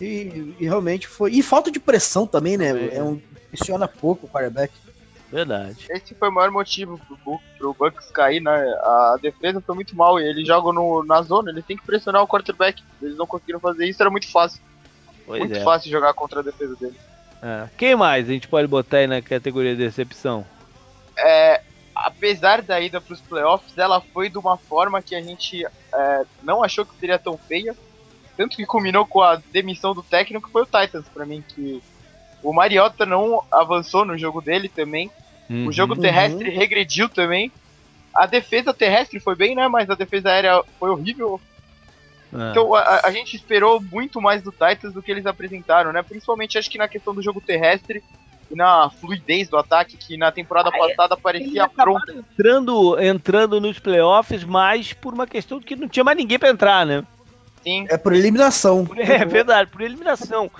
É. 0.01 0.05
E, 0.05 0.55
e, 0.59 0.64
realmente 0.64 1.06
foi. 1.06 1.32
E 1.32 1.43
falta 1.43 1.70
de 1.70 1.78
pressão 1.78 2.26
também, 2.26 2.56
né? 2.56 2.94
É 2.94 3.02
um, 3.02 3.20
funciona 3.51 3.86
pouco 3.86 4.26
o 4.26 4.28
quarterback. 4.28 4.72
Verdade. 5.30 5.86
Esse 5.90 6.14
foi 6.14 6.28
o 6.28 6.32
maior 6.32 6.51
motivo 6.51 6.98
pro, 6.98 7.40
pro 7.59 7.74
Bucks 7.74 8.10
cair, 8.10 8.40
né? 8.40 8.52
A 8.52 9.18
defesa 9.20 9.60
foi 9.60 9.74
muito 9.74 9.97
mal 9.97 10.20
e 10.20 10.24
eles 10.24 10.47
jogam 10.47 10.72
no, 10.72 11.02
na 11.05 11.20
zona, 11.22 11.51
eles 11.51 11.64
têm 11.64 11.76
que 11.76 11.84
pressionar 11.84 12.22
o 12.22 12.28
quarterback. 12.28 12.82
Eles 13.02 13.16
não 13.16 13.26
conseguiram 13.26 13.60
fazer 13.60 13.86
isso, 13.86 14.02
era 14.02 14.10
muito 14.10 14.30
fácil. 14.30 14.62
Pois 15.26 15.40
muito 15.40 15.56
é. 15.56 15.64
fácil 15.64 15.90
jogar 15.90 16.14
contra 16.14 16.40
a 16.40 16.43
defesa 16.43 16.76
deles. 16.76 17.15
É. 17.42 17.68
Quem 17.76 17.94
mais 17.94 18.28
a 18.28 18.32
gente 18.32 18.48
pode 18.48 18.66
botar 18.66 18.98
aí 18.98 19.06
na 19.06 19.20
categoria 19.20 19.76
de 19.76 19.84
decepção? 19.84 20.44
É, 21.18 21.60
apesar 21.94 22.62
da 22.62 22.80
ida 22.80 23.00
para 23.00 23.14
os 23.14 23.20
playoffs, 23.20 23.76
ela 23.78 24.00
foi 24.00 24.28
de 24.28 24.38
uma 24.38 24.56
forma 24.56 25.00
que 25.02 25.14
a 25.14 25.22
gente 25.22 25.64
é, 25.64 26.24
não 26.42 26.62
achou 26.62 26.84
que 26.84 26.96
seria 26.98 27.18
tão 27.18 27.36
feia. 27.36 27.74
Tanto 28.36 28.56
que 28.56 28.66
culminou 28.66 29.06
com 29.06 29.22
a 29.22 29.40
demissão 29.50 29.94
do 29.94 30.02
técnico, 30.02 30.50
foi 30.50 30.62
o 30.62 30.66
Titans 30.66 31.08
para 31.08 31.24
mim, 31.24 31.42
que 31.46 31.82
o 32.42 32.52
Mariota 32.52 33.06
não 33.06 33.42
avançou 33.50 34.04
no 34.04 34.16
jogo 34.18 34.42
dele 34.42 34.68
também. 34.68 35.10
Uhum, 35.48 35.68
o 35.68 35.72
jogo 35.72 35.94
uhum. 35.94 36.00
terrestre 36.00 36.50
uhum. 36.50 36.56
regrediu 36.56 37.08
também. 37.08 37.50
A 38.14 38.26
defesa 38.26 38.74
terrestre 38.74 39.20
foi 39.20 39.34
bem, 39.34 39.54
né? 39.54 39.68
Mas 39.68 39.88
a 39.88 39.94
defesa 39.94 40.30
aérea 40.30 40.62
foi 40.78 40.90
horrível. 40.90 41.40
É. 42.32 42.51
Então 42.51 42.74
a, 42.74 43.01
a, 43.05 43.11
gente 43.11 43.36
esperou 43.36 43.81
muito 43.81 44.20
mais 44.20 44.43
do 44.43 44.51
Titans 44.51 44.93
do 44.93 45.03
que 45.03 45.11
eles 45.11 45.27
apresentaram, 45.27 45.93
né? 45.93 46.03
Principalmente 46.03 46.59
acho 46.59 46.70
que 46.70 46.78
na 46.78 46.89
questão 46.89 47.15
do 47.15 47.23
jogo 47.23 47.40
terrestre 47.40 48.03
e 48.51 48.55
na 48.55 48.90
fluidez 48.90 49.48
do 49.48 49.57
ataque, 49.57 49.97
que 49.97 50.16
na 50.16 50.31
temporada 50.31 50.70
ah, 50.73 50.78
passada 50.78 51.16
parecia 51.16 51.69
pronto. 51.69 52.11
Entrando, 52.12 53.01
entrando 53.01 53.61
nos 53.61 53.78
playoffs, 53.78 54.44
mas 54.44 54.93
por 54.93 55.15
uma 55.15 55.27
questão 55.27 55.59
de 55.59 55.66
que 55.66 55.77
não 55.77 55.89
tinha 55.89 56.05
mais 56.05 56.16
ninguém 56.16 56.39
para 56.39 56.51
entrar, 56.51 56.86
né? 56.86 57.05
Sim. 57.62 57.86
É 57.89 57.97
por 57.97 58.12
eliminação. 58.12 58.89
É 58.97 59.24
verdade, 59.24 59.70
por 59.70 59.81
eliminação. 59.81 60.51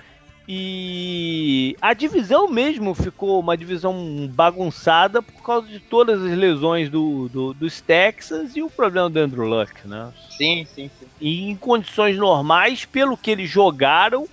E 0.49 1.77
a 1.81 1.93
divisão 1.93 2.49
mesmo 2.49 2.95
ficou 2.95 3.41
uma 3.41 3.57
divisão 3.57 4.31
bagunçada 4.33 5.21
por 5.21 5.43
causa 5.43 5.67
de 5.67 5.81
todas 5.81 6.23
as 6.23 6.39
lesões 6.39 6.89
do, 6.89 7.29
do 7.29 7.53
dos 7.53 7.81
Texas 7.81 8.55
e 8.55 8.63
o 8.63 8.71
problema 8.71 9.11
do 9.11 9.19
Andrew 9.19 9.45
Luck, 9.45 9.87
né? 9.89 10.13
Sim, 10.37 10.67
sim, 10.73 10.89
sim. 10.99 11.07
E 11.21 11.51
em 11.51 11.57
condições 11.57 12.17
normais, 12.17 12.85
pelo 12.85 13.17
que 13.17 13.31
eles 13.31 13.51
jogaram, 13.51 14.29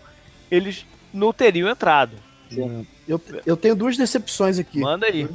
eles 0.52 0.86
não 1.12 1.34
teriam 1.34 1.68
entrado. 1.68 2.16
Sim. 2.50 2.86
Eu, 3.08 3.20
eu 3.46 3.58
tenho 3.58 3.76
duas 3.76 3.98
decepções 3.98 4.60
aqui. 4.60 4.80
Manda 4.80 5.08
aí. 5.08 5.28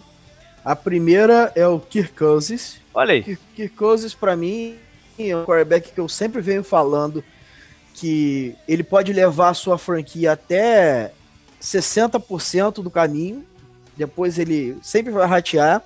A 0.65 0.77
primeira 0.77 1.53
é 1.57 1.67
o 1.67 1.81
Kirk 1.81 2.13
Cousins. 2.13 2.81
Olha 2.95 3.15
aí. 3.15 3.23
Kirk, 3.23 3.43
Kirk 3.57 3.75
Cousins, 3.75 4.15
pra 4.15 4.37
mim, 4.37 4.77
é 5.19 5.37
um 5.37 5.45
quarterback 5.45 5.93
que 5.93 5.99
eu 5.99 6.09
sempre 6.09 6.41
venho 6.41 6.63
falando 6.63 7.25
que 7.99 8.57
ele 8.67 8.85
pode 8.85 9.13
levar 9.13 9.51
a 9.51 9.55
sua 9.55 9.77
franquia 9.77 10.33
até 10.33 11.13
60% 11.61 12.75
do 12.75 12.91
caminho, 12.91 13.45
depois 13.97 14.39
ele 14.39 14.79
sempre 14.83 15.13
vai 15.13 15.27
ratear. 15.27 15.83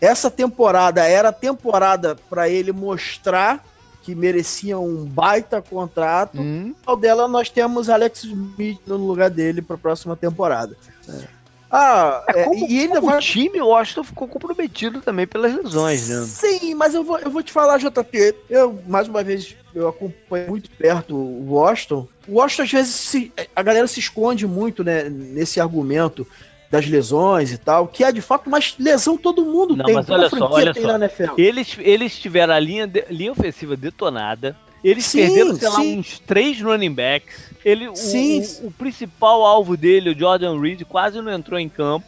Essa 0.00 0.30
temporada 0.30 1.02
era 1.04 1.30
a 1.30 1.32
temporada 1.32 2.16
para 2.30 2.48
ele 2.48 2.70
mostrar 2.70 3.64
que 4.04 4.14
merecia 4.14 4.78
um 4.78 5.04
baita 5.04 5.60
contrato. 5.60 6.40
Hum. 6.40 6.72
Ao 6.86 6.96
dela 6.96 7.26
nós 7.26 7.50
temos 7.50 7.90
Alex 7.90 8.24
Smith 8.24 8.80
no 8.86 8.96
lugar 8.96 9.28
dele 9.28 9.60
para 9.60 9.74
a 9.74 9.78
próxima 9.78 10.16
temporada. 10.16 10.76
É. 11.08 11.37
Ah, 11.70 12.24
é, 12.28 12.44
como, 12.44 12.66
e 12.66 12.80
ainda 12.80 13.00
vai... 13.00 13.18
o 13.18 13.20
time, 13.20 13.60
o 13.60 13.68
Washington 13.68 14.04
ficou 14.04 14.26
comprometido 14.26 15.00
também 15.00 15.26
pelas 15.26 15.54
lesões, 15.54 16.08
né? 16.08 16.24
Sim, 16.26 16.74
mas 16.74 16.94
eu 16.94 17.04
vou, 17.04 17.18
eu 17.18 17.30
vou 17.30 17.42
te 17.42 17.52
falar, 17.52 17.78
JP, 17.78 18.34
eu, 18.48 18.80
mais 18.86 19.06
uma 19.06 19.22
vez, 19.22 19.54
eu 19.74 19.88
acompanho 19.88 20.48
muito 20.48 20.70
perto 20.70 21.14
o 21.14 21.52
Washington. 21.52 22.08
O 22.26 22.34
Washington, 22.36 22.62
às 22.62 22.72
vezes, 22.72 22.94
se, 22.94 23.32
a 23.54 23.62
galera 23.62 23.86
se 23.86 24.00
esconde 24.00 24.46
muito, 24.46 24.82
né, 24.82 25.10
nesse 25.10 25.60
argumento 25.60 26.26
das 26.70 26.86
lesões 26.86 27.52
e 27.52 27.58
tal, 27.58 27.86
que 27.86 28.04
é 28.04 28.12
de 28.12 28.20
fato, 28.20 28.48
mas 28.48 28.74
lesão 28.78 29.16
todo 29.16 29.44
mundo 29.44 29.76
Não, 29.76 29.84
tem. 29.84 29.94
Mas 29.94 30.08
olha 30.08 30.28
só, 30.28 30.50
olha 30.50 30.74
só. 30.74 31.34
Eles, 31.36 31.76
eles 31.78 32.18
tiveram 32.18 32.54
a 32.54 32.58
linha, 32.58 32.86
de, 32.86 33.04
linha 33.10 33.32
ofensiva 33.32 33.76
detonada, 33.76 34.56
eles 34.90 35.04
sim, 35.04 35.18
perderam, 35.18 35.54
sei 35.56 35.70
sim. 35.70 35.74
lá, 35.74 35.80
uns 36.00 36.18
três 36.20 36.60
running 36.60 36.92
backs. 36.92 37.50
Ele, 37.64 37.94
sim. 37.94 38.42
O, 38.62 38.68
o, 38.68 38.70
principal 38.70 39.44
alvo 39.44 39.76
dele, 39.76 40.10
o 40.10 40.18
Jordan 40.18 40.58
Reed, 40.60 40.82
quase 40.84 41.20
não 41.20 41.32
entrou 41.32 41.58
em 41.58 41.68
campo. 41.68 42.06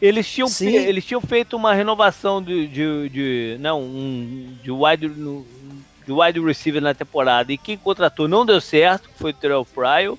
Eles 0.00 0.30
tinham, 0.30 0.48
eles 0.60 1.04
tinham 1.04 1.20
feito 1.20 1.56
uma 1.56 1.74
renovação 1.74 2.42
de, 2.42 2.66
de, 2.66 3.08
de 3.10 3.56
não, 3.60 3.82
um, 3.82 4.56
de 4.62 4.70
wide, 4.70 5.08
de 5.08 6.12
wide 6.12 6.40
receiver 6.40 6.80
na 6.80 6.94
temporada 6.94 7.52
e 7.52 7.58
quem 7.58 7.76
contratou 7.76 8.26
não 8.26 8.46
deu 8.46 8.60
certo, 8.62 9.10
foi 9.16 9.30
o 9.30 9.34
Terrell 9.34 9.64
Pryor. 9.64 10.16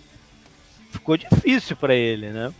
Ficou 0.91 1.17
difícil 1.17 1.75
para 1.75 1.95
ele, 1.95 2.29
né? 2.29 2.53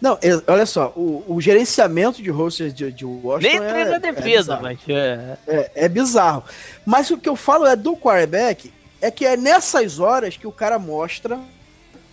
Não, 0.00 0.18
olha 0.46 0.64
só, 0.64 0.92
o, 0.94 1.24
o 1.26 1.40
gerenciamento 1.40 2.22
de 2.22 2.30
rosters 2.30 2.72
de, 2.72 2.92
de 2.92 3.04
Washington. 3.04 3.64
Nem 3.64 3.80
é, 3.80 3.84
na 3.84 3.98
defesa, 3.98 4.54
é 4.54 4.60
mas 4.60 4.78
é... 4.88 5.38
é... 5.46 5.70
É, 5.74 5.88
bizarro. 5.88 6.44
Mas 6.86 7.10
o 7.10 7.18
que 7.18 7.28
eu 7.28 7.34
falo 7.34 7.66
é 7.66 7.74
do 7.74 7.96
quarterback, 7.96 8.72
é 9.00 9.10
que 9.10 9.26
é 9.26 9.36
nessas 9.36 9.98
horas 9.98 10.36
que 10.36 10.46
o 10.46 10.52
cara 10.52 10.78
mostra 10.78 11.38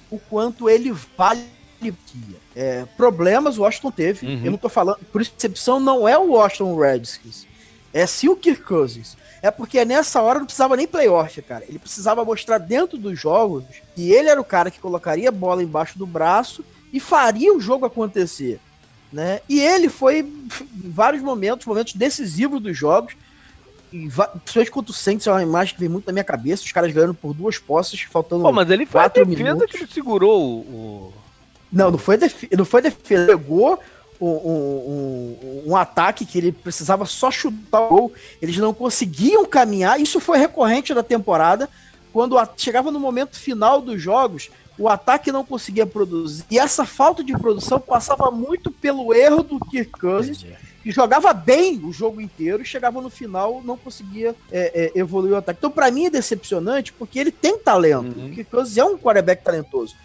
o 0.10 0.20
quanto 0.20 0.70
ele 0.70 0.92
vale. 1.18 1.44
É, 2.56 2.86
problemas 2.98 3.58
o 3.58 3.62
Washington 3.62 3.92
teve. 3.92 4.26
Uhum. 4.26 4.42
Eu 4.46 4.52
não 4.52 4.58
tô 4.58 4.70
falando. 4.70 4.98
Percepção 5.14 5.80
não 5.80 6.08
é 6.08 6.18
o 6.18 6.32
Washington 6.32 6.76
Redskins. 6.76 7.46
É 7.94 8.08
sim 8.08 8.28
o 8.28 8.36
Kirk 8.36 8.64
Cousins. 8.64 9.16
É 9.42 9.52
porque 9.52 9.86
nessa 9.86 10.22
hora 10.22 10.40
não 10.40 10.46
precisava 10.46 10.76
nem 10.76 10.88
playoff, 10.88 11.40
cara. 11.44 11.64
Ele 11.68 11.78
precisava 11.78 12.26
mostrar 12.26 12.58
dentro 12.58 12.98
dos 12.98 13.20
jogos 13.20 13.64
que 13.94 14.12
ele 14.12 14.30
era 14.30 14.42
o 14.42 14.44
cara 14.44 14.72
que 14.72 14.80
colocaria 14.80 15.30
a 15.30 15.32
bola 15.32 15.62
embaixo 15.62 16.00
do 16.00 16.08
braço 16.08 16.66
e 16.92 17.00
faria 17.00 17.54
o 17.54 17.60
jogo 17.60 17.86
acontecer. 17.86 18.60
Né? 19.12 19.40
E 19.48 19.60
ele 19.60 19.90
foi 19.90 20.20
em 20.20 20.90
vários 20.90 21.22
momentos, 21.22 21.66
momentos 21.66 21.94
decisivos 21.94 22.62
dos 22.62 22.78
jogos, 22.78 23.14
e, 23.94 24.10
principalmente 24.10 24.72
contra 24.72 24.92
o 24.92 24.94
Saints, 24.94 25.28
é 25.28 25.32
uma 25.32 25.44
imagem 25.44 25.74
que 25.74 25.80
vem 25.80 25.90
muito 25.90 26.06
na 26.06 26.14
minha 26.14 26.24
cabeça, 26.24 26.64
os 26.64 26.72
caras 26.72 26.92
ganhando 26.92 27.14
por 27.14 27.34
duas 27.34 27.58
posses, 27.58 28.02
faltando 28.02 28.44
Pô, 28.44 28.52
mas 28.52 28.70
ele 28.70 28.86
foi 28.86 29.02
a 29.02 29.08
defesa 29.08 29.44
minutos. 29.44 29.72
que 29.72 29.88
segurou 29.88 30.42
o... 30.42 31.14
Não, 31.72 31.92
não 31.92 31.98
foi, 31.98 32.18
não 32.58 32.66
foi 32.66 32.82
defesa, 32.82 33.28
pegou 33.28 33.80
um, 34.20 34.28
um, 34.28 35.64
um, 35.68 35.76
ataque 35.76 36.26
que 36.26 36.38
ele 36.38 36.52
precisava 36.52 37.06
só 37.06 37.30
chutar 37.30 37.82
o 37.82 37.90
gol, 37.90 38.14
eles 38.42 38.58
não 38.58 38.74
conseguiam 38.74 39.46
caminhar, 39.46 40.00
isso 40.00 40.20
foi 40.20 40.38
recorrente 40.38 40.94
da 40.94 41.04
temporada, 41.04 41.70
quando 42.14 42.38
chegava 42.56 42.92
no 42.92 43.00
momento 43.00 43.38
final 43.38 43.82
dos 43.82 44.02
jogos, 44.02 44.50
o 44.78 44.90
ataque 44.90 45.32
não 45.32 45.46
conseguia 45.46 45.86
produzir. 45.86 46.44
E 46.52 46.60
essa 46.60 46.86
falta 46.86 47.24
de 47.24 47.34
produção 47.34 47.80
passava 47.80 48.30
muito 48.30 48.72
pelo 48.72 49.14
erro 49.14 49.44
do 49.44 49.60
Kirk 49.60 49.92
Cousins, 49.92 50.46
que 50.84 50.92
jogava 50.92 51.34
bem 51.34 51.80
o 51.84 51.92
jogo 51.92 52.20
inteiro 52.20 52.62
e 52.62 52.66
chegava 52.66 53.02
no 53.02 53.10
final 53.10 53.62
não 53.64 53.78
conseguia 53.78 54.36
é, 54.52 54.92
é, 54.96 55.00
evoluir 55.00 55.34
o 55.34 55.38
ataque. 55.38 55.58
Então, 55.60 55.72
para 55.72 55.90
mim, 55.90 56.06
é 56.06 56.10
decepcionante 56.10 56.94
porque 56.94 57.18
ele 57.18 57.32
tem 57.32 57.58
talento. 57.58 58.18
Uhum. 58.18 58.28
O 58.28 58.30
Kirk 58.32 58.52
Cousins 58.52 58.78
é 58.78 58.84
um 58.84 58.98
quarterback 58.98 59.44
talentoso. 59.44 59.96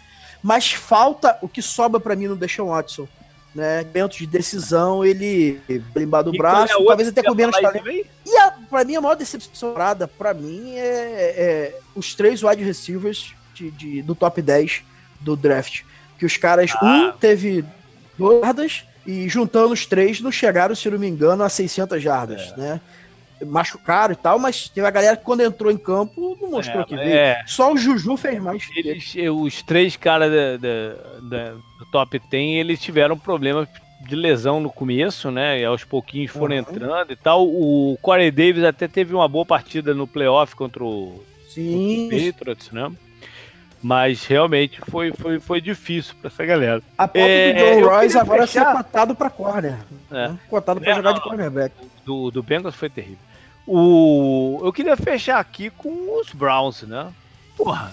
Mas 0.41 0.71
falta 0.71 1.37
o 1.41 1.47
que 1.47 1.61
sobra 1.61 1.99
para 1.99 2.15
mim 2.15 2.27
no 2.27 2.35
Deshaun 2.35 2.69
Watson. 2.69 3.07
Né, 3.53 3.83
momentos 3.83 4.17
de 4.17 4.25
decisão, 4.25 5.03
ele 5.03 5.59
brimbado 5.93 6.29
o 6.29 6.37
braço, 6.37 6.71
é 6.71 6.85
talvez 6.85 7.09
até 7.09 7.21
com 7.21 7.35
menos 7.35 7.59
talento. 7.59 7.85
E 7.85 8.37
a, 8.37 8.51
pra 8.69 8.85
mim, 8.85 8.95
a 8.95 9.01
maior 9.01 9.15
decepção 9.15 9.73
para 10.17 10.33
mim 10.33 10.71
é, 10.75 10.79
é 10.79 11.79
os 11.93 12.15
três 12.15 12.41
wide 12.43 12.63
receivers 12.63 13.35
de, 13.61 13.71
de, 13.71 14.01
do 14.01 14.15
top 14.15 14.41
10 14.41 14.83
do 15.19 15.35
draft. 15.35 15.81
Que 16.17 16.25
os 16.25 16.37
caras, 16.37 16.71
ah. 16.75 16.85
um 16.85 17.17
teve 17.17 17.63
jardas 18.19 18.83
e 19.05 19.27
juntando 19.27 19.73
os 19.73 19.85
três 19.85 20.21
não 20.21 20.31
chegaram, 20.31 20.75
se 20.75 20.89
não 20.89 20.99
me 20.99 21.07
engano, 21.07 21.43
a 21.43 21.49
600 21.49 22.01
jardas, 22.01 22.53
é. 22.53 22.57
né? 22.57 22.81
Machucaram 23.43 24.13
e 24.13 24.15
tal, 24.15 24.37
mas 24.37 24.69
teve 24.69 24.85
a 24.85 24.91
galera 24.91 25.17
que 25.17 25.23
quando 25.23 25.41
entrou 25.41 25.71
em 25.71 25.77
campo 25.77 26.37
não 26.39 26.51
mostrou 26.51 26.81
é, 26.81 26.85
que 26.85 26.95
veio. 26.95 27.09
É. 27.09 27.43
Só 27.47 27.73
o 27.73 27.77
Juju 27.77 28.15
fez 28.15 28.39
mais. 28.39 28.67
Eles, 28.75 29.15
os 29.33 29.63
três 29.63 29.95
caras 29.95 30.31
do 30.61 31.85
top 31.91 32.21
10, 32.29 32.59
eles 32.59 32.79
tiveram 32.79 33.17
problemas 33.17 33.67
de 34.07 34.15
lesão 34.15 34.59
no 34.59 34.69
começo, 34.69 35.31
né? 35.31 35.59
E 35.59 35.65
aos 35.65 35.83
pouquinhos 35.83 36.31
foram 36.31 36.55
uhum. 36.55 36.61
entrando 36.61 37.11
e 37.11 37.15
tal. 37.15 37.47
O 37.47 37.97
Corey 37.99 38.29
Davis 38.29 38.63
até 38.63 38.87
teve 38.87 39.15
uma 39.15 39.27
boa 39.27 39.45
partida 39.45 39.93
no 39.93 40.05
playoff 40.05 40.55
contra 40.55 40.83
o, 40.83 41.23
Sim. 41.49 42.07
o 42.07 42.09
Patriots, 42.09 42.71
né? 42.71 42.91
Mas 43.81 44.25
realmente 44.25 44.79
foi, 44.89 45.11
foi, 45.11 45.39
foi 45.39 45.59
difícil 45.59 46.13
para 46.21 46.27
essa 46.27 46.45
galera. 46.45 46.81
A 46.97 47.07
ponto 47.07 47.25
é, 47.25 47.53
do 47.53 47.81
John 47.81 47.89
Royce 47.89 48.17
agora 48.17 48.45
fechar... 48.45 48.65
ser 48.65 48.77
cotado 48.77 49.15
para 49.15 49.29
corner. 49.29 49.77
É. 50.11 50.27
Né? 50.27 50.39
Cotado 50.49 50.79
para 50.79 50.91
é, 50.91 50.95
jogar 50.95 51.13
de 51.13 51.21
cornerback. 51.21 51.73
Do, 52.05 52.29
do 52.29 52.43
Bengals 52.43 52.75
foi 52.75 52.89
terrível. 52.89 53.17
O, 53.65 54.59
eu 54.63 54.71
queria 54.71 54.95
fechar 54.95 55.39
aqui 55.39 55.69
com 55.71 56.19
os 56.19 56.31
Browns, 56.31 56.83
né? 56.83 57.11
Porra. 57.57 57.91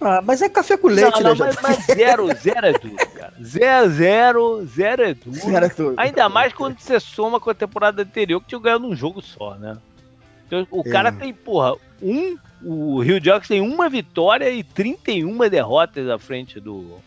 Ah, 0.00 0.20
mas 0.22 0.42
é 0.42 0.48
café 0.48 0.76
com 0.76 0.88
leite, 0.88 1.22
não, 1.22 1.34
não, 1.34 1.46
né? 1.46 1.52
Mas, 1.62 1.62
mas 1.62 1.86
zero, 1.86 2.28
zero 2.34 2.66
é 2.66 2.72
duro, 2.72 2.96
cara. 3.14 3.32
Zero, 3.42 3.90
zero, 3.90 4.66
zero 4.66 5.02
é 5.02 5.14
duro. 5.14 5.36
Zero 5.36 5.64
é 5.64 5.68
duro. 5.68 5.94
Ainda 5.96 6.28
mais 6.28 6.52
quando 6.52 6.78
você 6.78 7.00
soma 7.00 7.40
com 7.40 7.48
a 7.48 7.54
temporada 7.54 8.02
anterior 8.02 8.40
que 8.40 8.48
tinha 8.48 8.60
ganhado 8.60 8.86
num 8.86 8.94
jogo 8.94 9.22
só, 9.22 9.54
né? 9.54 9.78
Então, 10.46 10.66
o 10.70 10.82
é. 10.86 10.90
cara 10.90 11.10
tem, 11.10 11.32
porra, 11.32 11.74
um 12.02 12.36
o 12.62 13.00
Rio 13.00 13.20
Jocks 13.20 13.48
tem 13.48 13.60
uma 13.60 13.88
vitória 13.88 14.50
e 14.50 14.62
31 14.62 15.36
derrotas 15.48 16.08
à 16.08 16.18
frente 16.18 16.58
do. 16.60 16.98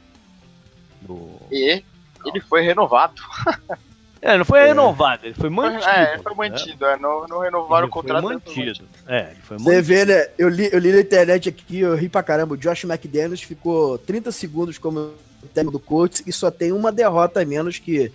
do... 1.02 1.30
E 1.52 1.84
ele 2.26 2.42
foi 2.42 2.62
renovado. 2.62 3.22
É, 4.22 4.38
não 4.38 4.44
foi 4.44 4.60
é. 4.60 4.66
renovado, 4.68 5.26
ele 5.26 5.34
foi 5.34 5.50
mantido. 5.50 5.90
É, 5.90 6.14
ele 6.14 6.24
foi 6.24 6.36
mantido, 6.36 6.86
né? 6.86 6.94
é, 6.94 6.98
não, 6.98 7.26
não 7.26 7.40
renovaram 7.40 7.86
ele 7.86 7.90
o 7.90 7.94
contrato. 7.94 8.22
Foi 8.22 8.34
mantido. 8.34 8.86
É, 9.08 9.32
ele 9.32 9.42
foi 9.42 9.58
mantido. 9.58 9.72
Você 9.72 9.82
vê, 9.82 10.06
né? 10.06 10.28
Eu 10.38 10.50
li, 10.50 10.70
eu 10.72 10.78
li 10.80 10.92
na 10.92 11.00
internet 11.00 11.48
aqui, 11.48 11.80
eu 11.80 11.96
ri 11.96 12.10
pra 12.10 12.22
caramba. 12.22 12.54
O 12.54 12.58
Josh 12.58 12.84
McDaniels 12.84 13.42
ficou 13.42 13.98
30 13.98 14.32
segundos 14.34 14.78
como 14.78 15.14
técnico 15.54 15.72
do 15.72 15.80
coach 15.80 16.22
e 16.28 16.34
só 16.34 16.52
tem 16.52 16.74
uma 16.74 16.92
derrota 16.92 17.42
a 17.42 17.46
menos 17.46 17.80
que 17.80 18.12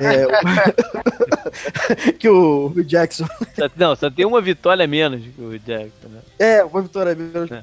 é, 0.00 0.26
que 2.18 2.28
o, 2.28 2.72
o 2.74 2.84
Jackson. 2.84 3.26
Não, 3.76 3.94
só 3.96 4.10
tem 4.10 4.24
uma 4.24 4.40
vitória 4.40 4.86
menos 4.86 5.22
que 5.22 5.40
o 5.40 5.58
Jackson, 5.58 6.08
né? 6.08 6.20
É, 6.38 6.64
uma 6.64 6.82
vitória 6.82 7.14
menos. 7.14 7.50
É. 7.50 7.62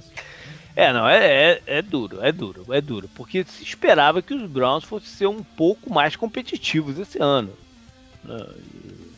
É, 0.75 0.93
não, 0.93 1.09
é, 1.09 1.51
é, 1.51 1.61
é, 1.65 1.81
duro, 1.81 2.23
é 2.23 2.31
duro, 2.31 2.65
é 2.69 2.79
duro. 2.79 3.09
Porque 3.13 3.43
se 3.43 3.63
esperava 3.63 4.21
que 4.21 4.33
os 4.33 4.49
Browns 4.49 4.85
fossem 4.85 5.09
ser 5.09 5.27
um 5.27 5.43
pouco 5.43 5.91
mais 5.91 6.15
competitivos 6.15 6.97
esse 6.97 7.21
ano. 7.21 7.51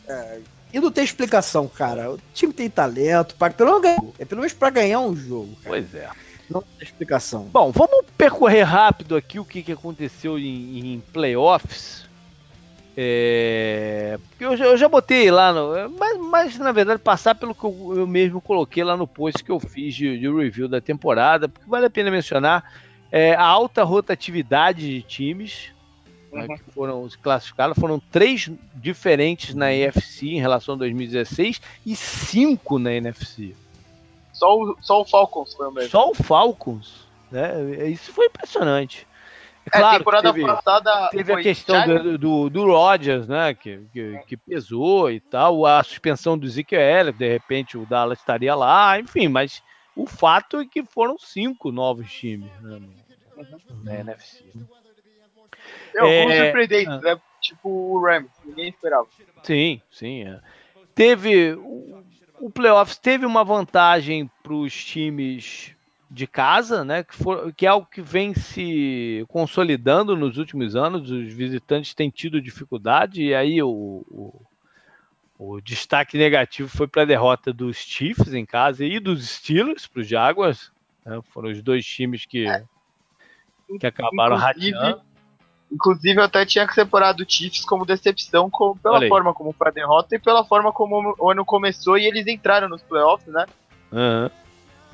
É, 0.08 0.40
e 0.72 0.80
não 0.80 0.90
tem 0.90 1.04
explicação, 1.04 1.68
cara. 1.68 2.12
O 2.12 2.18
time 2.34 2.52
tem 2.52 2.68
talento, 2.68 3.34
para, 3.36 3.52
pelo 3.52 3.78
menos, 3.78 4.12
é 4.18 4.24
pelo 4.24 4.40
menos 4.40 4.54
pra 4.54 4.70
ganhar 4.70 5.00
um 5.00 5.14
jogo. 5.14 5.54
Cara. 5.62 5.68
Pois 5.68 5.94
é. 5.94 6.08
Não 6.48 6.62
tem 6.62 6.82
explicação. 6.82 7.44
Bom, 7.44 7.70
vamos 7.70 8.06
percorrer 8.16 8.62
rápido 8.62 9.14
aqui 9.14 9.38
o 9.38 9.44
que, 9.44 9.62
que 9.62 9.72
aconteceu 9.72 10.38
em, 10.38 10.94
em 10.94 11.00
playoffs. 11.12 12.04
É, 12.96 14.18
eu, 14.38 14.56
já, 14.56 14.66
eu 14.66 14.76
já 14.76 14.88
botei 14.88 15.30
lá, 15.30 15.52
no, 15.52 15.88
mas, 15.98 16.18
mas 16.18 16.58
na 16.58 16.72
verdade 16.72 17.00
passar 17.00 17.34
pelo 17.34 17.54
que 17.54 17.64
eu, 17.64 17.94
eu, 17.96 18.06
mesmo 18.06 18.40
coloquei 18.40 18.84
lá 18.84 18.96
no 18.96 19.06
post 19.06 19.42
que 19.42 19.50
eu 19.50 19.58
fiz 19.58 19.94
de, 19.94 20.18
de 20.18 20.30
review 20.30 20.68
da 20.68 20.80
temporada, 20.80 21.48
porque 21.48 21.68
vale 21.70 21.86
a 21.86 21.90
pena 21.90 22.10
mencionar 22.10 22.62
é, 23.10 23.34
a 23.34 23.44
alta 23.44 23.82
rotatividade 23.82 24.86
de 24.86 25.02
times 25.02 25.72
né, 26.32 26.42
uhum. 26.42 26.48
né, 26.48 26.58
que 26.58 26.70
foram 26.72 27.08
classificados. 27.22 27.78
Foram 27.78 27.98
três 27.98 28.50
diferentes 28.74 29.54
na 29.54 29.72
EFC 29.72 30.28
em 30.28 30.40
relação 30.40 30.74
a 30.74 30.78
2016 30.78 31.60
e 31.86 31.94
cinco 31.94 32.78
na 32.78 32.92
NFC. 32.92 33.54
Só 34.32 34.58
o, 34.58 34.76
só 34.80 35.02
o 35.02 35.04
Falcons 35.04 35.54
foi 35.54 35.68
o 35.68 35.72
mesmo. 35.72 35.90
Só 35.90 36.10
o 36.10 36.14
Falcons, 36.14 37.06
né? 37.30 37.88
Isso 37.88 38.12
foi 38.12 38.26
impressionante. 38.26 39.06
É, 39.66 39.78
claro, 39.78 39.98
temporada 39.98 40.32
teve, 40.32 40.46
passada 40.46 41.08
teve 41.10 41.32
a 41.32 41.40
questão 41.40 41.86
do, 41.86 42.18
do, 42.18 42.50
do 42.50 42.66
Rodgers, 42.66 43.28
né, 43.28 43.54
que, 43.54 43.78
que, 43.92 44.18
que, 44.26 44.36
pesou 44.36 45.10
e 45.10 45.20
tal, 45.20 45.64
a 45.64 45.82
suspensão 45.84 46.36
do 46.36 46.48
Zeke 46.48 46.74
Elliott, 46.74 47.16
de 47.16 47.28
repente 47.28 47.78
o 47.78 47.86
Dallas 47.86 48.18
estaria 48.18 48.54
lá, 48.54 48.98
enfim, 48.98 49.28
mas 49.28 49.62
o 49.94 50.06
fato 50.06 50.60
é 50.60 50.66
que 50.66 50.84
foram 50.84 51.16
cinco 51.18 51.70
novos 51.70 52.10
times 52.10 52.50
né, 52.60 52.80
no, 52.80 53.84
na 53.84 53.94
NFC. 54.00 54.44
Eu, 55.94 56.06
é, 56.06 56.22
alguns 56.22 56.36
surpreendentes, 56.36 56.92
ah. 56.94 57.00
né, 57.00 57.20
tipo 57.40 57.68
o 57.68 58.04
Rams, 58.04 58.30
ninguém 58.44 58.68
esperava. 58.68 59.06
Sim, 59.42 59.80
sim. 59.90 60.24
É. 60.24 60.40
Teve, 60.94 61.52
o, 61.52 62.02
o 62.40 62.50
Playoffs 62.50 62.98
teve 62.98 63.24
uma 63.24 63.44
vantagem 63.44 64.30
para 64.42 64.54
os 64.54 64.84
times 64.84 65.74
de 66.12 66.26
casa, 66.26 66.84
né, 66.84 67.02
que, 67.02 67.14
for, 67.16 67.54
que 67.54 67.64
é 67.64 67.70
algo 67.70 67.86
que 67.86 68.02
vem 68.02 68.34
se 68.34 69.24
consolidando 69.28 70.14
nos 70.14 70.36
últimos 70.36 70.76
anos. 70.76 71.10
Os 71.10 71.32
visitantes 71.32 71.94
têm 71.94 72.10
tido 72.10 72.40
dificuldade, 72.40 73.22
e 73.22 73.34
aí 73.34 73.62
o, 73.62 74.04
o, 74.10 74.42
o 75.38 75.60
destaque 75.62 76.18
negativo 76.18 76.68
foi 76.68 76.86
para 76.86 77.02
a 77.02 77.06
derrota 77.06 77.50
dos 77.50 77.78
Chiefs 77.78 78.34
em 78.34 78.44
casa 78.44 78.84
e 78.84 79.00
dos 79.00 79.26
Steelers 79.26 79.86
para 79.86 80.02
os 80.02 80.06
Jaguars. 80.06 80.70
Né, 81.04 81.18
foram 81.32 81.50
os 81.50 81.62
dois 81.62 81.84
times 81.86 82.26
que, 82.26 82.46
é. 82.46 82.62
que 83.80 83.86
acabaram 83.86 84.36
rateando. 84.36 85.00
Inclusive, 85.72 86.20
eu 86.20 86.24
até 86.24 86.44
tinha 86.44 86.66
que 86.66 86.74
separar 86.74 87.12
do 87.12 87.24
Chiefs 87.26 87.64
como 87.64 87.86
decepção 87.86 88.50
como, 88.50 88.76
pela 88.76 89.08
forma 89.08 89.32
como 89.32 89.54
foi 89.54 89.68
a 89.68 89.70
derrota 89.70 90.14
e 90.14 90.18
pela 90.18 90.44
forma 90.44 90.70
como 90.70 91.14
o 91.18 91.30
ano 91.30 91.42
começou 91.46 91.96
e 91.96 92.04
eles 92.04 92.26
entraram 92.26 92.68
nos 92.68 92.82
playoffs, 92.82 93.32
né? 93.32 93.46
Uhum. 93.90 94.41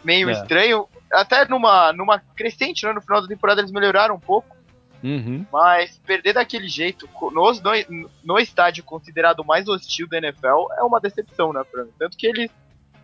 Meio 0.04 0.28
é. 0.30 0.32
estranho 0.32 0.86
até 1.12 1.46
numa, 1.48 1.92
numa 1.92 2.18
crescente, 2.18 2.84
né? 2.84 2.92
No 2.92 3.00
final 3.00 3.22
da 3.22 3.28
temporada 3.28 3.60
eles 3.60 3.72
melhoraram 3.72 4.14
um 4.14 4.20
pouco. 4.20 4.56
Uhum. 5.02 5.46
Mas 5.52 5.98
perder 6.04 6.32
daquele 6.32 6.68
jeito, 6.68 7.08
no, 7.20 7.30
no, 7.30 8.10
no 8.24 8.38
estádio 8.38 8.82
considerado 8.82 9.44
mais 9.44 9.68
hostil 9.68 10.08
da 10.08 10.18
NFL, 10.18 10.72
é 10.76 10.82
uma 10.82 11.00
decepção, 11.00 11.52
né, 11.52 11.62
pra 11.70 11.84
mim. 11.84 11.92
Tanto 11.98 12.16
que 12.16 12.26
eles 12.26 12.50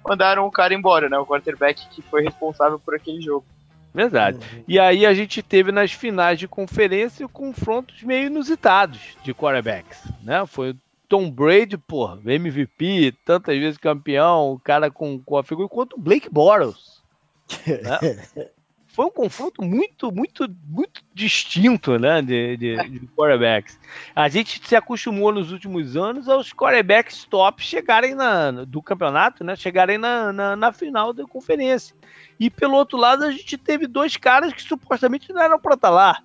mandaram 0.07 0.47
o 0.47 0.51
cara 0.51 0.75
embora, 0.75 1.09
né? 1.09 1.16
O 1.19 1.27
quarterback 1.27 1.89
que 1.89 2.03
foi 2.03 2.23
responsável 2.23 2.79
por 2.79 2.95
aquele 2.95 3.21
jogo. 3.21 3.47
Verdade. 3.95 4.39
Uhum. 4.39 4.65
E 4.66 4.79
aí 4.79 5.07
a 5.07 5.15
gente 5.15 5.41
teve 5.41 5.71
nas 5.71 5.93
finais 5.93 6.39
de 6.39 6.49
conferência 6.49 7.29
confrontos 7.29 8.03
meio 8.03 8.27
inusitados 8.27 9.16
de 9.23 9.33
quarterbacks, 9.33 10.03
né? 10.21 10.45
Foi 10.47 10.75
Tom 11.09 11.31
Brady, 11.31 11.77
pô, 11.77 12.19
MVP, 12.25 13.15
tantas 13.25 13.59
vezes 13.59 13.79
campeão, 13.79 14.53
o 14.53 14.59
cara 14.59 14.91
com, 14.91 15.21
com 15.21 15.37
a 15.37 15.45
figura, 15.45 15.69
quanto 15.69 15.97
o 15.97 16.01
Blake 16.01 16.29
Bortles. 16.31 17.03
Né? 17.67 18.49
foi 18.95 19.07
um 19.07 19.11
confronto 19.11 19.61
muito, 19.61 20.13
muito, 20.13 20.47
muito 20.69 21.03
distinto, 21.13 21.99
né, 21.99 22.23
de, 22.23 22.57
de, 22.57 22.77
de, 22.89 23.07
quarterbacks. 23.09 23.77
A 24.15 24.29
gente 24.29 24.61
se 24.65 24.77
acostumou 24.77 25.33
nos 25.33 25.51
últimos 25.51 25.97
anos 25.97 26.29
aos 26.29 26.53
quarterbacks 26.53 27.25
top 27.25 27.61
chegarem 27.61 28.15
na, 28.15 28.53
do 28.53 28.81
campeonato, 28.81 29.43
né, 29.43 29.57
chegarem 29.57 29.99
na, 29.99 30.33
na, 30.33 30.55
na 30.55 30.73
final 30.73 31.13
da 31.13 31.25
conferência. 31.25 31.97
E 32.39 32.49
pelo 32.49 32.77
outro 32.77 32.97
lado, 32.97 33.25
a 33.25 33.33
gente 33.33 33.59
teve 33.59 33.89
dois 33.89 34.17
caras 34.17 34.53
que 34.53 34.63
supostamente 34.63 35.33
não 35.33 35.43
eram 35.43 35.59
para 35.59 35.75
estar 35.75 35.91
lá. 35.91 36.23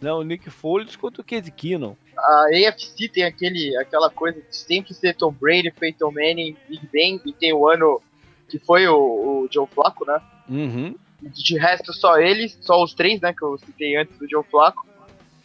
Né, 0.00 0.12
o 0.12 0.22
Nick 0.22 0.48
Foles 0.50 0.94
contra 0.96 1.20
o 1.20 1.24
Casey 1.24 1.50
Keenum. 1.50 1.96
A 2.16 2.46
AFC 2.46 3.08
tem 3.08 3.24
aquele, 3.24 3.76
aquela 3.76 4.08
coisa 4.10 4.40
de 4.40 4.56
sempre 4.56 4.94
ser 4.94 5.14
Tom 5.14 5.32
Brady, 5.32 5.70
Peyton 5.70 6.10
Manning, 6.10 6.56
Big 6.68 6.88
Ben, 6.92 7.20
e 7.24 7.32
tem 7.32 7.52
o 7.52 7.68
ano 7.68 8.00
que 8.48 8.58
foi 8.58 8.86
o, 8.86 8.96
o 8.96 9.48
Joe 9.52 9.66
Flacco, 9.66 10.06
né? 10.06 10.20
Uhum. 10.48 10.94
De 11.20 11.58
resto, 11.58 11.92
só 11.92 12.18
eles, 12.18 12.56
só 12.60 12.82
os 12.82 12.94
três, 12.94 13.20
né, 13.20 13.32
que 13.32 13.42
eu 13.42 13.58
citei 13.58 13.96
antes 13.96 14.16
do 14.18 14.28
Joe 14.28 14.44
Flacco. 14.44 14.86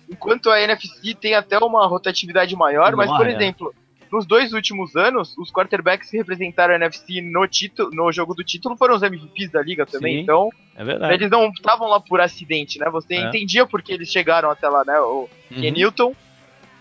Enquanto 0.10 0.50
a 0.50 0.62
NFC 0.62 1.16
tem 1.16 1.34
até 1.34 1.58
uma 1.58 1.88
rotatividade 1.88 2.56
maior, 2.56 2.96
mas, 2.96 3.10
por 3.10 3.26
é. 3.26 3.34
exemplo, 3.34 3.74
nos 4.12 4.28
dois 4.28 4.54
últimos 4.54 4.96
anos, 4.96 5.36
os 5.38 5.52
quarterbacks 5.52 6.12
que 6.12 6.18
representaram 6.18 6.74
a 6.74 6.78
NFC 6.78 7.20
no, 7.22 7.48
título, 7.48 7.90
no 7.92 8.12
jogo 8.12 8.36
do 8.36 8.44
título 8.44 8.78
foram 8.78 8.96
os 8.96 9.02
MVPs 9.02 9.52
da 9.52 9.64
liga 9.64 9.86
também. 9.88 10.18
Sim, 10.18 10.22
então, 10.22 10.50
é 10.76 11.14
eles 11.14 11.30
não 11.30 11.50
estavam 11.50 11.88
lá 11.88 12.00
por 12.00 12.20
acidente, 12.20 12.80
né? 12.80 12.90
Você 12.90 13.16
é. 13.16 13.22
entendia 13.22 13.66
porque 13.66 13.94
eles 13.94 14.10
chegaram 14.10 14.50
até 14.50 14.68
lá, 14.68 14.84
né? 14.84 15.00
O 15.00 15.30
uhum. 15.52 15.62
Ken 15.62 15.72
Newton 15.72 16.16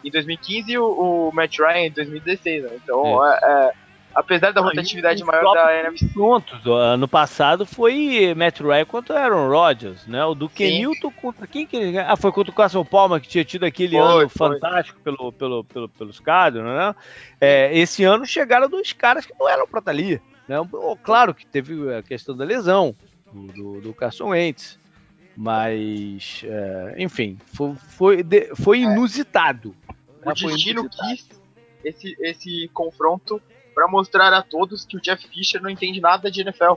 em 0.04 0.10
2015 0.10 0.72
e 0.72 0.78
o, 0.78 0.84
o 0.84 1.32
Matt 1.32 1.58
Ryan 1.58 1.86
em 1.86 1.90
2016, 1.90 2.64
né? 2.64 2.70
Então, 2.82 3.24
é, 3.24 3.38
é 3.42 3.72
apesar 4.14 4.52
da 4.52 4.60
rotatividade 4.60 5.22
maior 5.24 5.54
da 5.54 5.78
NFC. 5.80 6.08
Prontos, 6.12 6.66
ano 6.66 7.08
passado 7.08 7.64
foi 7.66 8.34
Matt 8.34 8.60
Ryan 8.60 8.84
contra 8.84 9.20
Aaron 9.20 9.48
Rodgers, 9.48 10.06
né? 10.06 10.24
O 10.24 10.34
do 10.34 10.48
Kenilton 10.48 11.10
contra 11.10 11.46
quem 11.46 11.66
que 11.66 11.76
ele... 11.76 11.98
Ah, 11.98 12.16
foi 12.16 12.32
contra 12.32 12.50
o 12.50 12.54
Carson 12.54 12.84
Palmer 12.84 13.20
que 13.20 13.28
tinha 13.28 13.44
tido 13.44 13.64
aquele 13.64 13.96
foi, 13.96 14.06
ano 14.06 14.28
foi. 14.28 14.48
fantástico 14.48 15.00
pelo, 15.00 15.32
pelo, 15.32 15.64
pelo, 15.64 15.88
pelos 15.88 16.20
Cardinals, 16.20 16.76
né? 16.76 16.94
É, 17.40 17.76
esse 17.76 18.04
ano 18.04 18.26
chegaram 18.26 18.68
dois 18.68 18.92
caras 18.92 19.26
que 19.26 19.34
não 19.38 19.48
eram 19.48 19.66
para 19.66 19.80
estar 19.80 19.90
ali, 19.90 20.20
né? 20.48 20.56
Claro 21.02 21.34
que 21.34 21.46
teve 21.46 21.94
a 21.94 22.02
questão 22.02 22.36
da 22.36 22.44
lesão 22.44 22.94
do, 23.32 23.80
do, 23.80 23.94
Carson 23.94 24.28
Wentz, 24.28 24.78
mas 25.36 26.42
é, 26.44 26.94
enfim, 26.98 27.38
foi, 27.54 27.74
foi, 27.74 28.24
foi 28.54 28.78
é. 28.78 28.82
inusitado. 28.82 29.74
O 30.24 30.28
né? 30.28 30.34
destino 30.34 30.88
quis 30.88 31.28
esse, 31.84 32.16
esse 32.20 32.70
confronto 32.72 33.40
para 33.74 33.88
mostrar 33.88 34.32
a 34.32 34.42
todos 34.42 34.84
que 34.84 34.96
o 34.96 35.00
Jeff 35.00 35.26
Fisher 35.28 35.60
não 35.60 35.70
entende 35.70 36.00
nada 36.00 36.30
de 36.30 36.42
NFL. 36.42 36.74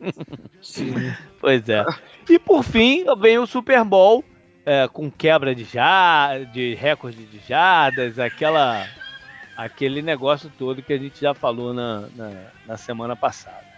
Sim. 0.60 0.94
pois 1.40 1.68
é. 1.68 1.84
E 2.28 2.38
por 2.38 2.62
fim, 2.62 3.04
vem 3.18 3.38
o 3.38 3.46
Super 3.46 3.84
Bowl 3.84 4.24
é, 4.64 4.88
com 4.88 5.10
quebra 5.10 5.54
de 5.54 5.64
já, 5.64 6.38
de 6.52 6.74
recorde 6.74 7.24
de 7.24 7.38
jadas, 7.46 8.18
aquela, 8.18 8.86
aquele 9.56 10.02
negócio 10.02 10.50
todo 10.58 10.82
que 10.82 10.92
a 10.92 10.98
gente 10.98 11.20
já 11.20 11.34
falou 11.34 11.74
na, 11.74 12.08
na, 12.14 12.30
na 12.66 12.76
semana 12.76 13.16
passada. 13.16 13.71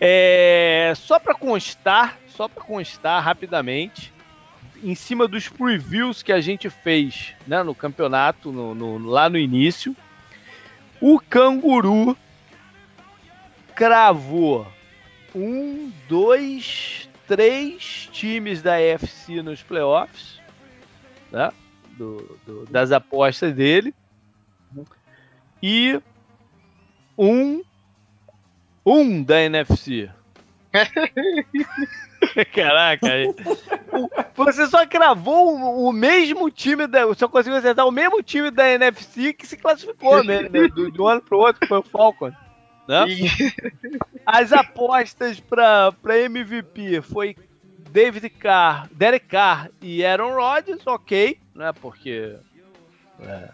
É, 0.00 0.92
só 0.96 1.18
para 1.18 1.34
constar, 1.34 2.18
só 2.28 2.48
para 2.48 2.62
constar 2.62 3.22
rapidamente, 3.22 4.12
em 4.82 4.94
cima 4.94 5.26
dos 5.26 5.48
previews 5.48 6.22
que 6.22 6.32
a 6.32 6.40
gente 6.40 6.70
fez 6.70 7.34
né, 7.46 7.62
no 7.62 7.74
campeonato, 7.74 8.52
no, 8.52 8.74
no, 8.74 8.98
lá 8.98 9.28
no 9.28 9.36
início, 9.36 9.96
o 11.00 11.18
canguru 11.18 12.16
cravou 13.74 14.66
um, 15.34 15.92
dois, 16.08 17.08
três 17.26 18.08
times 18.12 18.62
da 18.62 18.80
FC 18.80 19.42
nos 19.42 19.62
playoffs, 19.62 20.40
né? 21.30 21.50
Do, 21.96 22.38
do, 22.46 22.66
das 22.66 22.92
apostas 22.92 23.52
dele. 23.54 23.94
E 25.62 26.00
um, 27.16 27.62
um 28.88 29.22
da 29.22 29.40
NFC. 29.40 30.10
Caraca, 32.54 33.06
você 34.34 34.66
só 34.66 34.86
cravou 34.86 35.56
o, 35.56 35.88
o, 35.88 35.92
mesmo 35.92 36.50
time 36.50 36.86
da. 36.86 37.06
Você 37.06 37.20
só 37.20 37.28
conseguiu 37.28 37.58
acertar 37.58 37.86
o 37.86 37.92
mesmo 37.92 38.22
time 38.22 38.50
da 38.50 38.68
NFC 38.68 39.32
que 39.32 39.46
se 39.46 39.56
classificou, 39.56 40.22
né? 40.22 40.42
Do, 40.44 40.90
do 40.90 41.06
ano 41.06 41.22
pro 41.22 41.38
outro, 41.38 41.66
foi 41.66 41.78
o 41.78 41.82
Falcon. 41.82 42.32
Né? 42.88 43.04
As 44.26 44.52
apostas 44.52 45.40
para 45.40 45.94
MVP 46.24 47.02
foi 47.02 47.36
David 47.90 48.28
Carr, 48.30 48.88
Derek 48.92 49.26
Carr 49.26 49.70
e 49.80 50.04
Aaron 50.04 50.34
Rodgers, 50.34 50.86
ok, 50.86 51.38
né? 51.54 51.72
Porque. 51.80 52.36
É, 53.20 53.48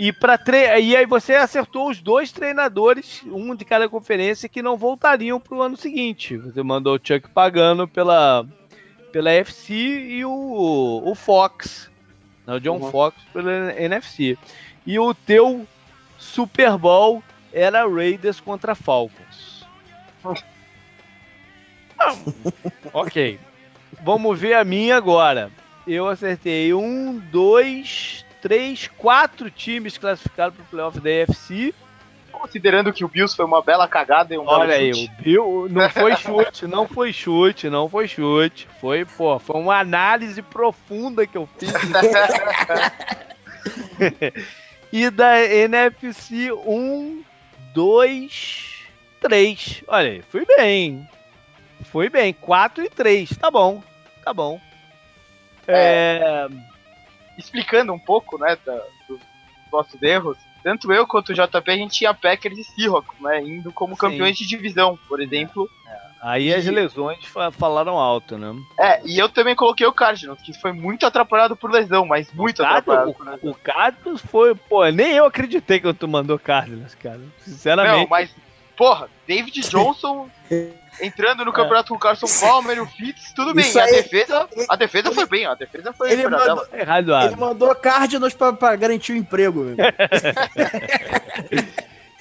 e, 0.00 0.10
para 0.14 0.38
tre... 0.38 0.80
e 0.80 0.96
aí 0.96 1.04
você 1.04 1.34
acertou 1.34 1.90
os 1.90 2.00
dois 2.00 2.32
treinadores, 2.32 3.22
um 3.26 3.54
de 3.54 3.66
cada 3.66 3.86
conferência, 3.86 4.48
que 4.48 4.62
não 4.62 4.74
voltariam 4.74 5.38
para 5.38 5.54
o 5.54 5.60
ano 5.60 5.76
seguinte. 5.76 6.38
Você 6.38 6.62
mandou 6.62 6.96
o 6.96 7.00
Chuck 7.02 7.28
Pagano 7.28 7.86
pela, 7.86 8.46
pela 9.12 9.30
FC 9.30 9.74
e 9.74 10.24
o, 10.24 11.02
o 11.04 11.14
Fox, 11.14 11.90
o 12.46 12.58
John 12.58 12.78
uhum. 12.78 12.90
Fox 12.90 13.14
pela 13.30 13.78
NFC. 13.78 14.38
E 14.86 14.98
o 14.98 15.12
teu 15.12 15.66
Super 16.16 16.78
Bowl 16.78 17.22
era 17.52 17.86
Raiders 17.86 18.40
contra 18.40 18.74
Falcons. 18.74 19.66
ok. 22.94 23.38
Vamos 24.02 24.40
ver 24.40 24.54
a 24.54 24.64
minha 24.64 24.96
agora. 24.96 25.50
Eu 25.86 26.08
acertei 26.08 26.72
um, 26.72 27.18
dois, 27.30 28.24
três, 28.40 28.88
quatro 28.96 29.50
times 29.50 29.98
classificados 29.98 30.56
para 30.56 30.64
o 30.64 30.66
playoff 30.66 31.00
da 31.00 31.10
AFC. 31.10 31.74
Considerando 32.32 32.92
que 32.92 33.04
o 33.04 33.08
Bills 33.08 33.36
foi 33.36 33.44
uma 33.44 33.60
bela 33.60 33.86
cagada 33.86 34.34
e 34.34 34.38
um 34.38 34.46
Olha 34.46 34.74
aí, 34.74 34.94
chute. 34.94 35.12
o 35.12 35.22
Bill 35.22 35.66
não 35.68 35.90
foi 35.90 36.16
chute, 36.16 36.66
não 36.66 36.88
foi 36.88 37.12
chute, 37.12 37.68
não 37.68 37.88
foi 37.88 38.08
chute. 38.08 38.68
Foi, 38.80 39.04
pô, 39.04 39.38
foi 39.38 39.60
uma 39.60 39.78
análise 39.78 40.40
profunda 40.40 41.26
que 41.26 41.36
eu 41.36 41.48
fiz. 41.58 41.70
e 44.92 45.10
da 45.10 45.40
NFC, 45.40 46.50
um, 46.52 47.22
dois, 47.74 48.86
três. 49.20 49.82
Olha 49.86 50.12
aí, 50.12 50.22
fui 50.22 50.46
bem. 50.46 51.06
Fui 51.90 52.08
bem. 52.08 52.32
Quatro 52.32 52.84
e 52.84 52.88
três. 52.88 53.36
Tá 53.36 53.50
bom. 53.50 53.82
Tá 54.24 54.32
bom. 54.32 54.58
É... 55.66 56.46
é 56.48 56.70
explicando 57.36 57.92
um 57.92 57.98
pouco, 57.98 58.38
né, 58.38 58.56
da, 58.64 58.80
dos 59.08 59.20
nossos 59.72 60.02
erros, 60.02 60.36
tanto 60.62 60.92
eu 60.92 61.06
quanto 61.06 61.30
o 61.30 61.34
JP 61.34 61.70
a 61.70 61.76
gente 61.76 61.98
tinha 61.98 62.12
Packers 62.14 62.58
e 62.58 62.64
Seahawks, 62.64 63.18
né, 63.20 63.42
indo 63.42 63.72
como 63.72 63.94
Sim. 63.94 64.00
campeões 64.00 64.36
de 64.36 64.46
divisão, 64.46 64.98
por 65.08 65.20
exemplo. 65.20 65.68
É, 65.86 65.90
é. 65.90 66.10
Aí 66.22 66.52
as 66.52 66.66
lesões 66.66 67.18
falaram 67.52 67.96
alto, 67.96 68.36
né? 68.36 68.54
É, 68.78 69.00
e 69.06 69.18
eu 69.18 69.26
também 69.28 69.56
coloquei 69.56 69.86
o 69.86 69.92
Cardinals, 69.92 70.40
que 70.42 70.52
foi 70.52 70.70
muito 70.70 71.06
atrapalhado 71.06 71.56
por 71.56 71.70
lesão, 71.70 72.04
mas 72.04 72.30
muito 72.34 72.62
o 72.62 72.66
atrapalhado. 72.66 73.16
O, 73.42 73.50
o 73.50 73.54
Cardinals 73.54 74.20
foi, 74.20 74.54
pô, 74.54 74.86
nem 74.88 75.12
eu 75.12 75.24
acreditei 75.24 75.80
que 75.80 75.92
tu 75.94 76.06
mandou 76.06 76.38
Cardinals, 76.38 76.94
cara. 76.94 77.20
Sinceramente. 77.38 78.02
Não, 78.02 78.06
mas, 78.06 78.30
porra, 78.80 79.10
David 79.28 79.60
Johnson 79.68 80.30
entrando 81.02 81.44
no 81.44 81.52
campeonato 81.52 81.90
com 81.90 81.96
o 81.96 81.98
Carson 81.98 82.26
Palmer 82.40 82.78
e 82.78 82.80
o 82.80 82.86
Fitz, 82.86 83.34
tudo 83.34 83.52
bem. 83.52 83.70
a 83.78 83.84
defesa, 83.84 84.48
a 84.70 84.76
defesa 84.76 85.12
foi 85.12 85.26
bem, 85.26 85.44
a 85.44 85.54
defesa 85.54 85.92
foi 85.92 86.10
ele 86.10 86.26
mandou, 86.26 86.66
errado, 86.72 87.12
ele 87.26 87.36
mandou 87.36 87.74
Cardinals 87.74 88.32
pra, 88.32 88.54
pra 88.54 88.74
garantir 88.76 89.12
o 89.12 89.16
emprego. 89.16 89.66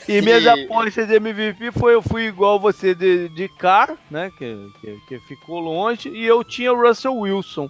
e 0.05 0.21
minhas 0.21 0.43
e... 0.43 0.49
apostas 0.49 1.07
de 1.07 1.15
MVP 1.15 1.71
foi 1.71 1.93
eu 1.93 2.01
fui 2.01 2.25
igual 2.25 2.59
você 2.59 2.93
de, 2.93 3.29
de 3.29 3.47
cara, 3.47 3.97
né? 4.11 4.29
Que, 4.37 4.69
que, 4.81 4.99
que, 5.07 5.19
ficou 5.27 5.59
longe, 5.59 6.09
e 6.09 6.25
eu 6.25 6.43
tinha 6.43 6.73
o 6.73 6.81
Russell 6.81 7.15
Wilson, 7.15 7.69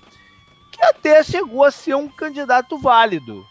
que 0.71 0.83
até 0.83 1.23
chegou 1.23 1.63
a 1.63 1.69
ser 1.69 1.95
um 1.95 2.07
candidato 2.07 2.75
válido, 2.79 3.45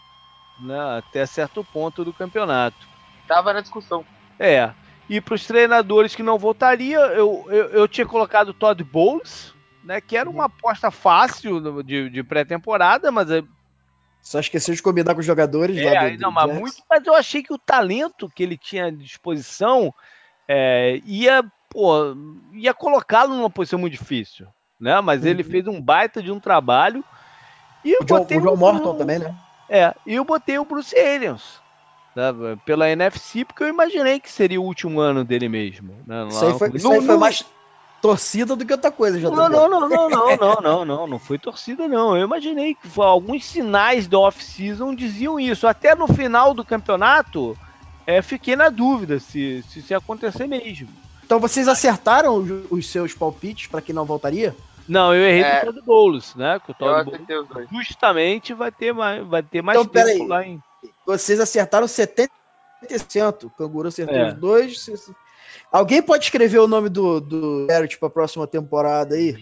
né? 0.59 0.97
Até 0.97 1.25
certo 1.25 1.63
ponto 1.63 2.03
do 2.03 2.11
campeonato. 2.11 2.87
Tava 3.25 3.53
na 3.53 3.61
discussão. 3.61 4.05
É. 4.37 4.71
E 5.09 5.19
para 5.19 5.33
os 5.33 5.45
treinadores 5.45 6.15
que 6.15 6.21
não 6.21 6.37
voltaria, 6.37 6.99
eu, 6.99 7.45
eu, 7.49 7.65
eu, 7.69 7.87
tinha 7.87 8.05
colocado 8.05 8.53
Todd 8.53 8.83
Bowles, 8.83 9.55
né? 9.83 9.99
Que 9.99 10.15
era 10.15 10.29
uma 10.29 10.45
aposta 10.45 10.91
fácil 10.91 11.81
de, 11.83 12.09
de 12.09 12.23
pré-temporada, 12.23 13.11
mas 13.11 13.31
é 13.31 13.43
só 14.21 14.39
esqueceu 14.39 14.75
de 14.75 14.81
combinar 14.81 15.13
com 15.13 15.21
os 15.21 15.25
jogadores 15.25 15.77
é, 15.77 15.91
lá 15.91 16.09
do, 16.09 16.17
do 16.17 16.21
não, 16.21 16.31
mas, 16.31 16.53
muito, 16.53 16.83
mas 16.89 17.05
eu 17.05 17.15
achei 17.15 17.41
que 17.41 17.53
o 17.53 17.57
talento 17.57 18.29
que 18.29 18.43
ele 18.43 18.57
tinha 18.57 18.87
à 18.87 18.91
disposição 18.91 19.93
é, 20.47 21.01
ia, 21.05 21.43
pô, 21.69 22.15
ia 22.53 22.73
colocá-lo 22.73 23.33
numa 23.33 23.49
posição 23.49 23.79
muito 23.79 23.93
difícil, 23.93 24.45
né? 24.79 24.99
Mas 25.01 25.23
uhum. 25.23 25.29
ele 25.29 25.43
fez 25.43 25.65
um 25.67 25.81
baita 25.81 26.21
de 26.21 26.31
um 26.31 26.39
trabalho. 26.39 27.03
E 27.83 27.95
o 27.95 28.03
John, 28.03 28.21
o 28.21 28.25
John 28.25 28.57
Morton 28.57 28.95
também, 28.97 29.19
né? 29.19 29.33
É, 29.69 29.95
e 30.05 30.15
eu 30.15 30.25
botei 30.25 30.59
o 30.59 30.65
Bruce 30.65 30.95
Arians 30.97 31.61
né, 32.19 32.57
pela 32.65 32.89
NFC, 32.89 33.45
porque 33.45 33.63
eu 33.63 33.69
imaginei 33.69 34.19
que 34.19 34.29
seria 34.29 34.59
o 34.59 34.65
último 34.65 34.99
ano 34.99 35.23
dele 35.23 35.47
mesmo. 35.47 35.95
Né, 36.05 36.27
isso 36.27 36.45
aí 36.45 36.59
foi, 36.59 36.71
isso 36.73 36.91
aí 36.91 37.01
foi 37.01 37.17
mais 37.17 37.45
torcida 38.01 38.55
do 38.55 38.65
que 38.65 38.71
outra 38.71 38.91
coisa, 38.91 39.19
já 39.19 39.29
não, 39.29 39.49
não, 39.49 39.69
não, 39.69 39.89
não, 39.89 40.09
não, 40.09 40.37
não, 40.37 40.61
não, 40.61 40.85
não, 40.85 41.07
não 41.07 41.19
foi 41.19 41.37
torcida, 41.37 41.87
não. 41.87 42.15
Eu 42.15 42.25
imaginei 42.25 42.75
que 42.75 42.87
alguns 42.97 43.45
sinais 43.45 44.07
do 44.07 44.19
off-season 44.19 44.95
diziam 44.95 45.39
isso. 45.39 45.67
Até 45.67 45.95
no 45.95 46.07
final 46.07 46.53
do 46.53 46.63
campeonato, 46.63 47.57
é, 48.05 48.21
fiquei 48.21 48.55
na 48.55 48.69
dúvida 48.69 49.19
se, 49.19 49.63
se 49.69 49.79
isso 49.79 49.93
ia 49.93 49.97
acontecer 49.97 50.47
mesmo. 50.47 50.89
Então 51.25 51.39
vocês 51.39 51.67
acertaram 51.67 52.37
os, 52.37 52.49
os 52.71 52.87
seus 52.87 53.13
palpites 53.13 53.67
para 53.67 53.81
que 53.81 53.93
não 53.93 54.05
voltaria? 54.05 54.55
Não, 54.87 55.13
eu 55.13 55.21
errei 55.21 55.43
é, 55.43 55.59
do 55.59 55.65
Todd 55.67 55.85
Bowles, 55.85 56.35
né? 56.35 56.59
Que 56.65 56.71
o 56.71 56.73
Todd 56.73 57.05
Bowles 57.05 57.69
justamente 57.71 58.53
vai 58.55 58.71
ter 58.71 58.91
mais, 58.91 59.25
vai 59.27 59.43
ter 59.43 59.61
mais 59.61 59.79
então, 59.79 60.03
tempo 60.03 60.25
lá 60.25 60.43
em. 60.43 60.59
Vocês 61.05 61.39
acertaram 61.39 61.87
70%. 61.87 62.29
O 63.43 63.49
Canguru 63.49 63.87
acertou 63.87 64.15
é. 64.15 64.27
os 64.27 64.33
dois. 64.35 65.11
Alguém 65.71 66.01
pode 66.01 66.25
escrever 66.25 66.59
o 66.59 66.67
nome 66.67 66.89
do, 66.89 67.19
do 67.19 67.67
Garrett 67.67 67.97
para 67.97 68.07
a 68.07 68.11
próxima 68.11 68.47
temporada 68.47 69.15
aí? 69.15 69.33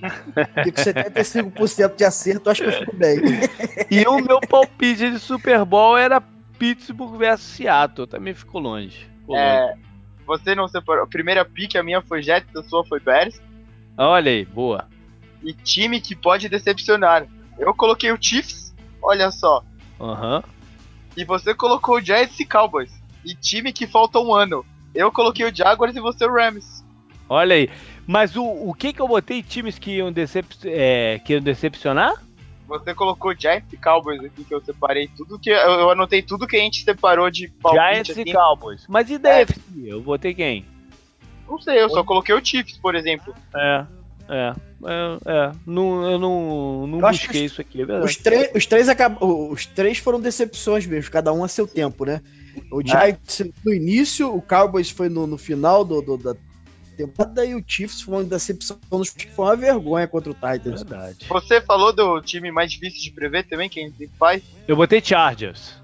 Fico 0.64 0.80
75% 0.80 1.96
de 1.96 2.04
acerto, 2.04 2.50
acho 2.50 2.64
que 2.64 2.70
eu 2.70 2.74
fico 2.74 2.96
bem. 2.96 3.20
e 3.92 4.06
o 4.08 4.20
meu 4.20 4.40
palpite 4.40 5.12
de 5.12 5.20
Super 5.20 5.64
Bowl 5.66 5.98
era 5.98 6.22
Pittsburgh 6.58 7.18
versus 7.18 7.48
Seattle, 7.48 8.08
também 8.08 8.34
ficou 8.34 8.62
longe. 8.62 9.10
Ficou 9.20 9.36
é, 9.38 9.72
longe. 9.72 9.82
Você 10.26 10.56
não 10.56 10.68
separou. 10.68 11.04
A 11.04 11.08
primeira 11.08 11.46
pick, 11.46 11.76
a 11.76 11.84
minha 11.84 12.02
foi 12.02 12.22
Jets, 12.22 12.56
a 12.56 12.64
sua 12.64 12.86
foi 12.86 13.00
Bears. 13.00 13.40
Olha 13.98 14.32
aí, 14.32 14.46
boa 14.46 14.88
e 15.44 15.54
time 15.54 16.02
que 16.02 16.16
pode 16.16 16.50
decepcionar. 16.50 17.26
Eu 17.58 17.74
coloquei 17.74 18.12
o 18.12 18.18
Chiefs, 18.20 18.74
olha 19.02 19.32
só. 19.32 19.64
Aham. 20.00 20.38
Uhum. 20.38 20.57
E 21.18 21.26
você 21.26 21.56
colocou 21.56 21.98
o 21.98 22.02
Giants 22.02 22.40
e 22.40 22.46
Cowboys. 22.46 22.94
E 23.26 23.34
time 23.34 23.74
que 23.74 23.88
falta 23.88 24.20
um 24.20 24.34
ano. 24.36 24.64
Eu 24.94 25.12
coloquei 25.12 25.46
o 25.46 25.54
Jaguars 25.54 25.96
e 25.96 26.00
você 26.00 26.26
o 26.26 26.32
Rams. 26.32 26.86
Olha 27.28 27.56
aí. 27.56 27.70
Mas 28.06 28.36
o, 28.36 28.44
o 28.44 28.74
que 28.74 28.94
que 28.94 29.02
eu 29.02 29.08
botei 29.08 29.42
times 29.42 29.80
que 29.80 29.98
iam, 29.98 30.12
decep 30.12 30.48
é, 30.66 31.20
que 31.26 31.34
iam 31.34 31.42
decepcionar? 31.42 32.14
Você 32.68 32.94
colocou 32.94 33.34
Giants 33.36 33.74
e 33.74 33.78
Cowboys 33.78 34.24
aqui, 34.24 34.44
que 34.44 34.54
eu 34.54 34.62
separei 34.62 35.08
tudo 35.08 35.40
que. 35.40 35.50
Eu, 35.50 35.56
eu 35.56 35.90
anotei 35.90 36.22
tudo 36.22 36.46
que 36.46 36.56
a 36.56 36.60
gente 36.60 36.84
separou 36.84 37.32
de 37.32 37.48
palpite. 37.48 37.84
Giants 37.84 38.10
assim. 38.12 38.22
e 38.22 38.34
Cowboys. 38.34 38.86
Mas 38.88 39.10
e 39.10 39.18
da 39.18 39.30
é. 39.30 39.42
FC? 39.42 39.62
Eu 39.86 40.02
botei 40.02 40.36
quem? 40.36 40.66
Não 41.50 41.60
sei, 41.60 41.82
eu 41.82 41.90
só 41.90 42.04
coloquei 42.04 42.36
o 42.36 42.44
Chiefs, 42.44 42.78
por 42.78 42.94
exemplo. 42.94 43.34
É. 43.56 43.86
É, 44.30 44.54
é, 44.86 45.18
é. 45.26 45.52
Não, 45.66 46.12
eu 46.12 46.20
não, 46.20 46.88
não 46.88 47.00
eu 47.00 47.08
busquei 47.08 47.46
isso 47.46 47.62
aqui, 47.62 47.82
é 47.82 47.86
verdade. 47.86 48.10
Os, 48.10 48.18
três, 48.18 48.52
os, 48.54 48.66
três 48.66 48.90
acab... 48.90 49.18
os 49.22 49.66
três 49.66 49.98
foram 49.98 50.20
decepções 50.20 50.86
mesmo, 50.86 51.12
cada 51.12 51.32
um 51.32 51.44
a 51.44 51.48
seu 51.48 51.68
tempo, 51.68 52.06
né? 52.06 52.22
O 52.72 52.82
Giants 52.86 53.44
no 53.64 53.74
início, 53.74 54.34
o 54.34 54.42
Cowboys 54.42 54.90
foi 54.90 55.10
no, 55.10 55.28
no 55.28 55.38
final 55.38 55.86
do, 55.86 56.02
do, 56.02 56.18
da 56.18 56.36
temporada 56.98 57.46
e 57.46 57.54
o 57.56 57.64
Chiefs 57.66 58.02
foi 58.02 58.16
uma 58.16 58.24
decepção, 58.24 58.78
foi 58.90 59.46
uma 59.46 59.56
vergonha 59.56 60.08
contra 60.08 60.32
o 60.32 60.34
Titans. 60.34 60.82
Verdade. 60.82 61.26
Você 61.30 61.62
falou 61.62 61.94
do 61.94 62.20
time 62.22 62.52
mais 62.52 62.72
difícil 62.72 63.02
de 63.02 63.12
prever 63.12 63.44
também, 63.44 63.70
quem 63.70 63.94
faz? 64.18 64.44
Eu 64.68 64.76
botei 64.76 65.02
Chargers. 65.04 65.76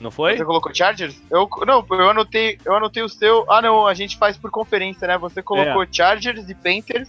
Não 0.00 0.10
foi? 0.10 0.36
Você 0.36 0.44
colocou 0.44 0.74
Chargers? 0.74 1.16
Eu, 1.30 1.48
não, 1.66 1.86
eu 1.88 2.10
anotei, 2.10 2.58
eu 2.64 2.74
anotei 2.74 3.02
o 3.02 3.08
seu. 3.08 3.50
Ah, 3.50 3.62
não, 3.62 3.86
a 3.86 3.94
gente 3.94 4.16
faz 4.16 4.36
por 4.36 4.50
conferência, 4.50 5.06
né? 5.06 5.16
Você 5.18 5.42
colocou 5.42 5.82
é. 5.82 5.88
Chargers 5.90 6.48
e 6.48 6.54
Panthers. 6.54 7.08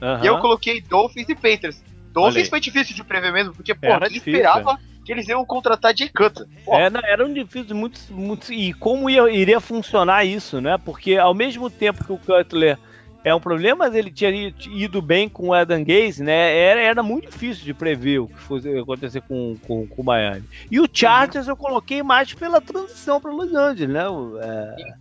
Uhum. 0.00 0.24
E 0.24 0.26
eu 0.26 0.38
coloquei 0.38 0.80
Dolphins 0.80 1.28
e 1.28 1.34
Panthers. 1.34 1.82
Dolphins 2.12 2.48
foi 2.48 2.60
difícil 2.60 2.94
de 2.94 3.04
prever 3.04 3.32
mesmo, 3.32 3.54
porque, 3.54 3.74
pô, 3.74 3.86
era 3.86 4.08
difícil, 4.08 4.34
esperava 4.34 4.72
é. 4.72 4.76
que 5.04 5.12
eles 5.12 5.28
iam 5.28 5.44
contratar 5.44 5.92
de 5.92 6.08
Cutter. 6.08 6.46
É, 6.68 7.12
era 7.12 7.26
um 7.26 7.32
difícil, 7.32 7.76
muito, 7.76 8.00
muito. 8.10 8.52
E 8.52 8.72
como 8.72 9.10
ia, 9.10 9.28
iria 9.30 9.60
funcionar 9.60 10.24
isso, 10.24 10.60
né? 10.60 10.78
Porque 10.82 11.16
ao 11.16 11.34
mesmo 11.34 11.68
tempo 11.68 12.04
que 12.04 12.12
o 12.12 12.18
Cutler 12.18 12.78
é 13.26 13.34
um 13.34 13.40
problema, 13.40 13.84
mas 13.84 13.94
ele 13.94 14.10
tinha 14.10 14.30
ido 14.70 15.02
bem 15.02 15.28
com 15.28 15.48
o 15.48 15.52
Adam 15.52 15.82
Gaze, 15.84 16.22
né? 16.22 16.56
Era, 16.56 16.80
era 16.80 17.02
muito 17.02 17.28
difícil 17.28 17.64
de 17.64 17.74
prever 17.74 18.20
o 18.20 18.28
que 18.28 18.38
fosse 18.38 18.78
acontecer 18.78 19.20
com, 19.22 19.56
com, 19.66 19.86
com 19.86 20.00
o 20.00 20.04
Miami. 20.04 20.44
E 20.70 20.78
o 20.78 20.88
Chargers 20.90 21.46
uhum. 21.46 21.52
eu 21.52 21.56
coloquei 21.56 22.02
mais 22.02 22.32
pela 22.32 22.60
transição 22.60 23.20
para 23.20 23.32
Los 23.32 23.52
Angeles, 23.52 23.92
né? 23.92 24.04
É, 24.40 24.94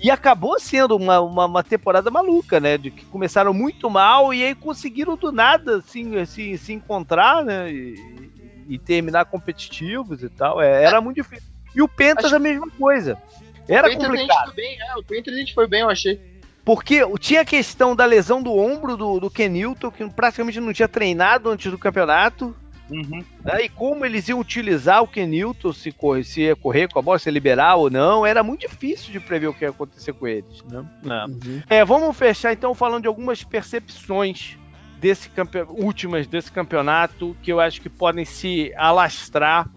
e 0.00 0.10
acabou 0.10 0.58
sendo 0.58 0.96
uma, 0.96 1.20
uma, 1.20 1.46
uma, 1.46 1.62
temporada 1.62 2.10
maluca, 2.10 2.58
né? 2.58 2.78
De 2.78 2.90
que 2.90 3.04
começaram 3.06 3.52
muito 3.52 3.88
mal 3.90 4.32
e 4.32 4.42
aí 4.42 4.54
conseguiram 4.54 5.16
do 5.16 5.30
nada 5.30 5.78
assim, 5.78 6.16
assim, 6.18 6.56
se 6.56 6.72
encontrar, 6.72 7.44
né? 7.44 7.70
E, 7.70 8.30
e 8.68 8.78
terminar 8.78 9.26
competitivos 9.26 10.22
e 10.22 10.28
tal. 10.28 10.60
É, 10.60 10.84
era 10.84 11.00
muito 11.00 11.16
difícil. 11.16 11.48
E 11.74 11.82
o 11.82 11.88
Pentas 11.88 12.26
Acho... 12.26 12.36
a 12.36 12.38
mesma 12.38 12.68
coisa. 12.70 13.18
Era 13.68 13.88
o 13.88 13.96
complicado. 13.96 14.50
A 14.50 14.54
bem, 14.54 14.76
é, 14.80 14.96
o 14.96 15.02
Pentas 15.02 15.34
a 15.34 15.36
gente 15.36 15.54
foi 15.54 15.66
bem, 15.66 15.80
eu 15.80 15.90
achei. 15.90 16.20
Porque 16.64 17.00
tinha 17.18 17.40
a 17.40 17.44
questão 17.44 17.94
da 17.94 18.04
lesão 18.04 18.42
do 18.42 18.56
ombro 18.56 18.96
do, 18.96 19.18
do 19.18 19.30
Kenilton, 19.30 19.90
que 19.90 20.08
praticamente 20.10 20.60
não 20.60 20.72
tinha 20.72 20.88
treinado 20.88 21.50
antes 21.50 21.70
do 21.70 21.78
campeonato. 21.78 22.54
Uhum. 22.92 23.24
Né? 23.44 23.64
E 23.64 23.68
como 23.68 24.04
eles 24.04 24.28
iam 24.28 24.38
utilizar 24.38 25.02
o 25.02 25.08
Kenilton, 25.08 25.72
se, 25.72 25.90
correr, 25.90 26.24
se 26.24 26.42
ia 26.42 26.56
correr 26.56 26.88
com 26.88 26.98
a 26.98 27.02
bola, 27.02 27.18
se 27.18 27.28
ia 27.28 27.32
liberar 27.32 27.76
ou 27.76 27.90
não, 27.90 28.26
era 28.26 28.42
muito 28.42 28.60
difícil 28.60 29.10
de 29.10 29.18
prever 29.18 29.48
o 29.48 29.54
que 29.54 29.64
ia 29.64 29.70
acontecer 29.70 30.12
com 30.12 30.26
eles. 30.26 30.62
Né? 30.64 30.84
É. 31.04 31.24
Uhum. 31.26 31.62
É, 31.68 31.84
vamos 31.84 32.16
fechar 32.16 32.52
então 32.52 32.74
falando 32.74 33.02
de 33.02 33.08
algumas 33.08 33.42
percepções 33.42 34.58
desse 35.00 35.28
campe... 35.30 35.62
últimas 35.68 36.26
desse 36.26 36.52
campeonato 36.52 37.36
que 37.42 37.52
eu 37.52 37.58
acho 37.58 37.80
que 37.80 37.88
podem 37.88 38.24
se 38.24 38.72
alastrar 38.76 39.68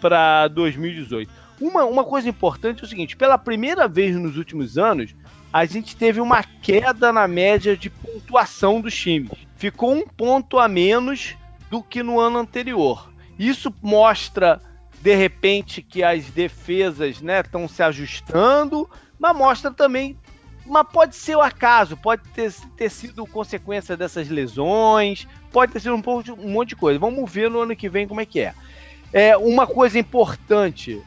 para 0.00 0.46
2018. 0.48 1.30
Uma, 1.60 1.84
uma 1.84 2.04
coisa 2.04 2.28
importante 2.28 2.82
é 2.82 2.84
o 2.84 2.88
seguinte: 2.88 3.16
pela 3.16 3.36
primeira 3.36 3.88
vez 3.88 4.14
nos 4.14 4.36
últimos 4.36 4.78
anos, 4.78 5.14
a 5.52 5.64
gente 5.64 5.96
teve 5.96 6.20
uma 6.20 6.42
queda 6.42 7.12
na 7.12 7.26
média 7.26 7.76
de 7.76 7.90
pontuação 7.90 8.80
dos 8.80 8.94
times. 8.94 9.32
Ficou 9.56 9.92
um 9.92 10.06
ponto 10.06 10.58
a 10.58 10.68
menos 10.68 11.36
do 11.70 11.82
que 11.82 12.02
no 12.02 12.18
ano 12.18 12.38
anterior. 12.38 13.10
Isso 13.38 13.72
mostra, 13.82 14.60
de 15.00 15.14
repente, 15.14 15.82
que 15.82 16.02
as 16.02 16.26
defesas 16.26 17.20
estão 17.22 17.62
né, 17.62 17.68
se 17.68 17.82
ajustando, 17.82 18.88
mas 19.18 19.36
mostra 19.36 19.70
também. 19.70 20.16
Mas 20.66 20.86
pode 20.92 21.16
ser 21.16 21.36
o 21.36 21.40
acaso, 21.40 21.96
pode 21.96 22.22
ter, 22.34 22.52
ter 22.76 22.90
sido 22.90 23.26
consequência 23.26 23.96
dessas 23.96 24.28
lesões, 24.28 25.26
pode 25.50 25.72
ter 25.72 25.80
sido 25.80 25.94
um, 25.94 26.02
pouco, 26.02 26.30
um 26.32 26.50
monte 26.50 26.70
de 26.70 26.76
coisa. 26.76 26.98
Vamos 26.98 27.30
ver 27.30 27.50
no 27.50 27.60
ano 27.60 27.74
que 27.74 27.88
vem 27.88 28.06
como 28.06 28.20
é 28.20 28.26
que 28.26 28.40
é. 28.40 28.54
é 29.12 29.36
uma 29.36 29.66
coisa 29.66 29.98
importante 29.98 31.02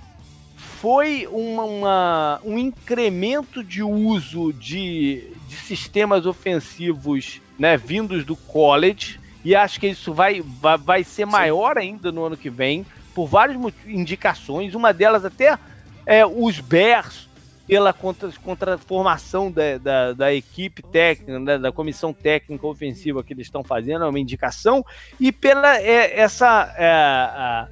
foi 0.82 1.28
uma, 1.32 1.64
uma, 1.64 2.42
um 2.44 2.58
incremento 2.58 3.64
de 3.64 3.84
uso 3.84 4.52
de, 4.52 5.32
de 5.48 5.56
sistemas 5.56 6.26
ofensivos 6.26 7.40
né, 7.60 7.78
vindos 7.78 8.26
do 8.26 8.36
college 8.36 9.21
e 9.44 9.56
acho 9.56 9.80
que 9.80 9.88
isso 9.88 10.14
vai, 10.14 10.42
vai, 10.42 10.78
vai 10.78 11.04
ser 11.04 11.26
maior 11.26 11.78
ainda 11.78 12.12
no 12.12 12.24
ano 12.24 12.38
que 12.38 12.50
vem, 12.50 12.86
por 13.14 13.28
várias 13.28 13.58
indicações. 13.86 14.76
Uma 14.76 14.94
delas 14.94 15.26
até 15.26 15.58
é 16.06 16.26
os 16.26 16.60
Bears, 16.60 17.28
pela 17.68 17.94
contra, 17.94 18.32
contra 18.44 18.78
formação 18.78 19.52
da, 19.52 19.78
da, 19.78 20.14
da, 20.14 20.34
equipe 20.34 20.84
técnica, 20.84 21.40
da, 21.40 21.58
da, 21.58 21.72
comissão 21.72 22.14
técnica 22.14 22.68
ofensiva 22.68 23.24
que 23.24 23.34
eles 23.34 23.48
estão 23.48 23.64
fazendo, 23.64 24.04
é 24.04 24.08
uma 24.08 24.20
indicação, 24.20 24.86
e 25.20 25.32
pela 25.32 25.78
é, 25.78 26.20
essa. 26.20 26.74
É, 26.78 26.92
a, 26.92 27.68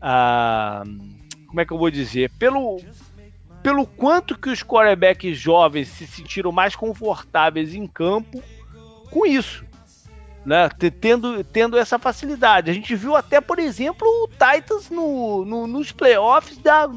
a, 0.00 0.82
como 1.46 1.60
é 1.60 1.64
que 1.64 1.72
eu 1.72 1.78
vou 1.78 1.90
dizer? 1.90 2.30
Pelo, 2.38 2.80
pelo 3.62 3.86
quanto 3.86 4.38
que 4.38 4.50
os 4.50 4.62
quarterbacks 4.62 5.38
jovens 5.38 5.88
se 5.88 6.06
sentiram 6.06 6.52
mais 6.52 6.76
confortáveis 6.76 7.74
em 7.74 7.86
campo 7.86 8.42
com 9.10 9.24
isso 9.24 9.67
né? 10.48 10.66
Tendo, 10.98 11.44
tendo 11.44 11.76
essa 11.76 11.98
facilidade. 11.98 12.70
A 12.70 12.74
gente 12.74 12.96
viu 12.96 13.14
até, 13.14 13.38
por 13.38 13.58
exemplo, 13.58 14.08
o 14.08 14.28
Titans 14.28 14.88
no, 14.88 15.44
no 15.44 15.66
nos 15.66 15.92
playoffs 15.92 16.56
dar, 16.56 16.88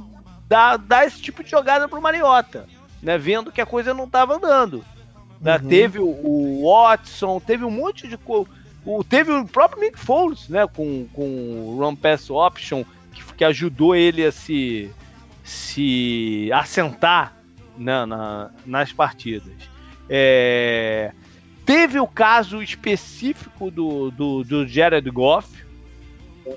dar, 0.48 0.78
dar 0.78 1.06
esse 1.06 1.22
tipo 1.22 1.44
de 1.44 1.52
jogada 1.52 1.86
pro 1.86 2.02
Mariota, 2.02 2.65
né? 3.03 3.18
Vendo 3.18 3.52
que 3.52 3.60
a 3.60 3.65
coisa 3.65 3.94
não 3.94 4.06
estava 4.06 4.38
andando. 4.38 4.86
Né? 5.41 5.57
Uhum. 5.57 5.68
Teve 5.68 5.99
o, 5.99 6.07
o, 6.07 6.72
Watson, 6.72 7.41
teve 7.41 7.65
um 7.65 7.72
monte 7.72 8.07
de 8.07 8.18
coisa. 8.18 8.49
Teve 9.10 9.34
o 9.34 9.45
próprio 9.45 9.82
Nick 9.82 9.99
Foles, 9.99 10.48
né? 10.48 10.65
Com, 10.65 11.06
com 11.11 11.26
o 11.26 11.78
Run 11.78 11.95
Pass 11.98 12.30
Option, 12.30 12.86
que, 13.11 13.22
que 13.34 13.44
ajudou 13.44 13.94
ele 13.94 14.26
a 14.26 14.32
se, 14.32 14.90
se 15.44 16.49
assentar 16.53 17.36
né? 17.78 18.06
na, 18.06 18.49
nas 18.65 18.94
partidas. 18.94 19.69
É, 20.10 21.11
Teve 21.65 21.99
o 21.99 22.07
caso 22.07 22.61
específico 22.61 23.69
do, 23.69 24.11
do, 24.11 24.43
do 24.43 24.67
Jared 24.67 25.09
Goff, 25.09 25.47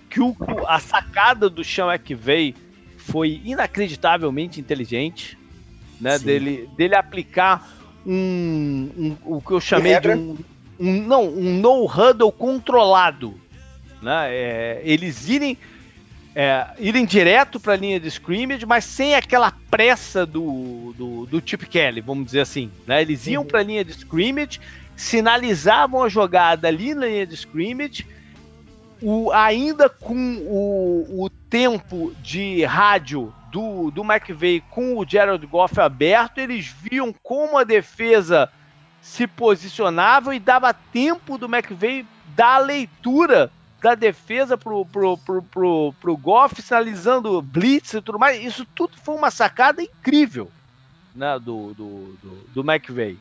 que 0.08 0.20
o, 0.20 0.34
a 0.66 0.80
sacada 0.80 1.48
do 1.50 1.62
Sean 1.62 1.92
McVay 1.92 2.54
foi 2.96 3.40
inacreditavelmente 3.44 4.60
inteligente, 4.60 5.38
né? 6.00 6.18
Dele, 6.18 6.68
dele 6.76 6.96
aplicar 6.96 7.70
um, 8.06 8.90
um, 8.96 9.16
o 9.24 9.40
que 9.40 9.52
eu 9.52 9.60
chamei 9.60 9.98
de 10.00 10.08
um, 10.08 10.36
um 10.80 11.02
não 11.02 11.28
um 11.28 11.60
no 11.60 11.84
huddle 11.84 12.32
controlado, 12.32 13.34
né? 14.02 14.28
É, 14.30 14.82
eles 14.84 15.28
irem 15.28 15.56
é, 16.34 16.66
irem 16.80 17.04
direto 17.04 17.60
para 17.60 17.74
a 17.74 17.76
linha 17.76 18.00
de 18.00 18.08
scrimmage, 18.08 18.66
mas 18.66 18.84
sem 18.84 19.14
aquela 19.14 19.52
pressa 19.70 20.26
do, 20.26 20.92
do, 20.98 21.26
do 21.26 21.42
Chip 21.44 21.66
Kelly, 21.66 22.00
vamos 22.00 22.26
dizer 22.26 22.40
assim. 22.40 22.70
Né? 22.86 23.02
Eles 23.02 23.26
iam 23.26 23.42
uhum. 23.42 23.48
para 23.48 23.60
a 23.60 23.62
linha 23.62 23.84
de 23.84 23.92
scrimmage, 23.92 24.60
sinalizavam 24.96 26.02
a 26.02 26.08
jogada 26.08 26.68
ali 26.68 26.94
na 26.94 27.06
linha 27.06 27.26
de 27.26 27.34
scrimmage, 27.34 28.06
o, 29.02 29.30
ainda 29.32 29.88
com 29.88 30.36
o, 30.46 31.24
o 31.24 31.30
tempo 31.30 32.14
de 32.22 32.64
rádio 32.64 33.32
do, 33.50 33.90
do 33.90 34.02
McVeigh 34.02 34.62
com 34.70 34.96
o 34.96 35.06
Gerald 35.06 35.46
Goff 35.46 35.78
aberto, 35.80 36.38
eles 36.38 36.66
viam 36.66 37.12
como 37.22 37.58
a 37.58 37.64
defesa 37.64 38.50
se 39.00 39.26
posicionava 39.26 40.34
e 40.34 40.40
dava 40.40 40.72
tempo 40.72 41.36
do 41.36 41.46
McVeigh 41.46 42.06
dar 42.34 42.56
a 42.56 42.58
leitura 42.58 43.50
da 43.82 43.94
defesa 43.94 44.56
pro, 44.56 44.86
pro, 44.86 45.18
pro, 45.18 45.42
pro, 45.42 45.94
pro 46.00 46.16
Goff, 46.16 46.62
sinalizando 46.62 47.42
blitz 47.42 47.92
e 47.92 48.00
tudo 48.00 48.18
mais. 48.18 48.42
Isso 48.42 48.66
tudo 48.74 48.96
foi 48.96 49.14
uma 49.14 49.30
sacada 49.30 49.82
incrível 49.82 50.50
né, 51.14 51.38
do, 51.38 51.74
do, 51.74 52.16
do, 52.22 52.62
do 52.62 52.72
McVeigh. 52.72 53.18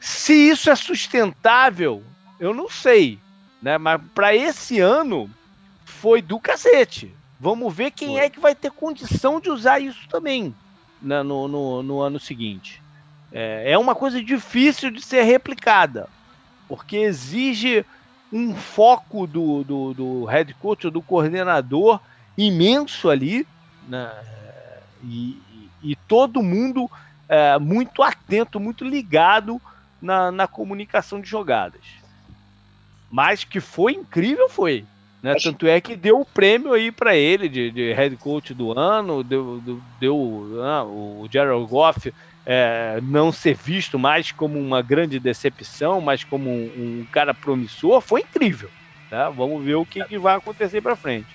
Se 0.00 0.32
isso 0.32 0.70
é 0.70 0.76
sustentável, 0.76 2.02
eu 2.38 2.54
não 2.54 2.68
sei. 2.68 3.18
Né? 3.60 3.78
Mas 3.78 4.00
para 4.14 4.34
esse 4.34 4.80
ano 4.80 5.30
foi 5.84 6.22
do 6.22 6.38
cacete. 6.38 7.14
Vamos 7.40 7.72
ver 7.74 7.90
quem 7.90 8.08
Foi. 8.08 8.20
é 8.20 8.30
que 8.30 8.40
vai 8.40 8.54
ter 8.54 8.70
condição 8.70 9.40
de 9.40 9.50
usar 9.50 9.78
isso 9.80 10.08
também 10.08 10.54
né, 11.00 11.22
no, 11.22 11.48
no, 11.48 11.82
no, 11.82 12.00
ano 12.00 12.18
seguinte. 12.18 12.82
É, 13.32 13.72
é 13.72 13.78
uma 13.78 13.94
coisa 13.94 14.22
difícil 14.22 14.90
de 14.90 15.00
ser 15.00 15.22
replicada, 15.22 16.08
porque 16.68 16.96
exige 16.96 17.84
um 18.32 18.54
foco 18.54 19.26
do, 19.26 19.64
do, 19.64 19.94
do 19.94 20.24
head 20.24 20.52
coach 20.54 20.86
ou 20.86 20.90
do 20.90 21.02
coordenador 21.02 22.00
imenso 22.36 23.08
ali, 23.08 23.46
né, 23.88 24.10
e, 25.02 25.40
e, 25.82 25.96
todo 26.06 26.42
mundo 26.42 26.90
é, 27.28 27.58
muito 27.58 28.02
atento, 28.02 28.60
muito 28.60 28.84
ligado 28.84 29.60
na, 30.00 30.30
na 30.30 30.46
comunicação 30.46 31.20
de 31.20 31.28
jogadas. 31.28 31.80
Mas 33.10 33.44
que 33.44 33.60
foi 33.60 33.92
incrível, 33.92 34.48
foi. 34.48 34.84
Né? 35.22 35.34
Tanto 35.42 35.66
é 35.66 35.80
que 35.80 35.96
deu 35.96 36.20
o 36.20 36.24
prêmio 36.24 36.72
aí 36.72 36.92
para 36.92 37.16
ele 37.16 37.48
de, 37.48 37.70
de, 37.70 37.92
head 37.92 38.16
coach 38.16 38.54
do 38.54 38.78
ano, 38.78 39.24
deu, 39.24 39.60
deu, 39.60 39.80
deu 39.98 40.62
ah, 40.62 40.84
o 40.84 41.28
Gerald 41.30 41.66
Goff 41.68 42.12
é, 42.46 43.00
não 43.02 43.32
ser 43.32 43.54
visto 43.54 43.98
mais 43.98 44.30
como 44.30 44.58
uma 44.58 44.80
grande 44.80 45.18
decepção, 45.18 46.00
mas 46.00 46.22
como 46.22 46.48
um, 46.48 47.00
um 47.00 47.06
cara 47.10 47.34
promissor, 47.34 48.00
foi 48.00 48.20
incrível. 48.20 48.70
Tá? 49.10 49.28
Vamos 49.28 49.64
ver 49.64 49.74
o 49.74 49.84
que, 49.84 50.04
que 50.04 50.18
vai 50.18 50.36
acontecer 50.36 50.80
para 50.80 50.94
frente. 50.94 51.28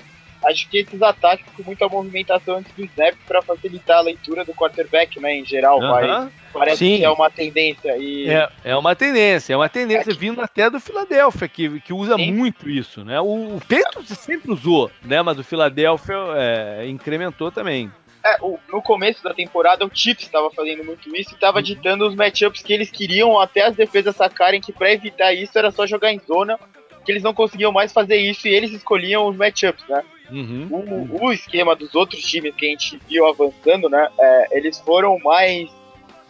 Acho 0.45 0.69
que 0.69 0.79
esses 0.79 1.01
ataques 1.01 1.45
com 1.55 1.63
muita 1.63 1.87
movimentação 1.87 2.57
antes 2.57 2.71
do 2.73 2.83
snap 2.85 3.15
para 3.27 3.41
facilitar 3.41 3.97
a 3.97 4.01
leitura 4.01 4.43
do 4.43 4.53
quarterback, 4.53 5.19
né, 5.19 5.35
em 5.35 5.45
geral, 5.45 5.79
uh 5.79 5.83
-huh. 5.83 5.89
vai 5.89 6.31
Parece 6.53 6.77
Sim. 6.77 6.97
que 6.97 7.03
é 7.03 7.09
uma 7.09 7.31
tendência. 7.31 7.97
E... 7.97 8.29
É, 8.29 8.47
é 8.63 8.75
uma 8.75 8.95
tendência, 8.95 9.53
é 9.53 9.57
uma 9.57 9.67
tendência 9.67 10.11
é 10.11 10.13
que... 10.13 10.19
vindo 10.19 10.39
até 10.39 10.69
do 10.69 10.79
Philadelphia, 10.79 11.47
que, 11.47 11.79
que 11.81 11.91
usa 11.91 12.15
Sim. 12.15 12.31
muito 12.31 12.69
isso, 12.69 13.03
né? 13.03 13.19
O, 13.19 13.55
o 13.55 13.59
Patriots 13.59 14.17
sempre 14.19 14.51
usou, 14.51 14.91
né? 15.01 15.21
Mas 15.23 15.39
o 15.39 15.43
Philadelphia 15.43 16.15
é, 16.35 16.87
incrementou 16.87 17.51
também. 17.51 17.91
É, 18.23 18.37
o, 18.39 18.57
no 18.71 18.81
começo 18.81 19.21
da 19.21 19.33
temporada 19.33 19.85
o 19.85 19.91
Chiefs 19.91 20.25
estava 20.25 20.49
fazendo 20.51 20.83
muito 20.85 21.13
isso 21.13 21.31
e 21.31 21.33
estava 21.33 21.57
uhum. 21.57 21.63
ditando 21.63 22.07
os 22.07 22.15
matchups 22.15 22.61
que 22.61 22.71
eles 22.71 22.89
queriam 22.89 23.37
até 23.37 23.63
as 23.65 23.75
defesas 23.75 24.15
sacarem 24.15 24.61
que 24.61 24.71
para 24.71 24.93
evitar 24.93 25.33
isso 25.33 25.57
era 25.57 25.71
só 25.71 25.85
jogar 25.85 26.13
em 26.13 26.21
zona, 26.25 26.57
que 27.03 27.11
eles 27.11 27.23
não 27.23 27.33
conseguiam 27.33 27.71
mais 27.71 27.91
fazer 27.91 28.17
isso 28.17 28.47
e 28.47 28.53
eles 28.53 28.71
escolhiam 28.71 29.27
os 29.27 29.35
matchups, 29.35 29.85
né? 29.87 30.03
Uhum. 30.31 30.67
O, 30.71 31.25
o, 31.25 31.33
esquema 31.33 31.75
dos 31.75 31.93
outros 31.93 32.21
times 32.21 32.55
que 32.55 32.65
a 32.65 32.69
gente 32.69 32.99
viu 33.07 33.27
avançando, 33.27 33.89
né? 33.89 34.09
É, 34.17 34.57
eles 34.57 34.79
foram 34.79 35.19
mais 35.19 35.69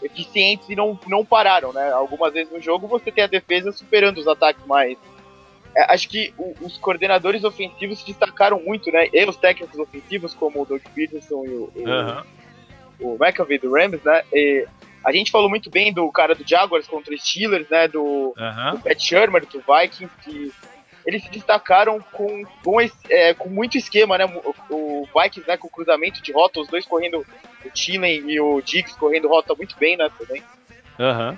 eficientes 0.01 0.67
e 0.69 0.75
não, 0.75 0.99
não 1.07 1.23
pararam, 1.23 1.71
né? 1.71 1.91
Algumas 1.91 2.33
vezes 2.33 2.51
no 2.51 2.59
jogo 2.59 2.87
você 2.87 3.11
tem 3.11 3.23
a 3.23 3.27
defesa 3.27 3.71
superando 3.71 4.17
os 4.17 4.27
ataques 4.27 4.65
mais. 4.65 4.97
É, 5.75 5.93
acho 5.93 6.09
que 6.09 6.33
o, 6.37 6.53
os 6.61 6.77
coordenadores 6.77 7.43
ofensivos 7.43 7.99
se 7.99 8.05
destacaram 8.05 8.59
muito, 8.59 8.91
né? 8.91 9.07
E 9.13 9.25
os 9.25 9.37
técnicos 9.37 9.79
ofensivos, 9.79 10.33
como 10.33 10.61
o 10.61 10.65
Doug 10.65 10.81
Peterson 10.93 11.45
e 11.45 11.49
o, 11.49 11.71
uhum. 11.75 12.23
o, 12.99 13.07
o 13.13 13.17
McAvey 13.23 13.59
do 13.59 13.71
Rams, 13.71 14.03
né? 14.03 14.23
E 14.33 14.67
a 15.03 15.11
gente 15.11 15.31
falou 15.31 15.49
muito 15.49 15.69
bem 15.69 15.93
do 15.93 16.09
cara 16.11 16.33
do 16.33 16.47
Jaguars 16.47 16.87
contra 16.87 17.13
os 17.13 17.21
Steelers, 17.21 17.67
né? 17.69 17.87
Do, 17.87 18.03
uhum. 18.03 18.71
do 18.71 18.79
Pat 18.79 18.99
Shermer, 18.99 19.45
do 19.45 19.61
Vikings, 19.61 20.13
que 20.23 20.51
eles 21.05 21.23
se 21.23 21.29
destacaram 21.29 21.99
com, 22.11 22.45
com, 22.63 22.77
é, 23.09 23.33
com 23.33 23.49
muito 23.49 23.77
esquema, 23.77 24.17
né? 24.17 24.25
O, 24.25 24.73
o, 24.73 25.07
Vikings, 25.13 25.47
né, 25.47 25.57
com 25.57 25.67
cruzamento 25.67 26.21
de 26.21 26.31
rota, 26.31 26.61
os 26.61 26.67
dois 26.67 26.85
correndo, 26.85 27.25
o 27.65 27.69
Tillen 27.69 28.29
e 28.29 28.39
o 28.39 28.61
Diggs 28.61 28.97
correndo 28.97 29.27
rota 29.27 29.53
muito 29.55 29.75
bem, 29.77 29.97
né, 29.97 30.09
também. 30.17 30.41
Uhum. 30.97 31.37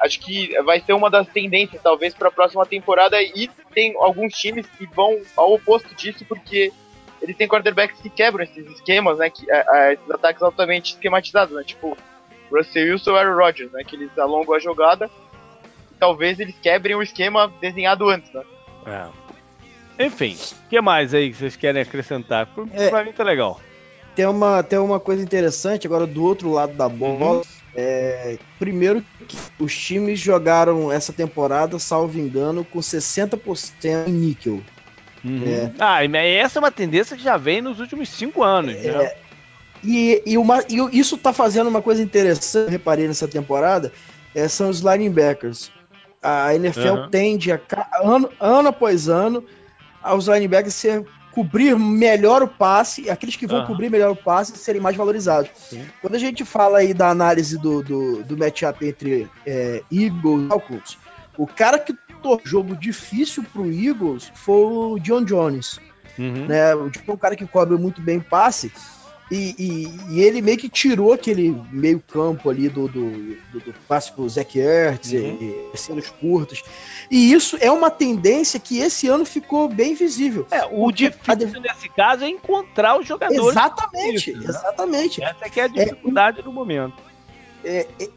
Acho 0.00 0.20
que 0.20 0.52
vai 0.62 0.80
ser 0.80 0.92
uma 0.92 1.08
das 1.08 1.26
tendências, 1.28 1.82
talvez, 1.82 2.14
para 2.14 2.28
a 2.28 2.32
próxima 2.32 2.66
temporada. 2.66 3.20
E 3.22 3.48
tem 3.72 3.94
alguns 3.96 4.34
times 4.34 4.66
que 4.76 4.84
vão 4.86 5.18
ao 5.34 5.54
oposto 5.54 5.94
disso, 5.94 6.24
porque 6.26 6.70
eles 7.22 7.36
têm 7.36 7.48
quarterbacks 7.48 8.00
que 8.02 8.10
quebram 8.10 8.44
esses 8.44 8.66
esquemas, 8.72 9.16
né? 9.18 9.30
Que, 9.30 9.50
é, 9.50 9.64
é, 9.72 9.92
esses 9.94 10.10
ataques 10.10 10.42
altamente 10.42 10.92
esquematizados, 10.92 11.56
né? 11.56 11.64
Tipo, 11.64 11.96
Russell 12.50 12.92
Wilson 12.92 13.12
e 13.12 13.18
Aaron 13.18 13.36
Rodgers, 13.36 13.72
né? 13.72 13.82
Que 13.84 13.96
eles 13.96 14.16
alongam 14.18 14.54
a 14.54 14.58
jogada. 14.58 15.10
E 15.90 15.94
talvez 15.98 16.38
eles 16.40 16.54
quebrem 16.60 16.96
o 16.96 17.02
esquema 17.02 17.52
desenhado 17.60 18.08
antes, 18.08 18.32
né? 18.32 18.42
É. 18.86 20.06
Enfim, 20.06 20.36
o 20.66 20.68
que 20.68 20.80
mais 20.80 21.14
aí 21.14 21.30
que 21.30 21.36
vocês 21.36 21.56
querem 21.56 21.80
acrescentar? 21.80 22.48
É, 22.72 22.90
pra 22.90 23.04
mim 23.04 23.12
tá 23.12 23.24
legal. 23.24 23.60
Tem 24.14 24.26
uma, 24.26 24.62
tem 24.62 24.78
uma 24.78 25.00
coisa 25.00 25.22
interessante 25.22 25.86
agora 25.86 26.06
do 26.06 26.22
outro 26.24 26.50
lado 26.50 26.74
da 26.74 26.88
bola. 26.88 27.38
Uhum. 27.38 27.42
É, 27.74 28.38
primeiro 28.58 29.04
que 29.28 29.36
os 29.58 29.76
times 29.76 30.18
jogaram 30.18 30.90
essa 30.90 31.12
temporada, 31.12 31.78
salvo 31.78 32.18
engano, 32.18 32.64
com 32.64 32.78
60% 32.78 34.08
em 34.08 34.12
níquel. 34.12 34.62
Uhum. 35.22 35.42
É. 35.46 35.72
Ah, 35.78 36.04
essa 36.24 36.58
é 36.58 36.60
uma 36.60 36.70
tendência 36.70 37.16
que 37.16 37.22
já 37.22 37.36
vem 37.36 37.60
nos 37.60 37.80
últimos 37.80 38.08
cinco 38.08 38.42
anos. 38.42 38.74
É, 38.76 38.96
né? 38.96 39.12
E, 39.82 40.22
e, 40.26 40.38
uma, 40.38 40.62
e 40.68 40.98
isso 40.98 41.16
tá 41.16 41.32
fazendo 41.32 41.68
uma 41.68 41.82
coisa 41.82 42.02
interessante, 42.02 42.70
reparei 42.70 43.06
nessa 43.06 43.28
temporada, 43.28 43.92
é, 44.34 44.48
são 44.48 44.68
os 44.70 44.80
linebackers. 44.80 45.70
A 46.22 46.54
NFL 46.54 46.80
uhum. 46.80 47.10
tende 47.10 47.52
a, 47.52 47.60
ano, 48.02 48.30
ano 48.40 48.68
após 48.68 49.08
ano 49.08 49.44
aos 50.02 50.26
linebackers 50.26 50.74
ser, 50.74 51.04
cobrir 51.32 51.78
melhor 51.78 52.42
o 52.42 52.48
passe, 52.48 53.10
aqueles 53.10 53.36
que 53.36 53.46
vão 53.46 53.60
uhum. 53.60 53.66
cobrir 53.66 53.90
melhor 53.90 54.10
o 54.10 54.16
passe 54.16 54.56
serem 54.56 54.80
mais 54.80 54.96
valorizados. 54.96 55.50
Sim. 55.54 55.84
Quando 56.00 56.14
a 56.14 56.18
gente 56.18 56.44
fala 56.44 56.78
aí 56.78 56.94
da 56.94 57.10
análise 57.10 57.58
do, 57.58 57.82
do, 57.82 58.22
do 58.22 58.36
matchup 58.36 58.86
entre 58.86 59.28
é, 59.46 59.82
Eagles 59.92 60.44
e 60.44 60.48
Falcons, 60.48 60.98
o 61.36 61.46
cara 61.46 61.78
que 61.78 61.94
tornou 62.22 62.40
jogo 62.44 62.74
difícil 62.74 63.44
pro 63.52 63.70
Eagles 63.70 64.32
foi 64.34 64.54
o 64.56 64.98
John 64.98 65.24
Jones. 65.24 65.78
Uhum. 66.18 66.46
Né? 66.46 66.74
O, 66.74 66.90
tipo, 66.90 67.12
um 67.12 67.16
cara 67.16 67.36
que 67.36 67.46
cobre 67.46 67.76
muito 67.76 68.00
bem 68.00 68.18
passe. 68.18 68.72
E, 69.28 69.54
e, 69.58 70.14
e, 70.14 70.20
ele 70.22 70.40
meio 70.40 70.56
que 70.56 70.68
tirou 70.68 71.12
aquele 71.12 71.50
meio 71.72 72.00
campo 72.00 72.48
ali 72.48 72.68
do, 72.68 72.86
do, 72.86 73.10
do, 73.50 73.60
do 73.60 73.74
passe 73.88 74.12
pro 74.12 74.28
Zach 74.28 74.56
Ertz, 74.56 75.12
uhum. 75.12 75.70
cenas 75.74 76.08
curtas. 76.10 76.62
E 77.10 77.32
isso 77.32 77.58
é 77.60 77.70
uma 77.70 77.90
tendência 77.90 78.60
que 78.60 78.78
esse 78.78 79.08
ano 79.08 79.24
ficou 79.24 79.68
bem 79.68 79.94
visível. 79.94 80.46
É, 80.48 80.64
o 80.64 80.92
difícil 80.92 81.60
nesse 81.60 81.88
caso 81.88 82.22
é 82.22 82.28
encontrar 82.28 83.00
os 83.00 83.06
jogadores. 83.06 83.50
Exatamente, 83.50 84.30
isso, 84.30 84.38
né? 84.38 84.46
exatamente. 84.48 85.24
Essa 85.24 85.44
é 85.44 85.50
que 85.50 85.60
é 85.60 85.64
a 85.64 85.68
dificuldade 85.68 86.38
é, 86.38 86.42
do 86.42 86.52
momento. 86.52 87.02
É, 87.64 87.88
é, 88.00 88.08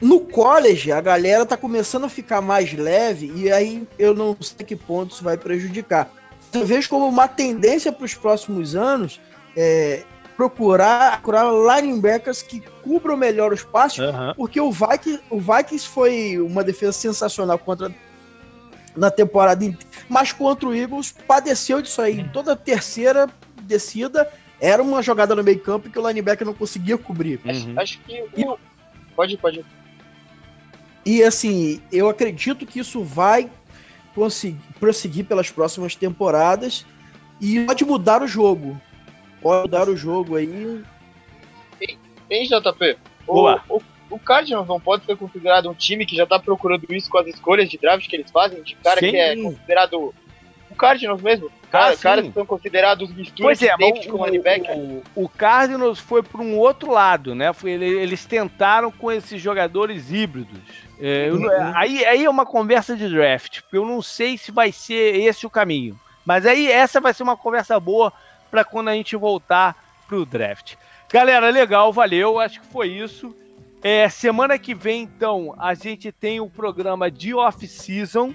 no 0.00 0.20
college, 0.20 0.92
a 0.92 1.00
galera 1.00 1.44
tá 1.44 1.56
começando 1.56 2.04
a 2.04 2.08
ficar 2.08 2.40
mais 2.40 2.72
leve 2.72 3.32
e 3.34 3.50
aí 3.50 3.86
eu 3.98 4.14
não 4.14 4.36
sei 4.40 4.64
que 4.64 4.76
ponto 4.76 5.12
isso 5.12 5.24
vai 5.24 5.36
prejudicar. 5.36 6.08
Eu 6.52 6.64
vejo 6.64 6.88
como 6.88 7.08
uma 7.08 7.26
tendência 7.26 7.90
para 7.90 8.04
os 8.04 8.14
próximos 8.14 8.76
anos 8.76 9.20
é, 9.56 10.04
procurar, 10.36 11.12
procurar 11.12 11.80
linebackers 11.80 12.42
que 12.42 12.60
cubram 12.82 13.16
melhor 13.16 13.52
os 13.52 13.62
passes, 13.62 13.98
uhum. 13.98 14.34
porque 14.36 14.60
o 14.60 14.70
Vikings, 14.70 15.22
o 15.30 15.40
Vikings 15.40 15.88
foi 15.88 16.38
uma 16.38 16.62
defesa 16.62 16.92
sensacional 16.92 17.58
contra 17.58 17.92
na 18.96 19.10
temporada 19.10 19.64
inteira, 19.64 19.86
mas 20.08 20.32
contra 20.32 20.68
o 20.68 20.74
Eagles 20.74 21.12
padeceu 21.26 21.82
disso 21.82 22.00
aí. 22.00 22.20
Uhum. 22.20 22.28
Toda 22.28 22.56
terceira 22.56 23.28
descida 23.62 24.30
era 24.60 24.82
uma 24.82 25.02
jogada 25.02 25.34
no 25.34 25.44
meio 25.44 25.60
campo 25.60 25.90
que 25.90 25.98
o 25.98 26.06
linebacker 26.06 26.46
não 26.46 26.54
conseguia 26.54 26.96
cobrir. 26.96 27.40
Uhum. 27.44 27.74
Acho, 27.76 27.98
que 28.00 28.24
o... 28.36 28.58
pode, 29.14 29.36
pode. 29.36 29.64
E 31.04 31.22
assim, 31.22 31.80
eu 31.92 32.08
acredito 32.08 32.66
que 32.66 32.80
isso 32.80 33.02
vai 33.02 33.50
conseguir 34.14 34.58
prosseguir 34.80 35.26
pelas 35.26 35.50
próximas 35.50 35.94
temporadas 35.94 36.86
e 37.40 37.64
pode 37.64 37.84
mudar 37.84 38.22
o 38.22 38.26
jogo. 38.26 38.80
Pode 39.46 39.62
mudar 39.62 39.88
o 39.88 39.96
jogo 39.96 40.34
aí. 40.34 40.82
Hein, 42.28 42.48
JP? 42.48 42.98
O, 43.28 43.48
o, 43.68 43.82
o 44.10 44.18
Cardinals 44.18 44.66
não 44.66 44.80
pode 44.80 45.04
ser 45.04 45.16
considerado 45.16 45.70
um 45.70 45.74
time 45.74 46.04
que 46.04 46.16
já 46.16 46.24
está 46.24 46.36
procurando 46.36 46.84
isso 46.90 47.08
com 47.08 47.18
as 47.18 47.28
escolhas 47.28 47.68
de 47.68 47.78
draft 47.78 48.08
que 48.08 48.16
eles 48.16 48.28
fazem, 48.28 48.60
de 48.64 48.74
cara 48.74 48.98
Sim. 48.98 49.10
que 49.10 49.16
é 49.16 49.36
considerado 49.36 50.12
o 50.68 50.74
Cardinals 50.74 51.22
mesmo. 51.22 51.48
Cara, 51.70 51.94
ah, 51.94 51.96
caras 51.96 52.26
que 52.26 52.32
são 52.32 52.44
considerados 52.44 53.14
misturas 53.14 53.58
pois 53.58 53.62
é, 53.62 53.76
de 53.76 54.08
com 54.08 54.18
o, 54.18 55.02
o, 55.14 55.24
o 55.24 55.28
Cardinals 55.28 56.00
foi 56.00 56.24
para 56.24 56.40
um 56.40 56.58
outro 56.58 56.90
lado, 56.90 57.32
né? 57.32 57.52
Foi, 57.52 57.70
eles 57.70 58.24
tentaram 58.24 58.90
com 58.90 59.12
esses 59.12 59.40
jogadores 59.40 60.10
híbridos. 60.10 60.58
É, 61.00 61.30
uhum. 61.30 61.48
aí, 61.76 62.04
aí 62.04 62.24
é 62.24 62.30
uma 62.30 62.46
conversa 62.46 62.96
de 62.96 63.08
draft, 63.08 63.60
porque 63.60 63.76
eu 63.76 63.84
não 63.84 64.02
sei 64.02 64.36
se 64.36 64.50
vai 64.50 64.72
ser 64.72 65.20
esse 65.20 65.46
o 65.46 65.50
caminho. 65.50 65.96
Mas 66.24 66.44
aí 66.44 66.68
essa 66.68 67.00
vai 67.00 67.14
ser 67.14 67.22
uma 67.22 67.36
conversa 67.36 67.78
boa 67.78 68.12
para 68.50 68.64
quando 68.64 68.88
a 68.88 68.94
gente 68.94 69.16
voltar 69.16 69.76
pro 70.06 70.24
draft. 70.24 70.74
Galera, 71.12 71.50
legal, 71.50 71.92
valeu, 71.92 72.38
acho 72.38 72.60
que 72.60 72.66
foi 72.66 72.88
isso. 72.88 73.34
É, 73.82 74.08
semana 74.08 74.58
que 74.58 74.74
vem, 74.74 75.02
então, 75.02 75.54
a 75.58 75.74
gente 75.74 76.10
tem 76.10 76.40
o 76.40 76.50
programa 76.50 77.10
de 77.10 77.34
off-season, 77.34 78.34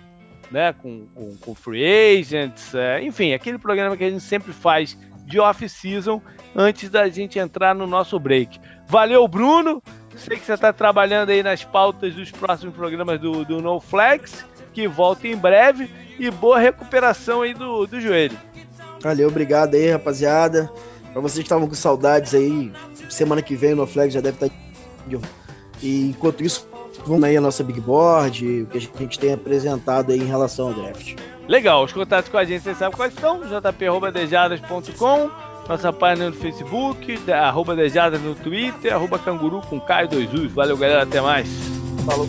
né? 0.50 0.74
Com, 0.74 1.08
com, 1.08 1.38
com 1.38 1.56
free 1.56 2.20
agents, 2.20 2.74
é, 2.74 3.02
enfim, 3.02 3.34
aquele 3.34 3.58
programa 3.58 3.98
que 3.98 4.04
a 4.04 4.10
gente 4.10 4.24
sempre 4.24 4.54
faz 4.54 4.98
de 5.26 5.40
off-season 5.40 6.22
antes 6.56 6.90
da 6.90 7.08
gente 7.10 7.40
entrar 7.40 7.74
no 7.74 7.88
nosso 7.88 8.20
break. 8.20 8.60
Valeu, 8.88 9.28
Bruno! 9.28 9.82
Sei 10.16 10.38
que 10.38 10.46
você 10.46 10.54
está 10.54 10.74
trabalhando 10.74 11.30
aí 11.30 11.42
nas 11.42 11.64
pautas 11.64 12.14
dos 12.14 12.32
próximos 12.32 12.76
programas 12.76 13.20
do, 13.20 13.46
do 13.46 13.62
No 13.62 13.80
Flex, 13.80 14.46
que 14.74 14.88
volta 14.88 15.28
em 15.28 15.36
breve, 15.36 15.90
e 16.20 16.30
boa 16.30 16.60
recuperação 16.60 17.42
aí 17.42 17.54
do, 17.54 17.88
do 17.88 18.00
joelho. 18.00 18.38
Valeu, 19.02 19.28
obrigado 19.28 19.76
aí, 19.76 19.90
rapaziada. 19.90 20.72
Para 21.12 21.22
vocês 21.22 21.40
que 21.40 21.42
estavam 21.42 21.68
com 21.68 21.74
saudades 21.74 22.34
aí, 22.34 22.72
semana 23.10 23.42
que 23.42 23.56
vem 23.56 23.74
o 23.74 23.76
No 23.76 23.88
Flex 23.88 24.14
já 24.14 24.22
deve 24.22 24.36
estar. 24.36 24.50
Tá 24.50 24.56
e 25.82 26.10
enquanto 26.10 26.44
isso, 26.44 26.68
vamos 27.06 27.24
aí 27.24 27.36
a 27.36 27.42
nossa 27.42 27.64
Big 27.64 27.82
Board, 27.82 28.62
o 28.62 28.68
que 28.68 28.78
a 28.78 28.82
gente 28.82 29.20
tem 29.20 29.34
apresentado 29.34 30.12
aí 30.12 30.20
em 30.20 30.26
relação 30.26 30.68
ao 30.68 30.74
draft. 30.74 31.16
Legal, 31.48 31.84
os 31.84 31.92
contatos 31.92 32.30
com 32.30 32.38
a 32.38 32.46
gente 32.46 32.64
vocês 32.64 32.78
sabem 32.78 32.96
quais 32.96 33.14
são, 33.16 33.42
jp.dejadas.com, 33.42 35.30
nossa 35.68 35.92
página 35.92 36.30
no 36.30 36.36
Facebook, 36.36 37.18
arroba 37.32 37.76
Dejadas 37.76 38.22
no 38.22 38.36
Twitter, 38.36 38.94
arroba 38.94 39.18
Canguru 39.18 39.62
com 39.62 39.80
Caio 39.80 40.08
2 40.08 40.34
Us. 40.34 40.52
Valeu, 40.52 40.78
galera, 40.78 41.04
até 41.04 41.20
mais. 41.22 41.48
Falou. 42.06 42.28